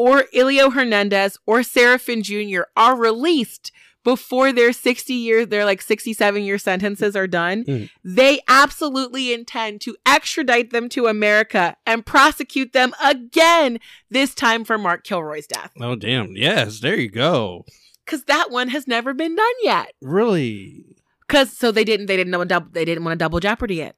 or 0.00 0.24
Elio 0.34 0.70
Hernandez 0.70 1.36
or 1.46 1.60
Serafin 1.62 2.22
Jr. 2.22 2.62
are 2.76 2.96
released 2.96 3.70
before 4.02 4.50
their 4.50 4.72
60 4.72 5.12
year, 5.12 5.44
their 5.44 5.66
like 5.66 5.82
67 5.82 6.42
year 6.42 6.56
sentences 6.56 7.14
are 7.14 7.26
done, 7.26 7.64
Mm. 7.64 7.90
they 8.02 8.40
absolutely 8.48 9.30
intend 9.34 9.82
to 9.82 9.94
extradite 10.06 10.70
them 10.70 10.88
to 10.88 11.06
America 11.06 11.76
and 11.84 12.06
prosecute 12.06 12.72
them 12.72 12.94
again, 13.04 13.78
this 14.08 14.34
time 14.34 14.64
for 14.64 14.78
Mark 14.78 15.04
Kilroy's 15.04 15.46
death. 15.46 15.72
Oh 15.78 15.96
damn! 15.96 16.34
Yes, 16.34 16.80
there 16.80 16.96
you 16.98 17.10
go. 17.10 17.66
Cause 18.06 18.24
that 18.24 18.50
one 18.50 18.68
has 18.68 18.88
never 18.88 19.12
been 19.12 19.36
done 19.36 19.56
yet. 19.62 19.92
Really? 20.00 20.96
Cause 21.28 21.52
so 21.52 21.70
they 21.70 21.84
didn't, 21.84 22.06
they 22.06 22.16
didn't 22.16 22.30
know, 22.30 22.42
double, 22.44 22.70
they 22.72 22.86
didn't 22.86 23.04
want 23.04 23.18
to 23.18 23.22
double 23.22 23.38
jeopardy 23.38 23.82
it. 23.82 23.96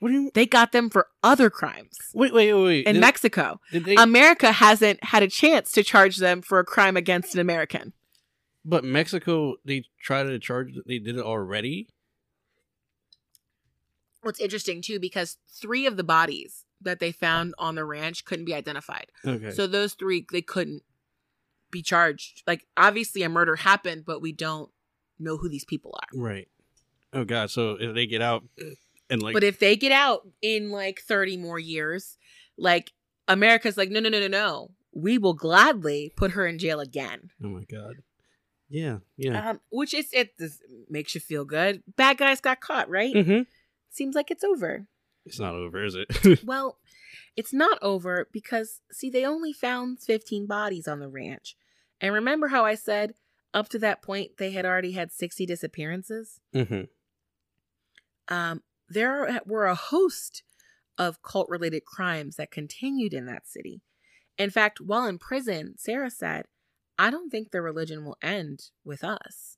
What 0.00 0.08
do 0.08 0.14
you? 0.14 0.30
They 0.34 0.46
got 0.46 0.72
them 0.72 0.90
for 0.90 1.06
other 1.22 1.48
crimes 1.50 1.96
Wait, 2.14 2.32
wait, 2.34 2.52
wait. 2.52 2.62
wait. 2.64 2.86
in 2.86 2.94
Did- 2.94 3.00
Mexico. 3.00 3.60
did 3.70 3.84
they- 3.84 3.94
America 3.96 4.50
hasn't 4.52 5.04
had 5.04 5.22
a 5.22 5.28
chance 5.28 5.70
to 5.72 5.82
charge 5.84 6.16
them 6.16 6.42
for 6.42 6.58
a 6.58 6.64
crime 6.64 6.96
against 6.96 7.34
an 7.34 7.40
American. 7.40 7.92
but 8.64 8.82
Mexico, 8.84 9.56
they 9.64 9.84
tried 10.02 10.24
to 10.24 10.38
charge. 10.38 10.72
They 10.86 10.98
did 10.98 11.16
it 11.16 11.22
already. 11.22 11.88
What's 14.22 14.40
interesting 14.40 14.82
too, 14.82 14.98
because 15.00 15.38
three 15.48 15.86
of 15.86 15.96
the 15.96 16.04
bodies 16.04 16.64
that 16.82 16.98
they 17.00 17.12
found 17.12 17.54
on 17.58 17.74
the 17.74 17.84
ranch 17.84 18.24
couldn't 18.24 18.44
be 18.44 18.54
identified. 18.54 19.06
Okay. 19.26 19.50
So 19.50 19.66
those 19.66 19.94
three, 19.94 20.26
they 20.30 20.42
couldn't 20.42 20.82
be 21.70 21.82
charged. 21.82 22.42
Like, 22.46 22.66
obviously, 22.76 23.22
a 23.22 23.28
murder 23.28 23.56
happened, 23.56 24.04
but 24.06 24.20
we 24.20 24.32
don't 24.32 24.70
know 25.18 25.36
who 25.36 25.48
these 25.48 25.64
people 25.64 25.94
are. 26.00 26.18
right. 26.18 26.48
Oh 27.12 27.24
god. 27.24 27.50
So 27.50 27.72
if 27.80 27.94
they 27.94 28.06
get 28.06 28.22
out 28.22 28.44
and 29.10 29.22
like, 29.22 29.34
but 29.34 29.44
if 29.44 29.58
they 29.58 29.76
get 29.76 29.92
out 29.92 30.26
in 30.40 30.70
like 30.70 31.00
30 31.00 31.36
more 31.36 31.58
years, 31.58 32.16
like, 32.56 32.92
America's 33.28 33.76
like, 33.76 33.90
no, 33.90 34.00
no, 34.00 34.08
no, 34.08 34.20
no, 34.20 34.28
no. 34.28 34.70
We 34.92 35.18
will 35.18 35.34
gladly 35.34 36.12
put 36.16 36.32
her 36.32 36.46
in 36.46 36.58
jail 36.58 36.80
again. 36.80 37.30
oh 37.42 37.48
my 37.48 37.64
god. 37.64 37.96
Yeah. 38.68 38.98
Yeah. 39.16 39.50
Um, 39.50 39.60
which 39.70 39.92
is, 39.94 40.08
it 40.12 40.38
this 40.38 40.60
makes 40.88 41.14
you 41.14 41.20
feel 41.20 41.44
good. 41.44 41.82
Bad 41.96 42.18
guys 42.18 42.40
got 42.40 42.60
caught, 42.60 42.88
right? 42.88 43.14
mm-hmm. 43.14 43.42
Seems 43.90 44.14
like 44.14 44.30
it's 44.30 44.44
over. 44.44 44.86
It's 45.26 45.40
not 45.40 45.54
over, 45.54 45.84
is 45.84 45.96
it? 45.96 46.42
Well, 46.44 46.78
it's 47.36 47.52
not 47.52 47.78
over 47.82 48.28
because, 48.32 48.80
see, 48.90 49.10
they 49.10 49.24
only 49.24 49.52
found 49.52 50.00
15 50.00 50.46
bodies 50.46 50.88
on 50.88 51.00
the 51.00 51.08
ranch. 51.08 51.56
And 52.00 52.14
remember 52.14 52.48
how 52.48 52.64
I 52.64 52.74
said 52.74 53.14
up 53.52 53.68
to 53.70 53.78
that 53.80 54.02
point 54.02 54.38
they 54.38 54.52
had 54.52 54.64
already 54.64 54.92
had 54.92 55.12
60 55.12 55.46
disappearances? 55.46 56.40
mm-hmm. 56.54 56.82
Um, 58.32 58.62
there 58.90 59.40
were 59.46 59.66
a 59.66 59.74
host 59.74 60.42
of 60.98 61.22
cult 61.22 61.48
related 61.48 61.84
crimes 61.84 62.36
that 62.36 62.50
continued 62.50 63.14
in 63.14 63.24
that 63.26 63.46
city. 63.46 63.80
In 64.36 64.50
fact, 64.50 64.80
while 64.80 65.06
in 65.06 65.18
prison, 65.18 65.74
Sarah 65.78 66.10
said, 66.10 66.46
I 66.98 67.10
don't 67.10 67.30
think 67.30 67.50
the 67.50 67.62
religion 67.62 68.04
will 68.04 68.18
end 68.20 68.70
with 68.84 69.02
us 69.02 69.56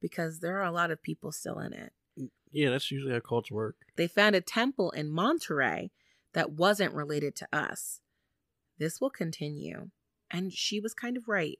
because 0.00 0.40
there 0.40 0.58
are 0.58 0.64
a 0.64 0.72
lot 0.72 0.90
of 0.90 1.02
people 1.02 1.30
still 1.30 1.58
in 1.58 1.72
it. 1.72 1.92
Mm, 2.18 2.30
yeah, 2.50 2.70
that's 2.70 2.90
usually 2.90 3.12
how 3.12 3.20
cults 3.20 3.50
work. 3.50 3.76
they 3.96 4.08
found 4.08 4.34
a 4.34 4.40
temple 4.40 4.90
in 4.90 5.10
Monterrey 5.10 5.90
that 6.32 6.52
wasn't 6.52 6.94
related 6.94 7.36
to 7.36 7.48
us. 7.52 8.00
This 8.78 9.00
will 9.00 9.10
continue. 9.10 9.90
And 10.30 10.52
she 10.52 10.80
was 10.80 10.94
kind 10.94 11.16
of 11.16 11.28
right 11.28 11.58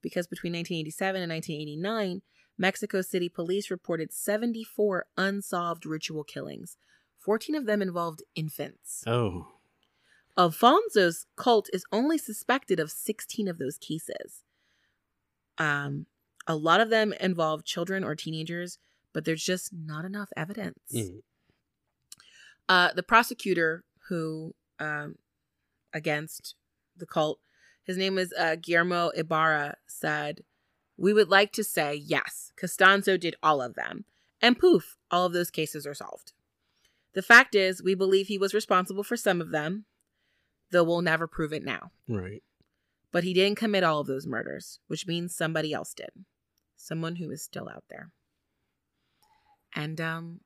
because 0.00 0.26
between 0.26 0.52
1987 0.54 1.22
and 1.22 1.30
1989, 1.30 2.22
Mexico 2.56 3.02
City 3.02 3.28
police 3.28 3.70
reported 3.70 4.12
74 4.12 5.06
unsolved 5.16 5.86
ritual 5.86 6.24
killings. 6.24 6.76
14 7.18 7.54
of 7.54 7.66
them 7.66 7.82
involved 7.82 8.22
infants. 8.34 9.02
Oh. 9.06 9.48
Alfonso's 10.36 11.26
cult 11.36 11.68
is 11.72 11.84
only 11.92 12.18
suspected 12.18 12.78
of 12.78 12.90
16 12.90 13.48
of 13.48 13.58
those 13.58 13.78
cases. 13.78 14.42
Um, 15.58 16.06
a 16.46 16.56
lot 16.56 16.80
of 16.80 16.90
them 16.90 17.12
involve 17.20 17.64
children 17.64 18.04
or 18.04 18.14
teenagers, 18.14 18.78
but 19.12 19.24
there's 19.24 19.44
just 19.44 19.70
not 19.72 20.04
enough 20.04 20.28
evidence. 20.36 20.78
Mm. 20.92 21.22
Uh, 22.68 22.92
the 22.94 23.02
prosecutor 23.02 23.84
who 24.08 24.54
um, 24.78 25.16
against 25.92 26.54
the 26.96 27.06
cult, 27.06 27.38
his 27.84 27.96
name 27.96 28.18
is 28.18 28.32
uh, 28.38 28.56
Guillermo 28.60 29.10
Ibarra, 29.10 29.76
said, 29.86 30.42
"We 30.96 31.12
would 31.12 31.28
like 31.28 31.52
to 31.52 31.64
say 31.64 31.94
yes, 31.94 32.52
Constanzo 32.56 33.18
did 33.18 33.36
all 33.42 33.60
of 33.60 33.74
them, 33.74 34.04
and 34.40 34.58
poof, 34.58 34.96
all 35.10 35.26
of 35.26 35.32
those 35.32 35.50
cases 35.50 35.86
are 35.86 35.94
solved. 35.94 36.32
The 37.14 37.22
fact 37.22 37.54
is, 37.54 37.82
we 37.82 37.94
believe 37.94 38.26
he 38.26 38.38
was 38.38 38.54
responsible 38.54 39.04
for 39.04 39.16
some 39.16 39.40
of 39.40 39.50
them, 39.50 39.84
though 40.70 40.84
we'll 40.84 41.02
never 41.02 41.26
prove 41.26 41.52
it 41.52 41.64
now. 41.64 41.92
Right. 42.08 42.42
But 43.12 43.24
he 43.24 43.32
didn't 43.32 43.58
commit 43.58 43.84
all 43.84 44.00
of 44.00 44.08
those 44.08 44.26
murders, 44.26 44.80
which 44.88 45.06
means 45.06 45.34
somebody 45.34 45.72
else 45.72 45.94
did, 45.94 46.10
someone 46.76 47.16
who 47.16 47.30
is 47.30 47.42
still 47.42 47.68
out 47.68 47.84
there." 47.88 48.10
And 49.74 50.00
um, 50.00 50.40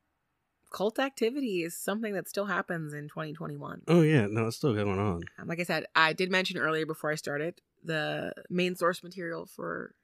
cult 0.70 0.98
activity 0.98 1.62
is 1.62 1.76
something 1.76 2.14
that 2.14 2.28
still 2.28 2.46
happens 2.46 2.92
in 2.92 3.08
2021. 3.08 3.82
Oh 3.88 4.02
yeah, 4.02 4.26
no, 4.26 4.46
it's 4.46 4.56
still 4.56 4.74
going 4.74 4.98
on. 4.98 5.22
Like 5.44 5.60
I 5.60 5.64
said, 5.64 5.86
I 5.94 6.12
did 6.12 6.30
mention 6.30 6.58
earlier 6.58 6.86
before 6.86 7.10
I 7.10 7.16
started 7.16 7.60
the 7.82 8.32
main 8.50 8.74
source 8.74 9.02
material 9.02 9.46
for 9.46 9.94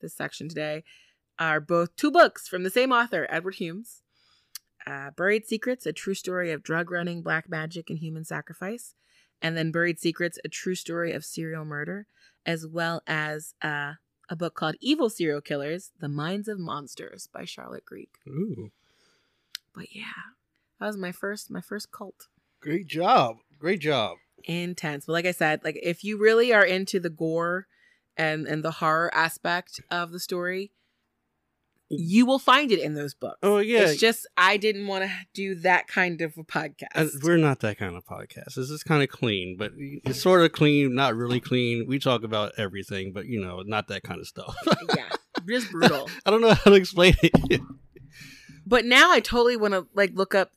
this 0.00 0.14
section 0.14 0.48
today 0.48 0.84
are 1.38 1.60
both 1.60 1.96
two 1.96 2.10
books 2.10 2.46
from 2.48 2.62
the 2.62 2.70
same 2.70 2.92
author, 2.92 3.26
Edward 3.30 3.54
Humes. 3.56 4.02
Uh, 4.86 5.10
Buried 5.16 5.46
Secrets, 5.46 5.86
a 5.86 5.92
true 5.92 6.14
story 6.14 6.50
of 6.52 6.62
drug 6.62 6.90
running, 6.90 7.22
black 7.22 7.48
magic, 7.48 7.90
and 7.90 7.98
human 7.98 8.24
sacrifice. 8.24 8.94
And 9.42 9.56
then 9.56 9.70
Buried 9.72 9.98
Secrets, 9.98 10.38
a 10.44 10.48
true 10.48 10.74
story 10.74 11.12
of 11.12 11.24
serial 11.24 11.64
murder, 11.64 12.06
as 12.44 12.66
well 12.66 13.02
as 13.06 13.54
uh, 13.62 13.94
a 14.28 14.36
book 14.36 14.54
called 14.54 14.76
Evil 14.80 15.08
Serial 15.10 15.40
Killers 15.40 15.90
The 16.00 16.08
Minds 16.08 16.48
of 16.48 16.58
Monsters 16.58 17.28
by 17.32 17.44
Charlotte 17.44 17.84
Greig. 17.84 18.08
Ooh, 18.28 18.70
But 19.74 19.94
yeah, 19.94 20.04
that 20.78 20.86
was 20.86 20.96
my 20.96 21.12
first 21.12 21.50
my 21.50 21.60
first 21.60 21.90
cult. 21.92 22.28
great 22.60 22.86
job, 22.86 23.36
great 23.58 23.80
job. 23.80 24.16
intense 24.44 25.04
but 25.04 25.12
like 25.12 25.26
i 25.26 25.32
said 25.32 25.60
like 25.64 25.78
if 25.82 26.02
you 26.02 26.16
really 26.18 26.50
are 26.50 26.64
into 26.64 26.98
the 26.98 27.10
gore 27.10 27.66
and 28.16 28.46
and 28.46 28.62
the 28.64 28.70
horror 28.72 29.10
aspect 29.14 29.80
of 29.90 30.12
the 30.12 30.20
story 30.20 30.72
you 31.92 32.24
will 32.24 32.38
find 32.38 32.70
it 32.70 32.78
in 32.78 32.94
those 32.94 33.14
books 33.14 33.38
Oh 33.42 33.58
yeah, 33.58 33.80
it's 33.80 34.00
just 34.00 34.26
i 34.36 34.56
didn't 34.56 34.86
want 34.86 35.04
to 35.04 35.10
do 35.34 35.54
that 35.56 35.88
kind 35.88 36.20
of 36.20 36.34
a 36.38 36.44
podcast 36.44 36.86
Uh, 36.94 37.06
we're 37.22 37.36
not 37.36 37.60
that 37.60 37.78
kind 37.78 37.96
of 37.96 38.04
podcast. 38.04 38.54
This 38.54 38.70
is 38.70 38.84
kind 38.84 39.02
of 39.02 39.08
clean, 39.08 39.56
but 39.58 39.72
it's 39.76 40.22
sort 40.22 40.42
of 40.42 40.52
clean, 40.52 40.94
not 40.94 41.16
really 41.16 41.40
clean. 41.40 41.86
We 41.88 41.98
talk 41.98 42.22
about 42.22 42.52
everything, 42.56 43.12
but 43.12 43.26
you 43.26 43.40
know, 43.40 43.62
not 43.66 43.88
that 43.88 44.02
kind 44.04 44.20
of 44.20 44.26
stuff. 44.28 44.54
yeah 44.96 45.08
just 45.48 45.70
brutal 45.70 46.08
I 46.26 46.30
don't 46.30 46.40
know 46.42 46.54
how 46.54 46.70
to 46.70 46.74
explain 46.76 47.14
it. 47.22 47.60
but 48.66 48.84
now 48.84 49.10
i 49.10 49.20
totally 49.20 49.56
want 49.56 49.74
to 49.74 49.86
like 49.94 50.12
look 50.14 50.34
up 50.34 50.50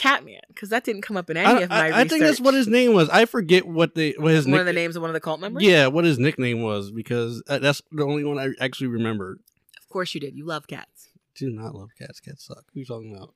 catman 0.00 0.40
because 0.48 0.70
that 0.70 0.82
didn't 0.84 1.02
come 1.02 1.16
up 1.16 1.28
in 1.30 1.36
any 1.36 1.46
I, 1.46 1.60
of 1.60 1.68
my 1.70 1.90
I- 1.90 2.00
I 2.00 2.04
think 2.08 2.22
that's 2.22 2.40
what 2.40 2.54
his 2.54 2.66
name 2.66 2.94
was. 2.94 3.08
I 3.10 3.26
forget 3.26 3.66
what 3.66 3.94
the 3.94 4.14
what 4.18 4.32
his 4.32 4.46
one 4.46 4.52
nick- 4.52 4.60
of 4.60 4.66
the 4.66 4.72
names 4.72 4.96
of 4.96 5.02
one 5.02 5.10
of 5.10 5.14
the 5.14 5.20
cult 5.20 5.40
members 5.40 5.62
Yeah, 5.62 5.88
what 5.88 6.04
his 6.04 6.18
nickname 6.18 6.62
was 6.62 6.90
because 6.90 7.42
uh, 7.48 7.58
that's 7.58 7.82
the 7.92 8.04
only 8.04 8.24
one 8.24 8.38
I 8.38 8.48
actually 8.64 8.86
remember. 8.88 9.38
of 9.78 9.88
course 9.88 10.14
you 10.14 10.20
did 10.20 10.34
you 10.34 10.46
love 10.46 10.66
cats 10.66 11.08
Do 11.36 11.50
not 11.50 11.74
love 11.74 11.90
cats. 11.98 12.18
Cats 12.20 12.44
suck. 12.46 12.64
Who 12.72 12.80
you 12.80 12.86
talking 12.86 13.14
about? 13.14 13.34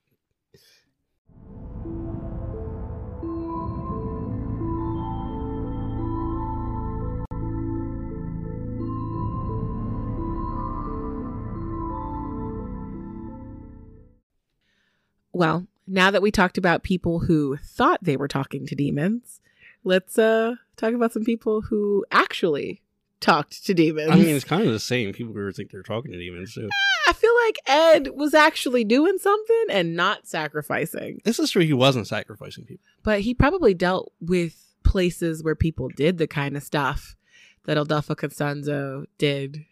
well 15.32 15.66
now 15.86 16.10
that 16.10 16.22
we 16.22 16.30
talked 16.30 16.58
about 16.58 16.82
people 16.82 17.20
who 17.20 17.56
thought 17.58 18.02
they 18.02 18.16
were 18.16 18.28
talking 18.28 18.66
to 18.66 18.74
demons, 18.74 19.40
let's 19.84 20.18
uh 20.18 20.54
talk 20.76 20.94
about 20.94 21.12
some 21.12 21.24
people 21.24 21.62
who 21.62 22.04
actually 22.10 22.82
talked 23.20 23.64
to 23.64 23.74
demons. 23.74 24.10
I 24.10 24.16
mean, 24.16 24.34
it's 24.34 24.44
kind 24.44 24.66
of 24.66 24.72
the 24.72 24.80
same. 24.80 25.12
People 25.12 25.32
who 25.32 25.52
think 25.52 25.70
they're 25.70 25.82
talking 25.82 26.12
to 26.12 26.18
demons 26.18 26.54
too. 26.54 26.68
I 27.08 27.12
feel 27.12 27.32
like 27.46 27.58
Ed 27.66 28.08
was 28.14 28.34
actually 28.34 28.84
doing 28.84 29.18
something 29.18 29.64
and 29.70 29.96
not 29.96 30.26
sacrificing. 30.26 31.20
This 31.24 31.38
is 31.38 31.50
true. 31.50 31.62
He 31.62 31.72
wasn't 31.72 32.06
sacrificing 32.06 32.64
people. 32.64 32.84
But 33.02 33.20
he 33.20 33.34
probably 33.34 33.74
dealt 33.74 34.12
with 34.20 34.74
places 34.84 35.42
where 35.42 35.54
people 35.54 35.88
did 35.88 36.18
the 36.18 36.26
kind 36.26 36.56
of 36.56 36.62
stuff 36.62 37.16
that 37.64 37.78
Adolfo 37.78 38.14
Constanzo 38.14 39.06
did. 39.18 39.64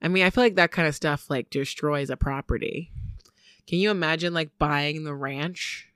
I 0.00 0.08
mean, 0.08 0.24
I 0.24 0.30
feel 0.30 0.44
like 0.44 0.56
that 0.56 0.72
kind 0.72 0.86
of 0.86 0.94
stuff 0.94 1.28
like 1.28 1.50
destroys 1.50 2.10
a 2.10 2.16
property. 2.16 2.92
Can 3.66 3.78
you 3.78 3.90
imagine 3.90 4.34
like 4.34 4.50
buying 4.58 5.04
the 5.04 5.14
ranch? 5.14 5.88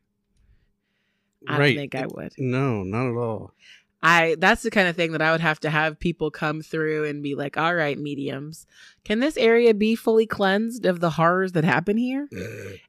I 1.47 1.59
right. 1.59 1.67
don't 1.69 1.77
think 1.77 1.95
I 1.95 2.07
would. 2.07 2.33
No, 2.39 2.83
not 2.83 3.11
at 3.11 3.17
all. 3.17 3.53
I 4.03 4.37
that's 4.39 4.63
the 4.63 4.71
kind 4.71 4.87
of 4.87 4.95
thing 4.95 5.13
that 5.13 5.23
I 5.23 5.33
would 5.33 5.41
have 5.41 5.59
to 5.61 5.71
have 5.71 5.99
people 5.99 6.31
come 6.31 6.63
through 6.63 7.07
and 7.07 7.23
be 7.23 7.35
like, 7.35 7.57
"All 7.57 7.75
right, 7.75 7.99
mediums, 7.99 8.67
can 9.05 9.19
this 9.19 9.37
area 9.37 9.75
be 9.75 9.97
fully 9.97 10.27
cleansed 10.27 10.87
of 10.87 11.01
the 11.01 11.11
horrors 11.11 11.53
that 11.53 11.65
happen 11.65 11.97
here?" 11.97 12.29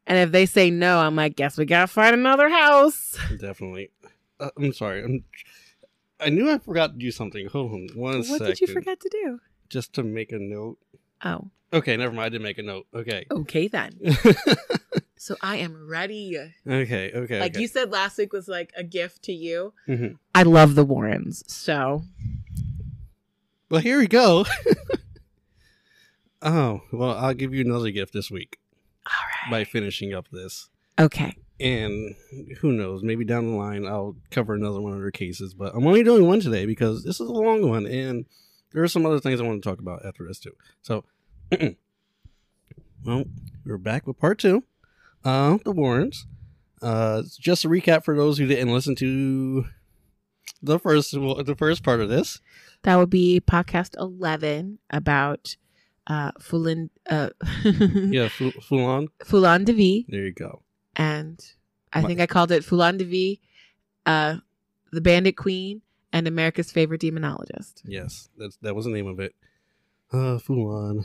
And 0.06 0.18
if 0.18 0.31
they 0.31 0.45
say 0.45 0.69
no, 0.69 0.99
I'm 0.99 1.15
like, 1.15 1.35
"Guess 1.35 1.57
we 1.57 1.65
gotta 1.65 1.88
find 1.88 2.14
another 2.14 2.49
house." 2.49 3.18
Definitely. 3.39 3.89
Uh, 4.39 4.51
I'm 4.56 4.73
sorry. 4.73 5.03
I'm. 5.03 5.23
I 6.19 6.30
knew 6.30 6.51
I 6.51 6.60
forgot 6.60 6.93
to 6.93 6.97
do 6.97 7.11
something. 7.11 7.47
Hold 7.47 7.72
on 7.72 7.88
one 7.95 8.18
what 8.18 8.26
second. 8.26 8.47
did 8.47 8.61
you 8.61 8.68
forget 8.68 8.99
to 8.99 9.10
do? 9.10 9.39
Just 9.69 9.93
to 9.93 10.03
make 10.03 10.31
a 10.31 10.39
note. 10.39 10.77
Oh, 11.23 11.49
Okay, 11.72 11.98
never 11.98 12.14
mind. 12.14 12.26
I 12.26 12.30
did 12.30 12.41
make 12.41 12.58
a 12.58 12.64
note. 12.64 12.88
Okay. 12.94 13.26
okay 13.30 13.68
then. 13.68 14.00
So 15.22 15.36
I 15.41 15.58
am 15.58 15.90
ready. 15.90 16.38
okay. 16.66 17.12
Okay. 17.14 17.40
Like 17.41 17.52
okay. 17.52 17.62
you 17.62 17.68
said 17.68 17.91
last 17.91 18.18
week 18.18 18.32
was 18.32 18.48
like 18.48 18.72
a 18.78 18.86
gift 18.86 19.24
to 19.24 19.34
you. 19.34 19.74
Mhm. 19.86 20.18
I 20.34 20.44
love 20.44 20.76
the 20.76 20.86
Warrens, 20.86 21.44
so 21.46 22.04
Well, 23.70 23.82
here 23.82 24.00
we 24.00 24.08
go. 24.08 24.46
oh 26.41 26.82
well, 26.94 27.18
I'll 27.18 27.34
give 27.34 27.54
you 27.54 27.66
another 27.66 27.91
gift 27.91 28.14
this 28.14 28.32
week 28.32 28.60
all 29.06 29.52
by 29.52 29.66
finishing 29.66 30.14
up 30.14 30.30
this. 30.32 30.70
Okay. 30.98 31.36
And 31.60 32.16
who 32.62 32.72
knows? 32.72 33.04
Maybe 33.04 33.26
down 33.26 33.52
the 33.52 33.58
line 33.58 33.86
I'll 33.86 34.16
cover 34.32 34.54
another 34.54 34.80
one 34.80 34.94
of 34.94 35.02
their 35.02 35.12
cases. 35.12 35.54
But 35.54 35.76
I'm 35.76 35.86
only 35.86 36.04
doing 36.04 36.26
one 36.26 36.40
today 36.40 36.66
because 36.66 37.04
this 37.04 37.20
is 37.20 37.28
a 37.28 37.34
long 37.34 37.70
one, 37.70 37.86
and 37.86 38.26
there 38.72 38.84
are 38.84 38.88
some 38.88 39.06
other 39.06 39.20
things 39.20 39.41
I 39.41 39.44
want 39.44 39.62
to 39.62 39.70
talk 39.70 39.80
about 39.80 40.06
after 40.06 40.26
this 40.26 40.40
too. 40.40 40.56
So, 40.82 41.04
well, 41.52 43.24
we're 43.66 43.78
back 43.78 44.08
with 44.08 44.20
part 44.20 44.40
two. 44.40 44.64
Uh, 45.24 45.58
the 45.64 45.72
Warrens. 45.72 46.26
Uh, 46.82 47.24
just 47.40 47.66
a 47.66 47.70
recap 47.70 48.04
for 48.04 48.16
those 48.16 48.38
who 48.38 48.48
didn't 48.48 48.74
listen 48.74 48.96
to 48.96 49.66
the 50.62 50.80
first 50.80 51.12
the 51.12 51.56
first 51.58 51.84
part 51.84 52.00
of 52.00 52.10
this. 52.10 52.40
That 52.84 52.96
would 52.96 53.10
be 53.10 53.42
podcast 53.46 53.96
11 53.98 54.80
about 54.90 55.58
uh 56.08 56.32
Phoolan 56.40 56.90
uh 57.10 57.30
Yeah, 57.64 58.30
Fu- 58.30 58.52
Phoolan. 58.52 59.08
Fulan 59.24 59.66
de 59.66 59.74
Vie 59.74 60.06
There 60.08 60.26
you 60.26 60.34
go. 60.34 60.62
and 60.96 61.40
I 61.92 62.02
My- 62.02 62.08
think 62.08 62.20
I 62.22 62.28
called 62.28 62.52
it 62.52 62.64
Phoolan 62.64 62.98
de 62.98 63.40
uh 64.06 64.38
the 64.92 65.02
Bandit 65.02 65.36
Queen 65.36 65.82
and 66.14 66.28
America's 66.28 66.72
favorite 66.72 67.02
demonologist. 67.02 67.82
Yes, 67.84 68.30
that's 68.38 68.56
that 68.62 68.74
was 68.76 68.86
the 68.86 68.92
name 68.92 69.08
of 69.08 69.20
it. 69.20 69.36
Uh, 70.12 70.40
Phoolan. 70.40 71.04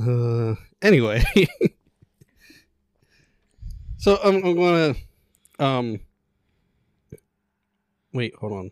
Uh, 0.00 0.54
anyway, 0.82 1.22
so 3.96 4.18
I'm, 4.22 4.44
I'm 4.44 4.56
gonna 4.56 4.94
um. 5.58 6.00
Wait, 8.12 8.34
hold 8.36 8.52
on. 8.52 8.70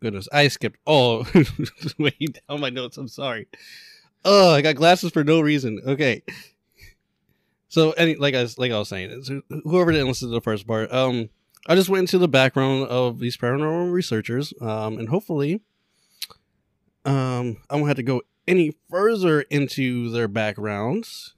Goodness, 0.00 0.28
I 0.32 0.48
skipped 0.48 0.78
Oh, 0.86 1.26
way 1.98 2.14
down 2.48 2.60
my 2.60 2.70
notes. 2.70 2.96
I'm 2.96 3.08
sorry. 3.08 3.48
Oh, 4.24 4.52
I 4.54 4.62
got 4.62 4.76
glasses 4.76 5.10
for 5.10 5.24
no 5.24 5.40
reason. 5.40 5.80
Okay. 5.84 6.22
So, 7.68 7.92
any 7.92 8.14
like 8.14 8.34
I 8.34 8.42
was 8.42 8.58
like 8.58 8.72
I 8.72 8.78
was 8.78 8.88
saying, 8.88 9.42
whoever 9.64 9.92
didn't 9.92 10.08
listen 10.08 10.28
to 10.28 10.34
the 10.34 10.40
first 10.40 10.66
part, 10.66 10.92
um, 10.92 11.28
I 11.66 11.74
just 11.74 11.88
went 11.88 12.02
into 12.02 12.18
the 12.18 12.28
background 12.28 12.88
of 12.88 13.18
these 13.18 13.36
paranormal 13.36 13.92
researchers, 13.92 14.54
um, 14.60 14.98
and 14.98 15.08
hopefully, 15.08 15.60
um, 17.04 17.58
I 17.68 17.76
won't 17.76 17.88
have 17.88 17.96
to 17.96 18.02
go 18.02 18.22
any 18.48 18.72
further 18.90 19.42
into 19.42 20.10
their 20.10 20.28
backgrounds. 20.28 21.34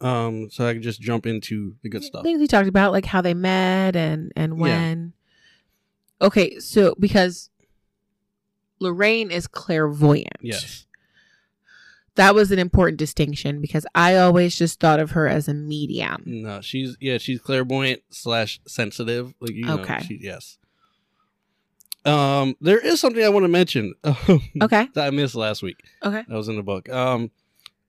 Um, 0.00 0.50
so 0.50 0.66
I 0.68 0.74
can 0.74 0.82
just 0.82 1.00
jump 1.00 1.26
into 1.26 1.76
the 1.82 1.88
good 1.88 2.04
stuff. 2.04 2.22
Things 2.22 2.38
we 2.40 2.46
talked 2.46 2.68
about, 2.68 2.92
like 2.92 3.06
how 3.06 3.22
they 3.22 3.32
met 3.34 3.96
and 3.96 4.30
and 4.36 4.58
when. 4.58 5.14
Okay, 6.20 6.58
so 6.58 6.94
because 6.98 7.50
Lorraine 8.78 9.30
is 9.30 9.46
clairvoyant. 9.46 10.36
Yes. 10.42 10.86
That 12.16 12.34
was 12.34 12.50
an 12.50 12.58
important 12.58 12.98
distinction 12.98 13.60
because 13.60 13.86
I 13.94 14.16
always 14.16 14.56
just 14.56 14.80
thought 14.80 15.00
of 15.00 15.10
her 15.10 15.28
as 15.28 15.48
a 15.48 15.54
medium. 15.54 16.22
No, 16.24 16.60
she's 16.62 16.96
yeah, 17.00 17.18
she's 17.18 17.40
clairvoyant 17.40 18.02
slash 18.10 18.60
sensitive. 18.66 19.34
Like 19.40 19.52
you 19.52 19.64
know, 19.66 19.78
Okay. 19.80 20.02
she, 20.02 20.18
yes. 20.22 20.58
Um, 22.06 22.54
there 22.60 22.78
is 22.78 23.00
something 23.00 23.22
I 23.24 23.28
want 23.28 23.44
to 23.44 23.48
mention. 23.48 23.94
Okay. 24.62 24.88
that 24.94 25.06
I 25.06 25.10
missed 25.10 25.34
last 25.34 25.62
week. 25.62 25.84
Okay. 26.04 26.24
That 26.28 26.36
was 26.36 26.48
in 26.48 26.56
the 26.56 26.62
book. 26.62 26.88
Um, 26.88 27.30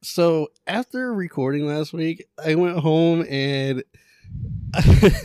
so 0.02 0.50
after 0.66 1.14
recording 1.14 1.66
last 1.68 1.94
week, 1.94 2.26
I 2.44 2.56
went 2.56 2.78
home 2.80 3.26
and 3.30 3.84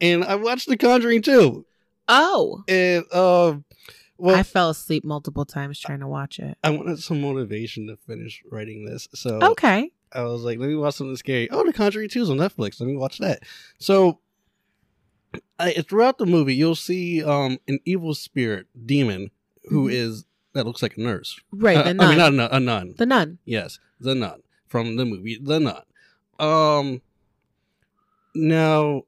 and 0.00 0.24
I 0.24 0.34
watched 0.36 0.68
The 0.68 0.76
Conjuring 0.76 1.22
too. 1.22 1.64
Oh. 2.08 2.64
And 2.68 3.04
um, 3.12 3.64
well, 4.18 4.36
I 4.36 4.42
fell 4.42 4.70
asleep 4.70 5.04
multiple 5.04 5.44
times 5.44 5.78
trying 5.78 6.00
to 6.00 6.08
watch 6.08 6.38
it. 6.38 6.56
I 6.62 6.70
wanted 6.70 6.98
some 7.00 7.20
motivation 7.20 7.86
to 7.88 7.96
finish 7.96 8.42
writing 8.50 8.84
this. 8.84 9.08
So 9.14 9.38
Okay. 9.42 9.90
I 10.14 10.22
was 10.24 10.42
like, 10.42 10.58
let 10.58 10.68
me 10.68 10.76
watch 10.76 10.94
something 10.96 11.16
scary. 11.16 11.48
Oh, 11.50 11.64
The 11.64 11.72
Conjuring 11.72 12.08
2 12.10 12.22
is 12.22 12.30
on 12.30 12.36
Netflix. 12.36 12.80
Let 12.80 12.86
me 12.86 12.96
watch 12.96 13.18
that. 13.18 13.42
So 13.78 14.18
I, 15.58 15.72
throughout 15.74 16.18
the 16.18 16.26
movie, 16.26 16.54
you'll 16.54 16.74
see 16.74 17.22
um, 17.22 17.58
an 17.68 17.78
evil 17.84 18.14
spirit 18.14 18.66
demon 18.86 19.30
who 19.68 19.88
Mhm. 19.88 19.92
is 19.92 20.24
that 20.54 20.66
looks 20.66 20.82
like 20.82 20.96
a 20.96 21.00
nurse. 21.00 21.38
Right. 21.52 21.76
Uh, 21.78 21.82
the 21.84 21.88
I 22.04 22.08
mean, 22.08 22.18
not 22.18 22.32
a 22.32 22.36
nun, 22.36 22.48
a 22.52 22.60
nun. 22.60 22.94
the 22.98 23.06
nun. 23.06 23.38
Yes, 23.44 23.78
the 24.00 24.14
nun 24.14 24.42
from 24.66 24.96
the 24.96 25.04
movie 25.06 25.38
The 25.40 25.60
Nun. 25.60 25.82
Um, 26.38 27.00
now 28.34 29.02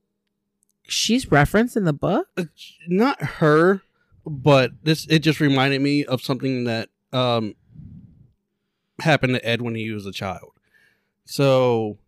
She's 0.86 1.30
referenced 1.32 1.76
in 1.76 1.84
the 1.84 1.92
book. 1.94 2.28
uh, 2.36 2.44
not 2.88 3.20
her, 3.22 3.82
but 4.26 4.72
this 4.84 5.06
it 5.08 5.20
just 5.20 5.40
reminded 5.40 5.80
me 5.80 6.04
of 6.04 6.20
something 6.22 6.64
that 6.64 6.90
um 7.12 7.54
happened 9.00 9.34
to 9.34 9.44
Ed 9.46 9.60
when 9.62 9.74
he 9.74 9.90
was 9.90 10.04
a 10.06 10.12
child. 10.12 10.52
So, 11.24 11.98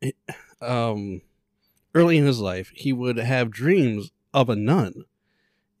it- 0.00 0.16
um, 0.60 1.22
early 1.96 2.16
in 2.18 2.24
his 2.26 2.40
life, 2.40 2.70
he 2.74 2.92
would 2.92 3.16
have 3.16 3.50
dreams 3.50 4.10
of 4.34 4.48
a 4.48 4.56
nun, 4.56 5.04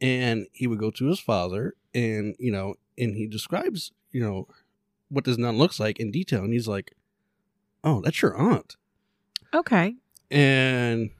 and 0.00 0.46
he 0.52 0.66
would 0.66 0.78
go 0.78 0.90
to 0.90 1.06
his 1.06 1.20
father, 1.20 1.74
and 1.94 2.34
you 2.38 2.50
know, 2.50 2.74
and 2.98 3.14
he 3.16 3.26
describes, 3.26 3.92
you 4.10 4.20
know, 4.20 4.48
what 5.08 5.24
this 5.24 5.38
nun 5.38 5.56
looks 5.58 5.78
like 5.78 6.00
in 6.00 6.10
detail, 6.10 6.42
and 6.42 6.52
he's 6.52 6.68
like, 6.68 6.92
"Oh, 7.84 8.00
that's 8.00 8.20
your 8.22 8.36
aunt," 8.36 8.76
Okay. 9.54 9.94
and 10.30 11.10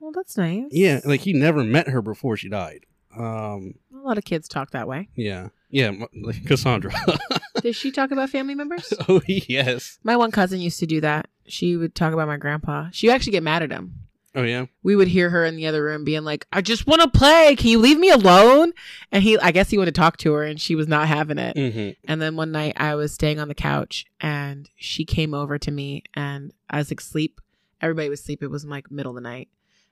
Well, 0.00 0.12
that's 0.12 0.36
nice. 0.36 0.66
yeah, 0.70 1.00
like 1.04 1.20
he 1.22 1.32
never 1.32 1.64
met 1.64 1.88
her 1.88 2.02
before 2.02 2.36
she 2.36 2.48
died. 2.48 2.86
Um, 3.16 3.74
A 3.94 3.98
lot 4.06 4.18
of 4.18 4.24
kids 4.24 4.48
talk 4.48 4.70
that 4.72 4.88
way. 4.88 5.08
yeah, 5.16 5.48
yeah, 5.70 5.92
like 6.22 6.44
Cassandra. 6.46 6.92
Does 7.62 7.76
she 7.76 7.90
talk 7.92 8.10
about 8.10 8.30
family 8.30 8.54
members? 8.54 8.92
oh 9.08 9.22
yes. 9.26 9.98
My 10.02 10.16
one 10.16 10.30
cousin 10.32 10.60
used 10.60 10.80
to 10.80 10.86
do 10.86 11.00
that. 11.00 11.28
She 11.46 11.76
would 11.76 11.94
talk 11.94 12.12
about 12.12 12.26
my 12.28 12.36
grandpa. 12.36 12.88
She 12.92 13.06
would 13.06 13.14
actually 13.14 13.32
get 13.32 13.42
mad 13.42 13.62
at 13.62 13.70
him. 13.70 13.94
Oh 14.36 14.42
yeah. 14.42 14.66
We 14.82 14.96
would 14.96 15.08
hear 15.08 15.30
her 15.30 15.44
in 15.44 15.54
the 15.56 15.66
other 15.66 15.84
room 15.84 16.02
being 16.04 16.24
like, 16.24 16.46
"I 16.52 16.60
just 16.60 16.86
want 16.86 17.02
to 17.02 17.08
play. 17.08 17.54
Can 17.56 17.68
you 17.68 17.78
leave 17.78 17.98
me 17.98 18.10
alone?" 18.10 18.72
And 19.12 19.22
he, 19.22 19.38
I 19.38 19.52
guess, 19.52 19.70
he 19.70 19.78
wanted 19.78 19.94
to 19.94 20.00
talk 20.00 20.16
to 20.18 20.32
her, 20.32 20.42
and 20.42 20.60
she 20.60 20.74
was 20.74 20.88
not 20.88 21.06
having 21.08 21.38
it. 21.38 21.56
hmm 21.56 21.90
And 22.10 22.20
then 22.20 22.34
one 22.34 22.50
night, 22.50 22.74
I 22.76 22.94
was 22.96 23.12
staying 23.14 23.38
on 23.38 23.48
the 23.48 23.54
couch, 23.54 24.06
and 24.20 24.68
she 24.76 25.04
came 25.04 25.34
over 25.34 25.56
to 25.58 25.70
me, 25.70 26.02
and 26.14 26.52
I 26.68 26.78
was 26.78 26.90
like, 26.90 27.00
sleep. 27.00 27.40
Everybody 27.80 28.08
was 28.08 28.20
asleep. 28.20 28.42
It 28.42 28.50
was 28.50 28.64
like 28.64 28.90
middle 28.90 29.12
of 29.12 29.16
the 29.16 29.28
night, 29.28 29.48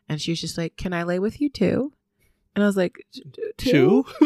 and 0.08 0.20
she 0.20 0.32
was 0.32 0.40
just 0.40 0.58
like, 0.58 0.76
"Can 0.76 0.92
I 0.92 1.02
lay 1.04 1.18
with 1.18 1.40
you 1.40 1.48
too?" 1.48 1.92
And 2.54 2.62
I 2.64 2.66
was 2.66 2.76
like, 2.76 3.06
Two. 3.58 4.04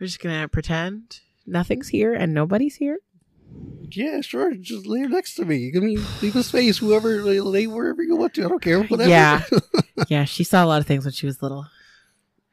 We're 0.00 0.06
just 0.06 0.20
gonna 0.20 0.48
pretend 0.48 1.20
nothing's 1.46 1.88
here 1.88 2.14
and 2.14 2.34
nobody's 2.34 2.76
here." 2.76 2.98
Yeah, 3.90 4.20
sure. 4.20 4.54
Just 4.54 4.86
lay 4.86 5.00
next 5.02 5.34
to 5.36 5.44
me. 5.44 5.70
Give 5.70 5.82
me 5.82 5.96
leave 6.22 6.36
a 6.36 6.42
space. 6.42 6.78
Whoever 6.78 7.22
lay, 7.22 7.66
wherever 7.66 8.02
you 8.02 8.16
want 8.16 8.34
to. 8.34 8.44
I 8.44 8.48
don't 8.48 8.62
care. 8.62 8.82
Whatever. 8.82 9.08
Yeah. 9.10 9.42
yeah, 10.08 10.24
she 10.24 10.44
saw 10.44 10.64
a 10.64 10.66
lot 10.66 10.80
of 10.80 10.86
things 10.86 11.04
when 11.04 11.12
she 11.12 11.26
was 11.26 11.42
little. 11.42 11.66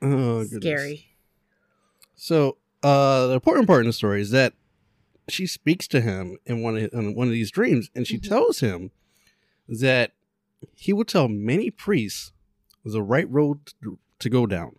oh. 0.02 0.44
Scary. 0.46 1.08
So, 2.16 2.58
uh, 2.84 3.28
the 3.28 3.34
important 3.34 3.68
part 3.68 3.82
in 3.82 3.88
the 3.88 3.94
story 3.94 4.22
is 4.22 4.32
that 4.32 4.54
she 5.28 5.48
speaks 5.48 5.88
to 5.90 6.02
him 6.02 6.38
in 6.46 6.62
one 6.62 6.78
of 6.78 6.90
in 6.94 7.16
one 7.16 7.28
of 7.28 7.34
these 7.34 7.52
dreams, 7.52 7.90
and 7.96 8.06
she 8.06 8.18
Mhm. 8.18 8.28
tells 8.30 8.60
him 8.60 8.92
that 9.68 10.14
he 10.76 10.94
will 10.94 11.06
tell 11.06 11.28
many 11.28 11.72
priests 11.72 12.32
the 12.84 13.02
right 13.02 13.30
road 13.30 13.74
to- 13.84 14.30
go 14.30 14.46
down, 14.46 14.76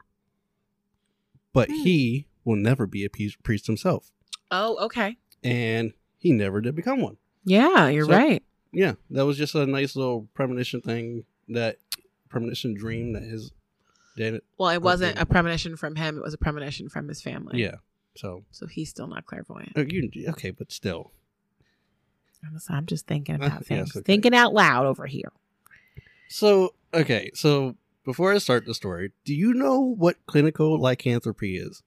but 1.53 1.69
Hmm. 1.69 1.75
he 1.83 2.27
will 2.45 2.55
never 2.57 2.87
be 2.87 3.05
a 3.05 3.11
priest 3.11 3.67
himself, 3.67 4.13
Oh, 4.53 4.77
okay. 4.85 5.17
and 5.43 5.95
he 6.23 6.33
never 6.33 6.61
did 6.61 6.75
become 6.77 7.01
one. 7.01 7.17
Yeah, 7.45 7.89
you're 7.89 8.07
So- 8.07 8.13
right. 8.13 8.43
Yeah, 8.73 8.95
that 9.11 9.27
was 9.27 9.37
just 9.37 9.55
a 9.55 9.67
nice 9.67 9.95
little 9.97 10.29
premonition 10.33 10.81
thing 10.81 11.25
that 11.49 11.77
premonition 12.31 12.73
dream 12.75 13.13
that 13.13 13.23
his 13.23 13.51
dad. 14.17 14.41
Well, 14.57 14.71
it 14.71 14.81
wasn't 14.81 15.19
a 15.19 15.27
premonition 15.27 15.77
from 15.77 15.97
him; 15.97 16.17
it 16.17 16.23
was 16.23 16.33
a 16.33 16.39
premonition 16.39 16.89
from 16.89 17.09
his 17.09 17.21
family. 17.21 17.61
Yeah, 17.61 17.77
so 18.15 18.45
So 18.51 18.67
he's 18.67 18.89
still 18.89 19.09
not 19.09 19.27
clairvoyant. 19.27 19.77
uh, 19.77 19.83
you 19.87 20.09
okay, 20.29 20.53
but 20.53 20.73
still, 20.73 21.13
I'm 22.71 22.87
just 22.87 23.07
thinking 23.07 23.43
Uh, 23.43 23.47
about 23.47 23.65
yes, 23.69 23.95
okay. 23.95 24.05
thinking 24.05 24.35
out 24.35 24.55
loud 24.55 24.87
over 24.87 25.07
here. 25.07 25.33
so 26.29 26.73
okay, 26.95 27.31
so 27.35 27.77
before 28.07 28.33
I 28.33 28.39
start 28.39 28.65
the 28.65 28.75
story, 28.75 29.13
do 29.27 29.35
you 29.35 29.53
know 29.53 29.81
what 29.81 30.17
clinical 30.27 30.79
lycanthropy 30.81 31.57
is? 31.59 31.83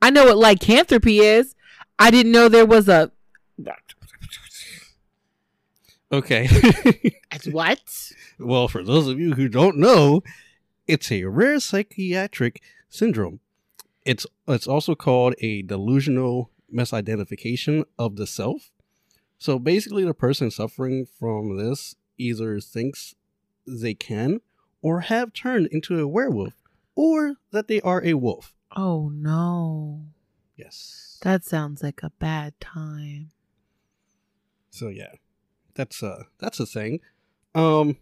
I 0.00 0.10
know 0.10 0.26
what 0.26 0.36
lycanthropy 0.38 1.18
is. 1.18 1.54
I 2.02 2.10
didn't 2.10 2.32
know 2.32 2.48
there 2.48 2.66
was 2.66 2.88
a. 2.88 3.12
Okay. 6.10 6.48
It's 7.34 7.46
what? 7.46 8.12
well, 8.38 8.68
for 8.68 8.84
those 8.84 9.08
of 9.08 9.18
you 9.18 9.32
who 9.32 9.48
don't 9.48 9.78
know, 9.78 10.22
it's 10.86 11.10
a 11.10 11.24
rare 11.24 11.58
psychiatric 11.58 12.60
syndrome. 12.90 13.40
It's 14.04 14.26
it's 14.46 14.66
also 14.66 14.94
called 14.94 15.34
a 15.38 15.62
delusional 15.62 16.50
misidentification 16.72 17.84
of 17.98 18.16
the 18.16 18.26
self. 18.26 18.70
So 19.38 19.58
basically, 19.58 20.04
the 20.04 20.12
person 20.12 20.50
suffering 20.50 21.06
from 21.06 21.56
this 21.56 21.96
either 22.18 22.60
thinks 22.60 23.14
they 23.66 23.94
can 23.94 24.40
or 24.82 25.00
have 25.00 25.32
turned 25.32 25.68
into 25.68 25.98
a 25.98 26.06
werewolf, 26.06 26.54
or 26.94 27.36
that 27.50 27.66
they 27.66 27.80
are 27.80 28.04
a 28.04 28.12
wolf. 28.14 28.54
Oh 28.76 29.08
no, 29.08 30.02
Yes. 30.56 31.11
That 31.22 31.44
sounds 31.44 31.82
like 31.82 32.02
a 32.02 32.10
bad 32.18 32.58
time. 32.60 33.30
So 34.70 34.88
yeah, 34.88 35.12
that's 35.74 36.02
uh 36.02 36.24
that's 36.38 36.60
a 36.60 36.66
thing. 36.66 37.00
Um, 37.54 37.96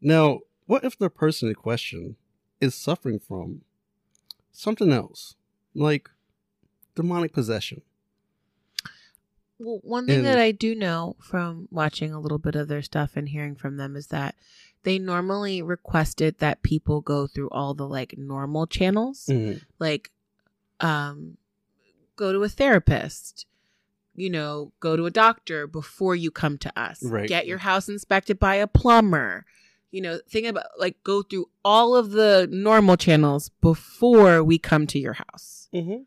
now 0.00 0.40
what 0.66 0.84
if 0.84 0.98
the 0.98 1.10
person 1.10 1.48
in 1.48 1.54
question 1.54 2.16
is 2.60 2.74
suffering 2.74 3.18
from 3.18 3.62
something 4.52 4.92
else, 4.92 5.34
like 5.74 6.08
demonic 6.94 7.32
possession? 7.32 7.82
Well, 9.58 9.80
one 9.82 10.06
thing 10.06 10.18
And- 10.18 10.26
that 10.26 10.38
I 10.38 10.52
do 10.52 10.74
know 10.74 11.16
from 11.20 11.68
watching 11.70 12.12
a 12.12 12.20
little 12.20 12.38
bit 12.38 12.54
of 12.56 12.68
their 12.68 12.82
stuff 12.82 13.16
and 13.16 13.28
hearing 13.28 13.54
from 13.54 13.76
them 13.76 13.94
is 13.96 14.06
that 14.08 14.34
they 14.84 14.98
normally 14.98 15.60
requested 15.60 16.38
that 16.38 16.62
people 16.62 17.02
go 17.02 17.26
through 17.26 17.50
all 17.50 17.74
the 17.74 17.86
like 17.86 18.16
normal 18.16 18.66
channels, 18.66 19.26
Mhm. 19.28 19.62
like 19.78 20.10
um 20.80 21.36
go 22.20 22.32
to 22.32 22.42
a 22.44 22.48
therapist, 22.48 23.46
you 24.14 24.28
know, 24.30 24.72
go 24.78 24.94
to 24.94 25.06
a 25.06 25.10
doctor 25.10 25.66
before 25.66 26.14
you 26.14 26.30
come 26.30 26.58
to 26.58 26.78
us. 26.78 27.02
Right. 27.02 27.26
Get 27.28 27.46
your 27.46 27.58
house 27.58 27.88
inspected 27.88 28.38
by 28.38 28.56
a 28.56 28.66
plumber. 28.66 29.46
You 29.90 30.02
know, 30.02 30.20
think 30.28 30.46
about 30.46 30.66
like 30.78 31.02
go 31.02 31.22
through 31.22 31.46
all 31.64 31.96
of 31.96 32.10
the 32.12 32.46
normal 32.50 32.96
channels 32.96 33.50
before 33.60 34.44
we 34.44 34.58
come 34.58 34.86
to 34.88 34.98
your 35.00 35.14
house. 35.14 35.68
Mm-hmm. 35.74 36.02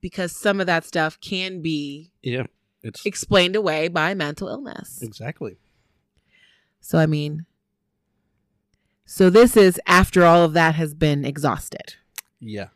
Because 0.00 0.32
some 0.34 0.58
of 0.60 0.66
that 0.66 0.84
stuff 0.86 1.20
can 1.20 1.60
be 1.60 2.10
Yeah, 2.22 2.46
it's 2.82 3.04
explained 3.04 3.54
away 3.54 3.88
by 3.88 4.14
mental 4.14 4.48
illness. 4.48 5.02
exactly. 5.02 5.58
So, 6.80 6.98
I 6.98 7.04
mean, 7.04 7.44
so 9.04 9.28
this 9.28 9.54
is 9.54 9.78
after 9.86 10.24
all 10.24 10.42
of 10.42 10.54
that 10.54 10.76
has 10.76 10.94
been 10.94 11.26
exhausted. 11.26 11.96
Yeah. 12.40 12.68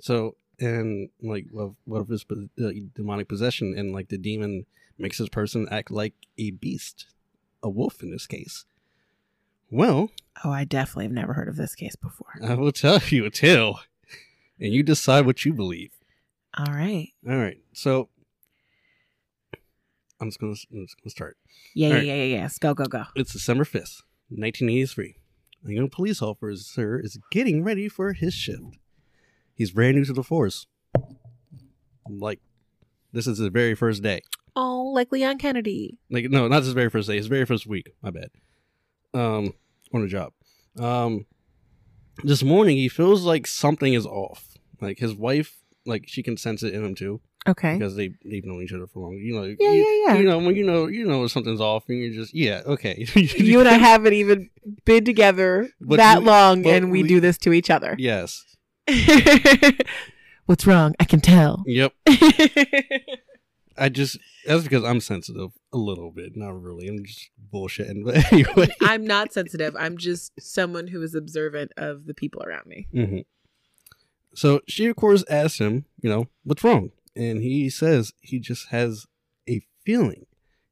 So 0.00 0.36
and 0.62 1.10
like 1.22 1.46
what 1.50 1.72
what 1.84 2.06
if 2.08 2.24
uh, 2.30 2.70
demonic 2.94 3.28
possession 3.28 3.74
and 3.76 3.92
like 3.92 4.08
the 4.08 4.18
demon 4.18 4.64
makes 4.98 5.18
this 5.18 5.28
person 5.28 5.66
act 5.70 5.90
like 5.90 6.14
a 6.38 6.50
beast, 6.52 7.06
a 7.62 7.68
wolf 7.68 8.02
in 8.02 8.10
this 8.10 8.26
case? 8.26 8.64
Well, 9.70 10.10
Oh, 10.44 10.50
I 10.50 10.64
definitely 10.64 11.04
have 11.06 11.12
never 11.12 11.32
heard 11.34 11.48
of 11.48 11.56
this 11.56 11.74
case 11.74 11.96
before. 11.96 12.34
I 12.42 12.54
will 12.54 12.72
tell 12.72 13.00
you 13.08 13.24
a 13.26 13.30
tale, 13.30 13.80
and 14.60 14.72
you 14.72 14.82
decide 14.82 15.26
what 15.26 15.44
you 15.44 15.52
believe. 15.52 15.90
All 16.56 16.72
right. 16.72 17.08
All 17.28 17.36
right. 17.36 17.58
So 17.72 18.08
I'm 20.20 20.28
just 20.28 20.38
gonna, 20.38 20.54
I'm 20.72 20.86
just 20.86 21.00
gonna 21.02 21.10
start. 21.10 21.36
Yeah, 21.74 21.88
All 21.88 21.92
yeah, 21.94 21.98
right. 21.98 22.06
yeah, 22.06 22.14
yeah, 22.14 22.36
yes. 22.42 22.58
Go, 22.58 22.74
go, 22.74 22.84
go. 22.84 23.04
It's 23.16 23.32
December 23.32 23.64
fifth, 23.64 24.02
nineteen 24.30 24.68
eighty 24.68 24.86
three. 24.86 25.16
A 25.66 25.72
young 25.72 25.88
police 25.88 26.20
officer 26.22 26.98
is 26.98 27.18
getting 27.30 27.62
ready 27.64 27.88
for 27.88 28.12
his 28.12 28.34
shift. 28.34 28.78
He's 29.54 29.70
brand 29.70 29.96
new 29.96 30.04
to 30.04 30.12
the 30.12 30.22
force. 30.22 30.66
Like 32.08 32.40
this 33.12 33.26
is 33.26 33.38
his 33.38 33.48
very 33.48 33.74
first 33.74 34.02
day. 34.02 34.22
Oh, 34.56 34.90
like 34.94 35.12
Leon 35.12 35.38
Kennedy. 35.38 35.98
Like 36.10 36.30
no, 36.30 36.48
not 36.48 36.62
his 36.62 36.72
very 36.72 36.90
first 36.90 37.08
day. 37.08 37.16
His 37.16 37.26
very 37.26 37.46
first 37.46 37.66
week. 37.66 37.94
My 38.02 38.10
bad. 38.10 38.30
Um, 39.14 39.54
on 39.94 40.02
the 40.02 40.08
job. 40.08 40.32
Um, 40.78 41.26
this 42.24 42.42
morning 42.42 42.76
he 42.76 42.88
feels 42.88 43.24
like 43.24 43.46
something 43.46 43.94
is 43.94 44.06
off. 44.06 44.48
Like 44.80 44.98
his 44.98 45.14
wife, 45.14 45.56
like 45.86 46.04
she 46.08 46.22
can 46.22 46.36
sense 46.36 46.62
it 46.62 46.74
in 46.74 46.84
him 46.84 46.94
too 46.94 47.20
Okay. 47.46 47.74
because 47.78 47.94
they 47.96 48.10
they've 48.24 48.44
known 48.44 48.62
each 48.62 48.72
other 48.72 48.86
for 48.86 49.00
long. 49.00 49.14
You 49.14 49.34
know, 49.34 49.42
Yeah, 49.44 49.70
you, 49.72 49.82
yeah, 49.84 50.12
yeah. 50.14 50.18
You 50.18 50.24
know 50.24 50.38
when 50.38 50.56
you 50.56 50.64
know 50.64 50.86
you 50.86 51.06
know 51.06 51.26
something's 51.28 51.60
off, 51.60 51.84
and 51.88 51.98
you're 51.98 52.12
just 52.12 52.34
yeah 52.34 52.62
okay. 52.66 53.06
You 53.14 53.60
and 53.60 53.68
I 53.68 53.74
haven't 53.74 54.14
even 54.14 54.50
been 54.84 55.04
together 55.04 55.68
But 55.80 55.96
that 55.98 56.20
we- 56.20 56.24
long, 56.26 56.66
and 56.66 56.90
we, 56.90 57.02
we- 57.02 57.08
do 57.08 57.20
this 57.20 57.38
to 57.38 57.52
each 57.52 57.70
other. 57.70 57.94
yes. 57.98 58.44
What's 60.46 60.66
wrong? 60.66 60.94
I 60.98 61.04
can 61.04 61.20
tell. 61.20 61.62
Yep. 61.66 61.92
I 63.78 63.88
just 63.88 64.18
that's 64.44 64.64
because 64.64 64.84
I'm 64.84 65.00
sensitive 65.00 65.50
a 65.72 65.78
little 65.78 66.10
bit, 66.10 66.36
not 66.36 66.60
really. 66.60 66.88
I'm 66.88 67.04
just 67.04 67.30
bullshitting. 67.52 68.04
But 68.04 68.32
anyway. 68.32 68.74
I'm 68.80 69.06
not 69.06 69.32
sensitive. 69.32 69.74
I'm 69.78 69.96
just 69.96 70.32
someone 70.38 70.88
who 70.88 71.02
is 71.02 71.14
observant 71.14 71.72
of 71.76 72.06
the 72.06 72.14
people 72.14 72.42
around 72.42 72.66
me. 72.66 72.86
hmm 72.92 73.18
So 74.34 74.60
she, 74.68 74.86
of 74.86 74.96
course, 74.96 75.24
asks 75.30 75.58
him, 75.58 75.86
you 76.02 76.10
know, 76.10 76.28
what's 76.44 76.64
wrong? 76.64 76.90
And 77.16 77.42
he 77.42 77.70
says 77.70 78.12
he 78.20 78.40
just 78.40 78.68
has 78.68 79.06
a 79.48 79.62
feeling. 79.84 80.26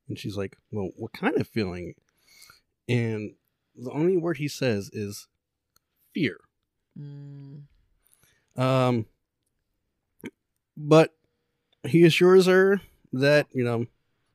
And 0.08 0.18
she's 0.18 0.36
like, 0.36 0.56
well, 0.70 0.90
what 0.96 1.12
kind 1.12 1.36
of 1.38 1.46
feeling? 1.46 1.94
And 2.88 3.34
the 3.76 3.92
only 3.92 4.16
word 4.16 4.38
he 4.38 4.48
says 4.48 4.90
is 4.92 5.28
fear. 6.12 6.38
Mm. 6.98 7.62
Um, 8.60 9.06
but 10.76 11.14
he 11.86 12.04
assures 12.04 12.46
her 12.46 12.80
that, 13.12 13.46
you 13.52 13.64
know, 13.64 13.86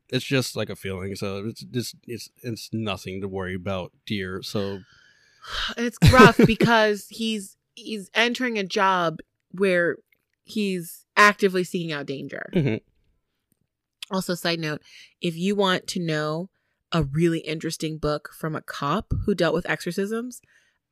it's 0.10 0.26
just 0.26 0.56
like 0.56 0.70
a 0.70 0.76
feeling. 0.76 1.16
So 1.16 1.46
it's 1.46 1.62
just, 1.62 1.96
it's, 2.08 2.30
it's 2.42 2.70
nothing 2.74 3.22
to 3.22 3.28
worry 3.28 3.56
about, 3.56 3.92
dear. 4.06 4.42
So, 4.42 4.80
it's 5.78 5.98
rough 6.12 6.38
because 6.46 7.08
he's 7.10 7.58
he's 7.76 8.10
entering 8.14 8.58
a 8.58 8.64
job 8.64 9.20
where 9.52 9.98
he's 10.44 11.06
actively 11.18 11.64
seeking 11.64 11.92
out 11.92 12.06
danger. 12.06 12.50
Mm-hmm. 12.54 12.76
Also, 14.14 14.36
side 14.36 14.60
note, 14.60 14.82
if 15.22 15.36
you 15.36 15.56
want 15.56 15.88
to 15.88 16.00
know 16.00 16.50
a 16.92 17.04
really 17.04 17.40
interesting 17.40 17.98
book 17.98 18.30
from 18.38 18.56
a 18.56 18.62
cop 18.62 19.14
who 19.26 19.36
dealt 19.36 19.54
with 19.54 19.70
exorcisms, 19.70 20.42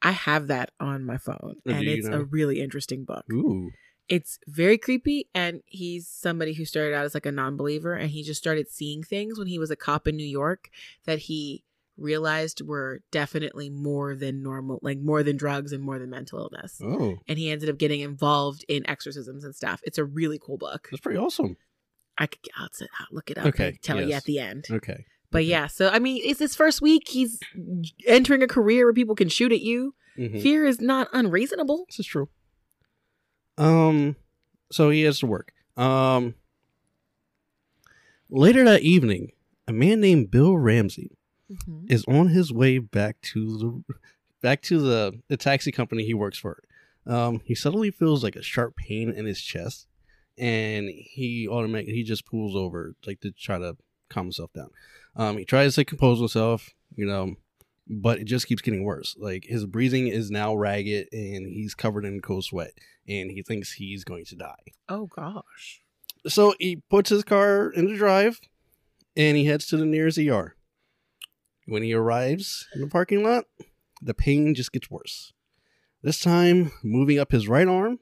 I 0.03 0.11
have 0.11 0.47
that 0.47 0.71
on 0.79 1.05
my 1.05 1.17
phone. 1.17 1.55
Oh, 1.65 1.71
and 1.71 1.87
it's 1.87 2.07
know? 2.07 2.19
a 2.19 2.23
really 2.23 2.61
interesting 2.61 3.05
book. 3.05 3.25
ooh. 3.31 3.71
It's 4.09 4.37
very 4.47 4.77
creepy 4.77 5.29
and 5.33 5.61
he's 5.65 6.09
somebody 6.09 6.53
who 6.53 6.65
started 6.65 6.93
out 6.93 7.05
as 7.05 7.13
like 7.13 7.25
a 7.25 7.31
non-believer 7.31 7.93
and 7.93 8.11
he 8.11 8.21
just 8.21 8.41
started 8.41 8.69
seeing 8.69 9.01
things 9.01 9.39
when 9.39 9.47
he 9.47 9.57
was 9.57 9.71
a 9.71 9.77
cop 9.77 10.07
in 10.09 10.17
New 10.17 10.27
York 10.27 10.69
that 11.05 11.19
he 11.19 11.63
realized 11.95 12.61
were 12.61 13.01
definitely 13.11 13.69
more 13.69 14.13
than 14.13 14.43
normal, 14.43 14.79
like 14.81 14.99
more 14.99 15.23
than 15.23 15.37
drugs 15.37 15.71
and 15.71 15.81
more 15.81 15.99
than 15.99 16.09
mental 16.09 16.39
illness. 16.39 16.81
Oh, 16.83 17.15
And 17.29 17.39
he 17.39 17.49
ended 17.49 17.69
up 17.69 17.77
getting 17.77 18.01
involved 18.01 18.65
in 18.67 18.87
exorcisms 18.89 19.45
and 19.45 19.55
stuff. 19.55 19.79
It's 19.83 19.97
a 19.97 20.03
really 20.03 20.37
cool 20.37 20.57
book. 20.57 20.89
that's 20.91 21.01
pretty 21.01 21.17
awesome. 21.19 21.55
I 22.17 22.27
could 22.27 22.39
I'll, 22.57 22.69
look 23.11 23.31
it 23.31 23.37
up 23.37 23.45
Okay, 23.47 23.69
and 23.69 23.81
tell 23.81 24.01
you 24.01 24.13
at 24.13 24.25
the 24.25 24.39
end. 24.39 24.65
Okay. 24.69 25.05
But 25.33 25.45
yeah, 25.45 25.67
so 25.67 25.89
I 25.89 25.99
mean, 25.99 26.21
it's 26.23 26.39
his 26.39 26.55
first 26.55 26.81
week. 26.81 27.09
He's 27.09 27.39
entering 28.07 28.41
a 28.43 28.47
career 28.47 28.85
where 28.85 28.93
people 28.93 29.15
can 29.15 29.27
shoot 29.29 29.51
at 29.51 29.61
you. 29.61 29.93
Mhm. 30.17 30.41
Fear 30.41 30.65
is 30.65 30.79
not 30.79 31.09
unreasonable. 31.11 31.85
This 31.89 31.99
is 31.99 32.05
true. 32.05 32.29
Um, 33.57 34.15
so 34.71 34.89
he 34.91 35.01
has 35.01 35.19
to 35.19 35.25
work. 35.25 35.51
Um, 35.75 36.35
later 38.29 38.63
that 38.63 38.81
evening, 38.81 39.31
a 39.67 39.73
man 39.73 39.99
named 40.01 40.31
Bill 40.31 40.57
Ramsey 40.57 41.17
is 41.87 42.03
on 42.07 42.29
his 42.29 42.51
way 42.51 42.79
back 42.79 43.21
to 43.21 43.57
the 43.57 43.95
back 44.41 44.61
to 44.63 44.79
the 44.79 45.19
the 45.27 45.37
taxi 45.37 45.71
company 45.71 46.05
he 46.05 46.13
works 46.13 46.37
for. 46.37 46.63
Um, 47.05 47.41
he 47.43 47.53
suddenly 47.55 47.91
feels 47.91 48.23
like 48.23 48.35
a 48.35 48.41
sharp 48.41 48.75
pain 48.75 49.09
in 49.11 49.25
his 49.25 49.41
chest, 49.41 49.87
and 50.37 50.89
he 50.89 51.47
automatically 51.47 51.93
he 51.93 52.03
just 52.03 52.25
pulls 52.25 52.55
over 52.55 52.95
like 53.05 53.19
to 53.21 53.31
try 53.31 53.57
to 53.59 53.77
calm 54.09 54.27
himself 54.27 54.51
down. 54.53 54.69
Um, 55.15 55.37
he 55.37 55.45
tries 55.45 55.75
to 55.75 55.85
compose 55.85 56.19
himself, 56.19 56.69
you 56.95 57.05
know, 57.05 57.35
but 57.87 58.19
it 58.19 58.25
just 58.25 58.47
keeps 58.47 58.61
getting 58.61 58.83
worse. 58.83 59.15
Like 59.19 59.45
his 59.45 59.65
breathing 59.65 60.07
is 60.07 60.31
now 60.31 60.55
ragged 60.55 61.07
and 61.11 61.47
he's 61.47 61.75
covered 61.75 62.05
in 62.05 62.21
cold 62.21 62.45
sweat 62.45 62.71
and 63.07 63.29
he 63.31 63.43
thinks 63.43 63.73
he's 63.73 64.03
going 64.03 64.25
to 64.25 64.35
die. 64.35 64.71
Oh 64.89 65.07
gosh. 65.07 65.81
So 66.27 66.55
he 66.59 66.77
puts 66.89 67.09
his 67.09 67.23
car 67.23 67.69
in 67.69 67.87
the 67.87 67.95
drive 67.95 68.39
and 69.15 69.37
he 69.37 69.45
heads 69.45 69.67
to 69.67 69.77
the 69.77 69.85
nearest 69.85 70.17
ER. 70.17 70.55
When 71.65 71.83
he 71.83 71.93
arrives 71.93 72.67
in 72.73 72.81
the 72.81 72.87
parking 72.87 73.23
lot, 73.23 73.45
the 74.01 74.13
pain 74.13 74.55
just 74.55 74.71
gets 74.71 74.89
worse. 74.89 75.33
This 76.01 76.19
time, 76.19 76.73
moving 76.83 77.19
up 77.19 77.31
his 77.31 77.47
right 77.47 77.67
arm, 77.67 77.99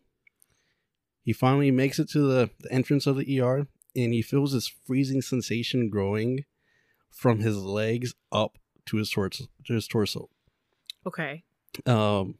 he 1.23 1.33
finally 1.33 1.69
makes 1.69 1.99
it 1.99 2.09
to 2.09 2.19
the, 2.19 2.49
the 2.59 2.71
entrance 2.71 3.05
of 3.05 3.17
the 3.17 3.39
ER 3.39 3.67
and 3.95 4.13
he 4.13 4.21
feels 4.21 4.53
this 4.53 4.67
freezing 4.67 5.21
sensation 5.21 5.89
growing 5.89 6.45
from 7.11 7.39
his 7.39 7.57
legs 7.57 8.13
up 8.31 8.57
to 8.87 8.97
his 8.97 9.09
torso. 9.09 9.45
To 9.65 9.73
his 9.73 9.87
torso. 9.87 10.29
Okay. 11.05 11.43
Um, 11.85 12.35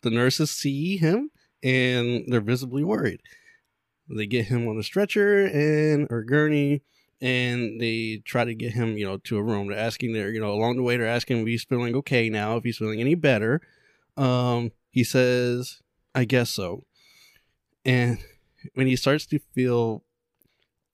the 0.00 0.10
nurses 0.10 0.50
see 0.50 0.96
him 0.96 1.30
and 1.62 2.24
they're 2.26 2.40
visibly 2.40 2.82
worried. 2.82 3.20
They 4.08 4.26
get 4.26 4.46
him 4.46 4.68
on 4.68 4.78
a 4.78 4.82
stretcher 4.82 5.44
and 5.46 6.06
or 6.10 6.22
gurney, 6.22 6.82
and 7.20 7.80
they 7.80 8.20
try 8.24 8.44
to 8.44 8.54
get 8.54 8.72
him, 8.72 8.98
you 8.98 9.06
know, 9.06 9.18
to 9.18 9.38
a 9.38 9.42
room. 9.42 9.68
They're 9.68 9.78
asking 9.78 10.12
there, 10.12 10.30
you 10.30 10.40
know, 10.40 10.52
along 10.52 10.76
the 10.76 10.82
way, 10.82 10.96
they're 10.96 11.06
asking 11.06 11.40
if 11.40 11.46
he's 11.46 11.64
feeling 11.64 11.94
okay 11.96 12.28
now, 12.28 12.56
if 12.56 12.64
he's 12.64 12.78
feeling 12.78 13.00
any 13.00 13.14
better. 13.14 13.60
Um, 14.16 14.72
he 14.90 15.04
says, 15.04 15.80
"I 16.14 16.24
guess 16.24 16.50
so." 16.50 16.84
And 17.84 18.18
when 18.74 18.86
he 18.86 18.96
starts 18.96 19.24
to 19.26 19.38
feel 19.54 20.04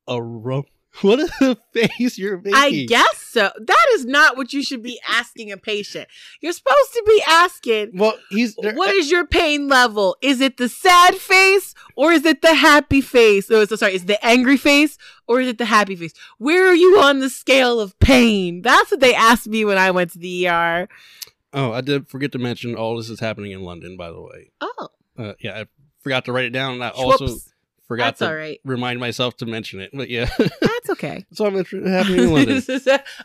a 0.06 0.22
rump, 0.22 0.68
what 1.02 1.18
is 1.20 1.30
the 1.40 1.56
face 1.72 2.18
you're 2.18 2.38
making? 2.38 2.54
I 2.54 2.84
guess 2.86 3.18
so. 3.18 3.50
That 3.58 3.86
is 3.94 4.04
not 4.06 4.36
what 4.36 4.52
you 4.52 4.62
should 4.62 4.82
be 4.82 5.00
asking 5.08 5.52
a 5.52 5.56
patient. 5.56 6.08
You're 6.40 6.52
supposed 6.52 6.92
to 6.94 7.02
be 7.06 7.22
asking, 7.28 7.90
Well, 7.94 8.18
he's 8.30 8.54
what 8.56 8.94
is 8.94 9.10
your 9.10 9.26
pain 9.26 9.68
level? 9.68 10.16
Is 10.22 10.40
it 10.40 10.56
the 10.56 10.68
sad 10.68 11.14
face 11.16 11.74
or 11.96 12.12
is 12.12 12.24
it 12.24 12.42
the 12.42 12.54
happy 12.54 13.00
face? 13.00 13.50
Oh, 13.50 13.64
so 13.64 13.76
sorry, 13.76 13.94
is 13.94 14.02
it 14.02 14.06
the 14.08 14.24
angry 14.26 14.56
face 14.56 14.98
or 15.26 15.40
is 15.40 15.48
it 15.48 15.58
the 15.58 15.66
happy 15.66 15.94
face? 15.96 16.14
Where 16.38 16.66
are 16.66 16.74
you 16.74 16.98
on 17.00 17.20
the 17.20 17.30
scale 17.30 17.80
of 17.80 17.98
pain? 18.00 18.62
That's 18.62 18.90
what 18.90 19.00
they 19.00 19.14
asked 19.14 19.46
me 19.46 19.64
when 19.64 19.78
I 19.78 19.90
went 19.90 20.12
to 20.12 20.18
the 20.18 20.48
ER. 20.48 20.88
Oh, 21.52 21.72
I 21.72 21.80
did 21.80 22.08
forget 22.08 22.32
to 22.32 22.38
mention 22.38 22.74
all 22.74 22.96
this 22.96 23.08
is 23.08 23.20
happening 23.20 23.52
in 23.52 23.62
London, 23.62 23.96
by 23.96 24.10
the 24.10 24.20
way. 24.20 24.50
Oh, 24.60 24.88
Uh, 25.18 25.32
yeah, 25.40 25.60
I 25.60 25.66
forgot 26.00 26.24
to 26.26 26.32
write 26.32 26.44
it 26.46 26.50
down. 26.50 26.74
And 26.74 26.84
I 26.84 26.90
also 26.90 27.26
whoops. 27.26 27.52
Forgot 27.88 28.04
That's 28.04 28.18
to 28.20 28.28
all 28.28 28.34
right. 28.34 28.60
remind 28.64 29.00
myself 29.00 29.36
to 29.38 29.46
mention 29.46 29.80
it. 29.80 29.90
But 29.92 30.08
yeah, 30.10 30.28
That's 30.38 30.90
okay. 30.90 31.26
so 31.32 31.46
I'm 31.46 31.54
happening 31.54 32.20
in 32.24 32.32
London. 32.32 32.62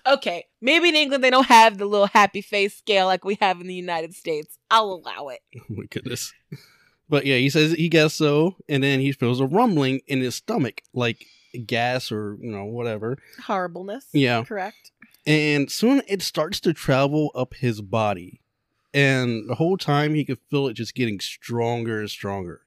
okay, 0.08 0.46
maybe 0.62 0.90
in 0.90 0.96
England 0.96 1.24
they 1.24 1.30
don't 1.30 1.46
have 1.48 1.78
the 1.78 1.86
little 1.86 2.08
happy 2.08 2.42
face 2.42 2.76
scale 2.76 3.06
like 3.06 3.24
we 3.26 3.38
have 3.42 3.62
in 3.62 3.68
the 3.68 3.76
United 3.76 4.16
States. 4.16 4.58
I'll 4.72 4.92
allow 4.92 5.28
it. 5.28 5.42
oh 5.60 5.64
my 5.70 5.86
goodness. 5.90 6.34
But 7.10 7.26
yeah, 7.26 7.36
he 7.38 7.50
says 7.50 7.74
he 7.74 7.90
guessed 7.90 8.18
so, 8.18 8.56
and 8.68 8.82
then 8.82 9.00
he 9.02 9.12
feels 9.12 9.40
a 9.40 9.46
rumbling 9.46 10.02
in 10.08 10.22
his 10.22 10.36
stomach, 10.36 10.82
like 10.94 11.26
gas 11.68 12.12
or 12.12 12.38
you 12.42 12.50
know 12.52 12.66
whatever. 12.66 13.18
Horribleness. 13.44 14.06
Yeah, 14.14 14.44
Correct. 14.46 14.92
and 15.28 15.70
soon 15.70 16.02
it 16.08 16.22
starts 16.22 16.60
to 16.62 16.74
travel 16.74 17.30
up 17.36 17.54
his 17.56 17.82
body, 17.82 18.40
and 18.94 19.48
the 19.50 19.56
whole 19.56 19.78
time 19.78 20.16
he 20.16 20.24
could 20.26 20.40
feel 20.50 20.68
it 20.68 20.74
just 20.76 20.96
getting 20.96 21.20
stronger 21.20 22.00
and 22.00 22.10
stronger. 22.10 22.62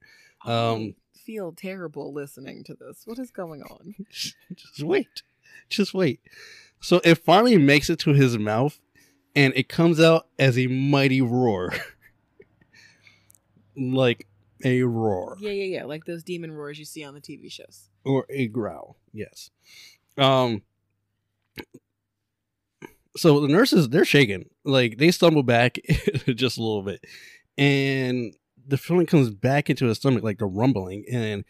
Um, 0.44 0.50
I 0.52 0.94
feel 1.26 1.52
terrible 1.52 2.12
listening 2.12 2.62
to 2.64 2.74
this. 2.74 3.02
What 3.04 3.18
is 3.18 3.30
going 3.30 3.62
on? 3.62 3.94
just 4.10 4.82
wait, 4.82 5.22
just 5.68 5.92
wait. 5.92 6.20
So 6.80 7.00
it 7.04 7.16
finally 7.16 7.58
makes 7.58 7.90
it 7.90 7.98
to 8.00 8.12
his 8.12 8.38
mouth, 8.38 8.78
and 9.34 9.52
it 9.56 9.68
comes 9.68 10.00
out 10.00 10.28
as 10.38 10.56
a 10.56 10.68
mighty 10.68 11.20
roar, 11.20 11.74
like 13.76 14.28
a 14.64 14.82
roar. 14.82 15.36
Yeah, 15.40 15.50
yeah, 15.50 15.78
yeah. 15.78 15.84
Like 15.84 16.04
those 16.04 16.22
demon 16.22 16.52
roars 16.52 16.78
you 16.78 16.84
see 16.84 17.04
on 17.04 17.14
the 17.14 17.20
TV 17.20 17.50
shows. 17.50 17.88
or 18.04 18.24
a 18.30 18.46
growl. 18.46 18.96
Yes. 19.12 19.50
Um. 20.16 20.62
So 23.16 23.40
the 23.40 23.48
nurses 23.48 23.88
they're 23.88 24.04
shaking, 24.04 24.50
like 24.64 24.98
they 24.98 25.10
stumble 25.10 25.42
back 25.42 25.78
just 26.34 26.58
a 26.58 26.62
little 26.62 26.82
bit, 26.82 27.04
and 27.58 28.34
the 28.66 28.78
feeling 28.78 29.06
comes 29.06 29.30
back 29.30 29.70
into 29.70 29.86
his 29.86 29.98
stomach, 29.98 30.22
like 30.24 30.38
the 30.38 30.46
rumbling. 30.46 31.04
And 31.10 31.44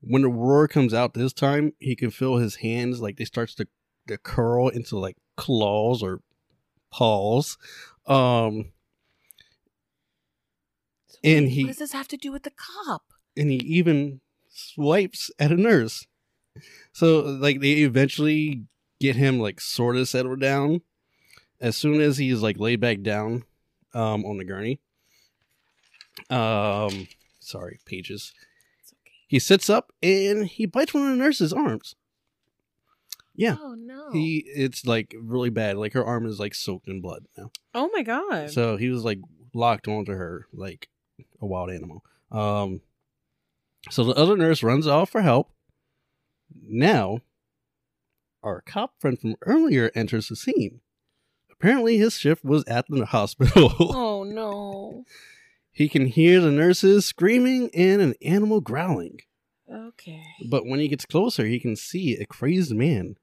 when 0.00 0.22
the 0.22 0.28
roar 0.28 0.66
comes 0.68 0.92
out 0.94 1.14
this 1.14 1.32
time, 1.32 1.72
he 1.78 1.94
can 1.94 2.10
feel 2.10 2.36
his 2.36 2.56
hands 2.56 3.00
like 3.00 3.16
they 3.18 3.24
starts 3.24 3.54
to, 3.56 3.68
to 4.08 4.18
curl 4.18 4.68
into 4.68 4.98
like 4.98 5.16
claws 5.36 6.02
or 6.02 6.20
paws. 6.90 7.56
Um, 8.06 8.72
So 11.06 11.18
And 11.24 11.44
what 11.46 11.52
he- 11.52 11.64
does 11.64 11.78
this 11.78 11.92
have 11.92 12.08
to 12.08 12.16
do 12.16 12.32
with 12.32 12.42
the 12.42 12.50
cop? 12.52 13.02
and 13.36 13.50
he 13.50 13.56
even 13.58 14.20
swipes 14.50 15.30
at 15.38 15.50
a 15.52 15.56
nurse. 15.56 16.06
So 16.92 17.20
like 17.20 17.60
they 17.60 17.72
eventually 17.78 18.64
get 19.00 19.16
him 19.16 19.38
like 19.40 19.58
sort 19.60 19.96
of 19.96 20.06
settled 20.08 20.40
down. 20.40 20.82
As 21.60 21.76
soon 21.76 22.00
as 22.02 22.18
he's 22.18 22.42
like 22.42 22.58
laid 22.58 22.80
back 22.80 23.00
down 23.02 23.44
um 23.94 24.24
on 24.26 24.36
the 24.38 24.44
gurney. 24.44 24.80
Um 26.30 27.08
sorry, 27.40 27.80
pages. 27.86 28.32
It's 28.80 28.92
okay. 28.92 29.14
He 29.28 29.38
sits 29.38 29.70
up 29.70 29.92
and 30.02 30.46
he 30.46 30.66
bites 30.66 30.94
one 30.94 31.04
of 31.04 31.10
the 31.10 31.16
nurse's 31.22 31.52
arms. 31.52 31.94
Yeah. 33.34 33.56
Oh 33.60 33.74
no. 33.74 34.10
He 34.12 34.44
it's 34.46 34.84
like 34.86 35.14
really 35.18 35.50
bad. 35.50 35.76
Like 35.76 35.94
her 35.94 36.04
arm 36.04 36.26
is 36.26 36.38
like 36.38 36.54
soaked 36.54 36.88
in 36.88 37.00
blood 37.00 37.24
now. 37.36 37.50
oh 37.74 37.90
my 37.92 38.02
god. 38.02 38.50
So 38.50 38.76
he 38.76 38.88
was 38.90 39.04
like 39.04 39.18
locked 39.54 39.88
onto 39.88 40.12
her 40.12 40.46
like 40.52 40.88
a 41.40 41.46
wild 41.46 41.70
animal. 41.70 42.04
Um 42.30 42.80
so 43.90 44.04
the 44.04 44.14
other 44.14 44.36
nurse 44.36 44.62
runs 44.62 44.86
off 44.86 45.10
for 45.10 45.22
help. 45.22 45.50
Now 46.62 47.20
our 48.42 48.60
cop 48.60 49.00
friend 49.00 49.18
from 49.18 49.36
earlier 49.42 49.90
enters 49.94 50.28
the 50.28 50.36
scene. 50.36 50.80
Apparently 51.50 51.96
his 51.96 52.18
shift 52.18 52.44
was 52.44 52.64
at 52.66 52.86
the 52.88 53.06
hospital. 53.06 53.72
oh 53.78 54.24
no. 54.24 55.04
he 55.72 55.88
can 55.88 56.06
hear 56.06 56.40
the 56.40 56.50
nurses 56.50 57.06
screaming 57.06 57.70
and 57.74 58.00
an 58.02 58.14
animal 58.22 58.60
growling. 58.60 59.20
Okay. 59.72 60.22
But 60.50 60.66
when 60.66 60.80
he 60.80 60.88
gets 60.88 61.06
closer, 61.06 61.46
he 61.46 61.58
can 61.58 61.76
see 61.76 62.16
a 62.16 62.26
crazed 62.26 62.74
man 62.74 63.16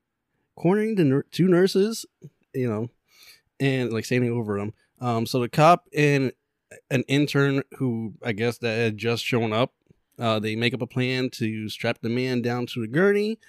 cornering 0.55 0.95
the 0.95 1.03
nur- 1.05 1.25
two 1.31 1.47
nurses, 1.47 2.05
you 2.53 2.67
know, 2.67 2.89
and 3.59 3.91
like 3.93 4.05
standing 4.05 4.31
over 4.31 4.57
them. 4.59 4.73
Um, 4.99 5.25
so 5.25 5.39
the 5.39 5.49
cop 5.49 5.87
and 5.95 6.31
an 6.89 7.03
intern 7.07 7.63
who 7.77 8.13
I 8.23 8.31
guess 8.31 8.57
that 8.59 8.75
had 8.77 8.97
just 8.97 9.23
shown 9.23 9.53
up, 9.53 9.73
uh, 10.17 10.39
they 10.39 10.55
make 10.55 10.73
up 10.73 10.81
a 10.81 10.87
plan 10.87 11.29
to 11.31 11.69
strap 11.69 11.99
the 12.01 12.09
man 12.09 12.41
down 12.41 12.65
to 12.67 12.81
the 12.81 12.87
gurney. 12.87 13.39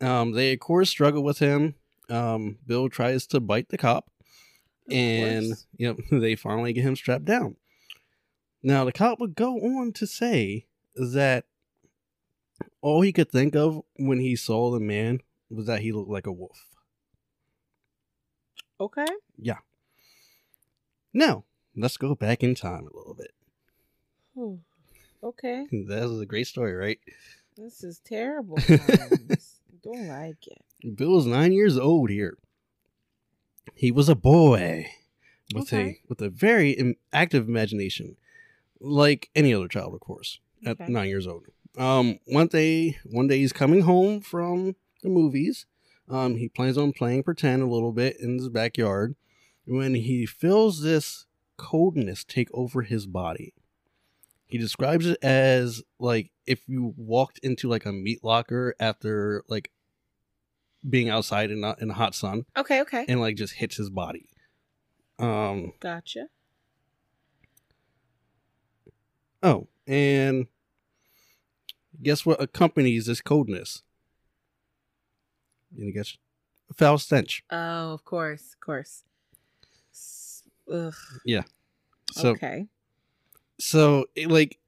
Um, 0.00 0.32
they 0.32 0.52
of 0.52 0.60
course 0.60 0.90
struggle 0.90 1.22
with 1.24 1.38
him. 1.38 1.74
Um, 2.10 2.58
Bill 2.66 2.88
tries 2.88 3.26
to 3.28 3.40
bite 3.40 3.70
the 3.70 3.78
cop, 3.78 4.10
Of 4.88 4.92
and 4.94 5.46
course. 5.46 5.66
yep, 5.78 5.96
they 6.10 6.36
finally 6.36 6.72
get 6.72 6.82
him 6.84 6.94
strapped 6.96 7.24
down. 7.24 7.56
Now 8.62 8.84
the 8.84 8.92
cop 8.92 9.18
would 9.20 9.34
go 9.34 9.56
on 9.56 9.92
to 9.94 10.06
say 10.06 10.66
that 10.94 11.44
all 12.80 13.00
he 13.02 13.12
could 13.12 13.30
think 13.30 13.54
of 13.56 13.82
when 13.96 14.20
he 14.20 14.36
saw 14.36 14.70
the 14.70 14.80
man 14.80 15.20
was 15.50 15.66
that 15.66 15.80
he 15.80 15.92
looked 15.92 16.10
like 16.10 16.26
a 16.26 16.32
wolf. 16.32 16.68
Okay. 18.80 19.06
Yeah. 19.38 19.58
Now, 21.12 21.44
let's 21.76 21.96
go 21.96 22.14
back 22.14 22.42
in 22.42 22.54
time 22.54 22.88
a 22.92 22.96
little 22.96 23.14
bit. 23.14 23.32
Hmm. 24.36 24.54
Okay. 25.22 25.66
That 25.88 26.08
was 26.08 26.20
a 26.20 26.26
great 26.26 26.46
story, 26.46 26.72
right? 26.74 26.98
This 27.56 27.84
is 27.84 28.00
terrible. 28.00 28.56
Don't 29.82 30.08
like 30.08 30.46
it. 30.46 30.96
Bill 30.96 31.10
was 31.12 31.26
nine 31.26 31.52
years 31.52 31.76
old 31.78 32.10
here. 32.10 32.38
He 33.74 33.90
was 33.92 34.08
a 34.08 34.14
boy 34.16 34.86
with 35.54 35.72
Okay. 35.72 35.82
a 35.82 36.00
with 36.08 36.20
a 36.22 36.28
very 36.30 36.70
im- 36.72 36.96
active 37.12 37.48
imagination, 37.48 38.16
like 38.82 39.30
any 39.34 39.54
other 39.54 39.68
child, 39.68 39.94
of 39.94 40.00
course. 40.00 40.40
At 40.64 40.80
Okay. 40.80 40.92
nine 40.92 41.08
years 41.08 41.26
old. 41.26 41.46
Um, 41.78 42.18
one 42.26 42.46
day, 42.48 42.98
one 43.04 43.26
day 43.28 43.38
he's 43.38 43.52
coming 43.52 43.80
home 43.82 44.20
from 44.20 44.76
the 45.02 45.08
movies. 45.08 45.66
Um, 46.08 46.36
he 46.36 46.48
plans 46.48 46.76
on 46.76 46.92
playing 46.92 47.22
pretend 47.22 47.62
a 47.62 47.66
little 47.66 47.92
bit 47.92 48.18
in 48.20 48.36
his 48.38 48.48
backyard 48.48 49.14
when 49.64 49.94
he 49.94 50.26
feels 50.26 50.82
this 50.82 51.26
coldness 51.56 52.24
take 52.24 52.48
over 52.52 52.82
his 52.82 53.06
body. 53.06 53.54
He 54.46 54.58
describes 54.58 55.06
it 55.06 55.18
as 55.22 55.82
like 55.98 56.30
if 56.46 56.68
you 56.68 56.92
walked 56.96 57.38
into 57.38 57.68
like 57.68 57.86
a 57.86 57.92
meat 57.92 58.22
locker 58.22 58.74
after 58.78 59.42
like 59.48 59.70
being 60.88 61.08
outside 61.08 61.50
in, 61.50 61.60
the- 61.62 61.76
in 61.80 61.88
the 61.88 61.94
hot 61.94 62.14
sun 62.14 62.44
Okay. 62.56 62.80
Okay. 62.82 63.04
and 63.08 63.20
like 63.20 63.36
just 63.36 63.54
hits 63.54 63.76
his 63.76 63.88
body. 63.90 64.28
Um, 65.18 65.72
Gotcha. 65.80 66.26
Oh, 69.42 69.68
and 69.86 70.46
guess 72.02 72.24
what 72.24 72.40
accompanies 72.40 73.06
this 73.06 73.20
coldness? 73.20 73.82
gets 75.92 76.18
a 76.70 76.74
foul 76.74 76.98
stench. 76.98 77.42
Oh, 77.50 77.92
of 77.92 78.04
course, 78.04 78.54
of 78.54 78.60
course. 78.60 79.04
Ugh. 80.72 80.94
So 82.12 82.30
okay. 82.30 82.66
so 83.58 84.06
it, 84.14 84.30
like 84.30 84.58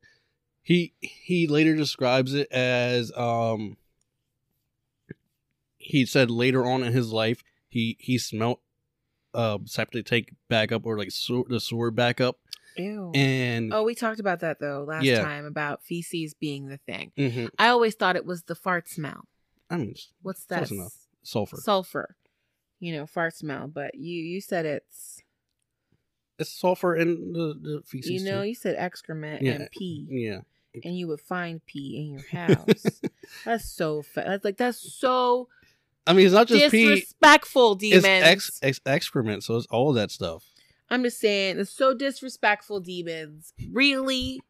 he 0.62 0.94
he 1.01 1.46
later 1.46 1.76
describes 1.76 2.34
it 2.34 2.51
as 2.51 3.12
um 3.16 3.76
he 5.76 6.06
said 6.06 6.30
later 6.30 6.64
on 6.64 6.82
in 6.82 6.92
his 6.92 7.12
life 7.12 7.42
he 7.68 7.96
he 8.01 8.18
smelt 8.18 8.60
uh 9.34 9.59
septic 9.66 10.06
tank 10.06 10.34
back 10.48 10.72
up 10.72 10.86
or 10.86 10.98
like 10.98 11.10
sword, 11.10 11.46
the 11.48 11.60
sword 11.60 11.94
back 11.94 12.20
up 12.20 12.38
Ew. 12.76 13.12
and 13.14 13.72
oh, 13.72 13.82
we 13.84 13.94
talked 13.94 14.20
about 14.20 14.40
that 14.40 14.59
though 14.60 14.84
last 14.86 15.05
Yeah. 15.05 15.22
time 15.22 15.44
about 15.44 15.82
feces 15.84 16.34
being 16.34 16.68
the 16.68 16.78
thing. 16.78 17.12
Mhm. 17.16 17.51
I 17.59 17.68
always 17.68 17.94
thought 17.94 18.16
it 18.16 18.24
was 18.26 18.42
the 18.44 18.55
fart 18.55 18.88
smell. 18.88 19.28
I 19.70 19.76
mean 19.78 19.94
What's 20.22 20.44
that? 20.46 20.68
Sulfur. 21.22 21.56
Sulfur. 21.56 22.16
You 22.80 22.92
know, 22.94 23.06
fart 23.06 23.34
smell. 23.34 23.66
But 23.68 23.94
you 23.94 24.22
you 24.22 24.40
said 24.40 24.66
it's 24.66 25.22
it's 26.38 26.51
sulfur 26.51 26.96
in 26.96 27.32
the, 27.32 27.55
the 27.60 27.82
feces. 27.86 28.10
you 28.10 28.20
know 28.24 28.42
too. 28.42 28.48
you 28.48 28.55
said 28.55 28.74
excrement 28.76 29.42
Yeah. 29.42 29.52
and 29.52 29.70
pee, 29.70 30.06
Yeah. 30.10 30.40
and 30.82 30.98
you 30.98 31.06
would 31.09 31.20
find 31.20 31.64
pee 31.64 31.96
in 31.98 32.12
your 32.12 32.22
house. 32.48 33.01
that's 33.44 33.64
so 33.70 34.02
fa- 34.02 34.24
that's 34.26 34.44
like 34.44 34.56
that's 34.56 34.78
so 34.94 35.48
I 36.06 36.12
mean, 36.12 36.26
it's 36.26 36.34
not 36.34 36.48
just 36.48 36.70
pee. 36.70 36.86
disrespectful, 36.88 37.76
demons. 37.76 38.05
It's 38.05 38.26
ex, 38.26 38.59
ex, 38.62 38.80
excrement, 38.84 39.42
so 39.42 39.56
it's 39.56 39.66
all 39.70 39.94
that 39.94 40.10
stuff. 40.10 40.44
I'm 40.94 41.02
just 41.02 41.18
saying, 41.18 41.58
it's 41.58 41.72
so 41.72 41.92
disrespectful, 41.92 42.78
demons. 42.78 43.52
Really? 43.72 44.40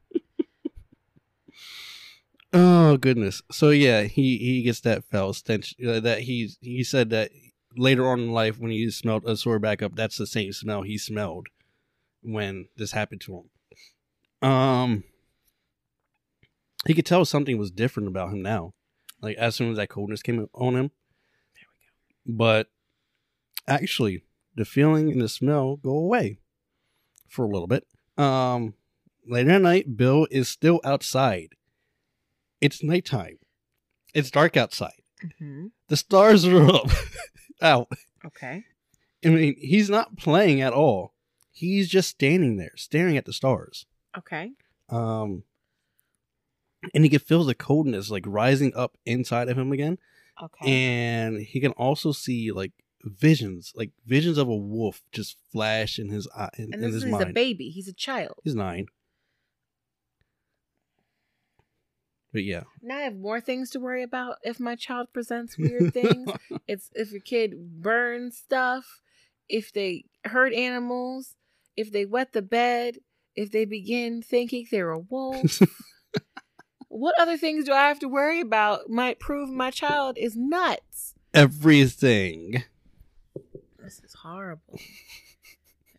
Oh 2.52 2.98
goodness. 2.98 3.40
So 3.50 3.70
yeah, 3.70 4.02
he 4.02 4.36
he 4.36 4.62
gets 4.62 4.80
that 4.82 5.04
foul 5.04 5.32
stench. 5.32 5.74
Uh, 5.84 6.00
that 6.00 6.20
he's 6.20 6.58
he 6.60 6.84
said 6.84 7.08
that 7.10 7.30
later 7.76 8.06
on 8.06 8.20
in 8.20 8.30
life 8.30 8.60
when 8.60 8.70
he 8.70 8.88
smelled 8.90 9.24
a 9.24 9.38
sore 9.38 9.58
back 9.58 9.82
up, 9.82 9.96
that's 9.96 10.18
the 10.18 10.26
same 10.26 10.52
smell 10.52 10.82
he 10.82 10.98
smelled 10.98 11.48
when 12.22 12.68
this 12.76 12.92
happened 12.92 13.22
to 13.22 13.48
him. 14.42 14.48
Um, 14.48 15.04
he 16.86 16.92
could 16.92 17.06
tell 17.06 17.24
something 17.24 17.56
was 17.56 17.70
different 17.70 18.08
about 18.08 18.32
him 18.32 18.42
now. 18.42 18.74
Like 19.22 19.36
as 19.38 19.56
soon 19.56 19.70
as 19.70 19.78
that 19.78 19.88
coldness 19.88 20.22
came 20.22 20.46
on 20.54 20.76
him. 20.76 20.90
There 21.54 21.66
we 22.26 22.34
go. 22.34 22.36
But 22.36 22.68
actually, 23.66 24.22
the 24.56 24.64
feeling 24.64 25.10
and 25.10 25.20
the 25.20 25.28
smell 25.28 25.76
go 25.76 25.90
away 25.90 26.38
for 27.28 27.44
a 27.44 27.48
little 27.48 27.66
bit. 27.66 27.86
Um, 28.16 28.74
later 29.26 29.50
at 29.50 29.62
night, 29.62 29.96
Bill 29.96 30.26
is 30.30 30.48
still 30.48 30.80
outside. 30.84 31.54
It's 32.60 32.82
nighttime. 32.82 33.38
It's 34.14 34.30
dark 34.30 34.56
outside. 34.56 35.02
hmm 35.38 35.66
The 35.88 35.96
stars 35.96 36.44
are 36.46 36.68
up, 36.74 36.88
out. 37.60 37.88
Okay. 38.24 38.64
I 39.24 39.28
mean, 39.28 39.56
he's 39.58 39.90
not 39.90 40.16
playing 40.16 40.60
at 40.60 40.72
all. 40.72 41.14
He's 41.50 41.88
just 41.88 42.10
standing 42.10 42.56
there, 42.56 42.72
staring 42.76 43.16
at 43.16 43.24
the 43.24 43.32
stars. 43.32 43.86
Okay. 44.16 44.52
Um, 44.90 45.44
and 46.94 47.04
he 47.04 47.10
can 47.10 47.20
feel 47.20 47.44
the 47.44 47.54
coldness 47.54 48.10
like 48.10 48.24
rising 48.26 48.72
up 48.76 48.96
inside 49.06 49.48
of 49.48 49.58
him 49.58 49.72
again. 49.72 49.98
Okay. 50.42 50.68
and 50.68 51.38
he 51.40 51.60
can 51.60 51.70
also 51.72 52.10
see 52.10 52.50
like 52.50 52.72
visions, 53.04 53.72
like 53.76 53.90
visions 54.06 54.38
of 54.38 54.48
a 54.48 54.56
wolf 54.56 55.02
just 55.12 55.36
flash 55.52 55.98
in 55.98 56.08
his 56.08 56.26
eye, 56.36 56.50
in, 56.58 56.64
And 56.72 56.74
in 56.74 56.80
this 56.80 56.94
his 56.94 57.04
is 57.04 57.10
mind. 57.10 57.30
a 57.30 57.32
baby. 57.32 57.68
He's 57.70 57.88
a 57.88 57.92
child. 57.92 58.34
He's 58.42 58.54
nine, 58.54 58.86
but 62.32 62.42
yeah, 62.44 62.64
Now 62.82 62.98
I 62.98 63.02
have 63.02 63.16
more 63.16 63.40
things 63.40 63.70
to 63.70 63.80
worry 63.80 64.02
about 64.02 64.36
if 64.42 64.58
my 64.58 64.74
child 64.74 65.08
presents 65.12 65.56
weird 65.58 65.92
things. 65.92 66.28
it's 66.66 66.90
if 66.94 67.12
your 67.12 67.20
kid 67.20 67.80
burns 67.80 68.36
stuff, 68.36 69.00
if 69.48 69.72
they 69.72 70.06
hurt 70.24 70.52
animals, 70.52 71.36
if 71.76 71.92
they 71.92 72.04
wet 72.04 72.32
the 72.32 72.42
bed, 72.42 72.98
if 73.36 73.52
they 73.52 73.64
begin 73.64 74.22
thinking 74.22 74.66
they're 74.70 74.90
a 74.90 74.98
wolf. 74.98 75.60
what 76.88 77.14
other 77.20 77.36
things 77.36 77.64
do 77.66 77.72
I 77.72 77.88
have 77.88 77.98
to 78.00 78.08
worry 78.08 78.40
about 78.40 78.88
might 78.88 79.20
prove 79.20 79.48
my 79.50 79.70
child 79.70 80.16
is 80.18 80.36
nuts? 80.36 81.14
Everything. 81.32 82.64
This 84.24 84.30
is 84.30 84.34
horrible. 84.36 84.80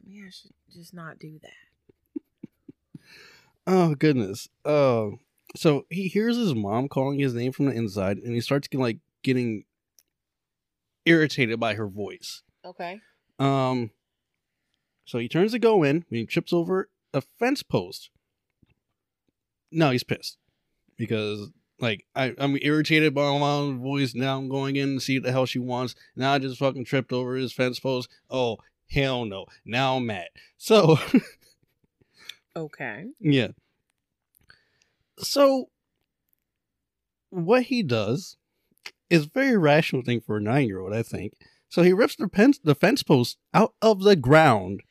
Maybe 0.05 0.23
I 0.25 0.29
should 0.29 0.51
just 0.73 0.93
not 0.93 1.19
do 1.19 1.39
that. 1.41 3.01
Oh 3.67 3.95
goodness. 3.95 4.47
Oh, 4.63 5.17
so 5.55 5.85
he 5.89 6.07
hears 6.07 6.37
his 6.37 6.53
mom 6.53 6.87
calling 6.87 7.19
his 7.19 7.33
name 7.33 7.51
from 7.51 7.65
the 7.65 7.71
inside, 7.71 8.17
and 8.17 8.33
he 8.33 8.41
starts 8.41 8.67
getting, 8.67 8.83
like 8.83 8.99
getting 9.23 9.63
irritated 11.05 11.59
by 11.59 11.75
her 11.75 11.87
voice. 11.87 12.43
Okay. 12.63 12.99
Um, 13.39 13.91
so 15.05 15.19
he 15.19 15.27
turns 15.27 15.51
to 15.51 15.59
go 15.59 15.83
in 15.83 16.05
when 16.09 16.19
he 16.19 16.25
trips 16.25 16.53
over 16.53 16.89
a 17.13 17.21
fence 17.21 17.63
post. 17.63 18.09
Now 19.71 19.91
he's 19.91 20.03
pissed 20.03 20.37
because 20.97 21.51
like 21.79 22.05
I, 22.15 22.33
I'm 22.37 22.57
irritated 22.61 23.13
by 23.13 23.23
all 23.23 23.39
my 23.39 23.45
mom's 23.47 23.81
voice. 23.81 24.15
Now 24.15 24.37
I'm 24.37 24.49
going 24.49 24.75
in 24.75 24.95
to 24.95 24.99
see 25.01 25.17
what 25.17 25.23
the 25.25 25.31
hell 25.31 25.45
she 25.45 25.59
wants. 25.59 25.95
Now 26.15 26.33
I 26.33 26.39
just 26.39 26.59
fucking 26.59 26.85
tripped 26.85 27.11
over 27.11 27.35
his 27.35 27.51
fence 27.53 27.79
post. 27.79 28.09
Oh 28.29 28.57
hell 28.89 29.25
no! 29.25 29.45
Now 29.65 29.97
I'm 29.97 30.05
mad. 30.05 30.29
So 30.57 30.97
Okay. 32.55 33.05
yeah. 33.19 33.49
So 35.17 35.69
what 37.29 37.63
he 37.63 37.83
does 37.83 38.37
is 39.09 39.25
a 39.25 39.29
very 39.29 39.57
rational 39.57 40.01
thing 40.01 40.21
for 40.21 40.37
a 40.37 40.41
nine 40.41 40.67
year 40.67 40.79
old, 40.79 40.93
I 40.93 41.03
think. 41.03 41.33
So 41.69 41.83
he 41.83 41.93
rips 41.93 42.15
the, 42.15 42.27
pen- 42.29 42.53
the 42.63 42.75
fence 42.75 43.03
post 43.03 43.37
out 43.53 43.73
of 43.81 44.01
the 44.03 44.15
ground 44.15 44.81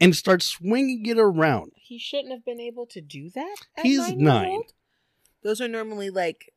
and 0.00 0.14
starts 0.14 0.46
swinging 0.46 1.04
it 1.06 1.18
around. 1.18 1.72
He 1.74 1.98
shouldn't 1.98 2.30
have 2.30 2.44
been 2.44 2.60
able 2.60 2.86
to 2.86 3.00
do 3.00 3.30
that. 3.34 3.56
at 3.76 3.84
He's 3.84 3.98
nine 3.98 4.10
years 4.20 4.22
nine. 4.22 4.48
old? 4.48 4.72
Those 5.42 5.60
are 5.60 5.68
normally 5.68 6.10
like 6.10 6.52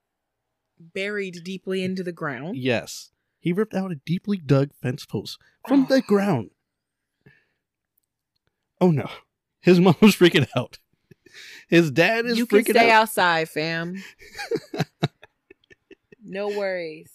buried 0.79 1.43
deeply 1.43 1.83
into 1.83 2.03
the 2.03 2.11
ground. 2.11 2.57
Yes. 2.57 3.11
He 3.39 3.53
ripped 3.53 3.73
out 3.73 3.91
a 3.91 3.95
deeply 3.95 4.37
dug 4.37 4.71
fence 4.81 5.05
post 5.05 5.37
from 5.67 5.83
Oh. 5.83 5.95
the 5.95 6.01
ground. 6.01 6.51
Oh 8.79 8.91
no. 8.91 9.09
His 9.61 9.79
mom 9.79 9.95
was 10.01 10.15
freaking 10.15 10.47
out. 10.55 10.79
His 11.69 11.91
dad 11.91 12.25
is 12.25 12.33
freaking 12.33 12.33
out. 12.33 12.37
you 12.37 12.45
can 12.47 12.65
stay 12.65 12.89
out. 12.91 13.01
outside, 13.03 13.49
fam. 13.49 13.95
no 16.23 16.47
worries. 16.49 17.11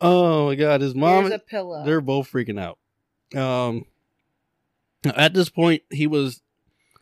Oh 0.00 0.46
my 0.46 0.54
god, 0.56 0.80
his 0.80 0.94
mom 0.94 1.22
Here's 1.24 1.34
a 1.34 1.38
pillow. 1.38 1.84
they're 1.84 2.00
both 2.00 2.30
freaking 2.30 2.58
out. 2.60 2.78
Um 3.38 3.84
at 5.04 5.34
this 5.34 5.48
point 5.48 5.82
he 5.90 6.06
was 6.06 6.42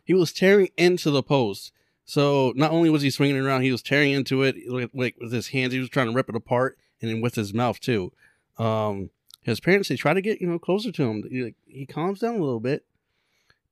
he 0.03 0.13
was 0.13 0.31
tearing 0.31 0.69
into 0.77 1.09
the 1.11 1.23
post. 1.23 1.71
So 2.05 2.53
not 2.55 2.71
only 2.71 2.89
was 2.89 3.01
he 3.01 3.09
swinging 3.09 3.35
it 3.35 3.39
around, 3.39 3.63
he 3.63 3.71
was 3.71 3.81
tearing 3.81 4.11
into 4.11 4.43
it 4.43 4.55
like, 4.67 4.91
like 4.93 5.15
with 5.19 5.31
his 5.31 5.47
hands. 5.47 5.73
He 5.73 5.79
was 5.79 5.89
trying 5.89 6.07
to 6.07 6.13
rip 6.13 6.29
it 6.29 6.35
apart, 6.35 6.77
and 7.01 7.09
then 7.09 7.21
with 7.21 7.35
his 7.35 7.53
mouth 7.53 7.79
too. 7.79 8.13
Um, 8.57 9.09
his 9.41 9.59
parents 9.59 9.89
they 9.89 9.95
try 9.95 10.13
to 10.13 10.21
get 10.21 10.39
you 10.39 10.47
know 10.47 10.59
closer 10.59 10.91
to 10.91 11.03
him. 11.03 11.23
He, 11.29 11.43
like, 11.43 11.55
he 11.65 11.85
calms 11.85 12.19
down 12.19 12.35
a 12.35 12.43
little 12.43 12.59
bit, 12.59 12.85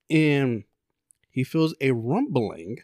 and 0.10 0.64
he 1.30 1.43
feels 1.43 1.76
a 1.80 1.91
rumbling. 1.91 2.80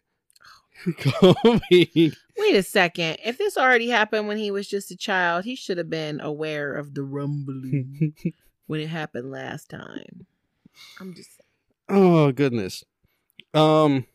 Wait 1.21 2.15
a 2.55 2.63
second. 2.63 3.17
If 3.25 3.37
this 3.37 3.57
already 3.57 3.89
happened 3.89 4.27
when 4.27 4.37
he 4.37 4.49
was 4.49 4.67
just 4.67 4.91
a 4.91 4.95
child, 4.95 5.43
he 5.43 5.55
should 5.55 5.77
have 5.77 5.89
been 5.89 6.21
aware 6.21 6.73
of 6.73 6.93
the 6.93 7.03
rumbling 7.03 8.13
when 8.67 8.79
it 8.79 8.87
happened 8.87 9.29
last 9.29 9.69
time. 9.69 10.25
I'm 10.99 11.13
just 11.13 11.41
oh 11.89 12.31
goodness. 12.31 12.83
Um, 13.53 14.05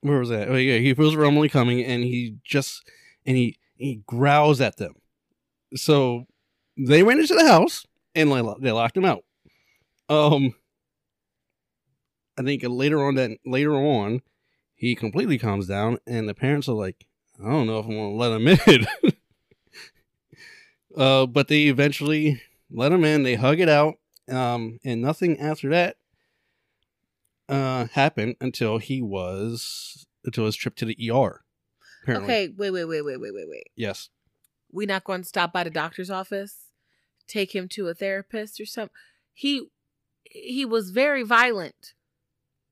where 0.00 0.18
was 0.18 0.28
that? 0.28 0.48
Oh 0.48 0.56
yeah, 0.56 0.78
he 0.78 0.94
feels 0.94 1.16
rumbling 1.16 1.50
coming, 1.50 1.84
and 1.84 2.02
he 2.02 2.36
just 2.44 2.88
and 3.26 3.36
he 3.36 3.58
he 3.76 4.02
growls 4.06 4.60
at 4.60 4.76
them. 4.76 4.94
So 5.74 6.26
they 6.76 7.02
went 7.02 7.20
into 7.20 7.34
the 7.34 7.46
house 7.46 7.86
and 8.14 8.30
they 8.60 8.72
locked 8.72 8.96
him 8.96 9.04
out. 9.04 9.24
Um, 10.08 10.54
I 12.38 12.42
think 12.42 12.62
later 12.64 13.04
on 13.04 13.16
that 13.16 13.38
later 13.44 13.74
on, 13.74 14.22
he 14.74 14.94
completely 14.94 15.38
calms 15.38 15.66
down, 15.66 15.98
and 16.06 16.28
the 16.28 16.34
parents 16.34 16.68
are 16.68 16.74
like, 16.74 17.06
I 17.42 17.50
don't 17.50 17.66
know 17.66 17.78
if 17.80 17.86
I 17.86 17.88
want 17.88 18.12
to 18.12 18.16
let 18.16 18.32
him 18.32 18.86
in. 19.02 19.12
uh, 20.96 21.26
but 21.26 21.48
they 21.48 21.64
eventually 21.64 22.40
let 22.70 22.92
him 22.92 23.04
in. 23.04 23.24
They 23.24 23.34
hug 23.34 23.60
it 23.60 23.68
out, 23.68 23.96
um, 24.30 24.78
and 24.84 25.02
nothing 25.02 25.38
after 25.38 25.68
that 25.70 25.97
uh 27.48 27.86
happened 27.92 28.36
until 28.40 28.78
he 28.78 29.00
was 29.02 30.06
until 30.24 30.44
his 30.46 30.56
trip 30.56 30.76
to 30.76 30.84
the 30.84 31.10
ER. 31.10 31.44
Apparently, 32.02 32.34
Okay, 32.34 32.54
wait, 32.56 32.70
wait, 32.70 32.84
wait, 32.84 33.02
wait, 33.02 33.16
wait, 33.20 33.34
wait, 33.34 33.48
wait. 33.48 33.70
yes, 33.76 34.08
We 34.70 34.86
not 34.86 35.04
going 35.04 35.22
to 35.22 35.28
stop 35.28 35.52
by 35.52 35.64
the 35.64 35.70
doctor's 35.70 36.10
office, 36.10 36.68
take 37.26 37.54
him 37.54 37.68
to 37.70 37.88
a 37.88 37.94
therapist 37.94 38.60
or 38.60 38.66
something. 38.66 38.94
He 39.34 39.68
he 40.24 40.64
was 40.64 40.90
very 40.90 41.22
violent. 41.22 41.94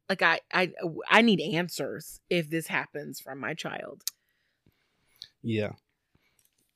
Like 0.08 0.22
I 0.22 0.40
I 0.52 0.72
I 1.08 1.22
need 1.22 1.40
answers 1.40 2.20
if 2.30 2.48
this 2.50 2.68
happens 2.68 3.20
from 3.20 3.38
my 3.40 3.54
child. 3.54 4.02
yeah. 5.42 5.72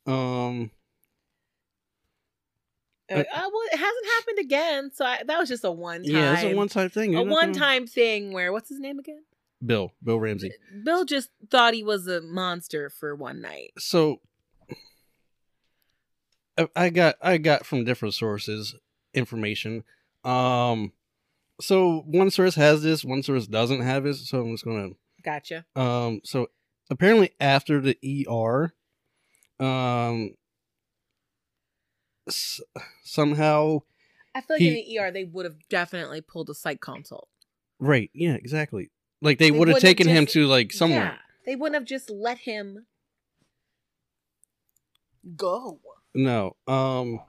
Um, 0.06 0.70
Uh, 3.11 3.15
uh, 3.19 3.24
well, 3.35 3.62
it 3.73 3.77
hasn't 3.78 4.07
happened 4.15 4.39
again, 4.41 4.91
so 4.93 5.05
I, 5.05 5.23
that 5.27 5.39
was 5.39 5.49
just 5.49 5.65
a 5.65 5.70
one 5.70 6.03
time. 6.05 6.12
Yeah, 6.15 6.35
it's 6.35 6.45
a 6.45 6.55
one 6.55 6.69
time 6.69 6.89
thing. 6.91 7.11
a 7.15 7.19
You're 7.19 7.24
not 7.27 7.32
one 7.32 7.53
time 7.53 7.87
thing 7.87 8.32
where 8.32 8.53
what's 8.53 8.69
his 8.69 8.78
name 8.78 8.99
again? 8.99 9.24
Bill, 9.65 9.93
Bill 10.03 10.19
Ramsey. 10.20 10.53
Bill 10.85 11.05
just 11.05 11.31
thought 11.51 11.74
he 11.74 11.82
was 11.82 12.07
a 12.07 12.20
monster 12.20 12.89
for 12.89 13.15
one 13.15 13.41
night. 13.41 13.73
So 13.78 14.20
I- 16.59 16.69
I 16.77 16.91
got 16.91 17.16
I 17.23 17.39
got 17.39 17.66
from 17.66 17.85
different 17.85 18.15
sources 18.15 18.74
information. 19.15 19.85
Um 20.24 20.93
so 21.61 22.01
one 22.07 22.31
source 22.31 22.55
has 22.55 22.82
this, 22.82 23.05
one 23.05 23.23
source 23.23 23.47
doesn't 23.47 23.82
have 23.82 24.07
it, 24.07 24.15
so 24.15 24.41
I'm 24.43 24.53
just 24.53 24.65
gonna 24.65 24.91
Gotcha. 25.23 25.66
um 25.77 26.20
so 26.24 26.49
apparently 26.91 27.32
after 27.41 27.81
the 27.81 27.99
ER 28.28 28.73
um 29.65 30.35
s- 32.31 32.61
somehow 33.05 33.82
I 34.35 34.40
feel 34.40 34.55
like 34.57 34.61
He- 34.61 34.69
in 34.69 34.74
the 34.74 34.98
ER 34.98 35.11
they 35.11 35.24
would 35.24 35.44
have 35.44 35.69
definitely 35.69 36.20
pulled 36.20 36.48
a 36.51 36.55
psych 36.55 36.81
consult. 36.81 37.28
right, 37.78 38.11
yeah, 38.15 38.35
exactly. 38.35 38.90
Like 39.23 39.39
they, 39.39 39.51
They 39.51 39.59
would 39.59 39.69
have 39.69 39.74
wouldn't 39.77 39.89
have 39.89 39.97
taken 39.97 40.09
him 40.09 40.24
just- 40.24 40.35
to 40.35 40.47
like 40.47 40.73
somewhere. 40.73 41.19
They 41.47 41.57
wouldn't 41.57 41.74
have 41.74 41.85
just 41.89 42.11
let 42.11 42.39
him 42.39 42.86
go. 45.36 45.81
No. 46.15 46.57
Um 46.66 47.20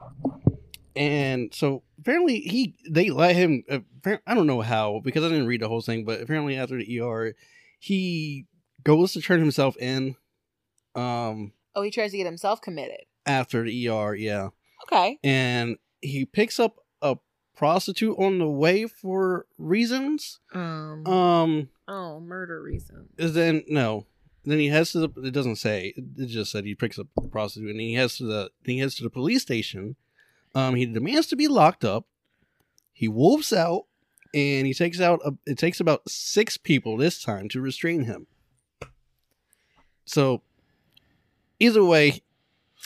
and 0.96 1.54
so 1.54 1.84
apparently 2.00 2.40
he 2.42 2.76
they 2.90 3.10
let 3.10 3.36
him 3.36 3.64
appar- 3.70 4.20
I 4.26 4.34
don't 4.36 4.48
know 4.48 4.62
how 4.62 5.02
because 5.04 5.24
I 5.24 5.30
didn't 5.30 5.48
read 5.48 5.62
the 5.62 5.68
whole 5.70 5.82
thing, 5.82 6.04
but 6.06 6.22
apparently 6.22 6.56
after 6.58 6.78
the 6.78 7.00
ER 7.00 7.36
he 7.80 8.46
goes 8.84 9.14
to 9.14 9.22
turn 9.22 9.40
himself 9.40 9.78
in 9.78 10.16
um 10.96 11.54
Oh, 11.76 11.82
he 11.84 11.92
tries 11.92 12.12
to 12.12 12.18
get 12.18 12.26
himself 12.26 12.62
committed. 12.62 13.06
after 13.26 13.64
the 13.64 13.88
ER, 13.88 14.14
yeah. 14.16 14.50
Okay. 14.84 15.20
And 15.24 15.78
he 16.02 16.26
picks 16.26 16.60
up 16.60 16.78
a 17.02 17.18
prostitute 17.56 18.18
on 18.18 18.40
the 18.40 18.48
way 18.48 18.88
for 18.88 19.46
reasons. 19.58 20.40
Um. 20.54 21.06
Um 21.06 21.70
oh, 21.88 22.20
murder 22.20 22.62
reason. 22.62 23.10
is 23.18 23.34
then 23.34 23.64
no. 23.68 24.06
Then 24.44 24.58
he 24.58 24.70
heads 24.70 24.92
to 24.94 25.08
the 25.08 25.22
it 25.22 25.34
doesn't 25.34 25.58
say. 25.58 25.94
It 25.96 26.26
just 26.26 26.52
said 26.52 26.66
he 26.66 26.74
picks 26.76 26.98
up 26.98 27.08
a 27.18 27.28
prostitute 27.28 27.70
and 27.70 27.80
he 27.80 27.94
heads 27.94 28.18
to 28.18 28.26
the 28.26 28.52
he 28.64 28.80
heads 28.80 28.96
to 28.96 29.04
the 29.04 29.10
police 29.10 29.44
station. 29.44 29.96
Um 30.56 30.76
he 30.76 30.86
demands 30.86 31.28
to 31.28 31.36
be 31.36 31.48
locked 31.48 31.86
up. 31.86 32.06
He 32.94 33.08
wolves 33.08 33.54
out 33.54 33.86
and 34.34 34.66
he 34.66 34.74
takes 34.74 35.00
out 35.00 35.20
a, 35.26 35.34
it 35.46 35.58
takes 35.58 35.80
about 35.80 36.10
6 36.10 36.58
people 36.58 36.98
this 36.98 37.22
time 37.22 37.50
to 37.50 37.62
restrain 37.62 38.06
him. 38.06 38.28
So 40.06 40.42
either 41.60 41.84
way 41.84 42.22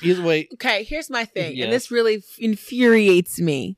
either 0.04 0.22
way 0.24 0.48
Okay, 0.54 0.84
here's 0.84 1.10
my 1.10 1.26
thing, 1.26 1.56
Yes. 1.56 1.66
and 1.66 1.74
this 1.74 1.92
really 1.92 2.24
infuriates 2.40 3.40
me. 3.40 3.78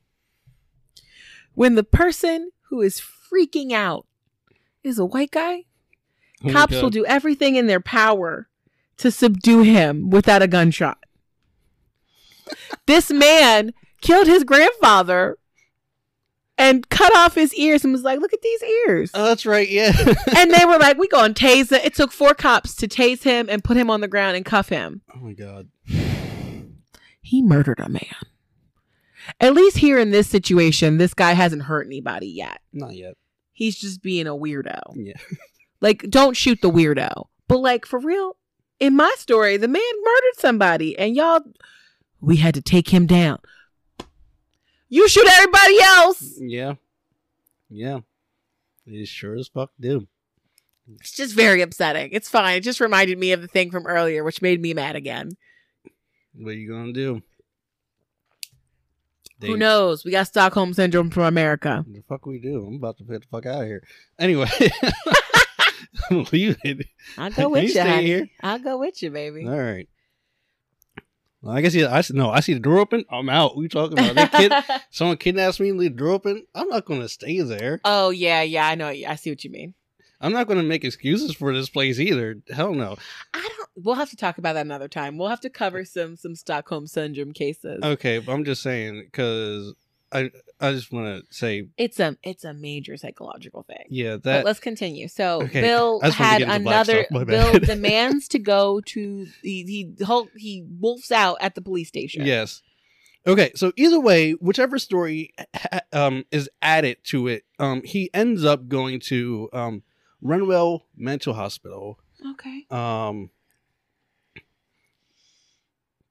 When 1.54 1.74
the 1.74 1.84
person 1.84 2.50
who 2.68 2.80
is 2.80 3.00
freaking 3.00 3.72
out 3.72 4.06
is 4.84 4.98
a 4.98 5.04
white 5.04 5.30
guy, 5.30 5.64
oh 6.44 6.50
cops 6.52 6.80
will 6.80 6.90
do 6.90 7.04
everything 7.06 7.56
in 7.56 7.66
their 7.66 7.80
power 7.80 8.48
to 8.98 9.10
subdue 9.10 9.62
him 9.62 10.10
without 10.10 10.42
a 10.42 10.46
gunshot. 10.48 10.98
this 12.86 13.10
man 13.10 13.72
killed 14.00 14.26
his 14.26 14.44
grandfather 14.44 15.38
and 16.56 16.88
cut 16.88 17.14
off 17.16 17.34
his 17.34 17.54
ears 17.54 17.84
and 17.84 17.92
was 17.92 18.02
like, 18.02 18.18
"Look 18.20 18.32
at 18.32 18.42
these 18.42 18.62
ears." 18.62 19.10
Oh, 19.14 19.24
that's 19.26 19.46
right, 19.46 19.68
yeah. 19.68 19.92
and 20.36 20.52
they 20.52 20.64
were 20.64 20.78
like, 20.78 20.98
"We 20.98 21.06
gonna 21.08 21.34
tase 21.34 21.70
it." 21.70 21.84
It 21.84 21.94
took 21.94 22.10
four 22.10 22.34
cops 22.34 22.74
to 22.76 22.88
tase 22.88 23.22
him 23.22 23.48
and 23.48 23.62
put 23.62 23.76
him 23.76 23.90
on 23.90 24.00
the 24.00 24.08
ground 24.08 24.36
and 24.36 24.44
cuff 24.44 24.68
him. 24.68 25.02
oh 25.14 25.18
my 25.20 25.32
god. 25.34 25.68
He 27.28 27.42
murdered 27.42 27.78
a 27.78 27.90
man. 27.90 28.16
At 29.38 29.52
least 29.52 29.76
here 29.76 29.98
in 29.98 30.12
this 30.12 30.26
situation, 30.26 30.96
this 30.96 31.12
guy 31.12 31.32
hasn't 31.32 31.60
hurt 31.60 31.86
anybody 31.86 32.26
yet. 32.26 32.62
Not 32.72 32.94
yet. 32.94 33.18
He's 33.52 33.78
just 33.78 34.02
being 34.02 34.26
a 34.26 34.34
weirdo. 34.34 34.80
Yeah. 34.94 35.14
Like, 35.80 36.10
don't 36.10 36.36
shoot 36.36 36.60
the 36.60 36.72
weirdo. 36.72 37.28
But 37.46 37.58
like 37.58 37.86
for 37.86 38.00
real, 38.00 38.36
in 38.80 38.96
my 38.96 39.14
story, 39.16 39.56
the 39.56 39.68
man 39.68 39.80
murdered 40.02 40.40
somebody, 40.40 40.98
and 40.98 41.14
y'all, 41.14 41.38
we 42.20 42.38
had 42.38 42.54
to 42.54 42.60
take 42.60 42.88
him 42.88 43.06
down. 43.06 43.38
You 44.88 45.08
shoot 45.08 45.28
everybody 45.30 45.80
else. 45.80 46.34
Yeah. 46.40 46.74
Yeah. 47.70 48.00
They 48.88 49.04
sure 49.04 49.36
as 49.36 49.46
fuck 49.46 49.70
do. 49.78 50.08
It's 50.98 51.12
just 51.12 51.32
very 51.36 51.62
upsetting. 51.62 52.08
It's 52.10 52.28
fine. 52.28 52.56
It 52.56 52.64
just 52.64 52.80
reminded 52.80 53.16
me 53.16 53.30
of 53.30 53.40
the 53.40 53.46
thing 53.46 53.70
from 53.70 53.86
earlier, 53.86 54.24
which 54.24 54.42
made 54.42 54.60
me 54.60 54.74
mad 54.74 54.96
again. 54.96 55.36
What 56.38 56.50
are 56.50 56.54
you 56.54 56.70
gonna 56.70 56.92
do? 56.92 57.20
Who 59.40 59.56
knows? 59.56 60.04
We 60.04 60.10
got 60.10 60.26
Stockholm 60.26 60.72
syndrome 60.74 61.10
from 61.10 61.24
America. 61.24 61.84
The 61.86 62.02
fuck 62.08 62.26
we 62.26 62.38
do? 62.38 62.64
I'm 62.66 62.74
about 62.74 62.98
to 62.98 63.04
get 63.04 63.22
the 63.22 63.28
fuck 63.28 63.46
out 63.46 63.62
of 63.62 63.66
here. 63.68 63.82
Anyway, 64.18 64.48
I'm 66.10 66.26
leaving. 66.32 66.82
I'll 67.16 67.30
go 67.30 67.48
with 67.48 67.64
you 67.64 67.68
you, 67.70 67.80
honey. 67.80 68.06
here? 68.06 68.28
I'll 68.42 68.58
go 68.58 68.78
with 68.78 69.02
you, 69.02 69.10
baby. 69.10 69.46
All 69.46 69.58
right. 69.58 69.88
Well, 71.40 71.54
I 71.56 71.60
guess 71.60 71.74
yeah. 71.74 71.94
I 71.94 72.02
no. 72.10 72.30
I 72.30 72.40
see 72.40 72.54
the 72.54 72.60
door 72.60 72.78
open. 72.78 73.04
I'm 73.10 73.28
out. 73.28 73.56
We 73.56 73.68
talking 73.68 73.98
about? 73.98 74.14
That 74.16 74.32
kid. 74.32 74.52
someone 74.90 75.16
kidnaps 75.16 75.60
me 75.60 75.70
and 75.70 75.78
leave 75.78 75.92
the 75.92 75.98
door 75.98 76.10
open. 76.10 76.44
I'm 76.54 76.68
not 76.68 76.84
gonna 76.84 77.08
stay 77.08 77.40
there. 77.40 77.80
oh 77.84 78.10
yeah, 78.10 78.42
yeah. 78.42 78.66
I 78.66 78.74
know. 78.74 78.88
I 78.88 79.14
see 79.14 79.30
what 79.30 79.44
you 79.44 79.50
mean. 79.50 79.74
I'm 80.20 80.32
not 80.32 80.48
gonna 80.48 80.62
make 80.62 80.84
excuses 80.84 81.34
for 81.34 81.54
this 81.54 81.68
place 81.68 81.98
either. 82.00 82.36
Hell 82.50 82.74
no. 82.74 82.96
I 83.34 83.40
don't. 83.40 83.68
We'll 83.76 83.94
have 83.94 84.10
to 84.10 84.16
talk 84.16 84.38
about 84.38 84.54
that 84.54 84.66
another 84.66 84.88
time. 84.88 85.16
We'll 85.18 85.28
have 85.28 85.40
to 85.42 85.50
cover 85.50 85.84
some 85.84 86.16
some 86.16 86.34
Stockholm 86.34 86.86
syndrome 86.86 87.32
cases. 87.32 87.80
Okay, 87.82 88.18
but 88.18 88.32
I'm 88.32 88.44
just 88.44 88.62
saying 88.62 89.02
because 89.04 89.74
I 90.10 90.30
I 90.60 90.72
just 90.72 90.90
want 90.92 91.06
to 91.28 91.32
say 91.34 91.68
It's 91.76 92.00
a 92.00 92.16
it's 92.24 92.42
a 92.42 92.52
major 92.52 92.96
psychological 92.96 93.62
thing. 93.62 93.84
yeah 93.90 94.14
But 94.14 94.22
that 94.24 94.44
let's 94.44 94.58
continue. 94.58 95.06
So 95.06 95.42
Okay, 95.42 95.60
Bill 95.60 96.00
I 96.02 96.06
just 96.08 96.18
wanted 96.18 96.28
had 96.32 96.38
to 96.38 96.44
get 96.46 96.54
into 96.54 96.64
black 96.64 96.88
another. 96.88 97.06
stuff, 97.10 97.26
Bill 97.26 97.58
demands 97.76 98.28
to 98.28 98.38
go 98.40 98.80
to 98.86 99.26
he 99.42 99.62
he 99.96 100.04
hul- 100.04 100.30
he 100.36 100.64
wolfs 100.80 101.12
out 101.12 101.36
at 101.40 101.54
the 101.54 101.60
police 101.60 101.86
station. 101.88 102.26
Yes. 102.26 102.62
Okay, 103.26 103.52
so 103.54 103.72
either 103.76 104.00
way, 104.00 104.32
whichever 104.32 104.78
story 104.78 105.32
ha- 105.54 105.80
um 105.92 106.24
is 106.32 106.48
added 106.62 106.96
to 107.04 107.28
it, 107.28 107.44
um 107.60 107.82
he 107.84 108.10
ends 108.14 108.44
up 108.44 108.66
going 108.68 108.98
to 109.00 109.48
um 109.52 109.82
Runwell 110.20 110.86
Mental 110.96 111.34
Hospital. 111.34 111.98
Okay. 112.32 112.66
Um 112.70 113.30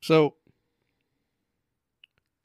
so 0.01 0.35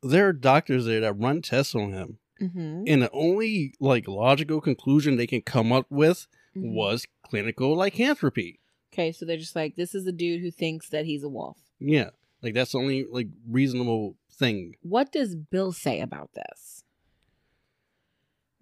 there 0.03 0.27
are 0.29 0.33
doctors 0.33 0.85
there 0.87 1.01
that 1.01 1.13
run 1.19 1.43
tests 1.43 1.75
on 1.75 1.93
him, 1.93 2.19
Mm-hmm. 2.41 2.85
and 2.89 3.03
the 3.03 3.11
only 3.13 3.73
like 3.79 4.09
logical 4.09 4.61
conclusion 4.61 5.15
they 5.17 5.27
can 5.29 5.43
come 5.43 5.73
up 5.73 5.87
with 5.91 6.27
Mm-hmm. 6.57 6.75
was 6.75 7.07
clinical 7.25 7.75
lycanthropy. 7.77 8.61
Okay, 8.93 9.11
so 9.13 9.25
they're 9.25 9.39
just 9.39 9.57
like, 9.57 9.75
this 9.77 9.95
is 9.95 10.07
a 10.07 10.13
dude 10.13 10.43
who 10.43 10.51
thinks 10.51 10.91
that 10.91 11.07
he's 11.07 11.23
a 11.25 11.29
wolf. 11.31 11.57
Yeah, 11.79 12.11
like 12.43 12.53
that's 12.53 12.73
the 12.73 12.79
only 12.79 13.07
like 13.11 13.29
reasonable 13.49 14.17
thing. 14.31 14.75
What 14.83 15.11
does 15.13 15.35
Bill 15.35 15.73
say 15.73 16.01
about 16.01 16.31
this? 16.35 16.82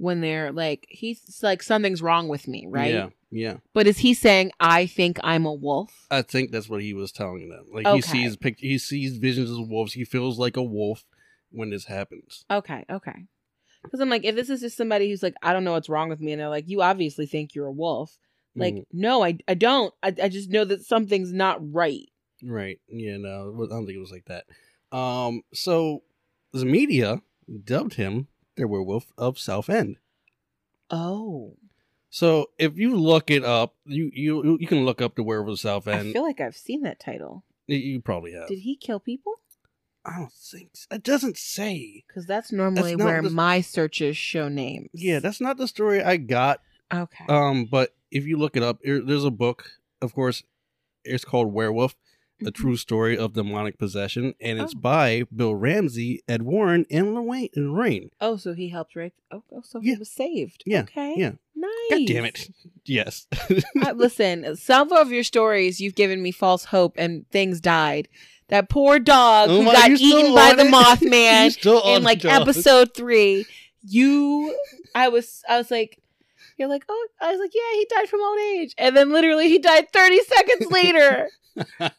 When 0.00 0.22
they're 0.22 0.50
like, 0.50 0.86
he's 0.88 1.40
like, 1.42 1.62
something's 1.62 2.00
wrong 2.00 2.28
with 2.28 2.48
me, 2.48 2.64
right? 2.66 2.90
Yeah, 2.94 3.08
yeah. 3.30 3.56
But 3.74 3.86
is 3.86 3.98
he 3.98 4.14
saying, 4.14 4.50
I 4.58 4.86
think 4.86 5.18
I'm 5.22 5.44
a 5.44 5.52
wolf? 5.52 6.06
I 6.10 6.22
think 6.22 6.52
that's 6.52 6.70
what 6.70 6.80
he 6.80 6.94
was 6.94 7.12
telling 7.12 7.50
them. 7.50 7.66
Like 7.70 7.86
he 7.86 8.00
sees 8.00 8.36
pic- 8.38 8.60
he 8.60 8.78
sees 8.78 9.18
visions 9.18 9.50
of 9.50 9.68
wolves. 9.68 9.92
He 9.92 10.04
feels 10.04 10.38
like 10.38 10.56
a 10.56 10.62
wolf 10.62 11.04
when 11.50 11.68
this 11.68 11.84
happens. 11.84 12.46
Okay, 12.50 12.86
okay. 12.90 13.26
Because 13.82 14.00
I'm 14.00 14.08
like, 14.08 14.24
if 14.24 14.34
this 14.34 14.48
is 14.48 14.60
just 14.62 14.76
somebody 14.76 15.10
who's 15.10 15.22
like, 15.22 15.34
I 15.42 15.52
don't 15.52 15.64
know 15.64 15.72
what's 15.72 15.88
wrong 15.90 16.08
with 16.08 16.20
me, 16.20 16.32
and 16.32 16.40
they're 16.40 16.48
like, 16.48 16.68
you 16.68 16.80
obviously 16.80 17.26
think 17.26 17.54
you're 17.54 17.66
a 17.66 17.72
wolf. 17.72 18.16
Like, 18.56 18.74
Mhm. 18.74 18.84
no, 18.92 19.22
I, 19.22 19.36
I 19.48 19.54
don't. 19.54 19.92
I, 20.02 20.14
I 20.22 20.28
just 20.30 20.50
know 20.50 20.64
that 20.64 20.82
something's 20.84 21.32
not 21.32 21.58
right. 21.74 22.08
right? 22.42 22.80
Yeah, 22.88 23.18
no, 23.18 23.54
I 23.54 23.66
don't 23.68 23.84
think 23.86 23.96
it 23.96 24.00
was 24.00 24.10
like 24.12 24.24
that. 24.26 24.46
Um, 24.96 25.42
so 25.52 26.02
the 26.52 26.64
media 26.64 27.20
dubbed 27.64 27.94
him 27.94 28.28
the 28.60 28.68
werewolf 28.68 29.12
of 29.18 29.38
Southend. 29.38 29.96
Oh, 30.90 31.56
So 32.10 32.50
if 32.58 32.76
you 32.76 32.96
look 32.96 33.30
it 33.30 33.44
up, 33.44 33.74
you 33.84 34.10
you 34.14 34.58
you 34.60 34.66
can 34.66 34.84
look 34.84 35.00
up 35.00 35.14
the 35.14 35.22
werewolf 35.22 35.54
of 35.54 35.60
Southend. 35.60 36.08
I 36.10 36.12
feel 36.12 36.22
like 36.22 36.40
I've 36.40 36.56
seen 36.56 36.82
that 36.82 36.98
title. 37.00 37.44
you, 37.66 37.76
you 37.78 38.00
probably 38.00 38.32
have. 38.32 38.48
Did 38.48 38.60
he 38.60 38.76
kill 38.76 38.98
people? 39.00 39.34
I 40.04 40.16
don't 40.18 40.32
think 40.32 40.70
so. 40.74 40.86
it 40.92 41.02
doesn't 41.02 41.36
say. 41.36 42.04
Because 42.08 42.26
that's 42.26 42.50
normally 42.52 42.96
not 42.96 43.04
where 43.04 43.22
the- 43.22 43.30
my 43.30 43.60
searches 43.60 44.16
show 44.16 44.48
names. 44.48 44.88
Yeah, 44.94 45.20
that's 45.20 45.40
not 45.40 45.56
the 45.58 45.68
story 45.68 46.02
I 46.02 46.16
got 46.16 46.60
okay. 46.92 47.26
Um, 47.28 47.66
but 47.66 47.94
if 48.10 48.24
you 48.26 48.36
look 48.38 48.56
it 48.56 48.62
up, 48.62 48.80
there's 48.82 49.24
a 49.24 49.30
book. 49.30 49.70
Of 50.02 50.14
course, 50.14 50.42
it's 51.04 51.24
called 51.24 51.52
Werewolf: 51.52 51.94
A. 52.44 52.50
True 52.50 52.76
Story 52.76 53.16
of 53.18 53.34
Demonic 53.34 53.78
Possession, 53.78 54.34
and 54.40 54.60
it's 54.60 54.74
Oh. 54.74 54.80
by 54.80 55.24
Bill 55.34 55.54
Ramsey, 55.54 56.22
Ed 56.28 56.42
Warren, 56.42 56.86
and 56.90 57.14
Lorraine. 57.14 58.10
Oh, 58.20 58.36
so 58.36 58.52
he 58.54 58.68
helped 58.68 58.96
right? 58.96 59.12
Oh, 59.30 59.42
oh 59.52 59.62
so 59.62 59.80
Yeah. 59.82 59.94
he 59.94 59.98
was 59.98 60.10
saved. 60.10 60.62
Yeah, 60.66 60.82
Okay. 60.82 61.14
yeah. 61.16 61.32
Nice. 61.54 61.70
God 61.90 62.06
damn 62.06 62.24
it! 62.24 62.48
Yes. 62.86 63.26
Uh, 63.82 63.92
listen, 63.94 64.56
some 64.56 64.90
of 64.92 65.12
your 65.12 65.22
stories 65.24 65.80
you've 65.80 65.94
given 65.94 66.22
me 66.22 66.30
false 66.32 66.64
hope 66.66 66.94
and 66.96 67.28
things 67.30 67.60
died. 67.60 68.08
That 68.48 68.68
poor 68.68 68.98
dog 68.98 69.48
Oh 69.50 69.58
who 69.62 69.64
got 69.70 69.90
eaten 69.90 70.34
by 70.34 70.54
the 70.54 70.62
Mothman 70.74 71.94
in 71.96 72.02
like 72.02 72.24
episode 72.24 72.94
three. 72.94 73.44
You, 73.82 74.56
I 74.94 75.08
was, 75.08 75.42
I 75.48 75.56
was 75.58 75.70
like, 75.70 76.00
you're 76.58 76.68
like, 76.68 76.84
oh, 76.88 77.06
I 77.20 77.30
was 77.30 77.40
like, 77.40 77.52
yeah, 77.54 77.78
he 77.78 77.86
died 77.88 78.08
from 78.08 78.20
old 78.20 78.38
age, 78.40 78.74
and 78.76 78.96
then 78.96 79.10
literally 79.10 79.48
he 79.48 79.58
died 79.58 79.90
30 79.92 80.20
seconds 80.24 80.70
later. 80.70 81.28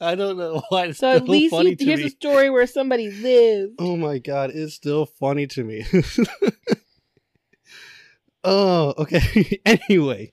I 0.00 0.14
don't 0.14 0.36
know 0.36 0.62
why 0.68 0.86
it's 0.86 0.98
So 0.98 1.10
at 1.10 1.28
least 1.28 1.54
here's 1.80 2.00
me. 2.00 2.06
a 2.06 2.10
story 2.10 2.50
where 2.50 2.66
somebody 2.66 3.10
lived. 3.10 3.74
Oh 3.78 3.96
my 3.96 4.18
god, 4.18 4.50
it's 4.50 4.74
still 4.74 5.06
funny 5.06 5.46
to 5.48 5.64
me. 5.64 5.84
oh, 8.44 8.94
okay. 8.98 9.60
anyway. 9.66 10.32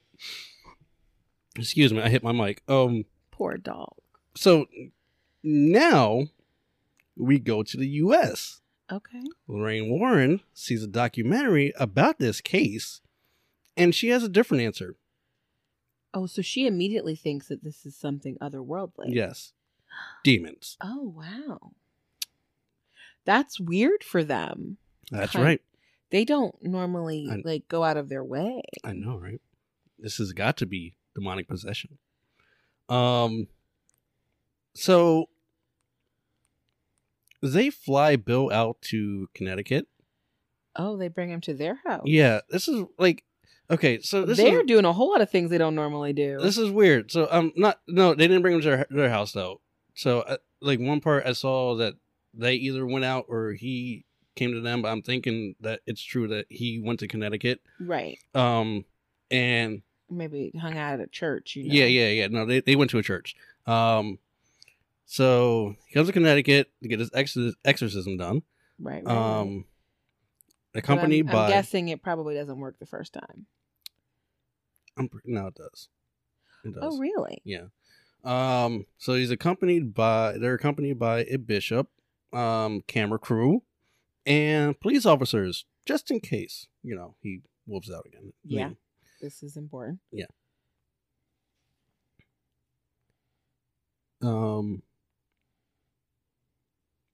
Excuse 1.56 1.94
me, 1.94 2.02
I 2.02 2.10
hit 2.10 2.23
my 2.23 2.31
mic. 2.31 2.61
Um 2.68 3.06
Poor 3.31 3.57
dog. 3.57 3.94
so 4.35 4.65
now 5.44 6.23
we 7.15 7.39
go 7.39 7.64
to 7.64 7.77
the 7.77 7.88
US. 7.88 8.61
Okay. 8.91 9.22
Lorraine 9.48 9.89
Warren 9.89 10.41
sees 10.53 10.84
a 10.84 10.88
documentary 10.88 11.73
about 11.77 12.19
this 12.19 12.41
case 12.41 13.02
and 13.76 13.94
she 13.94 14.10
has 14.10 14.23
a 14.23 14.30
different 14.30 14.64
answer. 14.64 14.95
Oh, 16.13 16.25
so 16.25 16.41
she 16.41 16.65
immediately 16.67 17.15
thinks 17.15 17.47
that 17.47 17.63
this 17.63 17.85
is 17.85 17.95
something 17.95 18.38
otherworldly. 18.41 19.07
Yes. 19.13 19.53
Demons. 20.23 20.77
Oh 20.81 21.13
wow. 21.15 21.71
That's 23.25 23.59
weird 23.59 24.03
for 24.03 24.23
them. 24.23 24.77
That's 25.11 25.35
right. 25.35 25.61
They 26.09 26.23
don't 26.23 26.55
normally 26.63 27.27
I- 27.29 27.41
like 27.43 27.67
go 27.67 27.84
out 27.84 27.97
of 27.97 28.09
their 28.09 28.23
way. 28.23 28.61
I 28.84 28.93
know, 28.93 29.17
right? 29.17 29.41
This 29.99 30.17
has 30.17 30.31
got 30.34 30.57
to 30.57 30.65
be 30.65 30.95
demonic 31.15 31.47
possession. 31.47 31.97
Um 32.89 33.47
so 34.73 35.29
they 37.41 37.69
fly 37.69 38.15
Bill 38.15 38.51
out 38.51 38.81
to 38.84 39.29
Connecticut. 39.34 39.88
Oh, 40.75 40.95
they 40.95 41.07
bring 41.07 41.29
him 41.31 41.41
to 41.41 41.53
their 41.53 41.79
house. 41.85 42.03
Yeah, 42.05 42.41
this 42.49 42.67
is 42.67 42.85
like 42.97 43.23
okay, 43.69 43.99
so 44.02 44.26
this 44.26 44.38
They're 44.38 44.61
is 44.61 44.65
doing 44.68 44.85
a 44.85 44.94
whole 44.94 45.10
lot 45.10 45.22
of 45.22 45.30
things 45.30 45.49
they 45.49 45.57
don't 45.57 45.76
normally 45.76 46.14
do. 46.14 46.39
this 46.41 46.57
is 46.57 46.69
weird. 46.69 47.11
So 47.11 47.27
I'm 47.31 47.45
um 47.45 47.53
not 47.56 47.80
no, 47.88 48.14
they 48.14 48.27
didn't 48.27 48.41
bring 48.41 48.56
him 48.56 48.61
to 48.61 48.69
their, 48.69 48.88
their 48.89 49.10
house 49.10 49.31
though. 49.31 49.61
So 49.94 50.22
uh, 50.22 50.38
like 50.61 50.80
one 50.80 51.02
part 51.02 51.26
I 51.26 51.34
saw 51.34 51.76
that 51.76 51.95
they 52.34 52.56
either 52.56 52.85
went 52.85 53.06
out 53.06 53.26
or 53.27 53.53
he 53.53 54.06
came 54.35 54.52
to 54.53 54.61
them, 54.61 54.84
but 54.84 54.89
I'm 54.89 55.02
thinking 55.02 55.56
that 55.61 55.81
it's 55.88 56.02
true 56.02 56.27
that 56.27 56.45
he 56.49 56.80
went 56.80 56.99
to 56.99 57.07
Connecticut. 57.07 57.61
right. 57.80 58.18
Um 58.35 58.85
and 59.31 59.81
Maybe 60.10 60.52
hung 60.57 60.77
out 60.77 60.94
at 60.94 60.99
a 61.02 61.07
church. 61.07 61.56
You 61.56 61.68
know? 61.68 61.73
Yeah, 61.73 61.85
yeah, 61.85 62.07
yeah. 62.07 62.27
No, 62.27 62.45
they, 62.45 62.61
they 62.61 62.76
went 62.77 62.91
to 62.91 62.98
a 62.98 63.03
church. 63.03 63.35
Um, 63.65 64.19
so 65.06 65.76
he 65.85 65.94
comes 65.94 66.07
to 66.07 66.14
Connecticut 66.14 66.72
to 66.81 66.88
get 66.88 66.99
his 66.99 67.11
ex- 67.14 67.38
exorcism 67.65 68.18
done. 68.18 68.44
Right. 68.80 69.03
right. 69.03 69.15
Um, 69.15 69.65
accompanied 70.73 71.27
I'm, 71.27 71.34
by. 71.34 71.45
I'm 71.45 71.49
guessing 71.49 71.89
it 71.89 72.02
probably 72.02 72.35
doesn't 72.35 72.57
work 72.57 72.80
the 72.80 72.85
first 72.85 73.14
time. 73.14 73.48
I'm 74.98 75.10
no, 75.26 75.48
it 75.48 75.56
does. 75.56 75.90
It 76.64 76.74
does. 76.74 76.84
Oh, 76.84 76.98
really? 76.98 77.41
Yeah. 77.44 77.65
Um, 78.24 78.86
so 78.98 79.14
he's 79.14 79.32
accompanied 79.32 79.94
by. 79.94 80.34
They're 80.38 80.56
accompanied 80.56 80.99
by 80.99 81.26
a 81.30 81.38
bishop, 81.38 81.90
um, 82.34 82.82
camera 82.88 83.19
crew, 83.19 83.64
and 84.26 84.80
police 84.80 85.06
officers, 85.06 85.65
just 85.86 86.10
in 86.11 86.19
case 86.19 86.68
you 86.84 86.95
know 86.95 87.15
he 87.22 87.41
wolves 87.65 87.91
out 87.91 88.06
again. 88.06 88.34
I 88.34 88.34
Yeah. 88.44 88.68
mean, 88.68 88.78
This 89.22 89.44
is 89.44 89.56
important. 89.56 89.99
Yeah. 90.11 90.26
Um 94.22 94.82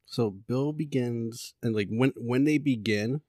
so 0.05 0.30
bill 0.30 0.72
begins 0.73 1.53
and 1.61 1.76
like 1.76 1.89
when 1.89 2.14
when 2.15 2.43
they 2.45 2.57
begin 2.57 3.22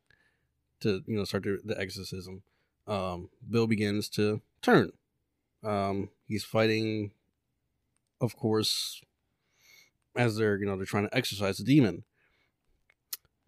to 0.81 1.03
you 1.07 1.17
know 1.17 1.25
start 1.25 1.43
the, 1.45 1.59
the 1.65 1.79
exorcism 1.81 2.43
um 2.87 3.29
bill 3.49 3.67
begins 3.67 4.09
to 4.11 4.41
turn. 4.63 4.93
Um 5.63 6.11
he's 6.27 6.45
fighting 6.45 7.13
of 8.21 8.37
course 8.37 9.01
as 10.17 10.37
they're 10.37 10.59
you 10.59 10.67
know 10.67 10.77
they're 10.77 10.87
trying 10.87 11.09
to 11.09 11.17
exorcise 11.17 11.59
the 11.59 11.65
demon. 11.65 12.05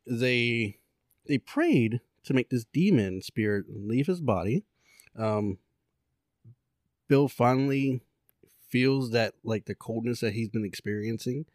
They 0.06 0.78
they 1.26 1.38
prayed 1.38 2.00
to 2.24 2.34
make 2.34 2.50
this 2.50 2.64
demon 2.72 3.22
spirit 3.22 3.66
leave 3.68 4.06
his 4.06 4.20
body. 4.20 4.64
Um 5.16 5.58
bill 7.08 7.28
finally 7.28 8.00
feels 8.68 9.10
that 9.12 9.34
like 9.44 9.66
the 9.66 9.74
coldness 9.74 10.20
that 10.20 10.32
he's 10.32 10.48
been 10.48 10.64
experiencing 10.64 11.46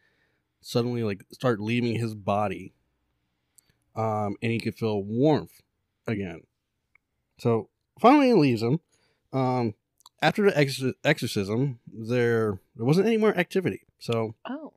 suddenly 0.61 1.03
like 1.03 1.25
start 1.31 1.59
leaving 1.59 1.95
his 1.95 2.13
body. 2.13 2.73
Um 3.95 4.35
and 4.41 4.51
he 4.51 4.59
could 4.59 4.75
feel 4.75 5.03
warmth 5.03 5.61
again 6.07 6.41
so 7.41 7.69
finally 7.99 8.27
he 8.27 8.33
leaves 8.33 8.61
him 8.61 8.79
um 9.33 9.73
after 10.21 10.43
the 10.45 10.51
exor- 10.51 10.93
exorcism 11.03 11.79
there 11.91 12.59
there 12.75 12.85
wasn't 12.85 13.07
any 13.07 13.17
more 13.17 13.35
activity 13.37 13.81
so 13.99 14.35
Oh. 14.47 14.73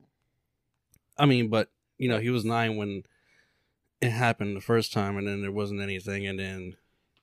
i 1.19 1.27
mean 1.27 1.49
but 1.49 1.69
you 1.99 2.09
know 2.09 2.19
he 2.20 2.31
was 2.31 2.45
nine 2.45 2.77
when 2.77 3.03
it 4.01 4.11
happened 4.11 4.57
the 4.57 4.61
first 4.73 4.93
time 4.93 5.16
and 5.19 5.27
then 5.28 5.43
there 5.43 5.53
wasn't 5.53 5.81
anything 5.82 6.27
and 6.27 6.39
then 6.39 6.77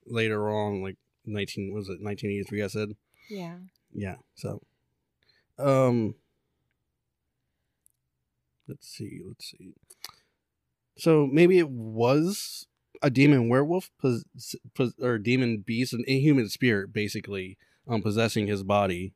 later 0.05 0.49
on 0.49 0.81
like 0.83 0.97
19 1.25 1.73
was 1.73 1.87
it 1.89 2.01
1983 2.01 2.63
i 2.63 2.67
said 2.67 2.95
Yeah. 3.29 3.57
yeah 3.93 4.15
so 4.35 4.61
um 5.57 6.15
let's 8.67 8.87
see 8.87 9.21
let's 9.27 9.49
see 9.51 9.73
so 10.97 11.27
maybe 11.27 11.57
it 11.57 11.69
was 11.69 12.67
a 13.01 13.09
demon 13.09 13.49
werewolf 13.49 13.89
pos- 13.99 14.23
pos- 14.75 14.93
or 15.01 15.17
demon 15.17 15.57
beast 15.59 15.93
an 15.93 16.03
inhuman 16.07 16.47
spirit 16.49 16.93
basically 16.93 17.57
um 17.87 18.01
possessing 18.01 18.47
his 18.47 18.63
body 18.63 19.13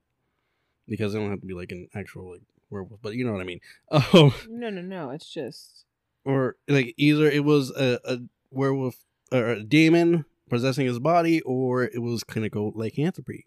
because 0.87 1.13
they 1.13 1.19
don't 1.19 1.29
have 1.29 1.41
to 1.41 1.45
be 1.47 1.53
like 1.53 1.71
an 1.71 1.87
actual 1.93 2.31
like 2.31 2.41
werewolf 2.69 2.99
but 3.01 3.13
you 3.15 3.25
know 3.25 3.31
what 3.31 3.41
i 3.41 3.45
mean 3.45 3.59
um 3.91 4.33
No, 4.49 4.69
no, 4.69 4.81
no. 4.81 5.09
It's 5.11 5.29
just. 5.31 5.85
or 6.23 6.55
like 6.67 6.93
either 6.97 7.29
it 7.29 7.43
was 7.43 7.71
a, 7.71 7.99
a 8.05 8.17
werewolf 8.51 8.95
or 9.31 9.47
a 9.49 9.63
demon 9.63 10.25
possessing 10.49 10.85
his 10.85 10.99
body 10.99 11.41
or 11.41 11.83
it 11.83 12.01
was 12.01 12.23
clinical 12.23 12.71
lycanthropy 12.75 13.45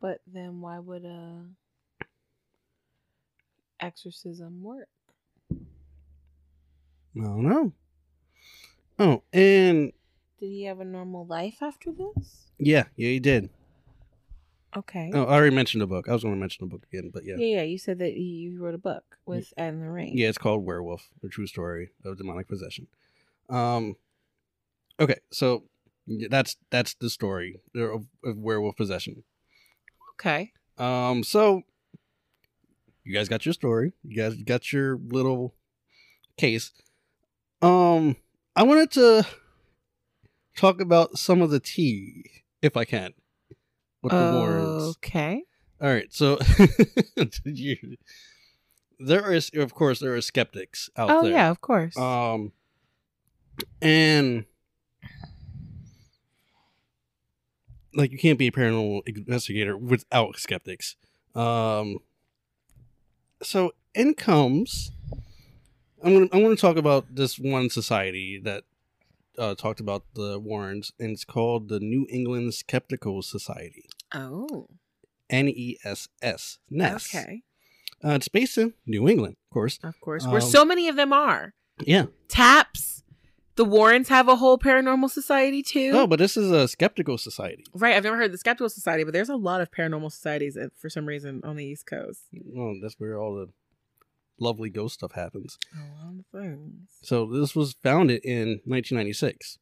But 0.00 0.20
then 0.26 0.60
why 0.60 0.78
would 0.78 1.04
a 1.04 1.44
exorcism 3.80 4.62
work? 4.62 4.88
I 5.52 7.22
don't 7.22 7.42
know. 7.48 7.72
Oh, 8.98 9.22
and 9.32 9.92
Did 10.38 10.46
he 10.46 10.64
have 10.64 10.80
a 10.80 10.84
normal 10.84 11.26
life 11.26 11.58
after 11.62 11.92
this? 11.92 12.50
yeah, 12.58 12.84
yeah, 12.96 13.08
he 13.10 13.20
did. 13.20 13.50
Okay. 14.76 15.10
Oh, 15.14 15.24
I 15.24 15.34
already 15.34 15.54
mentioned 15.54 15.80
the 15.80 15.86
book. 15.86 16.08
I 16.08 16.12
was 16.12 16.22
going 16.22 16.34
to 16.34 16.40
mention 16.40 16.66
the 16.66 16.70
book 16.70 16.86
again, 16.92 17.10
but 17.12 17.24
yeah. 17.24 17.36
yeah. 17.38 17.56
yeah, 17.56 17.62
You 17.62 17.78
said 17.78 17.98
that 18.00 18.14
you 18.14 18.60
wrote 18.60 18.74
a 18.74 18.78
book 18.78 19.16
with 19.24 19.52
Anne 19.56 19.80
Lorraine. 19.80 20.16
Yeah, 20.16 20.28
it's 20.28 20.38
called 20.38 20.64
Werewolf: 20.66 21.08
The 21.22 21.28
True 21.28 21.46
Story 21.46 21.90
of 22.04 22.18
Demonic 22.18 22.46
Possession. 22.48 22.86
Um, 23.48 23.96
okay, 25.00 25.16
so 25.30 25.64
that's 26.28 26.56
that's 26.70 26.94
the 26.94 27.08
story 27.08 27.60
of, 27.74 28.06
of 28.24 28.36
werewolf 28.36 28.76
possession. 28.76 29.24
Okay. 30.14 30.52
Um, 30.78 31.22
so 31.24 31.62
you 33.04 33.14
guys 33.14 33.28
got 33.28 33.46
your 33.46 33.52
story. 33.54 33.92
You 34.02 34.16
guys 34.16 34.34
got 34.42 34.72
your 34.72 34.98
little 34.98 35.54
case. 36.36 36.72
Um, 37.62 38.16
I 38.56 38.62
wanted 38.62 38.90
to 38.92 39.26
talk 40.56 40.80
about 40.80 41.18
some 41.18 41.42
of 41.42 41.50
the 41.50 41.60
tea, 41.60 42.24
if 42.62 42.74
I 42.74 42.86
can, 42.86 43.12
with 44.02 44.12
the 44.12 44.32
Warrens. 44.32 44.96
Okay. 44.96 45.42
All 45.78 45.90
right, 45.90 46.10
so 46.10 46.38
you, 47.44 47.76
there 48.98 49.30
is, 49.30 49.50
of 49.54 49.74
course, 49.74 50.00
there 50.00 50.14
are 50.14 50.22
skeptics 50.22 50.88
out 50.96 51.10
Oh 51.10 51.22
there. 51.22 51.32
Oh 51.32 51.34
yeah, 51.34 51.50
of 51.50 51.60
course. 51.60 51.98
Um, 51.98 52.52
and 53.82 54.46
like 57.94 58.10
you 58.10 58.18
can't 58.18 58.38
be 58.38 58.46
a 58.46 58.52
paranormal 58.52 59.02
investigator 59.06 59.76
without 59.76 60.38
skeptics. 60.38 60.96
Um, 61.34 61.98
so 63.42 63.72
in 63.94 64.14
comes. 64.14 64.92
I'm 66.02 66.12
gonna 66.14 66.28
I'm 66.32 66.42
gonna 66.42 66.56
talk 66.56 66.76
about 66.76 67.14
this 67.14 67.38
one 67.38 67.70
society 67.70 68.40
that 68.44 68.64
uh, 69.38 69.54
talked 69.54 69.80
about 69.80 70.04
the 70.14 70.38
Warrens, 70.38 70.92
and 70.98 71.10
it's 71.10 71.24
called 71.24 71.68
the 71.68 71.80
New 71.80 72.06
England 72.10 72.54
Skeptical 72.54 73.22
Society. 73.22 73.84
oh. 74.14 74.68
N 75.28 75.48
E 75.48 75.76
S 75.84 76.06
S. 76.22 76.58
Ness. 76.70 77.12
Okay. 77.12 77.42
Uh, 78.04 78.10
it's 78.10 78.28
based 78.28 78.56
in 78.58 78.74
New 78.86 79.08
England, 79.08 79.34
of 79.50 79.52
course. 79.52 79.80
Of 79.82 80.00
course. 80.00 80.24
Where 80.24 80.40
Um, 80.40 80.48
so 80.48 80.64
many 80.64 80.86
of 80.88 80.94
them 80.94 81.12
are. 81.12 81.52
Yeah. 81.80 82.06
Taps, 82.28 83.02
The 83.56 83.64
Warrens 83.64 84.08
have 84.08 84.28
a 84.28 84.36
whole 84.36 84.56
paranormal 84.56 85.10
society 85.10 85.64
too. 85.64 85.90
No, 85.92 86.06
but 86.06 86.20
this 86.20 86.36
is 86.36 86.52
a 86.52 86.68
skeptical 86.68 87.18
society. 87.18 87.64
Right, 87.74 87.96
I've 87.96 88.04
never 88.04 88.16
heard 88.18 88.30
the 88.32 88.38
Skeptical 88.38 88.68
Society, 88.68 89.02
but 89.02 89.12
there's 89.14 89.28
a 89.30 89.34
lot 89.36 89.60
of 89.60 89.70
paranormal 89.72 90.12
societies 90.12 90.56
uh, 90.56 90.68
for 90.76 90.88
some 90.88 91.06
reason 91.06 91.40
on 91.42 91.56
the 91.56 91.64
East 91.64 91.86
Coast. 91.86 92.20
Well, 92.32 92.76
that's 92.80 92.94
where 92.98 93.18
all 93.18 93.34
the 93.34 93.48
lovely 94.38 94.70
ghost 94.70 94.94
stuff 94.94 95.12
happens. 95.12 95.58
A 95.74 96.04
lot 96.04 96.14
of 96.18 96.26
things. 96.40 96.88
So 97.02 97.26
this 97.26 97.54
was 97.56 97.74
founded 97.82 98.22
in 98.24 98.60
1996. 98.64 99.58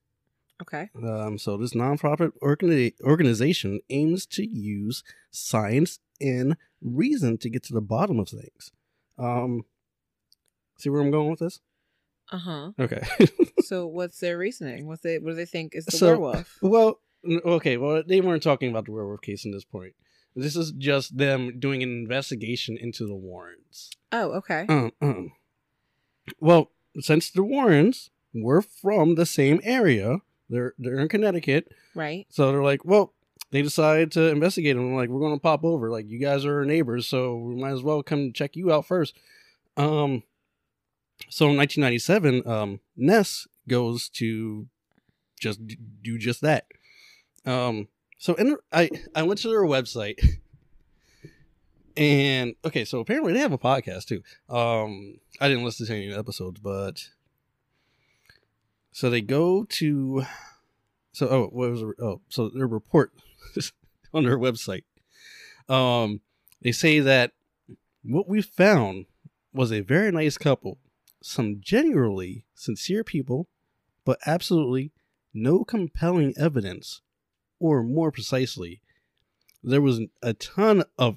Okay. 0.62 0.88
Um, 1.02 1.36
so 1.38 1.56
this 1.56 1.74
nonprofit 1.74 2.32
organi- 2.42 2.94
organization 3.02 3.80
aims 3.90 4.24
to 4.26 4.46
use 4.46 5.02
science 5.30 5.98
and 6.20 6.56
reason 6.80 7.38
to 7.38 7.50
get 7.50 7.62
to 7.64 7.72
the 7.74 7.80
bottom 7.80 8.18
of 8.20 8.28
things. 8.28 8.70
Um, 9.18 9.64
see 10.78 10.90
where 10.90 11.00
I'm 11.00 11.10
going 11.10 11.30
with 11.30 11.40
this? 11.40 11.60
Uh 12.30 12.38
huh. 12.38 12.70
Okay. 12.78 13.02
so 13.64 13.86
what's 13.86 14.18
their 14.20 14.38
reasoning? 14.38 14.86
What's 14.86 15.02
they 15.02 15.18
what 15.18 15.30
do 15.30 15.36
they 15.36 15.44
think 15.44 15.74
is 15.74 15.86
the 15.86 15.92
So- 15.92 16.06
werewolf? 16.06 16.58
well, 16.62 17.00
okay. 17.26 17.76
Well, 17.76 18.02
they 18.06 18.20
weren't 18.20 18.42
talking 18.42 18.70
about 18.70 18.86
the 18.86 18.92
werewolf 18.92 19.20
case 19.22 19.44
in 19.44 19.50
this 19.50 19.64
point. 19.64 19.94
This 20.36 20.56
is 20.56 20.72
just 20.72 21.16
them 21.16 21.60
doing 21.60 21.82
an 21.82 21.90
investigation 21.90 22.76
into 22.76 23.06
the 23.06 23.14
Warrens. 23.14 23.90
Oh, 24.10 24.32
okay. 24.32 24.66
Um, 24.68 24.92
um. 25.00 25.32
Well, 26.40 26.70
since 27.00 27.30
the 27.30 27.44
Warrens 27.44 28.10
were 28.32 28.62
from 28.62 29.14
the 29.14 29.26
same 29.26 29.60
area, 29.62 30.18
they're 30.50 30.74
they're 30.78 30.98
in 30.98 31.08
Connecticut. 31.08 31.72
Right. 31.94 32.26
So 32.30 32.50
they're 32.50 32.62
like, 32.62 32.84
well, 32.84 33.12
they 33.50 33.62
decided 33.62 34.10
to 34.12 34.30
investigate 34.30 34.74
them. 34.74 34.96
Like, 34.96 35.08
we're 35.08 35.20
going 35.20 35.36
to 35.36 35.40
pop 35.40 35.64
over. 35.64 35.90
Like, 35.90 36.08
you 36.08 36.18
guys 36.18 36.44
are 36.44 36.58
our 36.58 36.64
neighbors, 36.64 37.06
so 37.06 37.36
we 37.36 37.54
might 37.54 37.72
as 37.72 37.82
well 37.82 38.02
come 38.02 38.32
check 38.32 38.56
you 38.56 38.72
out 38.72 38.86
first. 38.86 39.14
Um, 39.76 40.24
so 41.28 41.48
in 41.48 41.56
1997, 41.56 42.42
um, 42.46 42.80
Ness 42.96 43.46
goes 43.68 44.08
to 44.10 44.66
just 45.38 45.60
do 46.02 46.18
just 46.18 46.40
that. 46.40 46.66
Um, 47.46 47.88
so 48.24 48.34
I 48.72 48.88
I 49.14 49.22
went 49.22 49.38
to 49.40 49.48
their 49.48 49.64
website, 49.64 50.18
and 51.94 52.54
okay, 52.64 52.86
so 52.86 53.00
apparently 53.00 53.34
they 53.34 53.40
have 53.40 53.52
a 53.52 53.58
podcast 53.58 54.06
too. 54.06 54.22
Um, 54.48 55.18
I 55.42 55.48
didn't 55.48 55.66
listen 55.66 55.86
to 55.86 55.94
any 55.94 56.10
episodes, 56.10 56.58
but 56.58 57.10
so 58.92 59.10
they 59.10 59.20
go 59.20 59.64
to 59.64 60.24
so 61.12 61.28
oh 61.28 61.42
what 61.52 61.70
was 61.70 61.82
it? 61.82 61.88
oh 62.00 62.22
so 62.30 62.48
their 62.48 62.66
report 62.66 63.12
on 64.14 64.24
their 64.24 64.38
website 64.38 64.84
um 65.68 66.22
they 66.62 66.72
say 66.72 67.00
that 67.00 67.32
what 68.02 68.26
we 68.26 68.40
found 68.40 69.04
was 69.52 69.70
a 69.70 69.80
very 69.80 70.10
nice 70.10 70.38
couple 70.38 70.78
some 71.20 71.56
genuinely 71.60 72.46
sincere 72.54 73.04
people 73.04 73.48
but 74.04 74.18
absolutely 74.24 74.92
no 75.34 75.62
compelling 75.62 76.32
evidence 76.38 77.02
or 77.64 77.82
more 77.82 78.10
precisely 78.10 78.80
there 79.62 79.80
was 79.80 80.00
a 80.22 80.34
ton 80.34 80.84
of 80.98 81.16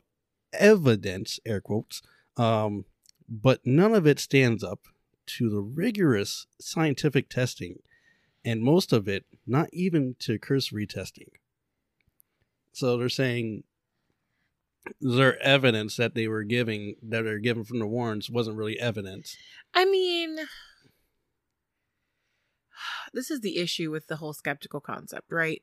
evidence 0.53 1.39
air 1.45 1.61
quotes 1.61 2.01
um 2.37 2.85
but 3.29 3.59
none 3.65 3.93
of 3.93 4.07
it 4.07 4.19
stands 4.19 4.63
up 4.63 4.87
to 5.25 5.49
the 5.49 5.61
rigorous 5.61 6.47
scientific 6.59 7.29
testing 7.29 7.79
and 8.47 8.63
most 8.63 8.93
of 8.93 9.09
it 9.09 9.25
not 9.45 9.67
even 9.73 10.15
to 10.19 10.39
cursory 10.39 10.87
testing. 10.87 11.31
So 12.71 12.97
they're 12.97 13.09
saying 13.09 13.63
their 15.01 15.37
evidence 15.41 15.97
that 15.97 16.15
they 16.15 16.29
were 16.29 16.43
giving 16.43 16.95
that 17.03 17.23
they're 17.23 17.39
given 17.39 17.65
from 17.65 17.79
the 17.79 17.87
Warrens 17.87 18.29
wasn't 18.29 18.55
really 18.55 18.79
evidence. 18.79 19.35
I 19.73 19.83
mean, 19.83 20.37
this 23.13 23.29
is 23.29 23.41
the 23.41 23.57
issue 23.57 23.91
with 23.91 24.07
the 24.07 24.15
whole 24.15 24.33
skeptical 24.33 24.79
concept, 24.79 25.29
right? 25.29 25.61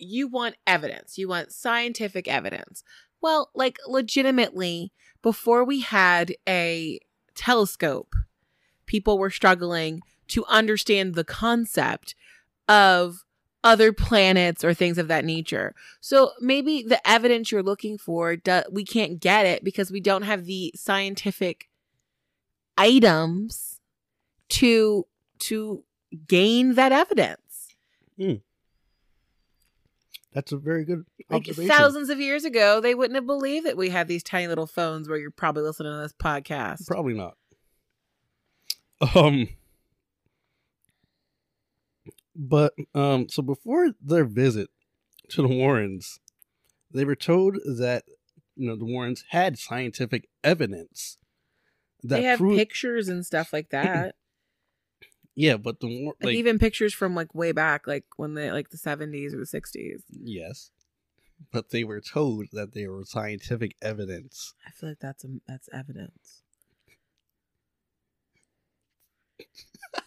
You 0.00 0.28
want 0.28 0.56
evidence, 0.66 1.18
you 1.18 1.28
want 1.28 1.52
scientific 1.52 2.26
evidence. 2.26 2.82
Well, 3.20 3.50
like, 3.54 3.78
legitimately, 3.86 4.92
before 5.22 5.64
we 5.64 5.80
had 5.80 6.34
a 6.48 6.98
telescope, 7.34 8.14
people 8.86 9.18
were 9.18 9.30
struggling 9.30 10.00
to 10.28 10.44
understand 10.46 11.14
the 11.14 11.24
concept 11.24 12.14
of 12.68 13.24
other 13.62 13.92
planets 13.92 14.64
or 14.64 14.72
things 14.72 14.96
of 14.96 15.08
that 15.08 15.24
nature. 15.24 15.74
So 16.00 16.30
maybe 16.40 16.82
the 16.82 17.06
evidence 17.08 17.52
you're 17.52 17.62
looking 17.62 17.98
for, 17.98 18.36
we 18.70 18.84
can't 18.84 19.20
get 19.20 19.44
it 19.44 19.62
because 19.62 19.90
we 19.90 20.00
don't 20.00 20.22
have 20.22 20.46
the 20.46 20.72
scientific 20.74 21.68
items 22.78 23.80
to 24.48 25.06
to 25.40 25.84
gain 26.26 26.74
that 26.74 26.92
evidence. 26.92 27.68
Hmm. 28.16 28.34
That's 30.32 30.52
a 30.52 30.56
very 30.56 30.84
good 30.84 31.04
Like 31.28 31.48
observation. 31.48 31.68
thousands 31.68 32.08
of 32.08 32.20
years 32.20 32.44
ago, 32.44 32.80
they 32.80 32.94
wouldn't 32.94 33.16
have 33.16 33.26
believed 33.26 33.66
that 33.66 33.76
we 33.76 33.90
have 33.90 34.06
these 34.06 34.22
tiny 34.22 34.46
little 34.46 34.66
phones 34.66 35.08
where 35.08 35.18
you're 35.18 35.30
probably 35.32 35.62
listening 35.64 35.92
to 35.92 35.98
this 35.98 36.12
podcast. 36.12 36.86
Probably 36.86 37.14
not. 37.14 37.36
Um 39.14 39.48
but 42.36 42.74
um 42.94 43.28
so 43.28 43.42
before 43.42 43.90
their 44.00 44.24
visit 44.24 44.68
to 45.30 45.42
the 45.42 45.48
Warrens, 45.48 46.20
they 46.92 47.04
were 47.04 47.16
told 47.16 47.56
that 47.64 48.04
you 48.56 48.68
know 48.68 48.76
the 48.76 48.84
Warrens 48.84 49.24
had 49.30 49.58
scientific 49.58 50.28
evidence 50.44 51.18
that 52.02 52.16
they 52.16 52.22
have 52.24 52.38
proved 52.38 52.58
pictures 52.58 53.08
and 53.08 53.24
stuff 53.24 53.52
like 53.52 53.68
that. 53.70 54.14
Yeah, 55.34 55.56
but 55.56 55.80
the 55.80 55.86
War- 56.04 56.14
like, 56.20 56.26
like 56.26 56.34
even 56.36 56.58
pictures 56.58 56.92
from 56.94 57.14
like 57.14 57.34
way 57.34 57.52
back, 57.52 57.86
like 57.86 58.04
when 58.16 58.34
they 58.34 58.50
like 58.52 58.70
the 58.70 58.76
seventies 58.78 59.34
or 59.34 59.38
the 59.38 59.46
sixties. 59.46 60.02
yes, 60.10 60.70
but 61.52 61.70
they 61.70 61.84
were 61.84 62.00
told 62.00 62.46
that 62.52 62.74
they 62.74 62.86
were 62.86 63.04
scientific 63.04 63.74
evidence. 63.80 64.54
I 64.66 64.70
feel 64.70 64.88
like 64.90 65.00
that's 65.00 65.24
a, 65.24 65.28
that's 65.46 65.68
evidence. 65.72 66.42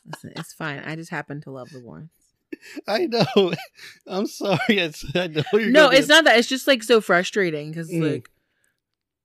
Listen, 0.06 0.34
it's 0.36 0.54
fine. 0.54 0.80
I 0.86 0.96
just 0.96 1.10
happen 1.12 1.42
to 1.42 1.52
love 1.52 1.70
the 1.72 1.80
Warrens. 1.80 2.12
I 2.88 3.08
know. 3.08 3.54
I'm 4.08 4.28
sorry. 4.28 4.60
It's, 4.70 5.04
I 5.16 5.28
know 5.28 5.44
you're 5.54 5.72
No, 5.72 5.90
it's 5.90 6.08
not 6.08 6.26
that. 6.26 6.38
It's 6.38 6.48
just 6.48 6.68
like 6.68 6.84
so 6.84 7.02
frustrating 7.02 7.72
because 7.72 7.90
Mm. 7.90 8.12
like, 8.14 8.30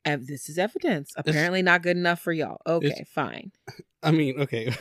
ev- 0.05 0.27
this 0.27 0.49
is 0.49 0.59
evidence. 0.59 1.13
Apparently 1.17 1.63
not 1.63 1.83
good 1.83 1.97
enough 1.97 2.21
for 2.21 2.33
y'all. 2.33 2.61
Okay, 2.67 3.05
fine. 3.13 3.53
I 4.03 4.11
mean, 4.13 4.41
okay, 4.41 4.67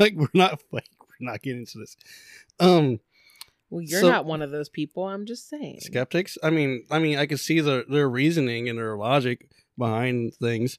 like 0.00 0.14
we're 0.14 0.28
not 0.34 0.60
like 0.72 0.88
we're 1.00 1.26
not 1.30 1.42
getting 1.42 1.60
into 1.60 1.78
this. 1.78 1.96
Um, 2.60 3.00
Well, 3.70 3.82
you're 3.82 4.00
So- 4.00 4.10
not 4.10 4.24
one 4.26 4.42
of 4.42 4.50
those 4.50 4.68
people. 4.68 5.06
I'm 5.08 5.26
just 5.26 5.48
saying. 5.48 5.80
skeptics. 5.80 6.36
I 6.42 6.50
mean, 6.50 6.84
I 6.90 6.98
mean, 6.98 7.18
I 7.18 7.26
can 7.26 7.38
see 7.38 7.60
their 7.60 7.84
their 7.88 8.08
reasoning 8.08 8.68
and 8.68 8.78
their 8.78 8.96
logic 8.96 9.48
behind 9.76 10.34
things. 10.34 10.78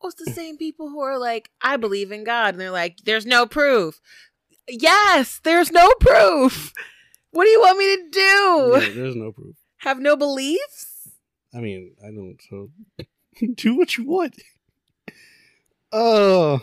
Well, 0.00 0.10
it's 0.10 0.24
the 0.24 0.30
same 0.32 0.56
people 0.56 0.90
who 0.90 1.00
are 1.00 1.18
like, 1.18 1.50
I 1.60 1.76
believe 1.76 2.12
in 2.12 2.22
God, 2.22 2.54
and 2.54 2.60
they're 2.60 2.70
like, 2.70 2.98
there's 3.04 3.26
no 3.26 3.46
proof. 3.46 4.00
Yes, 4.68 5.40
there's 5.42 5.72
no 5.72 5.90
proof. 6.00 6.72
What 7.32 7.44
do 7.44 7.50
you 7.50 7.60
want 7.60 7.78
me 7.78 7.96
to 7.96 8.10
do? 8.10 8.72
Yeah, 8.86 8.94
there's 9.02 9.16
no 9.16 9.32
proof. 9.32 9.56
Have 9.78 9.98
no 9.98 10.14
beliefs? 10.16 11.08
I 11.54 11.58
mean, 11.58 11.94
I 12.02 12.10
don't. 12.12 12.38
So 12.48 12.70
do 13.54 13.76
what 13.76 13.96
you 13.96 14.04
want. 14.04 14.36
Uh 15.92 16.58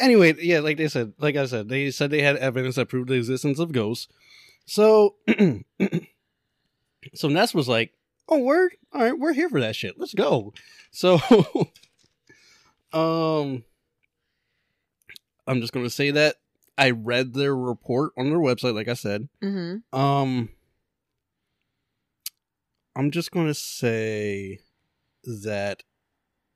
anyway, 0.00 0.34
yeah, 0.38 0.60
like 0.60 0.76
they 0.76 0.88
said, 0.88 1.12
like 1.18 1.36
I 1.36 1.46
said, 1.46 1.68
they 1.68 1.90
said 1.90 2.10
they 2.10 2.22
had 2.22 2.36
evidence 2.36 2.76
that 2.76 2.88
proved 2.88 3.08
the 3.08 3.14
existence 3.14 3.58
of 3.58 3.72
ghosts. 3.72 4.08
So, 4.66 5.16
so 7.14 7.28
Ness 7.28 7.52
was 7.52 7.68
like, 7.68 7.92
"Oh, 8.28 8.38
word! 8.38 8.76
All 8.92 9.02
right, 9.02 9.18
we're 9.18 9.34
here 9.34 9.50
for 9.50 9.60
that 9.60 9.76
shit. 9.76 9.98
Let's 9.98 10.14
go." 10.14 10.54
So, 10.90 11.16
um, 12.92 13.64
I'm 15.46 15.60
just 15.60 15.72
gonna 15.72 15.90
say 15.90 16.10
that 16.12 16.36
I 16.78 16.90
read 16.90 17.34
their 17.34 17.54
report 17.54 18.12
on 18.16 18.30
their 18.30 18.38
website, 18.38 18.74
like 18.74 18.88
I 18.88 18.94
said. 18.94 19.28
Mm-hmm. 19.42 19.98
Um, 19.98 20.48
I'm 22.96 23.10
just 23.10 23.30
going 23.30 23.46
to 23.46 23.54
say 23.54 24.60
that 25.24 25.82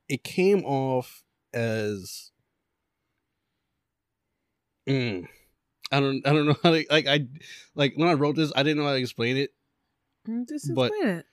it 0.08 0.24
came 0.24 0.64
off 0.64 1.22
as. 1.52 2.30
Mm, 4.88 5.28
I 5.92 6.00
don't. 6.00 6.26
I 6.26 6.32
don't 6.32 6.46
know 6.46 6.56
how 6.62 6.70
to 6.70 6.84
like. 6.90 7.06
I 7.06 7.26
like 7.74 7.94
when 7.96 8.08
I 8.08 8.14
wrote 8.14 8.36
this. 8.36 8.52
I 8.56 8.62
didn't 8.62 8.78
know 8.78 8.86
how 8.86 8.94
to 8.94 8.98
explain 9.00 9.36
it. 9.36 9.50
Just 10.48 10.74
But- 10.74 10.90
explain 10.92 11.16
it. 11.18 11.26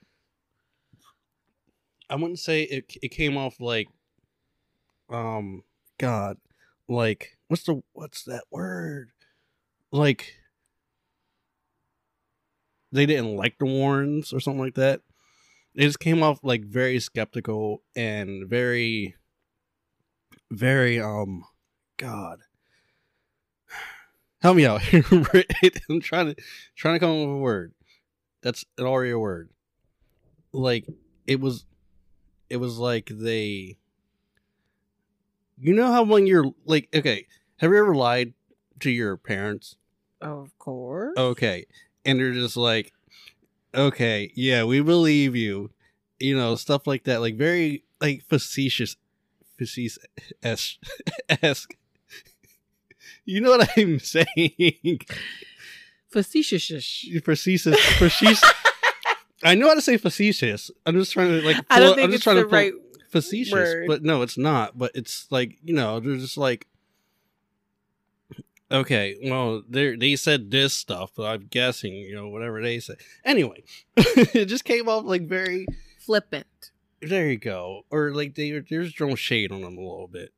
I 2.09 2.15
wouldn't 2.15 2.39
say 2.39 2.63
it. 2.63 2.85
It 3.01 3.09
came 3.09 3.35
off 3.35 3.59
like, 3.59 3.87
um, 5.09 5.63
God, 5.97 6.37
like 6.87 7.37
what's 7.47 7.63
the 7.63 7.81
what's 7.93 8.23
that 8.25 8.43
word? 8.51 9.09
Like, 9.91 10.35
they 12.91 13.05
didn't 13.07 13.35
like 13.37 13.57
the 13.57 13.65
Warrens 13.65 14.33
or 14.33 14.39
something 14.39 14.59
like 14.59 14.75
that. 14.75 15.01
It 15.75 15.83
just 15.83 15.99
came 15.99 16.23
off 16.23 16.39
like 16.41 16.63
very 16.65 16.99
skeptical 16.99 17.83
and 17.95 18.47
very, 18.47 19.15
very 20.49 21.01
um, 21.01 21.43
God. 21.97 22.39
Help 24.41 24.57
me 24.57 24.65
out. 24.65 24.81
I'm 25.89 26.01
trying 26.01 26.33
to 26.33 26.35
trying 26.75 26.95
to 26.95 26.99
come 26.99 27.09
up 27.09 27.27
with 27.27 27.35
a 27.35 27.39
word. 27.39 27.73
That's 28.41 28.63
an 28.77 28.85
already 28.85 29.11
a 29.11 29.19
word. 29.19 29.49
Like 30.51 30.85
it 31.25 31.39
was 31.41 31.65
it 32.49 32.57
was 32.57 32.77
like 32.77 33.09
they 33.11 33.77
You 35.57 35.73
know 35.73 35.91
how 35.91 36.03
when 36.03 36.27
you're 36.27 36.53
like 36.65 36.89
okay, 36.93 37.27
have 37.57 37.71
you 37.71 37.77
ever 37.77 37.95
lied 37.95 38.33
to 38.81 38.91
your 38.91 39.17
parents? 39.17 39.77
Of 40.21 40.57
course. 40.59 41.17
Okay. 41.17 41.65
And 42.05 42.19
they're 42.19 42.33
just 42.33 42.55
like 42.55 42.93
Okay, 43.75 44.31
yeah, 44.35 44.63
we 44.63 44.81
believe 44.81 45.35
you. 45.35 45.71
You 46.19 46.37
know, 46.37 46.55
stuff 46.55 46.87
like 46.87 47.03
that. 47.03 47.21
Like 47.21 47.35
very 47.35 47.83
like 47.99 48.23
facetious 48.23 48.95
facetious 49.57 49.97
esque. 50.43 51.75
You 53.27 53.41
know 53.41 53.57
what 53.57 53.69
I'm 53.75 53.97
saying? 53.99 54.99
Facetious. 56.11 57.07
Facetious. 57.23 57.79
Facetious. 57.97 58.43
I 59.43 59.55
know 59.55 59.67
how 59.67 59.73
to 59.73 59.81
say 59.81 59.97
facetious. 59.97 60.71
I'm 60.85 60.95
just 60.95 61.11
trying 61.11 61.29
to 61.29 61.41
like. 61.45 61.57
I 61.69 61.79
don't 61.79 61.95
think 61.95 62.05
I'm 62.05 62.11
just 62.11 62.17
it's 62.17 62.23
trying 62.23 62.35
the 62.37 62.43
to 62.43 62.47
pull 62.47 62.57
right. 62.57 62.73
facetious, 63.09 63.53
word. 63.53 63.87
but 63.87 64.03
no, 64.03 64.21
it's 64.21 64.37
not. 64.37 64.77
But 64.77 64.91
it's 64.93 65.27
like 65.31 65.57
you 65.63 65.73
know, 65.73 65.99
they're 65.99 66.17
just 66.17 66.37
like. 66.37 66.67
Okay, 68.75 69.15
well, 69.23 69.63
they 69.69 69.95
they 69.95 70.15
said 70.15 70.51
this 70.51 70.73
stuff, 70.73 71.11
but 71.15 71.23
I'm 71.23 71.47
guessing 71.49 71.93
you 71.93 72.15
know 72.15 72.27
whatever 72.29 72.61
they 72.61 72.79
said. 72.79 72.97
Anyway, 73.23 73.63
it 73.97 74.45
just 74.45 74.65
came 74.65 74.87
off 74.89 75.05
like 75.05 75.27
very. 75.27 75.65
Flippant. 76.05 76.45
There 77.01 77.29
you 77.31 77.37
go, 77.37 77.83
or 77.89 78.11
like 78.11 78.35
they 78.35 78.51
they're 78.51 78.61
just 78.83 78.97
throwing 78.97 79.15
shade 79.15 79.51
on 79.51 79.61
them 79.61 79.77
a 79.77 79.81
little 79.81 80.07
bit. 80.07 80.33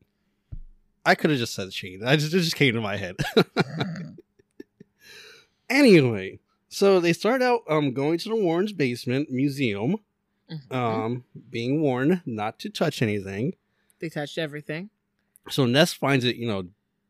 I 1.05 1.15
could 1.15 1.29
have 1.29 1.39
just 1.39 1.55
said 1.55 1.73
shade. 1.73 2.03
I 2.03 2.15
just 2.15 2.33
it 2.33 2.39
just 2.41 2.55
came 2.55 2.73
to 2.75 2.81
my 2.81 2.95
head. 2.97 3.15
anyway, 5.69 6.39
so 6.69 6.99
they 6.99 7.13
start 7.13 7.41
out 7.41 7.61
um 7.69 7.93
going 7.93 8.17
to 8.19 8.29
the 8.29 8.35
Warren's 8.35 8.73
basement 8.73 9.29
museum, 9.31 9.97
Mhm. 10.51 10.73
um 10.73 11.23
being 11.49 11.81
warned 11.81 12.21
not 12.25 12.59
to 12.59 12.69
touch 12.69 13.01
anything. 13.01 13.53
they 13.99 14.09
touched 14.09 14.37
everything. 14.37 14.89
So 15.49 15.65
Ness 15.65 15.91
finds 15.93 16.23
it, 16.23 16.35
you 16.35 16.47
know, 16.47 16.67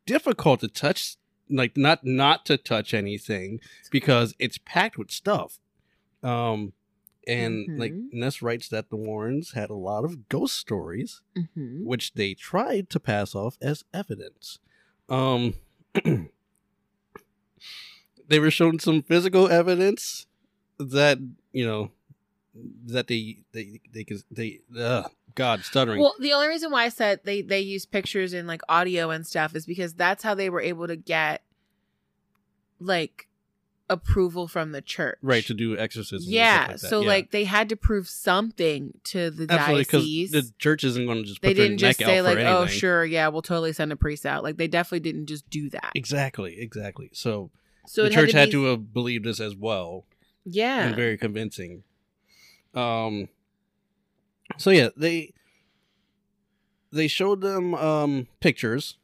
difficult 0.07 0.61
to 0.61 0.67
touch 0.67 1.17
like 1.49 1.77
not 1.77 2.03
not 2.03 2.45
to 2.47 2.57
touch 2.57 2.93
anything 2.93 3.59
because 3.91 4.33
it's 4.39 4.57
packed 4.65 4.97
with 4.97 5.11
stuff. 5.11 5.59
Um 6.23 6.73
and 7.27 7.77
like 7.77 7.91
Mhm. 7.93 8.13
Ness 8.13 8.41
writes 8.41 8.69
that 8.69 8.89
the 8.89 8.95
Warrens 8.95 9.51
had 9.51 9.69
a 9.69 9.75
lot 9.75 10.03
of 10.05 10.27
ghost 10.29 10.55
stories 10.55 11.21
Mm-hmm. 11.37 11.85
which 11.85 12.13
they 12.13 12.33
tried 12.33 12.89
to 12.89 12.99
pass 12.99 13.35
off 13.35 13.57
as 13.61 13.83
evidence. 13.93 14.59
Um, 15.09 15.53
they 18.27 18.39
were 18.39 18.51
shown 18.51 18.79
some 18.79 19.01
physical 19.03 19.47
evidence 19.49 20.25
that 20.79 21.17
you 21.51 21.65
know 21.65 21.91
that 22.85 23.07
they 23.07 23.43
they 23.51 23.81
they 23.93 24.03
could 24.03 24.23
they 24.31 24.61
uh, 24.77 25.03
God 25.37 25.61
stuttering. 25.63 26.01
Well, 26.01 26.13
the 26.19 26.33
only 26.33 26.47
reason 26.49 26.69
why 26.71 26.83
I 26.83 26.89
said 26.89 27.21
they 27.23 27.41
they 27.41 27.61
use 27.61 27.85
pictures 27.85 28.33
and 28.33 28.47
like 28.47 28.61
audio 28.67 29.09
and 29.11 29.25
stuff 29.25 29.55
is 29.55 29.65
because 29.65 29.93
that's 29.93 30.23
how 30.23 30.33
they 30.35 30.49
were 30.49 30.61
able 30.61 30.87
to 30.87 30.95
get 30.97 31.43
like 32.79 33.27
approval 33.89 34.49
from 34.49 34.73
the 34.73 34.81
church. 34.81 35.17
right 35.21 35.45
to 35.45 35.53
do 35.53 35.77
exorcisms. 35.77 36.27
Yeah. 36.29 36.65
like 36.71 36.77
so 36.79 36.99
Yeah. 37.01 37.07
like 37.07 37.31
they 37.31 37.45
had 37.45 37.69
to 37.69 37.77
prove 37.77 38.09
something 38.09 38.91
to 39.05 39.29
the 39.31 39.47
absolutely 39.49 39.85
diocese. 39.85 40.31
the 40.31 40.51
church 40.59 40.83
isn't 40.83 41.05
going 41.05 41.19
to 41.19 41.23
just 41.23 41.41
they 41.41 41.53
didn't 41.53 41.77
just 41.77 41.97
say 41.99 42.21
like, 42.21 42.37
"Oh, 42.39 42.63
anything. 42.63 42.77
sure, 42.79 43.05
yeah, 43.05 43.29
we'll 43.29 43.41
totally 43.41 43.71
send 43.71 43.93
a 43.93 43.95
priest 43.95 44.25
out." 44.25 44.43
Like 44.43 44.57
they 44.57 44.67
definitely 44.67 44.99
didn't 45.09 45.27
just 45.27 45.49
do 45.49 45.69
that. 45.69 45.91
Exactly, 45.95 46.59
exactly. 46.59 47.09
So, 47.13 47.49
So 47.85 48.03
the 48.03 48.09
church 48.09 48.33
had 48.33 48.47
be- 48.47 48.51
to 48.53 48.63
have 48.65 48.93
believed 48.93 49.23
this 49.23 49.39
as 49.39 49.55
well. 49.55 50.03
yeah. 50.45 50.85
and 50.87 50.95
very 50.95 51.17
convincing. 51.17 51.83
Um. 52.73 53.29
So 54.57 54.71
yeah, 54.71 54.89
they 54.97 55.33
they 56.91 57.07
showed 57.07 57.41
them 57.41 57.73
um 57.75 58.27
pictures, 58.39 58.97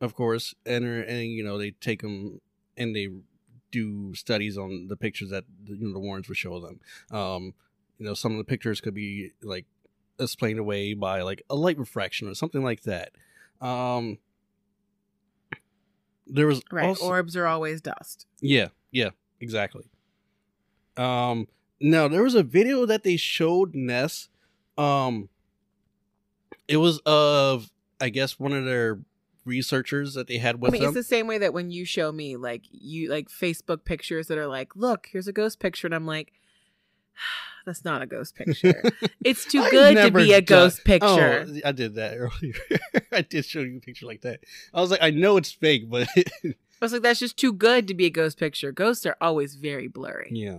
of 0.00 0.14
course, 0.14 0.54
and 0.66 0.84
and 0.84 1.30
you 1.30 1.42
know 1.42 1.58
they 1.58 1.72
take 1.72 2.02
them 2.02 2.40
and 2.76 2.94
they 2.94 3.08
do 3.70 4.14
studies 4.14 4.58
on 4.58 4.88
the 4.88 4.96
pictures 4.96 5.30
that 5.30 5.44
you 5.64 5.76
know 5.78 5.92
the 5.92 6.00
Warrens 6.00 6.28
would 6.28 6.36
show 6.36 6.60
them. 6.60 6.80
Um, 7.10 7.54
you 7.98 8.06
know, 8.06 8.14
some 8.14 8.32
of 8.32 8.38
the 8.38 8.44
pictures 8.44 8.80
could 8.80 8.94
be 8.94 9.32
like 9.42 9.66
explained 10.18 10.58
away 10.58 10.94
by 10.94 11.22
like 11.22 11.42
a 11.48 11.54
light 11.54 11.78
refraction 11.78 12.28
or 12.28 12.34
something 12.34 12.62
like 12.62 12.82
that. 12.82 13.12
Um. 13.60 14.18
There 16.32 16.46
was 16.46 16.62
right. 16.70 16.86
also, 16.86 17.06
Orbs 17.06 17.36
are 17.36 17.46
always 17.46 17.80
dust. 17.80 18.26
yeah, 18.40 18.68
yeah, 18.92 19.10
exactly. 19.40 19.84
Um 20.96 21.48
now 21.80 22.08
there 22.08 22.22
was 22.22 22.34
a 22.34 22.42
video 22.42 22.86
that 22.86 23.02
they 23.02 23.16
showed 23.16 23.74
Ness. 23.74 24.28
Um 24.78 25.28
it 26.68 26.76
was 26.78 27.00
of 27.06 27.70
I 28.00 28.08
guess 28.08 28.38
one 28.38 28.52
of 28.52 28.64
their 28.64 29.00
researchers 29.44 30.14
that 30.14 30.26
they 30.26 30.36
had 30.38 30.60
with 30.60 30.70
I 30.70 30.72
mean, 30.72 30.82
them. 30.82 30.88
it's 30.90 30.96
the 30.96 31.02
same 31.02 31.26
way 31.26 31.38
that 31.38 31.52
when 31.52 31.70
you 31.70 31.84
show 31.84 32.12
me 32.12 32.36
like 32.36 32.62
you 32.70 33.10
like 33.10 33.28
Facebook 33.28 33.84
pictures 33.84 34.28
that 34.28 34.38
are 34.38 34.46
like, 34.46 34.76
"Look, 34.76 35.08
here's 35.12 35.26
a 35.28 35.32
ghost 35.32 35.58
picture," 35.60 35.86
and 35.86 35.94
I'm 35.94 36.06
like, 36.06 36.32
"That's 37.66 37.84
not 37.84 38.02
a 38.02 38.06
ghost 38.06 38.34
picture. 38.36 38.82
it's 39.24 39.44
too 39.44 39.66
good 39.70 39.96
to 39.96 40.10
be 40.10 40.32
a 40.32 40.40
done- 40.40 40.44
ghost 40.66 40.84
picture." 40.84 41.46
Oh, 41.48 41.60
I 41.64 41.72
did 41.72 41.94
that 41.96 42.16
earlier. 42.18 42.54
I 43.12 43.22
did 43.22 43.44
show 43.44 43.60
you 43.60 43.78
a 43.78 43.80
picture 43.80 44.06
like 44.06 44.20
that. 44.22 44.40
I 44.72 44.80
was 44.80 44.90
like, 44.90 45.02
I 45.02 45.10
know 45.10 45.36
it's 45.36 45.52
fake, 45.52 45.90
but 45.90 46.08
I 46.16 46.54
was 46.80 46.92
like, 46.92 47.02
"That's 47.02 47.20
just 47.20 47.36
too 47.36 47.52
good 47.52 47.88
to 47.88 47.94
be 47.94 48.04
a 48.06 48.10
ghost 48.10 48.38
picture." 48.38 48.72
Ghosts 48.72 49.04
are 49.06 49.16
always 49.20 49.54
very 49.56 49.88
blurry. 49.88 50.28
yeah. 50.32 50.58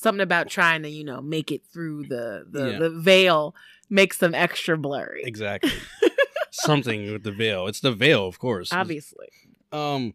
Something 0.00 0.22
about 0.22 0.48
trying 0.48 0.82
to, 0.84 0.88
you 0.88 1.04
know, 1.04 1.20
make 1.20 1.52
it 1.52 1.62
through 1.70 2.04
the 2.08 2.46
the, 2.50 2.70
Yeah. 2.72 2.78
the 2.78 2.88
veil 2.90 3.54
makes 3.90 4.16
them 4.16 4.34
extra 4.34 4.78
blurry. 4.78 5.22
Exactly. 5.24 5.72
Something 6.52 7.12
with 7.12 7.22
the 7.22 7.32
veil. 7.32 7.66
It's 7.66 7.80
the 7.80 7.92
veil, 7.92 8.26
of 8.26 8.38
course. 8.38 8.72
Obviously. 8.72 9.28
Um, 9.72 10.14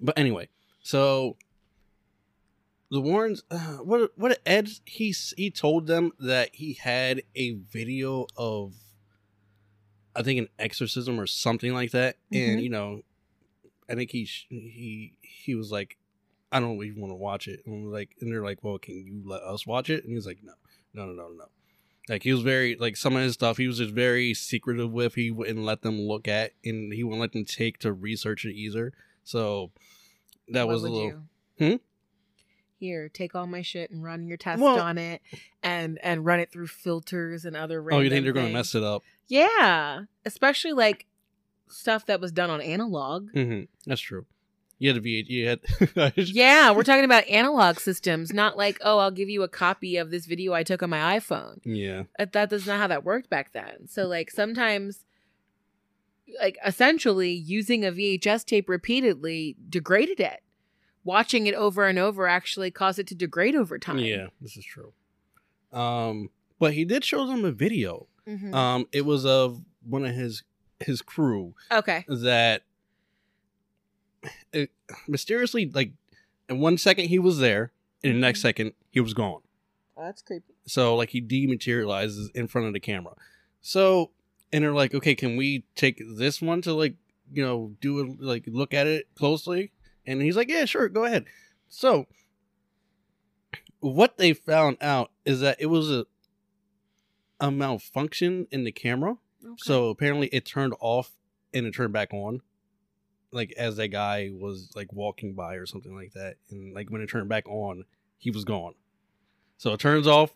but 0.00 0.16
anyway, 0.16 0.48
so 0.82 1.36
the 2.90 3.00
Warrens, 3.00 3.42
uh, 3.50 3.78
what 3.78 4.12
what 4.16 4.38
Ed 4.46 4.68
he 4.84 5.12
he 5.36 5.50
told 5.50 5.88
them 5.88 6.12
that 6.20 6.50
he 6.54 6.74
had 6.74 7.22
a 7.34 7.54
video 7.54 8.26
of, 8.36 8.74
I 10.14 10.22
think 10.22 10.38
an 10.38 10.48
exorcism 10.58 11.18
or 11.20 11.26
something 11.26 11.72
like 11.74 11.90
that, 11.90 12.16
and 12.32 12.60
Mhm. 12.60 12.62
you 12.62 12.70
know, 12.70 13.02
I 13.88 13.96
think 13.96 14.12
he 14.12 14.22
he 14.48 15.14
he 15.20 15.54
was 15.56 15.72
like, 15.72 15.96
I 16.56 16.60
don't 16.60 16.82
even 16.84 17.00
want 17.00 17.10
to 17.12 17.16
watch 17.16 17.48
it, 17.48 17.60
and 17.66 17.90
like, 17.92 18.16
and 18.20 18.30
they're 18.32 18.44
like, 18.44 18.62
well, 18.62 18.78
can 18.78 18.94
you 18.96 19.22
let 19.24 19.42
us 19.42 19.66
watch 19.66 19.90
it? 19.90 20.02
And 20.04 20.10
he 20.10 20.16
was 20.16 20.26
like, 20.26 20.38
no, 20.42 20.52
no, 20.94 21.06
no, 21.06 21.12
no, 21.12 21.28
no. 21.28 21.44
Like 22.08 22.22
he 22.22 22.32
was 22.32 22.42
very 22.42 22.76
like 22.76 22.96
some 22.96 23.16
of 23.16 23.22
his 23.22 23.34
stuff 23.34 23.56
he 23.56 23.66
was 23.66 23.78
just 23.78 23.92
very 23.92 24.32
secretive 24.32 24.92
with. 24.92 25.16
He 25.16 25.30
wouldn't 25.32 25.58
let 25.58 25.82
them 25.82 25.98
look 26.00 26.28
at 26.28 26.52
and 26.64 26.92
he 26.92 27.02
wouldn't 27.02 27.20
let 27.20 27.32
them 27.32 27.44
take 27.44 27.78
to 27.80 27.92
research 27.92 28.44
it 28.44 28.54
either. 28.54 28.92
So 29.24 29.72
that 30.48 30.68
What 30.68 30.74
was 30.74 30.82
a 30.84 30.88
little 30.88 31.06
you? 31.08 31.22
Hmm? 31.58 31.76
Here, 32.78 33.08
take 33.08 33.34
all 33.34 33.46
my 33.48 33.62
shit 33.62 33.90
and 33.90 34.04
run 34.04 34.28
your 34.28 34.36
test 34.36 34.62
Well- 34.62 34.78
on 34.80 34.98
it, 34.98 35.20
and 35.64 35.98
and 36.02 36.24
run 36.24 36.38
it 36.40 36.52
through 36.52 36.68
filters 36.68 37.44
and 37.44 37.56
other. 37.56 37.84
Oh, 37.92 38.00
you 38.00 38.08
think 38.10 38.22
they're 38.22 38.32
gonna 38.32 38.50
mess 38.50 38.74
it 38.76 38.84
up? 38.84 39.02
Yeah, 39.26 40.02
especially 40.24 40.72
like 40.74 41.06
stuff 41.68 42.06
that 42.06 42.20
was 42.20 42.30
done 42.30 42.50
on 42.50 42.60
analog. 42.60 43.30
hmm 43.32 43.62
That's 43.84 44.00
true. 44.00 44.26
You 44.78 44.90
had 44.90 44.96
to 44.96 45.00
be 45.00 45.24
you 45.26 45.46
had 45.48 46.12
Yeah, 46.16 46.70
we're 46.72 46.82
talking 46.82 47.04
about 47.04 47.26
analog 47.28 47.78
systems, 47.80 48.32
not 48.32 48.56
like, 48.58 48.78
oh, 48.82 48.98
I'll 48.98 49.10
give 49.10 49.28
you 49.28 49.42
a 49.42 49.48
copy 49.48 49.96
of 49.96 50.10
this 50.10 50.26
video 50.26 50.52
I 50.52 50.64
took 50.64 50.82
on 50.82 50.90
my 50.90 51.18
iPhone. 51.18 51.60
Yeah. 51.64 52.04
Uh, 52.18 52.26
That 52.32 52.50
that's 52.50 52.66
not 52.66 52.78
how 52.78 52.86
that 52.88 53.04
worked 53.04 53.30
back 53.30 53.52
then. 53.52 53.88
So 53.88 54.06
like 54.06 54.30
sometimes 54.30 55.04
like 56.40 56.58
essentially 56.64 57.30
using 57.30 57.84
a 57.84 57.92
VHS 57.92 58.44
tape 58.44 58.68
repeatedly 58.68 59.56
degraded 59.68 60.20
it. 60.20 60.42
Watching 61.04 61.46
it 61.46 61.54
over 61.54 61.86
and 61.86 61.98
over 61.98 62.26
actually 62.26 62.70
caused 62.70 62.98
it 62.98 63.06
to 63.08 63.14
degrade 63.14 63.54
over 63.54 63.78
time. 63.78 63.98
Yeah, 63.98 64.26
this 64.40 64.56
is 64.56 64.64
true. 64.64 64.92
Um 65.72 66.30
but 66.58 66.74
he 66.74 66.84
did 66.84 67.04
show 67.04 67.26
them 67.26 67.44
a 67.44 67.52
video. 67.52 68.08
Mhm. 68.28 68.54
Um 68.54 68.88
it 68.92 69.06
was 69.06 69.24
of 69.24 69.62
one 69.88 70.04
of 70.04 70.14
his 70.14 70.42
his 70.80 71.00
crew 71.00 71.54
okay. 71.72 72.04
that 72.08 72.62
it, 74.52 74.70
mysteriously 75.08 75.70
like 75.72 75.92
in 76.48 76.60
one 76.60 76.78
second 76.78 77.06
he 77.08 77.18
was 77.18 77.38
there 77.38 77.72
in 78.02 78.12
the 78.14 78.18
next 78.18 78.40
Mhm. 78.40 78.42
second 78.42 78.72
he 78.90 79.00
was 79.00 79.14
gone 79.14 79.40
Oh, 79.96 80.04
that's 80.04 80.22
creepy. 80.22 80.54
so 80.66 80.94
like 80.96 81.10
he 81.10 81.20
dematerializes 81.22 82.30
in 82.34 82.46
front 82.48 82.66
of 82.66 82.72
the 82.72 82.80
camera 82.80 83.14
so 83.62 84.10
and 84.52 84.62
they're 84.64 84.72
like 84.72 84.94
okay 84.94 85.14
can 85.14 85.36
we 85.36 85.64
take 85.74 86.00
this 86.16 86.40
one 86.42 86.60
to 86.62 86.72
like 86.72 86.94
you 87.32 87.42
know 87.44 87.74
do 87.80 87.98
it 88.00 88.20
like 88.20 88.44
look 88.46 88.72
at 88.74 88.86
it 88.86 89.08
closely 89.14 89.72
and 90.06 90.20
he's 90.22 90.36
like 90.36 90.48
yeah 90.48 90.64
sure 90.64 90.88
go 90.88 91.04
ahead 91.04 91.24
so 91.68 92.06
what 93.80 94.16
they 94.18 94.32
found 94.32 94.76
out 94.80 95.10
is 95.24 95.40
that 95.40 95.56
it 95.60 95.66
was 95.66 95.90
a 95.90 96.06
a 97.40 97.50
malfunction 97.50 98.46
in 98.50 98.64
the 98.64 98.72
camera 98.72 99.16
Okay. 99.44 99.54
so 99.58 99.90
apparently 99.90 100.26
it 100.28 100.44
turned 100.44 100.74
off 100.80 101.12
and 101.54 101.66
it 101.66 101.74
turned 101.74 101.92
back 101.92 102.12
on 102.12 102.40
like 103.32 103.52
as 103.56 103.76
that 103.76 103.88
guy 103.88 104.30
was 104.32 104.70
like 104.76 104.92
walking 104.92 105.34
by 105.34 105.54
or 105.54 105.66
something 105.66 105.94
like 105.94 106.12
that, 106.14 106.36
and 106.50 106.74
like 106.74 106.90
when 106.90 107.00
it 107.00 107.08
turned 107.08 107.28
back 107.28 107.48
on, 107.48 107.84
he 108.18 108.30
was 108.30 108.44
gone. 108.44 108.74
So 109.58 109.72
it 109.72 109.80
turns 109.80 110.06
off 110.06 110.32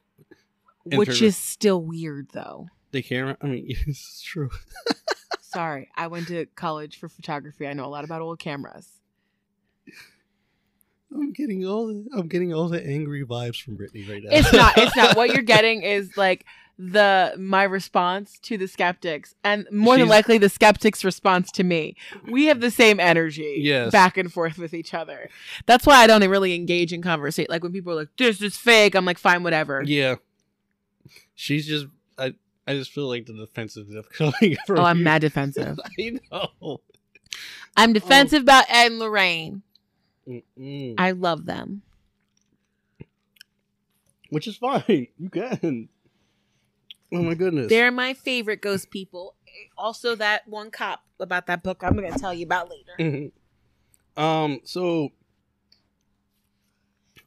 Which 0.85 1.19
turn- 1.19 1.29
is 1.29 1.37
still 1.37 1.81
weird 1.83 2.29
though. 2.33 2.69
the 2.91 3.03
camera. 3.03 3.37
I 3.41 3.47
mean, 3.47 3.67
it's 3.87 4.21
true. 4.23 4.51
Sorry, 5.41 5.89
I 5.97 6.07
went 6.07 6.29
to 6.29 6.47
college 6.55 6.99
for 6.99 7.09
photography. 7.09 7.67
I 7.67 7.73
know 7.73 7.85
a 7.85 7.89
lot 7.89 8.05
about 8.05 8.23
old 8.23 8.39
cameras. 8.39 8.89
I'm 11.13 11.33
getting 11.33 11.67
all 11.67 11.87
the 11.89 12.07
I'm 12.17 12.29
getting 12.29 12.53
all 12.55 12.69
the 12.69 12.85
angry 12.85 13.25
vibes 13.25 13.61
from 13.63 13.77
Brittany 13.77 14.05
right 14.09 14.23
now. 14.23 14.31
It's 14.33 14.53
not. 14.53 14.79
It's 14.79 14.95
not. 14.97 15.17
What 15.17 15.31
you're 15.33 15.43
getting 15.57 15.83
is 15.83 16.17
like 16.17 16.45
the 16.79 17.35
my 17.37 17.65
response 17.65 18.39
to 18.43 18.57
the 18.57 18.67
skeptics, 18.67 19.35
and 19.45 19.67
more 19.71 19.99
than 19.99 20.09
likely 20.09 20.39
the 20.39 20.49
skeptics' 20.49 21.05
response 21.05 21.51
to 21.53 21.65
me. 21.65 21.95
We 22.31 22.47
have 22.47 22.61
the 22.61 22.71
same 22.71 23.01
energy, 23.01 23.57
Yes. 23.59 23.91
back 23.93 24.17
and 24.17 24.33
forth 24.33 24.57
with 24.57 24.73
each 24.73 24.95
other. 24.95 25.29
That's 25.67 25.85
why 25.87 25.97
I 25.97 26.07
don't 26.07 26.27
really 26.29 26.55
engage 26.55 26.93
in 26.93 27.03
conversation. 27.03 27.49
Like 27.51 27.63
when 27.63 27.73
people 27.73 27.93
are 27.93 27.97
like, 27.97 28.09
"This 28.17 28.41
is 28.41 28.57
fake," 28.57 28.95
I'm 28.95 29.05
like, 29.05 29.19
"Fine, 29.19 29.43
whatever." 29.43 29.83
yeah. 29.85 30.15
She's 31.35 31.67
just 31.67 31.87
I 32.19 32.35
I 32.67 32.75
just 32.75 32.93
feel 32.93 33.09
like 33.09 33.27
the 33.27 33.33
defensiveness 33.33 34.07
coming 34.13 34.57
from 34.67 34.79
Oh, 34.79 34.85
I'm 34.85 34.99
you. 34.99 35.05
mad 35.05 35.23
defensive. 35.23 35.79
I 35.99 36.19
know. 36.31 36.81
I'm 37.77 37.93
defensive 37.93 38.41
oh. 38.41 38.43
about 38.43 38.65
Ed 38.69 38.87
and 38.87 38.99
Lorraine. 38.99 39.63
Mm-mm. 40.29 40.95
I 40.99 41.13
love 41.13 41.47
them. 41.47 41.83
Which 44.31 44.47
is 44.47 44.57
fine. 44.57 45.09
You 45.19 45.29
can. 45.31 45.89
Oh 47.13 47.23
my 47.23 47.35
goodness. 47.35 47.69
They're 47.69 47.91
my 47.91 48.15
favorite 48.15 48.63
ghost 48.63 48.91
people. 48.91 49.35
Also, 49.77 50.15
that 50.15 50.47
one 50.47 50.71
cop 50.71 51.01
about 51.19 51.47
that 51.49 51.63
book 51.63 51.83
I'm 51.83 51.97
going 51.97 52.13
to 52.13 52.19
tell 52.19 52.33
you 52.33 52.45
about 52.47 52.71
later. 52.71 52.93
Mhm. 54.17 54.23
Um. 54.23 54.61
So 54.65 55.11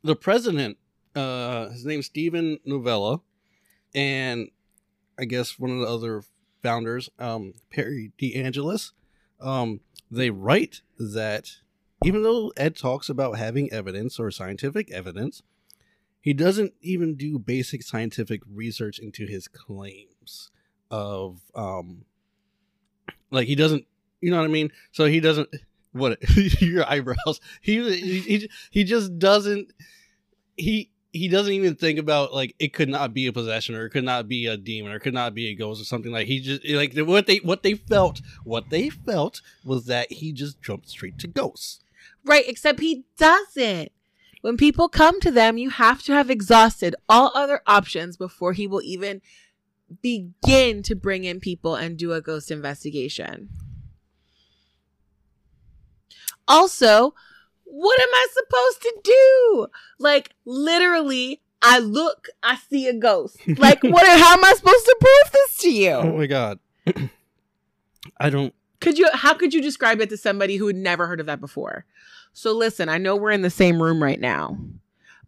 the 0.04 0.16
president, 0.16 0.78
uh, 1.16 1.70
his 1.70 1.86
name's 1.86 2.06
Steven 2.06 2.60
Novella, 2.66 3.20
and 3.94 4.50
I 5.20 5.26
guess 5.26 5.60
one 5.60 5.72
of 5.72 5.80
the 5.80 5.88
other 5.88 6.24
founders, 6.62 7.10
um, 7.20 7.54
Perry 7.70 8.14
DeAngelis, 8.22 8.92
um, 9.42 9.82
they 10.10 10.30
write 10.30 10.82
that 10.98 11.58
even 12.04 12.24
though 12.24 12.52
Ed 12.58 12.76
talks 12.76 13.10
about 13.10 13.38
having 13.38 13.72
evidence 13.72 14.20
or 14.20 14.32
scientific 14.32 14.92
evidence, 14.92 15.42
he 16.20 16.34
doesn't 16.34 16.74
even 16.82 17.16
do 17.16 17.38
basic 17.38 17.84
scientific 17.84 18.42
research 18.52 19.00
into 19.00 19.26
his 19.26 19.48
claims 19.48 20.50
of 20.90 21.40
um 21.56 22.06
like 23.32 23.48
he 23.48 23.56
doesn't 23.56 23.86
you 24.22 24.32
know 24.32 24.38
what 24.38 24.46
I 24.46 24.48
mean? 24.48 24.72
So 24.94 25.06
he 25.06 25.20
doesn't 25.20 25.50
what 25.92 26.18
your 26.62 26.90
eyebrows. 26.90 27.42
He 27.62 28.20
he 28.22 28.50
he, 28.72 28.84
just 28.86 29.20
doesn't 29.20 29.74
he 30.56 30.92
he 31.12 31.28
doesn't 31.28 31.52
even 31.52 31.76
think 31.76 32.00
about 32.00 32.34
like 32.34 32.56
it 32.58 32.72
could 32.72 32.90
not 32.90 33.14
be 33.14 33.28
a 33.28 33.34
possession 33.34 33.76
or 33.76 33.86
it 33.86 33.90
could 33.90 34.06
not 34.06 34.30
be 34.30 34.48
a 34.48 34.56
demon 34.56 34.94
or 34.94 34.96
it 34.96 35.02
could 35.02 35.14
not 35.14 35.36
be 35.36 35.50
a 35.50 35.56
ghost 35.56 35.82
or 35.82 35.86
something 35.86 36.12
like 36.12 36.28
he 36.28 36.40
just 36.40 36.66
like 36.70 36.98
what 36.98 37.28
they 37.28 37.38
what 37.38 37.64
they 37.64 37.74
felt 37.74 38.22
what 38.46 38.70
they 38.70 38.90
felt 38.90 39.42
was 39.66 39.88
that 39.88 40.12
he 40.12 40.32
just 40.32 40.62
jumped 40.62 40.88
straight 40.88 41.20
to 41.20 41.28
ghosts. 41.28 41.83
Right, 42.26 42.46
except 42.48 42.80
he 42.80 43.06
doesn't. 43.18 43.92
When 44.42 44.58
people 44.58 44.90
come 44.90 45.22
to 45.22 45.32
them, 45.32 45.58
you 45.58 45.70
have 45.70 46.04
to 46.04 46.14
have 46.14 46.30
exhausted 46.30 46.96
all 47.08 47.32
other 47.34 47.62
options 47.66 48.18
before 48.18 48.54
he 48.54 48.68
will 48.68 48.82
even 48.84 49.22
begin 50.02 50.84
to 50.84 50.96
bring 50.96 51.24
in 51.24 51.40
people 51.40 51.76
and 51.76 51.98
do 51.98 52.14
a 52.14 52.22
ghost 52.22 52.52
investigation. 52.52 53.50
Also, 56.48 57.14
what 57.64 58.02
am 58.02 58.10
I 58.12 58.28
supposed 58.34 58.82
to 58.82 59.02
do? 59.04 59.68
Like, 59.98 60.32
literally, 60.46 61.42
I 61.62 61.80
look, 61.80 62.28
I 62.44 62.58
see 62.58 62.88
a 62.88 62.94
ghost. 62.94 63.38
Like, 63.58 63.82
what? 63.84 64.06
How 64.06 64.34
am 64.34 64.44
I 64.44 64.54
supposed 64.54 64.86
to 64.86 64.98
prove 65.00 65.32
this 65.32 65.58
to 65.60 65.72
you? 65.72 65.92
Oh 65.92 66.18
my 66.18 66.26
god. 66.26 66.60
I 68.20 68.30
don't 68.30 68.54
Could 68.82 68.98
you 68.98 69.10
how 69.14 69.34
could 69.34 69.54
you 69.54 69.62
describe 69.62 70.02
it 70.02 70.10
to 70.10 70.18
somebody 70.18 70.58
who 70.58 70.68
had 70.68 70.76
never 70.76 71.08
heard 71.08 71.22
of 71.22 71.28
that 71.28 71.40
before? 71.40 71.86
So 72.34 72.52
listen, 72.52 72.90
I 72.90 72.98
know 72.98 73.16
we're 73.16 73.32
in 73.32 73.44
the 73.44 73.50
same 73.50 73.82
room 73.82 74.02
right 74.02 74.20
now. 74.20 74.58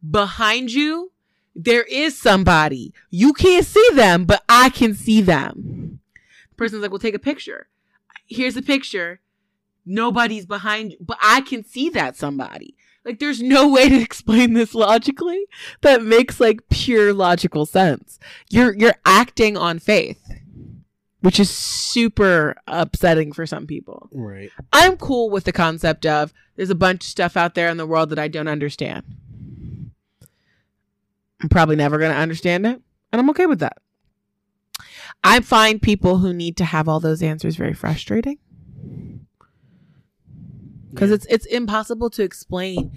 Behind 0.07 0.71
you, 0.71 1.11
there 1.55 1.83
is 1.83 2.17
somebody. 2.17 2.93
You 3.09 3.33
can't 3.33 3.65
see 3.65 3.87
them, 3.93 4.25
but 4.25 4.43
I 4.49 4.69
can 4.69 4.93
see 4.93 5.21
them. 5.21 5.99
The 6.49 6.55
person's 6.55 6.81
like, 6.81 6.91
"Well, 6.91 6.99
take 6.99 7.15
a 7.15 7.19
picture." 7.19 7.67
Here's 8.27 8.57
a 8.57 8.61
picture. 8.61 9.21
Nobody's 9.85 10.45
behind 10.45 10.91
you, 10.91 10.97
but 10.99 11.17
I 11.21 11.41
can 11.41 11.63
see 11.63 11.89
that 11.91 12.17
somebody. 12.17 12.75
Like 13.05 13.19
there's 13.19 13.41
no 13.41 13.69
way 13.69 13.87
to 13.87 14.01
explain 14.01 14.53
this 14.53 14.73
logically 14.73 15.45
that 15.81 16.03
makes 16.03 16.39
like 16.39 16.67
pure 16.69 17.13
logical 17.13 17.65
sense. 17.65 18.19
You're 18.49 18.75
you're 18.75 18.95
acting 19.05 19.55
on 19.55 19.79
faith 19.79 20.27
which 21.25 21.39
is 21.39 21.49
super 21.49 22.55
upsetting 22.67 23.31
for 23.33 23.45
some 23.47 23.65
people. 23.65 24.09
right. 24.13 24.51
I'm 24.71 24.95
cool 24.95 25.29
with 25.31 25.43
the 25.45 25.51
concept 25.51 26.05
of 26.05 26.31
there's 26.55 26.69
a 26.69 26.75
bunch 26.75 27.03
of 27.03 27.07
stuff 27.09 27.35
out 27.35 27.55
there 27.55 27.67
in 27.69 27.77
the 27.77 27.87
world 27.87 28.11
that 28.11 28.19
I 28.19 28.27
don't 28.27 28.47
understand. 28.47 29.03
I'm 31.41 31.49
probably 31.49 31.75
never 31.75 31.97
going 31.97 32.11
to 32.13 32.17
understand 32.17 32.65
it, 32.67 32.79
and 33.11 33.19
I'm 33.19 33.29
okay 33.31 33.45
with 33.47 33.59
that. 33.59 33.77
I 35.23 35.39
find 35.39 35.81
people 35.81 36.19
who 36.19 36.31
need 36.33 36.57
to 36.57 36.65
have 36.65 36.87
all 36.87 36.99
those 36.99 37.23
answers 37.23 37.55
very 37.55 37.73
frustrating 37.73 38.37
because 40.91 41.09
Yeah. 41.09 41.15
it's 41.15 41.25
it's 41.27 41.45
impossible 41.47 42.09
to 42.11 42.21
explain 42.23 42.91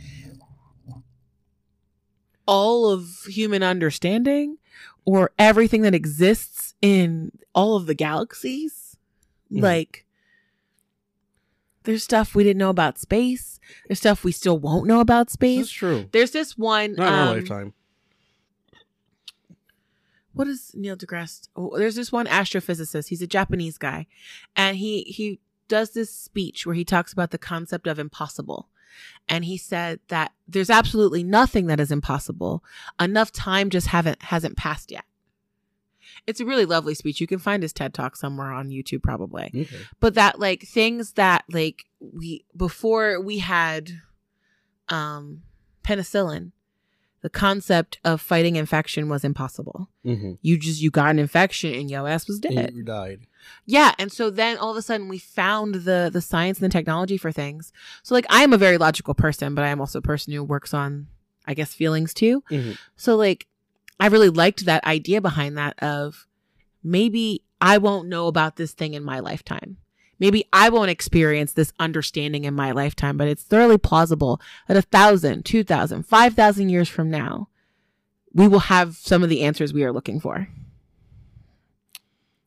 all 2.46 2.90
of 2.90 3.09
human 3.28 3.62
understanding 3.62 4.59
or 5.05 5.30
everything 5.38 5.82
that 5.82 5.94
exists 5.94 6.57
in 6.82 7.32
all 7.55 7.76
of 7.76 7.86
the 7.86 7.94
galaxies. 7.94 8.96
Mhm. 9.52 9.62
Like 9.62 10.05
there's 11.84 12.05
stuff 12.05 12.34
we 12.34 12.44
didn't 12.44 12.59
know 12.59 12.70
about 12.70 12.98
space. 12.98 13.59
There's 13.86 13.98
stuff 13.98 14.22
we 14.24 14.32
still 14.32 14.59
won't 14.59 14.86
know 14.86 15.00
about 15.00 15.30
space. 15.30 15.70
true. 15.70 16.09
There's 16.12 16.32
this 16.32 16.56
one 16.59 16.94
Not 16.94 17.09
in 17.09 17.14
our 17.14 17.28
um, 17.28 17.36
lifetime. 17.36 17.72
what 20.34 20.46
is 20.48 20.72
Neil 20.74 20.96
deGrasse? 20.96 21.48
Oh, 21.56 21.76
there's 21.78 21.96
this 21.96 22.12
one 22.12 22.26
astrophysicist. 22.26 23.09
He's 23.09 23.22
a 23.22 23.26
Japanese 23.26 23.78
guy, 23.78 24.06
and 24.55 24.76
he 24.76 25.02
he 25.05 25.40
does 25.66 25.90
this 25.90 26.10
speech 26.14 26.64
where 26.66 26.74
he 26.74 26.84
talks 26.84 27.12
about 27.12 27.30
the 27.30 27.38
concept 27.38 27.86
of 27.86 27.98
impossible. 27.98 28.68
And 29.28 29.44
he 29.44 29.56
said 29.56 30.00
that 30.09 30.32
there's 30.48 30.70
absolutely 30.70 31.22
nothing 31.22 31.66
that 31.66 31.78
is 31.78 31.92
impossible. 31.92 32.64
Enough 32.98 33.30
time 33.32 33.70
just 33.70 33.88
haven't 33.88 34.22
hasn't 34.22 34.56
passed 34.56 34.90
yet. 34.90 35.05
It's 36.28 36.40
a 36.40 36.44
really 36.44 36.66
lovely 36.66 36.94
speech. 36.94 37.20
You 37.20 37.26
can 37.26 37.38
find 37.38 37.62
his 37.62 37.72
TED 37.72 37.94
talk 37.94 38.14
somewhere 38.16 38.52
on 38.52 38.68
YouTube 38.68 39.02
probably 39.02 39.50
Okay. 39.55 39.66
but 39.98 40.14
that 40.14 40.38
like 40.38 40.62
things 40.62 41.14
that 41.14 41.44
like 41.50 41.84
we 42.00 42.44
before 42.56 43.20
we 43.20 43.38
had 43.38 43.90
um 44.88 45.42
penicillin 45.82 46.52
the 47.20 47.28
concept 47.28 47.98
of 48.05 48.20
fighting 48.20 48.55
infection 48.56 49.09
was 49.09 49.24
impossible 49.24 49.88
Mm-hmm. 50.06 50.32
you 50.40 50.56
just 50.59 50.80
you 50.80 50.90
got 50.90 51.10
an 51.10 51.18
infection 51.18 51.74
and 51.74 51.90
your 51.90 52.09
ass 52.09 52.26
was 52.28 52.38
dead 52.38 52.72
You 52.74 52.82
died. 52.84 53.20
yeah 53.66 53.92
and 53.98 54.10
so 54.12 54.30
then 54.30 54.56
all 54.56 54.70
of 54.70 54.76
a 54.76 54.82
sudden 54.82 55.09
we 55.09 55.18
found 55.18 55.74
the 55.74 56.09
the 56.12 56.20
science 56.22 56.59
and 56.60 56.70
the 56.70 56.72
technology 56.72 57.16
for 57.18 57.32
things 57.32 57.72
so 58.02 58.14
like 58.14 58.24
i 58.30 58.42
am 58.42 58.52
a 58.55 58.56
very 58.59 58.78
logical 58.78 59.12
person 59.14 59.55
but 59.55 59.64
i 59.64 59.68
am 59.68 59.80
also 59.80 59.98
a 59.98 60.02
person 60.02 60.32
who 60.32 60.42
works 60.44 60.72
on 60.72 61.09
i 61.46 61.52
guess 61.52 61.74
feelings 61.74 62.14
too 62.14 62.42
Mhm. 62.50 62.78
so 62.96 63.16
like 63.16 63.46
I 64.00 64.06
really 64.06 64.28
liked 64.28 64.64
that 64.64 64.84
idea 64.84 65.20
behind 65.20 65.56
that 65.58 65.78
of 65.82 66.26
maybe 66.82 67.42
I 67.60 67.78
won't 67.78 68.08
know 68.08 68.26
about 68.26 68.56
this 68.56 68.72
thing 68.72 68.94
in 68.94 69.02
my 69.02 69.18
lifetime. 69.20 69.78
Maybe 70.20 70.44
I 70.52 70.68
won't 70.68 70.90
experience 70.90 71.52
this 71.52 71.72
understanding 71.78 72.44
in 72.44 72.54
my 72.54 72.72
lifetime, 72.72 73.16
but 73.16 73.28
it's 73.28 73.42
thoroughly 73.42 73.78
plausible 73.78 74.40
that 74.66 74.76
a 74.76 74.82
thousand, 74.82 75.44
two 75.44 75.62
thousand, 75.62 76.04
five 76.04 76.34
thousand 76.34 76.70
years 76.70 76.88
from 76.88 77.10
now, 77.10 77.48
we 78.32 78.48
will 78.48 78.58
have 78.60 78.96
some 78.96 79.22
of 79.22 79.28
the 79.28 79.42
answers 79.42 79.72
we 79.72 79.84
are 79.84 79.92
looking 79.92 80.18
for. 80.20 80.48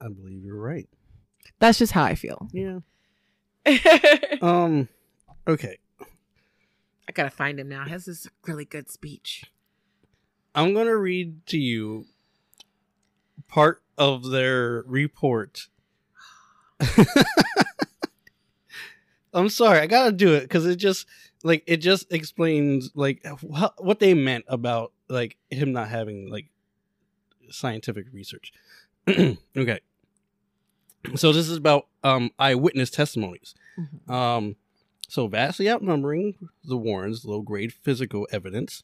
I 0.02 0.08
believe 0.08 0.44
you're 0.44 0.56
right. 0.60 0.90
That's 1.60 1.78
just 1.78 1.94
how 1.94 2.04
I 2.04 2.16
feel. 2.16 2.48
Yeah. 2.52 2.80
Um. 4.42 4.90
Okay. 5.48 5.78
I 7.08 7.12
gotta 7.14 7.30
find 7.30 7.60
him 7.60 7.70
now. 7.70 7.86
He 7.86 7.92
has 7.92 8.06
this 8.06 8.28
really 8.48 8.66
good 8.66 8.90
speech. 8.90 9.46
I'm 10.54 10.74
gonna 10.74 10.96
read 10.98 11.46
to 11.48 11.58
you 11.58 12.06
part 13.48 13.82
of 13.98 14.30
their 14.30 14.84
report. 14.88 15.68
I'm 19.34 19.50
sorry, 19.50 19.80
I 19.80 19.88
gotta 19.88 20.12
do 20.12 20.34
it 20.34 20.42
because 20.42 20.66
it 20.66 20.76
just 20.76 21.06
like 21.44 21.64
it 21.66 21.78
just 21.78 22.12
explains 22.12 22.92
like 22.96 23.26
wh- 23.26 23.70
what 23.80 24.00
they 24.00 24.14
meant 24.14 24.44
about 24.48 24.92
like 25.08 25.38
him 25.50 25.72
not 25.72 25.88
having 25.90 26.30
like 26.30 26.48
scientific 27.50 28.08
research. 28.12 28.52
okay, 29.10 29.80
so 31.16 31.32
this 31.32 31.48
is 31.50 31.58
about 31.58 31.88
um 32.04 32.32
eyewitness 32.38 32.90
testimonies. 32.90 33.56
Mhm. 33.80 34.12
Um, 34.14 34.56
So, 35.08 35.28
vastly 35.28 35.70
outnumbering 35.70 36.36
the 36.64 36.78
Warrens' 36.78 37.26
low 37.26 37.42
grade 37.42 37.74
physical 37.74 38.28
evidence 38.32 38.84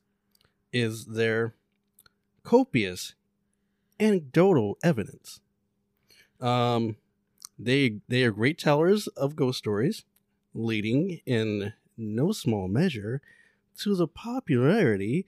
is 0.72 1.06
their 1.06 1.54
copious 2.44 3.14
anecdotal 4.00 4.78
evidence. 4.84 5.40
Um, 6.40 6.98
they 7.58 8.00
they 8.08 8.24
are 8.24 8.32
great 8.32 8.58
tellers 8.58 9.08
of 9.08 9.36
ghost 9.36 9.58
stories, 9.58 10.04
leading 10.54 11.22
in 11.26 11.74
no 11.98 12.32
small 12.32 12.68
measure 12.68 13.22
to 13.80 13.96
the 13.96 14.08
popularity 14.08 15.26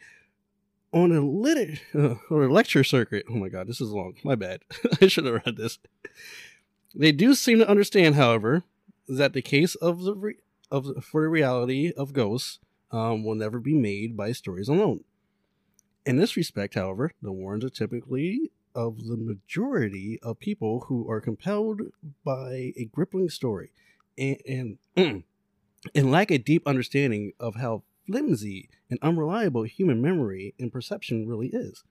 on 0.92 1.12
a 1.12 1.22
lit 1.22 1.82
or 1.94 2.44
a 2.44 2.52
lecture 2.52 2.84
circuit. 2.84 3.26
Oh 3.30 3.36
my 3.36 3.50
god, 3.50 3.68
this 3.68 3.82
is 3.82 3.90
long. 3.90 4.16
My 4.24 4.36
bad. 4.36 4.62
I 5.02 5.08
should 5.08 5.26
have 5.26 5.42
read 5.46 5.58
this. 5.58 5.80
They 6.96 7.12
do 7.12 7.36
seem 7.36 7.60
to 7.60 7.70
understand, 7.70 8.16
however, 8.16 8.64
that 9.08 9.34
the 9.34 9.42
case 9.42 9.76
of 9.76 10.04
the 10.04 10.16
re- 10.16 10.38
of 10.72 10.86
the, 10.86 11.02
for 11.02 11.22
the 11.22 11.30
reality 11.30 11.92
of 11.96 12.14
ghosts 12.14 12.60
um, 12.92 13.24
will 13.24 13.36
never 13.36 13.60
be 13.60 13.74
made 13.74 14.16
by 14.16 14.32
stories 14.32 14.70
alone. 14.70 15.04
In 16.06 16.18
this 16.18 16.38
respect, 16.38 16.76
however, 16.76 17.12
the 17.22 17.32
Warrens 17.32 17.66
are 17.66 17.70
typically 17.70 18.52
of 18.74 19.08
the 19.08 19.18
majority 19.18 20.20
of 20.22 20.40
people 20.40 20.86
who 20.88 21.10
are 21.10 21.22
compelled 21.22 21.82
by 22.24 22.74
a 22.78 22.90
gripping 22.92 23.30
story 23.30 23.72
and 24.18 24.78
and, 24.96 25.24
and 25.96 26.12
lack 26.12 26.32
a 26.32 26.38
deep 26.38 26.68
understanding 26.68 27.34
of 27.40 27.56
how 27.56 27.84
flimsy 28.06 28.70
and 28.90 29.00
unreliable 29.02 29.64
human 29.64 30.02
memory 30.02 30.54
and 30.60 30.72
perception 30.72 31.28
really 31.28 31.48
is. 31.48 31.84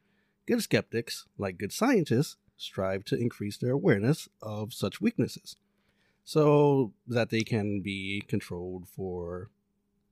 Good 0.47 0.63
skeptics, 0.63 1.27
like 1.37 1.59
good 1.59 1.73
scientists, 1.73 2.37
strive 2.57 3.05
to 3.05 3.17
increase 3.17 3.57
their 3.57 3.73
awareness 3.73 4.29
of 4.43 4.73
such 4.73 5.01
weaknesses 5.01 5.57
so 6.25 6.93
that 7.07 7.31
they 7.31 7.43
can 7.43 7.81
be 7.81 8.23
controlled 8.29 8.89
for 8.89 9.51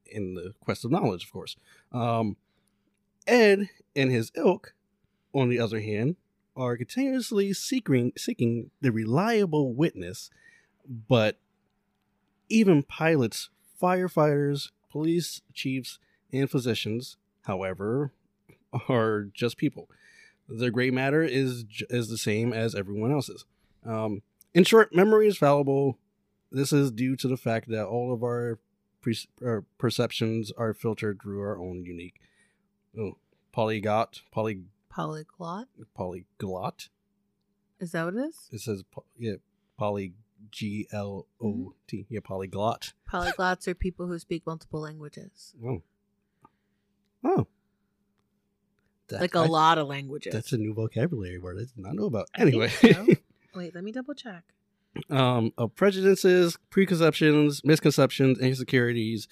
in 0.07 0.35
the 0.35 0.55
quest 0.61 0.85
of 0.85 0.91
knowledge, 0.91 1.25
of 1.25 1.33
course. 1.33 1.57
Um, 1.93 2.37
Ed 3.27 3.71
and 3.95 4.11
his 4.11 4.31
ilk, 4.37 4.75
on 5.33 5.49
the 5.49 5.59
other 5.59 5.81
hand, 5.81 6.17
are 6.57 6.77
continuously 6.77 7.53
seeking 7.53 8.13
seeking 8.17 8.71
the 8.81 8.91
reliable 8.91 9.75
witness, 9.75 10.31
but 11.09 11.39
even 12.49 12.83
pilots, 12.83 13.51
firefighters, 13.81 14.71
police 14.91 15.43
chiefs, 15.53 15.99
and 16.33 16.51
physicians, 16.51 17.17
however, 17.43 18.13
are 18.89 19.25
just 19.35 19.57
people. 19.57 19.91
Their 20.49 20.71
gray 20.71 20.91
matter 20.91 21.23
is 21.23 21.65
is 21.91 22.09
the 22.09 22.19
same 22.19 22.53
as 22.53 22.75
everyone 22.75 23.13
else's. 23.13 23.45
Um, 23.85 24.23
in 24.55 24.65
short, 24.65 24.95
memory 24.95 25.29
is 25.29 25.37
fallible. 25.37 25.99
This 26.51 26.73
is 26.73 26.91
due 26.91 27.17
to 27.17 27.29
the 27.29 27.37
fact 27.37 27.69
that 27.69 27.87
all 27.87 28.13
of 28.13 28.23
our, 28.23 28.59
pre- 29.03 29.19
our 29.45 29.65
perceptions 29.79 30.53
are 30.57 30.73
filtered 30.73 31.21
through 31.21 31.41
our 31.41 31.59
own 31.59 31.85
unique 31.85 32.21
oh, 32.99 33.17
polygot, 33.53 34.23
poly, 34.31 34.63
Polyglot? 34.91 35.67
polyglot. 35.95 36.89
Is 37.79 37.93
that 37.93 38.05
what 38.07 38.15
it 38.15 38.29
is? 38.29 38.49
It 38.53 38.61
says 38.61 38.83
po- 38.91 39.05
yeah, 39.19 39.35
poly 39.79 40.15
G 40.51 40.87
L 40.93 41.27
O 41.43 41.75
T. 41.87 42.07
Yeah, 42.09 42.21
polyglot. 42.25 42.93
Polyglots 43.11 43.69
are 43.69 43.75
people 43.75 44.07
who 44.07 44.19
speak 44.19 44.47
multiple 44.47 44.81
languages. 44.81 45.55
Oh. 45.65 45.83
Oh. 47.25 47.47
That- 49.09 49.21
like 49.21 49.35
a 49.35 49.41
I- 49.41 49.47
lot 49.47 49.79
of 49.79 49.87
languages. 49.89 50.33
That's 50.33 50.53
a 50.53 50.59
new 50.59 50.75
vocabulary 50.75 51.39
word 51.39 51.57
I 51.59 51.61
did 51.61 51.71
not 51.77 51.95
know 51.95 52.07
about. 52.07 52.29
Anyway, 52.37 52.69
so. 52.69 53.07
Wait, 53.55 53.75
let 53.75 53.85
me 53.85 53.93
double 53.93 54.15
check. 54.15 54.45
um, 55.11 55.53
of 55.59 55.75
prejudices, 55.77 56.57
preconceptions, 56.71 57.63
misconceptions, 57.65 58.39
insecurities, 58.39 59.29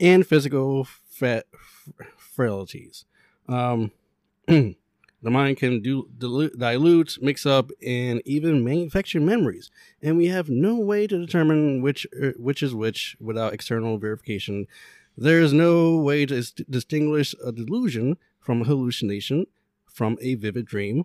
and 0.00 0.24
physical 0.26 0.86
fa- 1.18 1.44
frailties. 2.16 3.04
Um, 3.48 3.90
the 4.46 4.76
mind 5.22 5.56
can 5.56 5.80
do, 5.80 6.08
dilute, 6.16 6.58
dilute, 6.58 7.18
mix 7.20 7.44
up, 7.44 7.70
and 7.84 8.22
even 8.24 8.64
manufacture 8.64 9.20
memories, 9.20 9.70
and 10.02 10.16
we 10.16 10.26
have 10.28 10.48
no 10.48 10.76
way 10.76 11.06
to 11.06 11.18
determine 11.18 11.82
which 11.82 12.06
er, 12.20 12.34
which 12.36 12.62
is 12.62 12.74
which 12.74 13.16
without 13.20 13.52
external 13.52 13.98
verification. 13.98 14.66
There 15.16 15.40
is 15.40 15.52
no 15.52 15.96
way 15.96 16.26
to 16.26 16.34
dis- 16.36 16.52
distinguish 16.52 17.34
a 17.44 17.50
delusion 17.50 18.16
from 18.38 18.62
a 18.62 18.64
hallucination, 18.64 19.46
from 19.86 20.16
a 20.20 20.36
vivid 20.36 20.66
dream, 20.66 21.04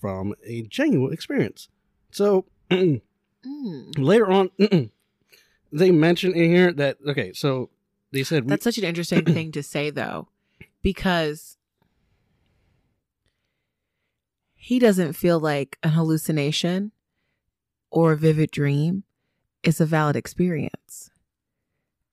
from 0.00 0.34
a 0.44 0.62
genuine 0.62 1.12
experience. 1.12 1.68
So. 2.10 2.44
Mm. 3.46 3.98
later 3.98 4.30
on 4.30 4.50
they 5.72 5.90
mention 5.90 6.32
in 6.32 6.50
here 6.50 6.72
that 6.72 6.96
okay 7.06 7.30
so 7.34 7.68
they 8.14 8.22
said 8.24 8.44
we, 8.44 8.48
That's 8.50 8.64
such 8.64 8.78
an 8.78 8.84
interesting 8.84 9.24
thing 9.34 9.52
to 9.52 9.62
say, 9.62 9.90
though, 9.90 10.28
because 10.82 11.58
he 14.54 14.78
doesn't 14.78 15.12
feel 15.12 15.38
like 15.38 15.78
an 15.82 15.90
hallucination 15.90 16.92
or 17.90 18.12
a 18.12 18.16
vivid 18.16 18.50
dream 18.50 19.04
is 19.62 19.80
a 19.80 19.86
valid 19.86 20.16
experience. 20.16 21.10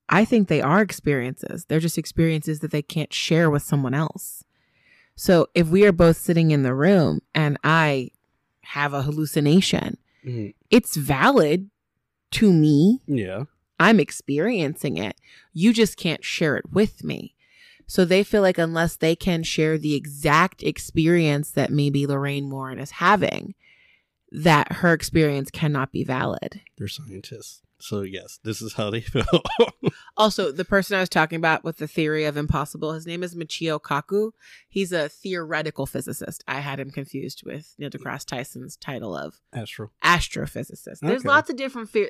I 0.09 0.25
think 0.25 0.47
they 0.47 0.61
are 0.61 0.81
experiences. 0.81 1.65
They're 1.65 1.79
just 1.79 1.97
experiences 1.97 2.59
that 2.59 2.71
they 2.71 2.81
can't 2.81 3.13
share 3.13 3.49
with 3.49 3.63
someone 3.63 3.93
else. 3.93 4.43
So 5.15 5.47
if 5.55 5.67
we 5.69 5.85
are 5.85 5.91
both 5.93 6.17
sitting 6.17 6.51
in 6.51 6.63
the 6.63 6.73
room 6.73 7.21
and 7.33 7.57
I 7.63 8.09
have 8.63 8.93
a 8.93 9.03
hallucination, 9.03 9.97
Mhm. 10.25 10.53
it's 10.69 10.95
valid 10.97 11.69
to 12.31 12.51
me. 12.51 12.99
yeah 13.07 13.43
I'm 13.81 13.99
experiencing 13.99 14.97
it. 14.97 15.15
You 15.53 15.73
just 15.73 15.97
can't 15.97 16.23
share 16.23 16.55
it 16.55 16.71
with 16.71 17.03
me. 17.03 17.35
So 17.87 18.05
they 18.05 18.23
feel 18.23 18.43
like 18.43 18.59
unless 18.59 18.95
they 18.95 19.15
can 19.15 19.41
share 19.41 19.79
the 19.79 19.95
exact 19.95 20.61
experience 20.61 21.49
that 21.51 21.71
maybe 21.71 22.05
Lorraine 22.05 22.51
Warren 22.51 22.77
is 22.77 22.91
having, 22.91 23.55
that 24.31 24.71
her 24.71 24.93
experience 24.93 25.49
cannot 25.49 25.91
be 25.91 26.03
valid. 26.03 26.61
they're 26.77 26.87
scientists 26.87 27.63
so 27.81 28.01
yes 28.01 28.39
this 28.43 28.61
is 28.61 28.73
how 28.73 28.89
they 28.89 29.01
feel 29.13 29.25
Also, 30.17 30.51
the 30.51 30.65
person 30.65 30.95
I 30.97 30.99
was 30.99 31.09
talking 31.09 31.37
about 31.37 31.63
with 31.63 31.77
the 31.77 31.87
theory 31.87 32.25
of 32.25 32.37
impossible, 32.37 32.93
his 32.93 33.07
name 33.07 33.23
is 33.23 33.33
Michio 33.33 33.79
Kaku. 33.79 34.31
He's 34.69 34.91
a 34.91 35.09
theoretical 35.09 35.85
physicist. 35.85 36.43
I 36.47 36.59
had 36.59 36.79
him 36.79 36.91
confused 36.91 37.43
with 37.45 37.73
Neil 37.79 37.89
deGrasse 37.89 38.25
Tyson's 38.25 38.75
title 38.77 39.15
of 39.15 39.39
astro 39.53 39.89
astrophysicist. 40.03 40.99
There's 41.01 41.21
Okay. 41.21 41.27
lots 41.27 41.49
of 41.49 41.55
different 41.55 41.89
phy- 41.89 42.09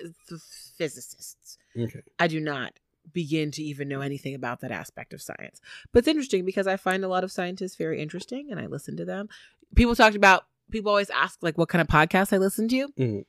physicists. 0.77 1.57
okay 1.77 2.01
I 2.19 2.27
do 2.27 2.39
not 2.39 2.73
begin 3.13 3.51
to 3.51 3.63
even 3.63 3.87
know 3.87 4.01
anything 4.01 4.35
about 4.35 4.61
that 4.61 4.71
aspect 4.71 5.13
of 5.13 5.21
science. 5.21 5.59
But 5.91 5.99
it's 5.99 6.07
interesting 6.07 6.45
because 6.45 6.67
I 6.67 6.77
find 6.77 7.03
a 7.03 7.07
lot 7.07 7.23
of 7.23 7.31
scientists 7.31 7.75
very 7.75 7.99
interesting 8.01 8.49
and 8.51 8.59
I 8.59 8.67
listen 8.67 8.95
to 8.97 9.05
them. 9.05 9.27
People 9.75 9.95
talked 9.95 10.15
about, 10.15 10.43
people 10.69 10.91
always 10.91 11.09
ask, 11.09 11.39
like, 11.41 11.57
what 11.57 11.67
kind 11.69 11.81
of 11.81 11.87
podcast 11.87 12.31
I 12.33 12.37
listen 12.37 12.67
to. 12.69 12.87
Mhm. 12.99 13.25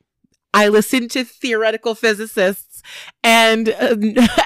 I 0.54 0.68
listen 0.68 1.08
to 1.08 1.24
theoretical 1.24 1.94
physicists 1.94 2.82
and 3.24 3.68
uh, 3.70 3.94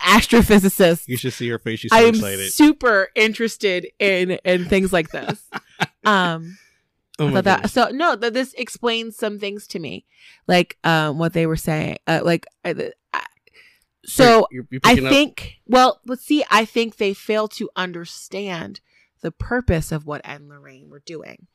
astrophysicists. 0.05 1.09
you 1.09 1.17
should 1.17 1.33
see 1.33 1.49
her 1.49 1.59
face 1.59 1.81
she's 1.81 1.91
so 1.91 1.97
I 1.97 2.03
am 2.03 2.15
excited 2.15 2.53
super 2.53 3.09
interested 3.15 3.89
in 3.99 4.33
in 4.45 4.65
things 4.67 4.93
like 4.93 5.11
this. 5.11 5.43
um, 6.05 6.59
oh 7.19 7.29
my 7.29 7.41
that 7.41 7.71
so 7.71 7.89
no 7.93 8.15
that 8.17 8.35
this 8.35 8.53
explains 8.55 9.17
some 9.17 9.39
things 9.39 9.67
to 9.69 9.79
me, 9.79 10.07
like 10.47 10.79
um 10.85 11.19
what 11.19 11.33
they 11.33 11.47
were 11.47 11.57
saying, 11.57 11.99
uh, 12.07 12.21
like 12.23 12.47
the- 12.65 12.93
I- 13.13 13.25
so 14.05 14.47
you're, 14.53 14.67
you're 14.71 14.81
I 14.85 14.91
picking 14.95 15.07
up- 15.07 15.13
think, 15.13 15.55
well, 15.67 16.01
let's 16.07 16.25
see. 16.25 16.45
I 16.49 16.65
think 16.65 16.97
they 16.97 17.13
fail 17.13 17.49
to 17.49 17.69
understand 17.75 18.81
the 19.27 19.33
purpose 19.33 19.91
of 19.91 20.07
what 20.07 20.21
Ed 20.23 20.43
and 20.43 20.49
Lorraine 20.49 20.89
were 20.89 21.03
doing. 21.05 21.49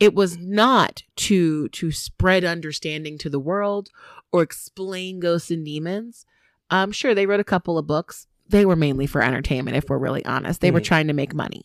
It 0.00 0.14
was 0.14 0.38
not 0.38 1.02
to 1.16 1.68
to 1.68 1.92
spread 1.92 2.44
understanding 2.46 3.18
to 3.18 3.28
the 3.28 3.38
world 3.38 3.90
or 4.32 4.40
explain 4.42 5.20
ghosts 5.20 5.50
and 5.50 5.62
demons. 5.66 6.24
Um, 6.70 6.92
sure, 6.92 7.14
they 7.14 7.26
wrote 7.26 7.38
a 7.40 7.44
couple 7.44 7.76
of 7.76 7.86
books. 7.86 8.26
They 8.48 8.64
were 8.64 8.74
mainly 8.74 9.06
for 9.06 9.22
entertainment, 9.22 9.76
if 9.76 9.90
we're 9.90 9.98
really 9.98 10.24
honest. 10.24 10.62
They 10.62 10.70
were 10.70 10.80
Mhm. 10.80 10.84
trying 10.84 11.06
to 11.08 11.12
make 11.12 11.34
money. 11.34 11.64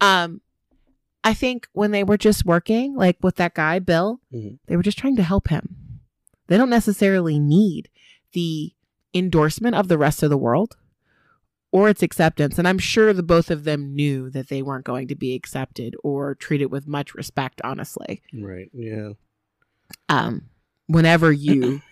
Um, 0.00 0.40
I 1.22 1.34
think 1.34 1.68
when 1.72 1.90
they 1.90 2.02
were 2.02 2.16
just 2.16 2.46
working, 2.46 2.96
like 2.96 3.18
with 3.22 3.36
that 3.36 3.54
guy 3.54 3.80
Bill, 3.80 4.20
Mhm. 4.32 4.60
they 4.66 4.76
were 4.78 4.82
just 4.82 4.96
trying 4.96 5.16
to 5.16 5.22
help 5.22 5.48
him. 5.48 6.00
They 6.46 6.56
don't 6.56 6.70
necessarily 6.70 7.38
need 7.38 7.90
the 8.32 8.72
endorsement 9.12 9.76
of 9.76 9.88
the 9.88 9.98
rest 9.98 10.22
of 10.22 10.30
the 10.30 10.38
world 10.38 10.78
or 11.72 11.88
its 11.88 12.02
acceptance. 12.02 12.58
And 12.58 12.66
I'm 12.66 12.78
sure 12.78 13.12
the 13.12 13.22
both 13.22 13.50
of 13.50 13.64
them 13.64 13.94
knew 13.94 14.28
that 14.30 14.48
they 14.48 14.62
weren't 14.62 14.84
going 14.84 15.08
to 15.08 15.14
be 15.14 15.34
accepted 15.34 15.94
or 16.02 16.34
treated 16.34 16.66
with 16.66 16.86
much 16.86 17.14
respect, 17.14 17.60
honestly. 17.62 18.22
right 18.34 18.70
yeah 18.72 19.10
Um, 20.08 20.48
whenever 20.86 21.30
you 21.32 21.82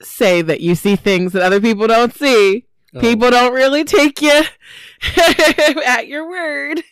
say 0.00 0.42
that 0.42 0.60
you 0.60 0.74
see 0.74 0.96
things 0.96 1.32
that 1.32 1.42
other 1.42 1.60
people 1.60 1.86
don't 1.86 2.14
see, 2.14 2.64
Oh, 2.94 3.00
people 3.00 3.30
don't 3.30 3.52
really 3.52 3.84
take 3.84 4.22
you 4.22 4.42
at 5.86 6.06
your 6.06 6.28
word. 6.28 6.82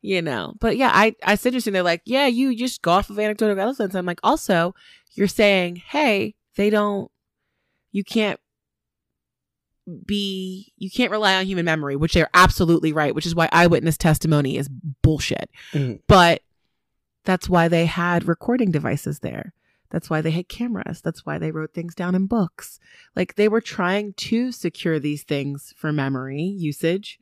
You 0.00 0.22
know, 0.22 0.54
but 0.60 0.76
yeah, 0.76 0.92
I, 0.94 1.16
I 1.24 1.32
it's 1.32 1.44
interesting. 1.44 1.72
They're 1.72 1.82
like, 1.82 2.02
yeah, 2.04 2.26
you 2.26 2.54
just 2.56 2.80
go 2.80 2.92
off 2.92 3.10
of 3.10 3.18
anecdotal 3.18 3.58
evidence. 3.58 3.94
I'm 3.94 4.06
like, 4.06 4.20
also, 4.22 4.72
you're 5.14 5.26
saying, 5.26 5.76
hey, 5.76 6.36
they 6.54 6.70
don't, 6.70 7.10
you 7.90 8.04
can't 8.04 8.38
be 10.04 10.72
you 10.76 10.90
can't 10.90 11.10
rely 11.10 11.36
on 11.36 11.46
human 11.46 11.64
memory, 11.64 11.96
which 11.96 12.14
they're 12.14 12.30
absolutely 12.34 12.92
right, 12.92 13.14
which 13.14 13.26
is 13.26 13.34
why 13.34 13.48
eyewitness 13.52 13.96
testimony 13.96 14.56
is 14.56 14.68
bullshit. 15.02 15.50
Mhm. 15.72 16.00
But 16.06 16.42
that's 17.24 17.48
why 17.48 17.68
they 17.68 17.86
had 17.86 18.28
recording 18.28 18.70
devices 18.70 19.20
there. 19.20 19.52
That's 19.90 20.10
why 20.10 20.20
they 20.20 20.32
had 20.32 20.48
cameras. 20.48 21.00
That's 21.00 21.24
why 21.24 21.38
they 21.38 21.52
wrote 21.52 21.72
things 21.72 21.94
down 21.94 22.14
in 22.14 22.26
books. 22.26 22.80
Like 23.14 23.36
they 23.36 23.48
were 23.48 23.60
trying 23.60 24.14
to 24.14 24.50
secure 24.50 24.98
these 24.98 25.22
things 25.22 25.72
for 25.76 25.92
memory 25.92 26.42
usage 26.42 27.20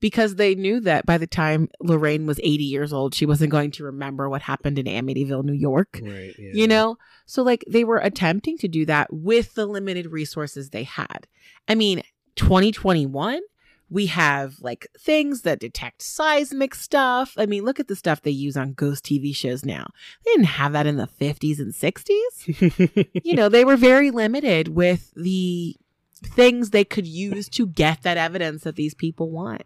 because 0.00 0.36
they 0.36 0.54
knew 0.54 0.80
that 0.80 1.06
by 1.06 1.18
the 1.18 1.26
time 1.26 1.68
Lorraine 1.80 2.26
was 2.26 2.38
80 2.40 2.64
years 2.64 2.92
old, 2.92 3.14
she 3.14 3.26
wasn't 3.26 3.50
going 3.50 3.70
to 3.72 3.84
remember 3.84 4.28
what 4.28 4.42
happened 4.42 4.78
in 4.78 4.86
Amityville, 4.86 5.44
New 5.44 5.52
York. 5.52 6.00
Right. 6.02 6.34
Yeah. 6.38 6.50
You 6.52 6.68
know? 6.68 6.96
So, 7.24 7.42
like, 7.42 7.64
they 7.68 7.84
were 7.84 7.98
attempting 7.98 8.58
to 8.58 8.68
do 8.68 8.84
that 8.86 9.12
with 9.12 9.54
the 9.54 9.66
limited 9.66 10.06
resources 10.06 10.70
they 10.70 10.84
had. 10.84 11.26
I 11.66 11.74
mean, 11.74 12.02
2021, 12.36 13.40
we 13.88 14.06
have 14.06 14.56
like 14.60 14.86
things 14.98 15.42
that 15.42 15.60
detect 15.60 16.02
seismic 16.02 16.74
stuff. 16.74 17.34
I 17.36 17.46
mean, 17.46 17.64
look 17.64 17.78
at 17.78 17.88
the 17.88 17.96
stuff 17.96 18.22
they 18.22 18.30
use 18.30 18.56
on 18.56 18.72
ghost 18.72 19.04
TV 19.04 19.34
shows 19.34 19.64
now. 19.64 19.86
They 20.24 20.32
didn't 20.32 20.46
have 20.46 20.72
that 20.72 20.86
in 20.86 20.96
the 20.96 21.06
50s 21.06 21.58
and 21.58 21.72
60s. 21.72 23.06
You 23.24 23.34
know, 23.34 23.48
they 23.48 23.64
were 23.64 23.76
very 23.76 24.10
limited 24.10 24.68
with 24.68 25.12
the 25.14 25.76
things 26.24 26.70
they 26.70 26.84
could 26.84 27.06
use 27.06 27.48
to 27.50 27.66
get 27.66 28.02
that 28.02 28.16
evidence 28.16 28.62
that 28.62 28.76
these 28.76 28.94
people 28.94 29.30
want. 29.30 29.62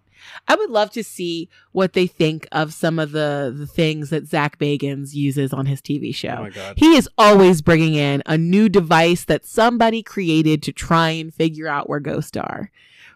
I 0.49 0.57
would 0.57 0.71
love 0.71 0.91
to 0.93 1.05
see 1.05 1.49
what 1.73 1.93
they 1.93 2.07
think 2.07 2.47
of 2.53 2.75
some 2.75 2.99
of 2.99 3.13
the, 3.13 3.55
the 3.57 3.67
things 3.67 4.11
that 4.11 4.27
Zach 4.27 4.59
Bagans 4.59 5.15
uses 5.15 5.53
on 5.53 5.67
his 5.67 5.81
TV 5.81 6.15
show. 6.15 6.37
oh 6.39 6.43
my 6.43 6.51
god. 6.51 6.75
He 6.77 6.97
is 6.97 7.09
always 7.17 7.63
bringing 7.63 7.95
in 7.95 8.23
a 8.27 8.37
new 8.37 8.69
device 8.69 9.25
that 9.25 9.47
somebody 9.47 10.03
created 10.03 10.63
to 10.65 10.73
try 10.73 11.11
and 11.11 11.33
figure 11.33 11.69
out 11.69 11.89
where 11.89 12.01
ghosts 12.01 12.37
are. 12.37 12.71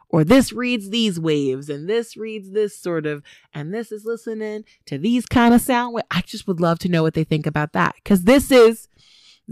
Or 0.09 0.23
this 0.23 0.53
reads 0.53 0.91
these 0.91 1.19
waves, 1.19 1.69
and 1.69 1.89
this 1.89 2.17
reads 2.17 2.53
this 2.53 2.79
sort 2.79 3.05
of, 3.05 3.23
and 3.53 3.75
this 3.75 3.91
is 3.91 4.05
listening 4.05 4.65
to 4.87 4.97
these 4.97 5.27
kind 5.27 5.53
of 5.53 5.61
sound. 5.61 5.93
wa- 5.95 6.03
I 6.11 6.21
just 6.21 6.47
would 6.47 6.61
love 6.61 6.79
to 6.81 6.89
know 6.89 7.03
what 7.03 7.15
they 7.15 7.25
think 7.25 7.47
about 7.47 7.73
that. 7.73 7.97
Because 7.97 8.23
this 8.23 8.53
is, 8.53 8.87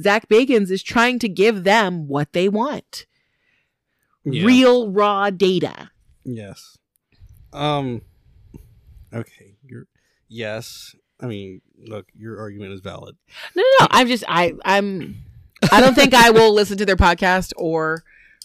Zach 0.01 0.29
Bagans 0.29 0.71
is 0.71 0.83
trying 0.83 1.19
to 1.19 1.29
give 1.29 1.65
them 1.65 2.07
what 2.07 2.33
they 2.33 2.49
want 2.49 3.07
Yeah. 4.25 4.45
real, 4.45 4.91
raw 4.91 5.31
data. 5.31 5.91
Yes. 6.25 6.79
Um. 7.53 8.03
Okay. 9.13 9.57
You're. 9.65 9.87
Yes. 10.29 10.95
I 11.21 11.27
mean, 11.27 11.61
look, 11.79 12.07
your 12.15 12.39
argument 12.41 12.73
is 12.73 12.81
valid. 12.81 13.17
No, 13.55 13.63
no, 13.63 13.85
no. 13.85 13.87
I'm 13.91 14.09
just, 14.09 14.25
I, 14.27 14.55
I'm, 14.65 15.23
I 15.71 15.81
don't 15.81 15.95
think 15.95 16.15
I 16.15 16.31
will 16.31 16.53
listen 16.53 16.77
to 16.79 16.87
their 16.87 16.97
podcast 16.97 17.53
or 17.57 18.03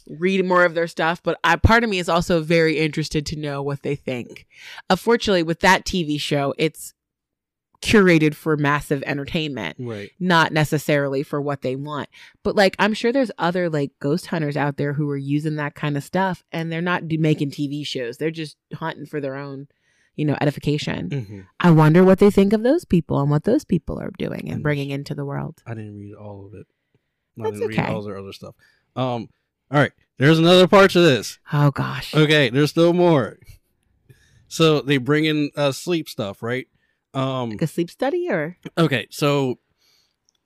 read 0.07 0.45
more 0.45 0.63
of 0.63 0.75
their 0.75 0.87
stuff, 0.87 1.21
but 1.23 1.39
I, 1.43 1.55
part 1.55 1.83
of 1.83 1.89
me 1.89 1.97
is 1.97 2.07
also 2.07 2.41
very 2.41 2.77
interested 2.77 3.25
to 3.27 3.35
know 3.35 3.63
what 3.63 3.81
they 3.81 3.95
think. 3.95 4.45
Unfortunately, 4.89 5.43
with 5.43 5.61
that 5.61 5.85
TV 5.85 6.19
show, 6.19 6.53
it's 6.57 6.93
curated 7.81 8.33
for 8.33 8.57
massive 8.57 9.03
entertainment, 9.05 9.77
Right. 9.79 10.09
not 10.19 10.51
necessarily 10.51 11.21
for 11.23 11.39
what 11.41 11.61
they 11.61 11.75
want. 11.75 12.09
But 12.43 12.55
like, 12.55 12.75
I'm 12.79 12.93
sure 12.93 13.11
there's 13.11 13.31
other 13.37 13.69
like 13.69 13.91
ghost 13.99 14.27
hunters 14.27 14.57
out 14.57 14.77
there 14.77 14.93
who 14.93 15.09
are 15.09 15.17
using 15.17 15.55
that 15.57 15.75
kind 15.75 15.95
of 15.95 16.03
stuff 16.03 16.43
and 16.51 16.71
they're 16.71 16.81
not 16.81 17.07
do- 17.07 17.19
making 17.19 17.51
TV 17.51 17.85
shows. 17.85 18.17
They're 18.17 18.31
just 18.31 18.57
hunting 18.73 19.05
for 19.05 19.21
their 19.21 19.35
own, 19.35 19.67
you 20.15 20.25
know, 20.25 20.35
edification. 20.41 21.11
hmm 21.11 21.39
I 21.59 21.69
wonder 21.71 22.03
what 22.03 22.17
they 22.19 22.31
think 22.31 22.51
of 22.53 22.63
those 22.63 22.83
people 22.83 23.19
and 23.21 23.29
what 23.29 23.43
those 23.43 23.63
people 23.63 23.99
are 23.99 24.11
doing 24.17 24.49
and 24.49 24.63
bringing 24.63 24.89
into 24.89 25.13
the 25.13 25.25
world. 25.25 25.61
I 25.67 25.75
didn't 25.75 25.97
read 25.97 26.15
all 26.15 26.47
of 26.47 26.53
it. 26.55 26.65
I 27.39 27.43
That's 27.43 27.53
didn't 27.59 27.69
read 27.69 27.79
okay. 27.79 27.93
all 27.93 28.01
their 28.01 28.17
other 28.17 28.33
stuff. 28.33 28.55
Um. 28.95 29.29
All 29.69 29.79
right. 29.79 29.91
There's 30.17 30.39
another 30.39 30.67
part 30.67 30.89
to 30.91 30.99
this. 31.01 31.37
Oh 31.53 31.69
gosh. 31.69 32.15
Okay. 32.15 32.49
There's 32.49 32.71
still 32.71 32.93
more. 32.93 33.37
So 34.47 34.81
they 34.81 34.97
bring 34.97 35.25
in 35.25 35.51
uh, 35.55 35.71
sleep 35.73 36.07
stuff, 36.09 36.41
right? 36.41 36.67
Um. 37.17 37.51
Like 37.51 37.61
a 37.61 37.67
sleep 37.67 37.89
study 37.89 38.29
or 38.29 38.57
Okay. 38.77 39.07
So 39.09 39.59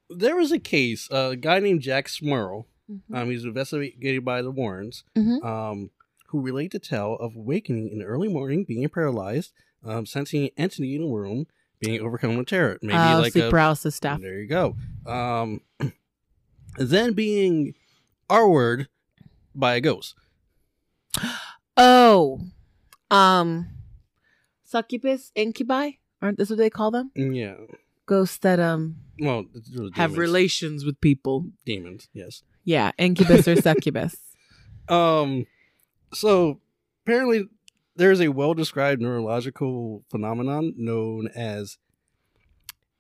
there 0.10 0.35
was 0.35 0.52
a 0.52 0.60
case. 0.60 1.10
Uh, 1.11 1.31
a 1.31 1.35
guy 1.35 1.60
named 1.60 1.81
Jack 1.81 2.07
Smurl. 2.07 2.65
Um, 3.14 3.30
he's 3.30 3.45
investigated 3.45 4.26
by 4.26 4.41
the 4.41 4.52
Warrens. 4.52 5.06
Mhm. 5.18 5.43
Um, 5.45 5.91
who 6.31 6.41
relate 6.41 6.72
to 6.72 6.80
tell 6.80 7.14
of 7.15 7.35
awakening 7.35 7.89
in 7.89 7.99
the 7.99 8.06
early 8.06 8.30
morning, 8.30 8.64
being 8.64 8.88
paralyzed, 8.88 9.52
um, 9.84 10.06
sensing 10.06 10.43
an 10.43 10.49
entity 10.57 10.95
in 10.95 11.02
the 11.02 11.07
room, 11.07 11.45
being 11.81 11.99
overcome 11.99 12.38
with 12.38 12.48
terror. 12.48 12.77
Maybe 12.81 12.98
oh, 12.98 13.19
like 13.22 13.34
sleep 13.34 13.45
a 13.45 13.49
paralysis 13.49 13.95
stuff. 13.95 14.22
There 14.22 14.39
you 14.39 14.48
go. 14.48 14.76
Um, 15.06 15.61
then 16.77 17.14
being 17.14 17.76
R-word 18.30 18.88
by 19.53 19.76
a 19.76 19.81
ghost. 19.81 20.15
Oh, 21.77 22.41
um, 23.10 23.69
succubus, 24.65 25.31
incubi, 25.35 25.91
aren't 26.22 26.38
this 26.38 26.49
what 26.49 26.57
they 26.60 26.69
call 26.69 26.91
them? 26.91 27.11
Yeah. 27.15 27.56
Ghosts 28.06 28.38
that 28.39 28.60
um 28.60 28.98
Well, 29.19 29.45
have 29.93 30.18
relations 30.18 30.84
with 30.85 30.99
people. 31.02 31.45
Demons. 31.65 32.07
Yes. 32.14 32.43
Yeah, 32.64 32.91
incubus 32.98 33.48
or 33.48 33.56
succubus. 33.61 34.15
Um. 34.89 35.45
So 36.14 36.60
apparently, 37.06 37.45
there 37.95 38.11
is 38.11 38.19
a 38.22 38.27
well-described 38.30 39.02
neurological 39.02 40.03
phenomenon 40.10 40.73
known 40.77 41.27
as 41.35 41.77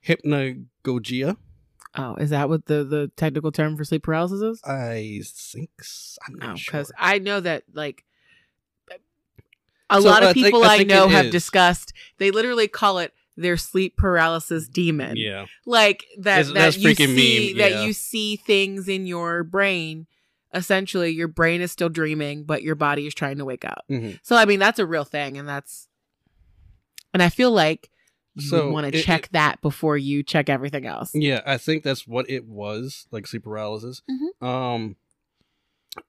hypnagogia. 0.05 1.37
Oh, 1.95 2.15
is 2.15 2.29
that 2.29 2.47
what 2.47 2.65
the 2.67 2.83
the 2.85 3.11
technical 3.17 3.51
term 3.51 3.75
for 3.75 3.83
sleep 3.83 4.03
paralysis 4.03 4.41
is? 4.41 4.61
I 4.63 5.21
think 5.25 5.69
I'm 6.27 6.35
No, 6.35 6.47
not 6.47 6.59
sure. 6.59 6.71
because 6.71 6.91
I 6.97 7.19
know 7.19 7.41
that 7.41 7.63
like 7.73 8.05
a 9.91 10.01
So, 10.01 10.07
lot 10.07 10.23
of 10.23 10.29
I 10.29 10.33
think- 10.33 10.45
people 10.47 10.63
I 10.63 10.77
I, 10.77 10.83
know 10.83 11.07
have 11.07 11.25
is. 11.27 11.31
discussed. 11.31 11.93
They 12.17 12.31
literally 12.31 12.67
call 12.67 12.97
it 12.99 13.13
their 13.37 13.57
sleep 13.57 13.95
paralysis 13.97 14.67
demon. 14.67 15.15
Yeah. 15.17 15.45
like 15.65 16.05
that 16.17 16.45
That's- 16.47 16.75
that 16.75 16.77
you 16.81 16.89
freaking 16.89 17.15
see 17.15 17.53
that 17.53 17.85
you 17.85 17.93
see 17.93 18.35
things 18.35 18.87
in 18.87 19.05
your 19.07 19.43
brain 19.43 20.05
essentially 20.53 21.11
your 21.11 21.29
brain 21.29 21.61
is 21.61 21.71
still 21.71 21.87
dreaming 21.87 22.43
but 22.43 22.61
your 22.61 22.75
body 22.75 23.07
is 23.07 23.13
trying 23.15 23.37
to 23.37 23.45
wake 23.45 23.63
up 23.63 23.85
Mhm. 23.89 24.19
so 24.21 24.35
i 24.35 24.43
mean 24.43 24.59
that's 24.59 24.79
a 24.79 24.85
real 24.85 25.05
thing 25.05 25.37
and 25.37 25.47
that's 25.47 25.87
and 27.13 27.23
i 27.23 27.29
feel 27.29 27.51
like 27.51 27.89
you 28.35 28.47
So, 28.49 28.69
want 28.69 28.91
to 28.91 28.97
it- 28.99 29.03
check 29.03 29.29
that 29.31 29.61
before 29.61 29.97
you 29.97 30.23
check 30.23 30.49
everything 30.49 30.85
else 30.85 31.11
Yeah, 31.15 31.41
I 31.45 31.57
think 31.57 31.83
that's 31.83 32.05
what 32.05 32.29
it 32.29 32.45
was, 32.45 33.07
like 33.11 33.27
sleep 33.27 33.43
paralysis. 33.43 34.01
Mhm. 34.09 34.45
Um, 34.45 34.95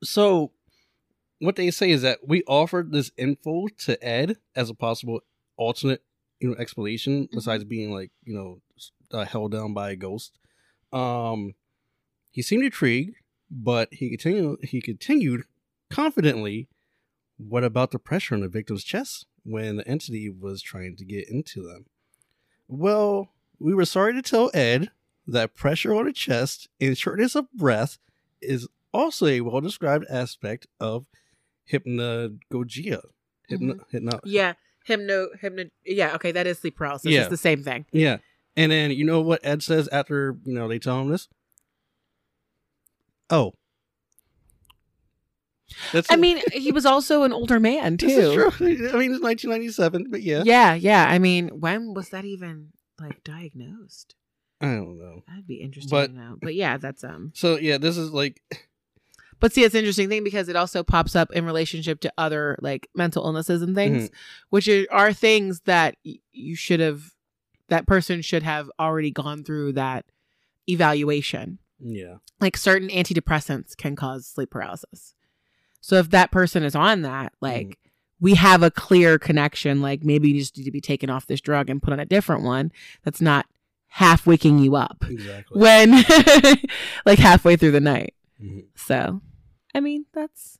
so 0.02 0.50
what 1.42 1.56
they 1.56 1.72
say 1.72 1.90
is 1.90 2.02
that 2.02 2.20
we 2.24 2.44
offered 2.44 2.92
this 2.92 3.10
info 3.16 3.66
to 3.78 4.02
Ed 4.04 4.36
as 4.54 4.70
a 4.70 4.74
possible 4.74 5.20
alternate, 5.56 6.02
you 6.38 6.48
know, 6.48 6.54
explanation 6.54 7.28
besides 7.32 7.64
being 7.64 7.92
like, 7.92 8.12
you 8.22 8.32
know, 8.32 8.60
uh, 9.10 9.24
held 9.24 9.50
down 9.50 9.74
by 9.74 9.90
a 9.90 9.96
ghost. 9.96 10.38
Um, 10.92 11.54
he 12.30 12.42
seemed 12.42 12.62
intrigued, 12.64 13.16
but 13.50 13.88
he 13.92 14.08
continued. 14.08 14.60
He 14.62 14.80
continued 14.80 15.42
confidently. 15.90 16.68
What 17.38 17.64
about 17.64 17.90
the 17.90 17.98
pressure 17.98 18.36
on 18.36 18.42
the 18.42 18.48
victim's 18.48 18.84
chest 18.84 19.26
when 19.42 19.78
the 19.78 19.88
entity 19.88 20.30
was 20.30 20.62
trying 20.62 20.94
to 20.96 21.04
get 21.04 21.28
into 21.28 21.66
them? 21.66 21.86
Well, 22.68 23.30
we 23.58 23.74
were 23.74 23.84
sorry 23.84 24.12
to 24.12 24.22
tell 24.22 24.52
Ed 24.54 24.90
that 25.26 25.56
pressure 25.56 25.92
on 25.92 26.04
the 26.04 26.12
chest 26.12 26.68
and 26.80 26.96
shortness 26.96 27.34
of 27.34 27.50
breath 27.52 27.98
is 28.40 28.68
also 28.94 29.26
a 29.26 29.40
well 29.40 29.60
described 29.60 30.06
aspect 30.08 30.68
of 30.78 31.06
hypnagogia. 31.70 33.00
Hypno, 33.48 33.74
hypno, 33.92 34.20
yeah 34.24 34.54
hypno 34.88 35.28
hypno 35.40 35.64
yeah 35.84 36.14
okay 36.14 36.32
that 36.32 36.46
is 36.46 36.58
sleep 36.58 36.76
paralysis 36.76 37.10
Yeah. 37.10 37.20
it's 37.22 37.28
the 37.30 37.36
same 37.36 37.62
thing 37.62 37.84
yeah. 37.92 38.18
And 38.56 38.70
then 38.72 38.90
you 38.90 39.04
know 39.04 39.20
what 39.20 39.40
Ed 39.44 39.62
says 39.62 39.88
after 39.88 40.36
you 40.44 40.54
know 40.54 40.68
they 40.68 40.78
tell 40.78 41.00
him 41.00 41.08
this? 41.08 41.28
Oh, 43.30 43.52
that's 45.92 46.10
i 46.12 46.16
mean 46.16 46.38
he 46.52 46.70
was 46.70 46.84
also 46.84 47.22
an 47.22 47.32
older 47.32 47.58
man 47.58 47.96
too 47.96 48.06
this 48.08 48.18
is 48.18 48.34
true. 48.34 48.50
I 48.50 48.98
mean, 48.98 49.12
it's 49.14 49.22
1997, 49.22 50.06
but 50.10 50.22
yeah, 50.22 50.42
yeah 50.44 50.74
yeah 50.74 51.06
i 51.08 51.18
mean 51.18 51.48
when 51.48 51.94
was 51.94 52.10
that 52.10 52.24
even 52.26 52.68
like 53.00 53.24
diagnosed 53.24 54.14
I 54.60 54.66
don't 54.74 54.98
know. 54.98 55.22
that'd 55.26 55.46
be 55.46 55.56
interesting 55.56 55.90
But- 55.90 56.06
to 56.08 56.12
know 56.12 56.36
but 56.40 56.54
yeah 56.54 56.76
that's 56.76 57.02
um 57.04 57.32
So 57.34 57.56
yeah, 57.56 57.78
this 57.78 57.96
is 57.96 58.10
like 58.12 58.40
But 59.42 59.52
see, 59.52 59.62
it's 59.64 59.74
an 59.74 59.80
interesting 59.80 60.08
thing 60.08 60.24
because 60.24 60.48
it 60.48 60.56
also 60.56 60.82
pops 60.82 61.14
up 61.14 61.30
in 61.32 61.44
relationship 61.44 62.00
to 62.00 62.12
other 62.16 62.56
like 62.62 62.88
mental 62.94 63.24
illnesses 63.26 63.60
and 63.60 63.74
things, 63.74 64.08
which 64.48 64.68
are, 64.68 64.84
are 64.90 65.12
things 65.12 65.60
that 65.66 65.96
y- 66.06 66.20
you 66.30 66.54
should 66.56 66.80
have, 66.80 67.12
that 67.68 67.86
person 67.86 68.22
should 68.22 68.42
have 68.44 68.70
already 68.78 69.10
gone 69.10 69.42
through 69.44 69.72
that 69.72 70.06
evaluation. 70.68 71.58
yeah, 71.80 72.16
Like 72.40 72.56
certain 72.56 72.88
antidepressants 72.88 73.76
can 73.76 73.96
cause 73.96 74.26
sleep 74.26 74.50
paralysis. 74.50 75.14
So 75.80 75.96
if 75.96 76.10
that 76.10 76.30
person 76.30 76.62
is 76.62 76.74
on 76.76 77.02
that, 77.02 77.32
like 77.40 77.78
we 78.20 78.34
have 78.34 78.62
a 78.62 78.70
clear 78.70 79.18
connection, 79.18 79.82
like 79.82 80.04
maybe 80.04 80.28
you 80.30 80.38
just 80.38 80.56
need 80.56 80.64
to 80.64 80.70
be 80.70 80.80
taken 80.80 81.10
off 81.10 81.26
this 81.26 81.40
drug 81.40 81.68
and 81.68 81.82
put 81.82 81.92
on 81.92 81.98
a 82.00 82.06
different 82.06 82.44
one 82.44 82.70
that's 83.02 83.20
not 83.20 83.46
half 83.88 84.26
waking 84.26 84.58
you 84.60 84.76
up 84.76 85.04
exactly. 85.08 85.60
when 85.60 85.90
like 87.04 87.18
halfway 87.18 87.56
through 87.56 87.72
the 87.72 87.80
night. 87.80 88.14
Mhm. 88.40 88.66
So, 88.76 89.20
I 89.74 89.80
mean, 89.80 90.06
that's 90.12 90.58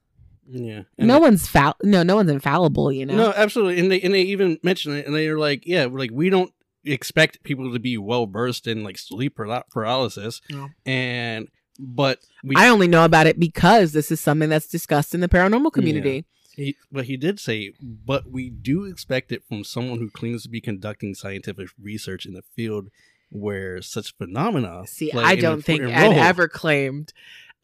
Yeah. 0.48 0.82
And 0.98 1.08
no 1.08 1.14
they- 1.14 1.20
one's 1.20 1.46
foul. 1.48 1.76
No, 1.82 2.02
no 2.02 2.16
one's 2.16 2.30
infallible. 2.30 2.90
You 2.92 3.06
know. 3.06 3.16
No, 3.16 3.32
absolutely. 3.36 3.78
And 3.80 3.90
they 3.90 4.00
and 4.00 4.14
they 4.14 4.22
even 4.22 4.58
mention 4.62 4.96
it, 4.96 5.06
and 5.06 5.14
they're 5.14 5.38
like, 5.38 5.66
yeah, 5.66 5.86
like 5.86 6.10
we 6.12 6.30
don't 6.30 6.52
expect 6.84 7.42
people 7.44 7.72
to 7.72 7.78
be 7.78 7.96
well 7.96 8.26
versed 8.26 8.66
in 8.66 8.82
like 8.82 8.98
sleep 8.98 9.36
paralysis, 9.70 10.40
No. 10.50 10.68
and 10.84 11.48
but 11.78 12.18
we, 12.44 12.56
I 12.56 12.68
only 12.68 12.88
know 12.88 13.04
about 13.04 13.26
it 13.26 13.38
because 13.38 13.92
this 13.92 14.10
is 14.10 14.20
something 14.20 14.48
that's 14.48 14.66
discussed 14.68 15.14
in 15.14 15.20
the 15.20 15.28
paranormal 15.28 15.72
community. 15.72 16.24
he, 16.54 16.76
but 16.90 17.04
he 17.06 17.16
did 17.16 17.38
say, 17.40 17.72
but 17.80 18.30
we 18.30 18.50
do 18.50 18.84
expect 18.84 19.30
it 19.32 19.42
from 19.48 19.62
someone 19.64 19.98
who 20.00 20.10
claims 20.10 20.42
to 20.42 20.48
be 20.48 20.60
conducting 20.60 21.14
scientific 21.14 21.68
research 21.80 22.26
in 22.26 22.34
the 22.34 22.42
field 22.54 22.88
where 23.30 23.80
such 23.80 24.14
phenomena. 24.18 24.86
See, 24.86 25.10
I 25.12 25.36
don't 25.36 25.64
think 25.64 25.82
important 25.82 26.02
Ed 26.04 26.08
role. 26.16 26.18
ever 26.18 26.48
claimed 26.48 27.12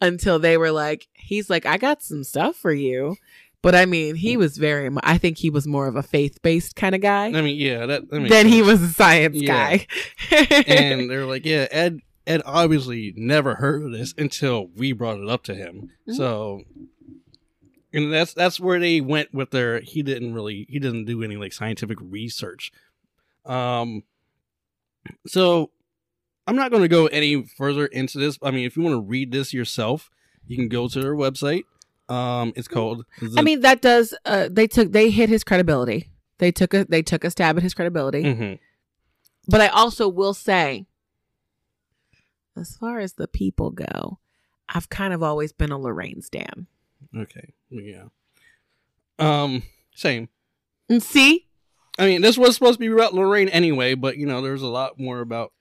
until 0.01 0.39
they 0.39 0.57
were 0.57 0.71
like, 0.71 1.07
he's 1.13 1.49
like, 1.49 1.65
I 1.65 1.77
got 1.77 2.01
some 2.03 2.23
stuff 2.23 2.55
for 2.55 2.71
you. 2.73 3.15
But 3.61 3.75
I 3.75 3.85
mean, 3.85 4.15
he 4.15 4.37
was 4.37 4.57
very, 4.57 4.89
I 5.03 5.17
think 5.17 5.37
he 5.37 5.49
was 5.49 5.67
more 5.67 5.87
of 5.87 5.95
a 5.97 6.03
faith 6.03 6.41
based 6.41 6.77
kind 6.77 6.95
of 6.95 7.01
guy 7.01 7.25
I 7.27 7.41
mean, 7.41 7.57
yeah, 7.57 7.85
that. 7.87 8.09
makes 8.11 8.29
than 8.29 8.47
he 8.47 8.61
was 8.61 8.81
a 8.81 8.87
science 8.87 9.35
Yeah. 9.35 9.77
guy. 9.77 9.87
and 10.65 11.09
they're 11.11 11.25
like, 11.25 11.45
yeah, 11.45 11.67
Ed. 11.71 11.99
Ed 12.27 12.43
obviously 12.45 13.11
never 13.17 13.55
heard 13.55 13.81
of 13.83 13.91
this 13.91 14.13
until 14.15 14.67
we 14.75 14.91
brought 14.91 15.19
it 15.19 15.27
up 15.27 15.43
to 15.45 15.55
him. 15.55 15.89
Mhm. 16.07 16.15
So, 16.15 16.61
and 17.91 18.13
that's 18.13 18.33
that's 18.35 18.59
where 18.59 18.79
they 18.79 19.01
went 19.01 19.33
with 19.33 19.49
their. 19.49 19.79
He 19.79 20.03
didn't 20.03 20.35
really. 20.35 20.67
He 20.69 20.77
didn't 20.77 21.05
do 21.05 21.23
any 21.23 21.37
like 21.37 21.53
scientific 21.53 21.97
research. 21.99 22.71
Um. 23.45 24.03
So, 25.25 25.71
I'm 26.49 26.55
not 26.55 26.71
going 26.71 26.81
to 26.81 26.87
go 26.87 27.05
any 27.07 27.43
further 27.57 27.85
into 27.85 28.17
this. 28.17 28.39
I 28.41 28.49
mean, 28.49 28.65
if 28.65 28.75
you 28.75 28.81
want 28.81 28.95
to 28.95 29.01
read 29.01 29.31
this 29.31 29.53
yourself, 29.53 30.09
you 30.47 30.55
can 30.57 30.67
go 30.67 30.87
to 30.87 30.99
their 30.99 31.13
website. 31.15 31.63
Um, 32.09 32.53
it's 32.55 32.67
called. 32.67 33.05
I 33.37 33.43
mean, 33.43 33.61
that 33.61 33.81
does, 33.83 34.15
uh, 34.25 34.49
they 34.51 34.65
took, 34.65 34.91
they 34.91 35.11
hit 35.11 35.29
his 35.29 35.43
credibility. 35.43 36.09
They 36.39 36.51
took 36.51 36.73
a, 36.73 36.85
they 36.85 37.03
took 37.03 37.23
a 37.23 37.29
stab 37.29 37.57
at 37.57 37.63
his 37.63 37.75
credibility. 37.75 38.23
Mhm. 38.23 38.59
But 39.47 39.61
I 39.61 39.67
also 39.67 40.07
will 40.09 40.33
say, 40.33 40.87
as 42.57 42.75
far 42.77 42.99
as 42.99 43.13
the 43.13 43.27
people 43.27 43.69
go, 43.69 44.17
I've 44.67 44.89
kind 44.89 45.13
of 45.13 45.21
always 45.21 45.51
been 45.53 45.71
a 45.71 45.77
Lorraine 45.77 46.21
stan. 46.23 46.65
okay, 47.15 47.53
yeah. 47.69 48.05
Um, 49.19 49.63
same. 49.93 50.29
And 50.89 51.03
see, 51.03 51.47
I 51.99 52.07
mean, 52.07 52.21
this 52.21 52.37
was 52.39 52.55
supposed 52.55 52.75
to 52.75 52.79
be 52.79 52.87
about 52.87 53.13
Lorraine 53.13 53.49
anyway, 53.49 53.93
but 53.93 54.17
you 54.17 54.25
know, 54.25 54.41
there's 54.41 54.63
a 54.63 54.67
lot 54.67 54.99
more 54.99 55.19
about. 55.19 55.51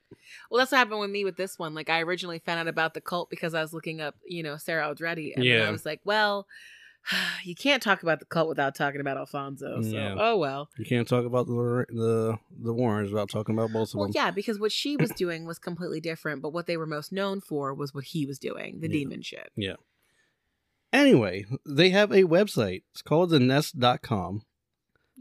Well, 0.50 0.58
that's 0.58 0.72
what 0.72 0.78
happened 0.78 1.00
with 1.00 1.10
me 1.10 1.24
with 1.24 1.36
this 1.36 1.58
one. 1.58 1.74
Like, 1.74 1.90
I 1.90 2.00
originally 2.00 2.38
found 2.38 2.60
out 2.60 2.68
about 2.68 2.94
the 2.94 3.00
cult 3.00 3.30
because 3.30 3.54
I 3.54 3.60
was 3.60 3.72
looking 3.72 4.00
up, 4.00 4.14
you 4.26 4.42
know, 4.42 4.56
Sarah 4.56 4.92
Aldrete, 4.94 5.34
and 5.36 5.44
Yeah. 5.44 5.68
I 5.68 5.70
was 5.70 5.84
like, 5.86 6.00
well, 6.04 6.46
you 7.44 7.54
can't 7.54 7.82
talk 7.82 8.02
about 8.02 8.18
the 8.18 8.24
cult 8.26 8.48
without 8.48 8.74
talking 8.74 9.00
about 9.00 9.16
Alfonso. 9.16 9.80
So, 9.82 9.88
Yeah. 9.88 10.14
oh 10.18 10.36
well. 10.36 10.68
You 10.78 10.84
can't 10.84 11.06
talk 11.08 11.24
about 11.24 11.46
the 11.46 11.86
the 11.88 12.38
the 12.62 12.72
Warrens 12.72 13.10
without 13.10 13.28
talking 13.30 13.54
about 13.54 13.72
both 13.72 13.90
of 13.90 13.94
Well, 13.96 14.04
them. 14.08 14.12
yeah, 14.14 14.30
because 14.30 14.58
what 14.58 14.72
she 14.72 14.96
was 14.96 15.10
doing 15.16 15.44
was 15.46 15.58
completely 15.58 16.00
different, 16.00 16.42
but 16.42 16.52
what 16.52 16.66
they 16.66 16.76
were 16.76 16.86
most 16.86 17.12
known 17.12 17.40
for 17.40 17.72
was 17.74 17.94
what 17.94 18.04
he 18.04 18.26
was 18.26 18.38
doing, 18.38 18.80
the 18.80 18.88
Yeah. 18.88 18.92
demon 18.92 19.22
shit. 19.22 19.50
Yeah. 19.56 19.76
Anyway, 20.92 21.44
they 21.66 21.90
have 21.90 22.10
a 22.12 22.22
website. 22.22 22.82
It's 22.92 23.02
called 23.02 23.30
the 23.30 23.38
ness.com. 23.40 24.42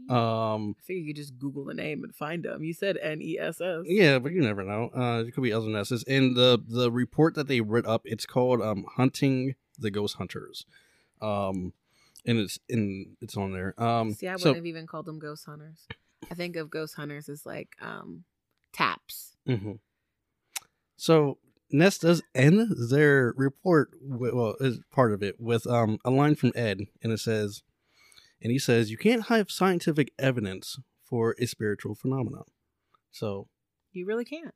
Um, 0.08 0.74
I 0.78 0.82
figure 0.84 1.02
you 1.02 1.06
could 1.08 1.16
just 1.16 1.38
Google 1.38 1.64
the 1.64 1.74
name 1.74 2.02
and 2.04 2.14
find 2.14 2.42
them. 2.44 2.62
You 2.64 2.72
said 2.72 2.96
N 3.02 3.20
E 3.20 3.38
S 3.38 3.60
S. 3.60 3.84
yeah, 3.86 4.18
but 4.18 4.32
you 4.32 4.40
never 4.40 4.62
know. 4.64 4.90
Uh, 4.96 5.24
it 5.26 5.32
could 5.32 5.42
be 5.42 5.52
other 5.52 5.68
nesses. 5.68 6.02
And 6.04 6.34
the 6.36 6.62
the 6.66 6.90
report 6.90 7.34
that 7.34 7.46
they 7.48 7.60
wrote 7.60 7.86
up, 7.86 8.02
it's 8.04 8.24
called 8.26 8.62
um 8.62 8.86
hunting 8.96 9.54
the 9.78 9.90
ghost 9.90 10.16
hunters. 10.16 10.64
Um, 11.20 11.72
and 12.24 12.38
it's 12.38 12.58
in 12.68 13.16
it's 13.20 13.36
on 13.36 13.52
there. 13.52 13.74
Um, 13.76 14.14
See, 14.14 14.28
I 14.28 14.32
wouldn't 14.32 14.42
so 14.42 14.54
have 14.54 14.66
even 14.66 14.86
called 14.86 15.06
them 15.06 15.18
ghost 15.18 15.44
hunters. 15.46 15.86
I 16.30 16.34
think 16.34 16.56
of 16.56 16.70
ghost 16.70 16.94
hunters 16.94 17.28
as 17.28 17.44
like 17.44 17.76
um 17.80 18.24
taps. 18.72 19.36
mhm. 19.46 19.78
so 20.96 21.38
NESS 21.70 21.98
does 21.98 22.22
end 22.34 22.74
their 22.90 23.34
report. 23.36 23.90
With, 24.00 24.32
well, 24.32 24.56
is 24.60 24.80
part 24.90 25.12
of 25.12 25.22
it 25.22 25.38
with 25.38 25.66
um 25.66 25.98
a 26.04 26.10
line 26.10 26.34
from 26.34 26.52
Ed, 26.54 26.86
and 27.02 27.12
it 27.12 27.20
says, 27.20 27.62
and 28.42 28.52
he 28.52 28.58
says, 28.58 28.90
"You 28.90 28.96
can't 28.98 29.26
have 29.26 29.50
scientific 29.50 30.12
evidence 30.18 30.78
for 31.04 31.34
a 31.38 31.46
spiritual 31.46 31.94
phenomenon." 31.94 32.44
So, 33.10 33.48
You 33.92 34.06
really 34.06 34.24
can't. 34.24 34.54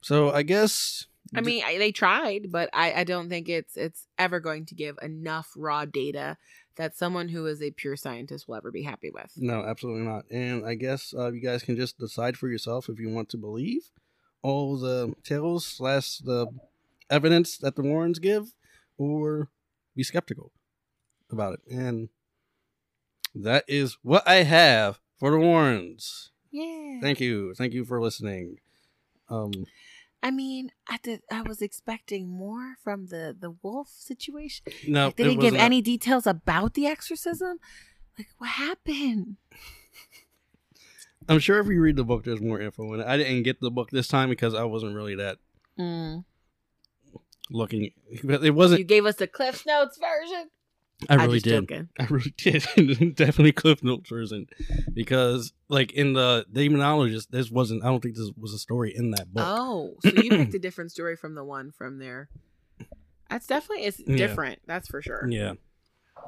so 0.00 0.30
I 0.30 0.42
guess 0.42 1.06
I 1.34 1.40
mean, 1.42 1.62
I, 1.64 1.76
they 1.76 1.92
tried, 1.92 2.50
but 2.50 2.70
I, 2.72 2.92
I 2.92 3.04
don't 3.04 3.28
think 3.28 3.48
it's 3.48 3.76
it's 3.76 4.06
ever 4.18 4.40
going 4.40 4.66
to 4.66 4.74
give 4.74 4.96
enough 5.02 5.52
raw 5.56 5.84
data 5.84 6.38
that 6.76 6.96
someone 6.96 7.28
who 7.28 7.44
is 7.46 7.60
a 7.60 7.72
pure 7.72 7.96
scientist 7.96 8.48
will 8.48 8.54
ever 8.54 8.70
be 8.70 8.82
happy 8.82 9.10
with. 9.10 9.32
No, 9.36 9.62
absolutely 9.64 10.06
not. 10.06 10.24
And 10.30 10.64
I 10.64 10.74
guess 10.74 11.12
uh, 11.16 11.32
you 11.32 11.40
guys 11.40 11.62
can 11.62 11.76
just 11.76 11.98
decide 11.98 12.36
for 12.36 12.48
yourself 12.48 12.88
if 12.88 12.98
you 12.98 13.10
want 13.10 13.28
to 13.30 13.36
believe 13.36 13.90
all 14.42 14.78
the 14.78 15.12
tales 15.24 15.66
slash 15.66 16.18
the 16.18 16.46
evidence 17.10 17.58
that 17.58 17.74
the 17.76 17.82
Warrens 17.82 18.20
give, 18.20 18.54
or 18.96 19.48
be 19.96 20.02
skeptical 20.02 20.52
about 21.30 21.54
it. 21.54 21.60
And 21.70 22.08
that 23.44 23.64
is 23.68 23.96
what 24.02 24.26
I 24.26 24.42
have 24.44 24.98
for 25.18 25.30
the 25.30 25.38
Warrens. 25.38 26.30
Yeah. 26.50 26.98
Thank 27.00 27.20
you, 27.20 27.54
thank 27.54 27.72
you 27.74 27.84
for 27.84 28.00
listening. 28.00 28.58
Um, 29.28 29.52
I 30.22 30.30
mean, 30.30 30.72
I 30.88 30.98
did. 31.02 31.22
I 31.30 31.42
was 31.42 31.60
expecting 31.62 32.28
more 32.28 32.76
from 32.82 33.06
the 33.06 33.36
the 33.38 33.50
wolf 33.62 33.88
situation. 33.90 34.64
no, 34.86 35.06
Like, 35.06 35.16
they 35.16 35.24
didn't 35.24 35.40
give 35.40 35.54
any 35.54 35.80
details 35.82 36.26
about 36.26 36.74
the 36.74 36.86
exorcism. 36.86 37.58
Like, 38.18 38.28
what 38.38 38.50
happened? 38.50 39.36
I'm 41.28 41.38
sure 41.38 41.60
if 41.60 41.66
you 41.66 41.80
read 41.80 41.96
the 41.96 42.04
book, 42.04 42.24
there's 42.24 42.40
more 42.40 42.60
info 42.60 42.92
in 42.94 43.00
it. 43.00 43.06
I 43.06 43.16
didn't 43.18 43.42
get 43.42 43.60
the 43.60 43.70
book 43.70 43.90
this 43.90 44.08
time 44.08 44.28
because 44.30 44.54
I 44.54 44.64
wasn't 44.64 44.94
really 44.94 45.14
that 45.16 45.38
Mm. 45.78 46.24
looking. 47.50 47.90
It 48.10 48.54
wasn't. 48.54 48.80
You 48.80 48.84
gave 48.86 49.06
us 49.06 49.16
the 49.16 49.26
Cliff 49.28 49.64
Notes 49.66 49.98
version. 49.98 50.48
I 51.08 51.14
really 51.24 51.38
did. 51.40 51.68
joking. 51.68 51.88
I 51.98 52.04
really 52.06 52.34
did. 52.36 52.62
Definitely 53.16 53.52
Cliff 53.52 53.82
Notes 53.84 54.08
version. 54.08 54.46
Because, 54.92 55.52
like, 55.68 55.92
in 55.92 56.12
the 56.14 56.44
Demonologist, 56.52 57.28
this 57.30 57.50
wasn't, 57.50 57.84
I 57.84 57.88
don't 57.88 58.02
think 58.02 58.16
this 58.16 58.30
was 58.36 58.52
a 58.52 58.58
story 58.58 58.92
in 58.96 59.12
that 59.12 59.32
book. 59.32 59.44
Oh, 59.46 59.94
so 60.02 60.10
you 60.10 60.30
picked 60.30 60.54
a 60.54 60.58
different 60.58 60.90
story 60.90 61.14
from 61.16 61.34
the 61.34 61.44
one 61.44 61.70
from 61.70 61.98
there. 61.98 62.28
That's 63.30 63.46
definitely 63.46 63.84
it's 63.84 64.00
Yeah. 64.06 64.16
different. 64.16 64.60
That's 64.66 64.88
for 64.88 65.00
sure. 65.02 65.26
Yeah. 65.30 65.52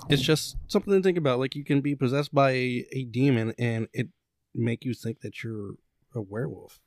It's 0.09 0.23
just 0.23 0.57
something 0.69 0.93
to 0.93 1.03
think 1.03 1.19
about. 1.19 1.39
Like, 1.41 1.57
you 1.57 1.65
can 1.65 1.81
be 1.81 1.97
possessed 1.97 2.33
by 2.33 2.51
a, 2.53 2.87
a 2.93 3.05
demon 3.05 3.55
and 3.59 3.89
it 3.93 4.09
make 4.55 4.85
you 4.85 4.95
think 4.95 5.21
that 5.23 5.43
you're 5.43 5.73
a 6.15 6.21
werewolf 6.21 6.79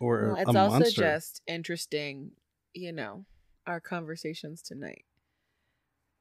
or 0.00 0.28
Well, 0.28 0.36
a 0.36 0.40
it's 0.40 0.48
also 0.56 0.78
monster. 0.80 1.00
just 1.00 1.42
interesting, 1.46 2.32
you 2.74 2.92
know, 2.92 3.26
our 3.66 3.80
conversations 3.80 4.60
tonight. 4.62 5.04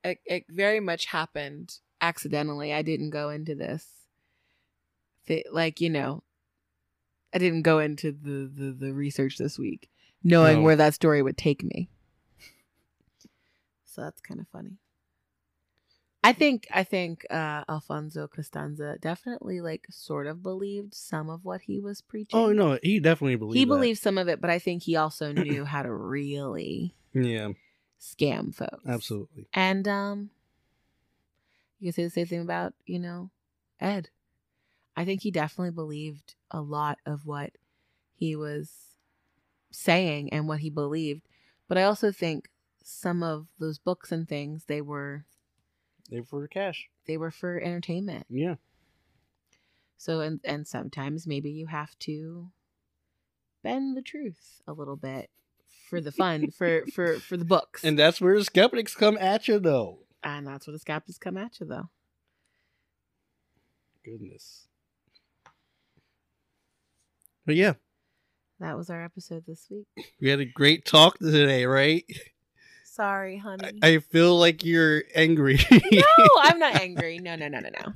It, 0.04 0.20
it 0.26 0.46
very 0.50 0.80
much 0.80 1.06
happened 1.06 1.78
accidentally. 2.02 2.74
I 2.74 2.82
didn't 2.82 3.12
go 3.12 3.30
into 3.30 3.56
this. 3.56 3.86
Thi- 5.28 5.46
Like, 5.52 5.80
you 5.82 5.90
know, 5.90 6.24
I 7.34 7.38
didn't 7.38 7.62
go 7.62 7.80
into 7.80 8.12
the, 8.12 8.52
the, 8.54 8.72
the 8.72 8.94
research 8.94 9.38
this 9.38 9.58
week 9.60 9.90
knowing 10.24 10.58
No. 10.60 10.64
where 10.64 10.76
that 10.76 10.94
story 10.94 11.22
would 11.22 11.38
take 11.38 11.64
me. 11.64 11.90
So 13.86 14.02
that's 14.02 14.22
kind 14.22 14.40
of 14.40 14.48
funny. 14.52 14.78
I 16.24 16.34
think 16.34 16.68
I 16.72 16.84
think 16.84 17.26
uh 17.32 17.64
Alfonso 17.68 18.28
Constanzo 18.28 18.96
definitely 19.02 19.60
like 19.60 19.88
sort 19.90 20.28
of 20.28 20.44
believed 20.44 20.94
some 20.94 21.32
of 21.32 21.44
what 21.44 21.62
he 21.62 21.80
was 21.80 22.02
preaching 22.02 22.40
Oh, 22.40 22.52
no, 22.52 22.78
he 22.84 23.00
definitely 23.00 23.38
believed 23.38 23.58
he 23.58 23.66
that. 23.66 23.70
believed 23.70 24.00
some 24.00 24.20
of 24.20 24.28
it, 24.28 24.40
but 24.40 24.52
I 24.52 24.60
think 24.60 24.84
he 24.84 24.96
also 24.96 25.32
knew 25.34 25.66
how 25.66 25.82
to 25.82 25.92
really 25.92 26.94
Yeah, 27.14 27.50
scam 28.02 28.54
folks. 28.54 28.84
absolutely. 28.88 29.48
And 29.54 29.88
um 29.88 30.30
you 31.80 31.92
can 31.92 31.94
say 31.94 32.04
the 32.04 32.10
same 32.10 32.28
thing 32.28 32.42
about, 32.42 32.74
you 32.86 33.00
know, 33.00 33.30
Ed. 33.80 34.10
I 34.96 35.06
think 35.06 35.22
he 35.22 35.32
definitely 35.32 35.72
believed 35.72 36.36
a 36.52 36.62
lot 36.62 37.00
of 37.06 37.26
what 37.26 37.52
he 38.14 38.36
was 38.36 38.72
saying 39.72 40.32
and 40.34 40.48
what 40.48 40.60
he 40.60 40.70
believed. 40.70 41.28
But 41.68 41.78
I 41.78 41.84
also 41.84 42.12
think 42.12 42.50
some 42.84 43.24
of 43.24 43.48
those 43.60 43.80
books 43.80 44.12
and 44.12 44.28
things 44.28 44.66
they 44.66 44.82
were 44.82 45.26
They 46.10 46.20
were 46.20 46.26
for 46.26 46.48
cash. 46.48 46.90
they 47.08 47.18
were 47.18 47.32
for 47.32 47.60
entertainment. 47.60 48.26
Yeah. 48.30 48.56
So 49.98 50.20
and 50.22 50.40
and 50.44 50.68
sometimes 50.68 51.26
maybe 51.28 51.52
you 51.52 51.68
have 51.68 51.98
to 52.00 52.50
bend 53.64 53.96
the 53.96 54.02
truth 54.02 54.62
a 54.68 54.74
little 54.74 54.96
bit 54.98 55.30
for 55.92 56.00
the 56.02 56.12
fun 56.12 56.50
for 56.52 56.86
for 56.88 57.20
for 57.20 57.36
the 57.38 57.44
books. 57.46 57.84
And 57.84 58.00
that's 58.00 58.20
where 58.22 58.36
the 58.38 58.46
skeptics 58.46 58.96
come 58.96 59.18
at 59.20 59.48
you, 59.48 59.60
though. 59.60 60.00
And 60.24 60.48
that's 60.48 60.66
where 60.66 60.72
the 60.72 60.80
skeptics 60.80 61.18
come 61.20 61.36
at 61.38 61.60
you 61.60 61.66
though. 61.66 61.90
Goodness. 64.06 64.68
But 67.46 67.56
yeah, 67.56 67.74
That 68.60 68.78
was 68.78 68.90
our 68.90 69.04
episode 69.04 69.44
this 69.48 69.68
week. 69.70 69.88
we 70.22 70.30
had 70.30 70.40
a 70.40 70.46
great 70.46 70.86
talk 70.86 71.18
today, 71.20 71.66
right? 71.66 72.06
sorry, 72.86 73.38
honey. 73.38 73.72
I 73.82 73.98
feel 74.00 74.38
like 74.38 74.64
you're 74.64 75.04
angry. 75.16 75.60
no, 75.72 76.02
I'm 76.42 76.60
not 76.60 76.76
angry. 76.82 77.20
No, 77.20 77.36
no, 77.36 77.48
no, 77.48 77.60
no, 77.60 77.70
no. 77.70 77.94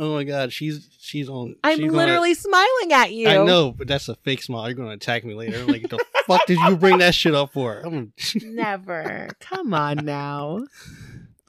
Oh 0.00 0.14
my 0.14 0.24
god, 0.24 0.52
she's 0.52 0.88
she's 0.98 1.28
on. 1.28 1.54
I'm 1.62 1.76
she's 1.78 1.86
gonna- 1.86 1.96
literally 1.98 2.34
smiling 2.34 2.92
at 2.92 3.12
you. 3.12 3.28
I 3.28 3.44
know, 3.44 3.70
but 3.70 3.86
that's 3.86 4.08
a 4.08 4.14
fake 4.16 4.42
smile. 4.42 4.66
You're 4.68 4.74
gonna 4.74 4.90
attack 4.90 5.24
me 5.24 5.34
later. 5.34 5.64
Like 5.64 5.88
the 5.88 6.04
fuck 6.26 6.44
did 6.46 6.58
you 6.58 6.76
bring 6.76 6.98
that 6.98 7.14
shit 7.14 7.34
up 7.34 7.52
for? 7.52 7.80
I'm, 7.84 8.12
Never. 8.42 9.28
Come 9.38 9.72
on 9.74 10.04
now. 10.04 10.64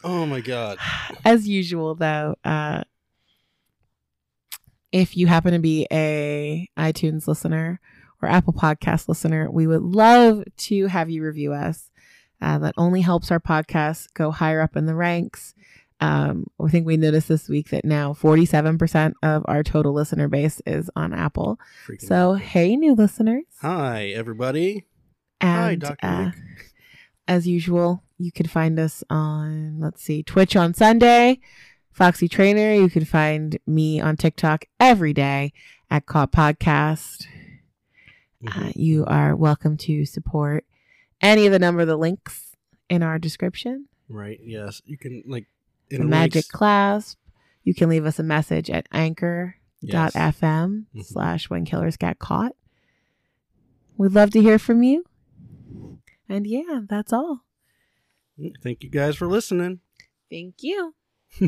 oh 0.03 0.25
my 0.27 0.41
god. 0.41 0.77
As 1.25 1.47
usual, 1.47 1.95
though, 1.95 2.35
uh, 2.43 2.83
if 4.91 5.15
you 5.15 5.27
happen 5.27 5.53
to 5.53 5.59
be 5.59 5.87
a 5.91 6.67
iTunes 6.77 7.27
listener 7.27 7.79
or 8.21 8.27
Apple 8.29 8.53
Podcast 8.53 9.07
listener, 9.07 9.49
we 9.49 9.65
would 9.67 9.81
love 9.81 10.43
to 10.57 10.87
have 10.87 11.09
you 11.09 11.23
review 11.23 11.53
us. 11.53 11.89
Uh, 12.41 12.57
that 12.57 12.73
only 12.75 13.01
helps 13.01 13.29
our 13.29 13.39
podcast 13.39 14.07
go 14.15 14.31
higher 14.31 14.61
up 14.61 14.75
in 14.75 14.87
the 14.87 14.95
ranks. 14.95 15.53
Um, 16.01 16.47
I 16.59 16.67
think 16.69 16.87
we 16.87 16.97
noticed 16.97 17.27
this 17.27 17.47
week 17.47 17.69
that 17.69 17.85
now 17.85 18.13
47% 18.13 19.13
of 19.21 19.43
our 19.47 19.61
total 19.61 19.93
listener 19.93 20.27
base 20.27 20.59
is 20.65 20.89
on 20.95 21.13
Apple. 21.13 21.59
Freaking 21.87 22.01
So, 22.07 22.33
hey, 22.33 22.75
new 22.75 22.95
listeners. 22.95 23.43
hi 23.61 24.07
everybody. 24.07 24.85
Hi, 25.41 25.75
Dr. 25.75 25.97
uh, 26.01 26.31
as 27.27 27.47
usual, 27.47 28.03
you 28.17 28.31
can 28.31 28.47
find 28.47 28.79
us 28.79 29.03
on, 29.11 29.79
let's 29.79 30.01
see, 30.03 30.23
Twitch 30.23 30.55
on 30.55 30.73
Sunday, 30.73 31.39
Foxy 31.91 32.27
Trainer. 32.27 32.73
You 32.73 32.89
can 32.89 33.05
find 33.05 33.57
me 33.67 33.99
on 34.01 34.17
TikTok 34.17 34.65
every 34.79 35.13
day 35.13 35.53
at 35.89 36.05
Caught 36.07 36.31
Podcast. 36.31 37.25
Uh, 38.47 38.49
Mhm. 38.51 38.73
you 38.75 39.05
are 39.05 39.35
welcome 39.35 39.77
to 39.77 40.03
support 40.05 40.65
any 41.21 41.45
of 41.45 41.51
the 41.51 41.59
number 41.59 41.81
of 41.81 41.87
the 41.87 41.95
links 41.97 42.55
in 42.89 43.03
our 43.03 43.19
description. 43.19 43.85
Right. 44.09 44.39
Yes. 44.43 44.81
You 44.83 44.97
can 44.97 45.21
like 45.27 45.45
in 45.91 46.09
Magic 46.09 46.47
Clasp. 46.47 47.17
You 47.63 47.73
can 47.75 47.89
leave 47.89 48.05
us 48.05 48.17
a 48.19 48.23
message 48.23 48.69
at 48.69 48.87
anchor.fm 48.91 49.53
Yes. 49.81 50.13
FM 50.15 50.85
Mhm. 50.95 51.05
slash 51.05 51.49
when 51.49 51.65
killers 51.65 51.97
get 51.97 52.19
caught. 52.19 52.55
We'd 53.97 54.11
love 54.13 54.29
to 54.31 54.41
hear 54.41 54.57
from 54.59 54.83
you. 54.83 55.05
And 56.29 56.45
yeah, 56.47 56.81
that's 56.87 57.11
all. 57.11 57.45
Thank 58.63 58.83
you 58.83 58.89
guys 58.89 59.15
for 59.15 59.27
listening. 59.27 59.79
Thank 60.29 60.55
you. 60.61 60.95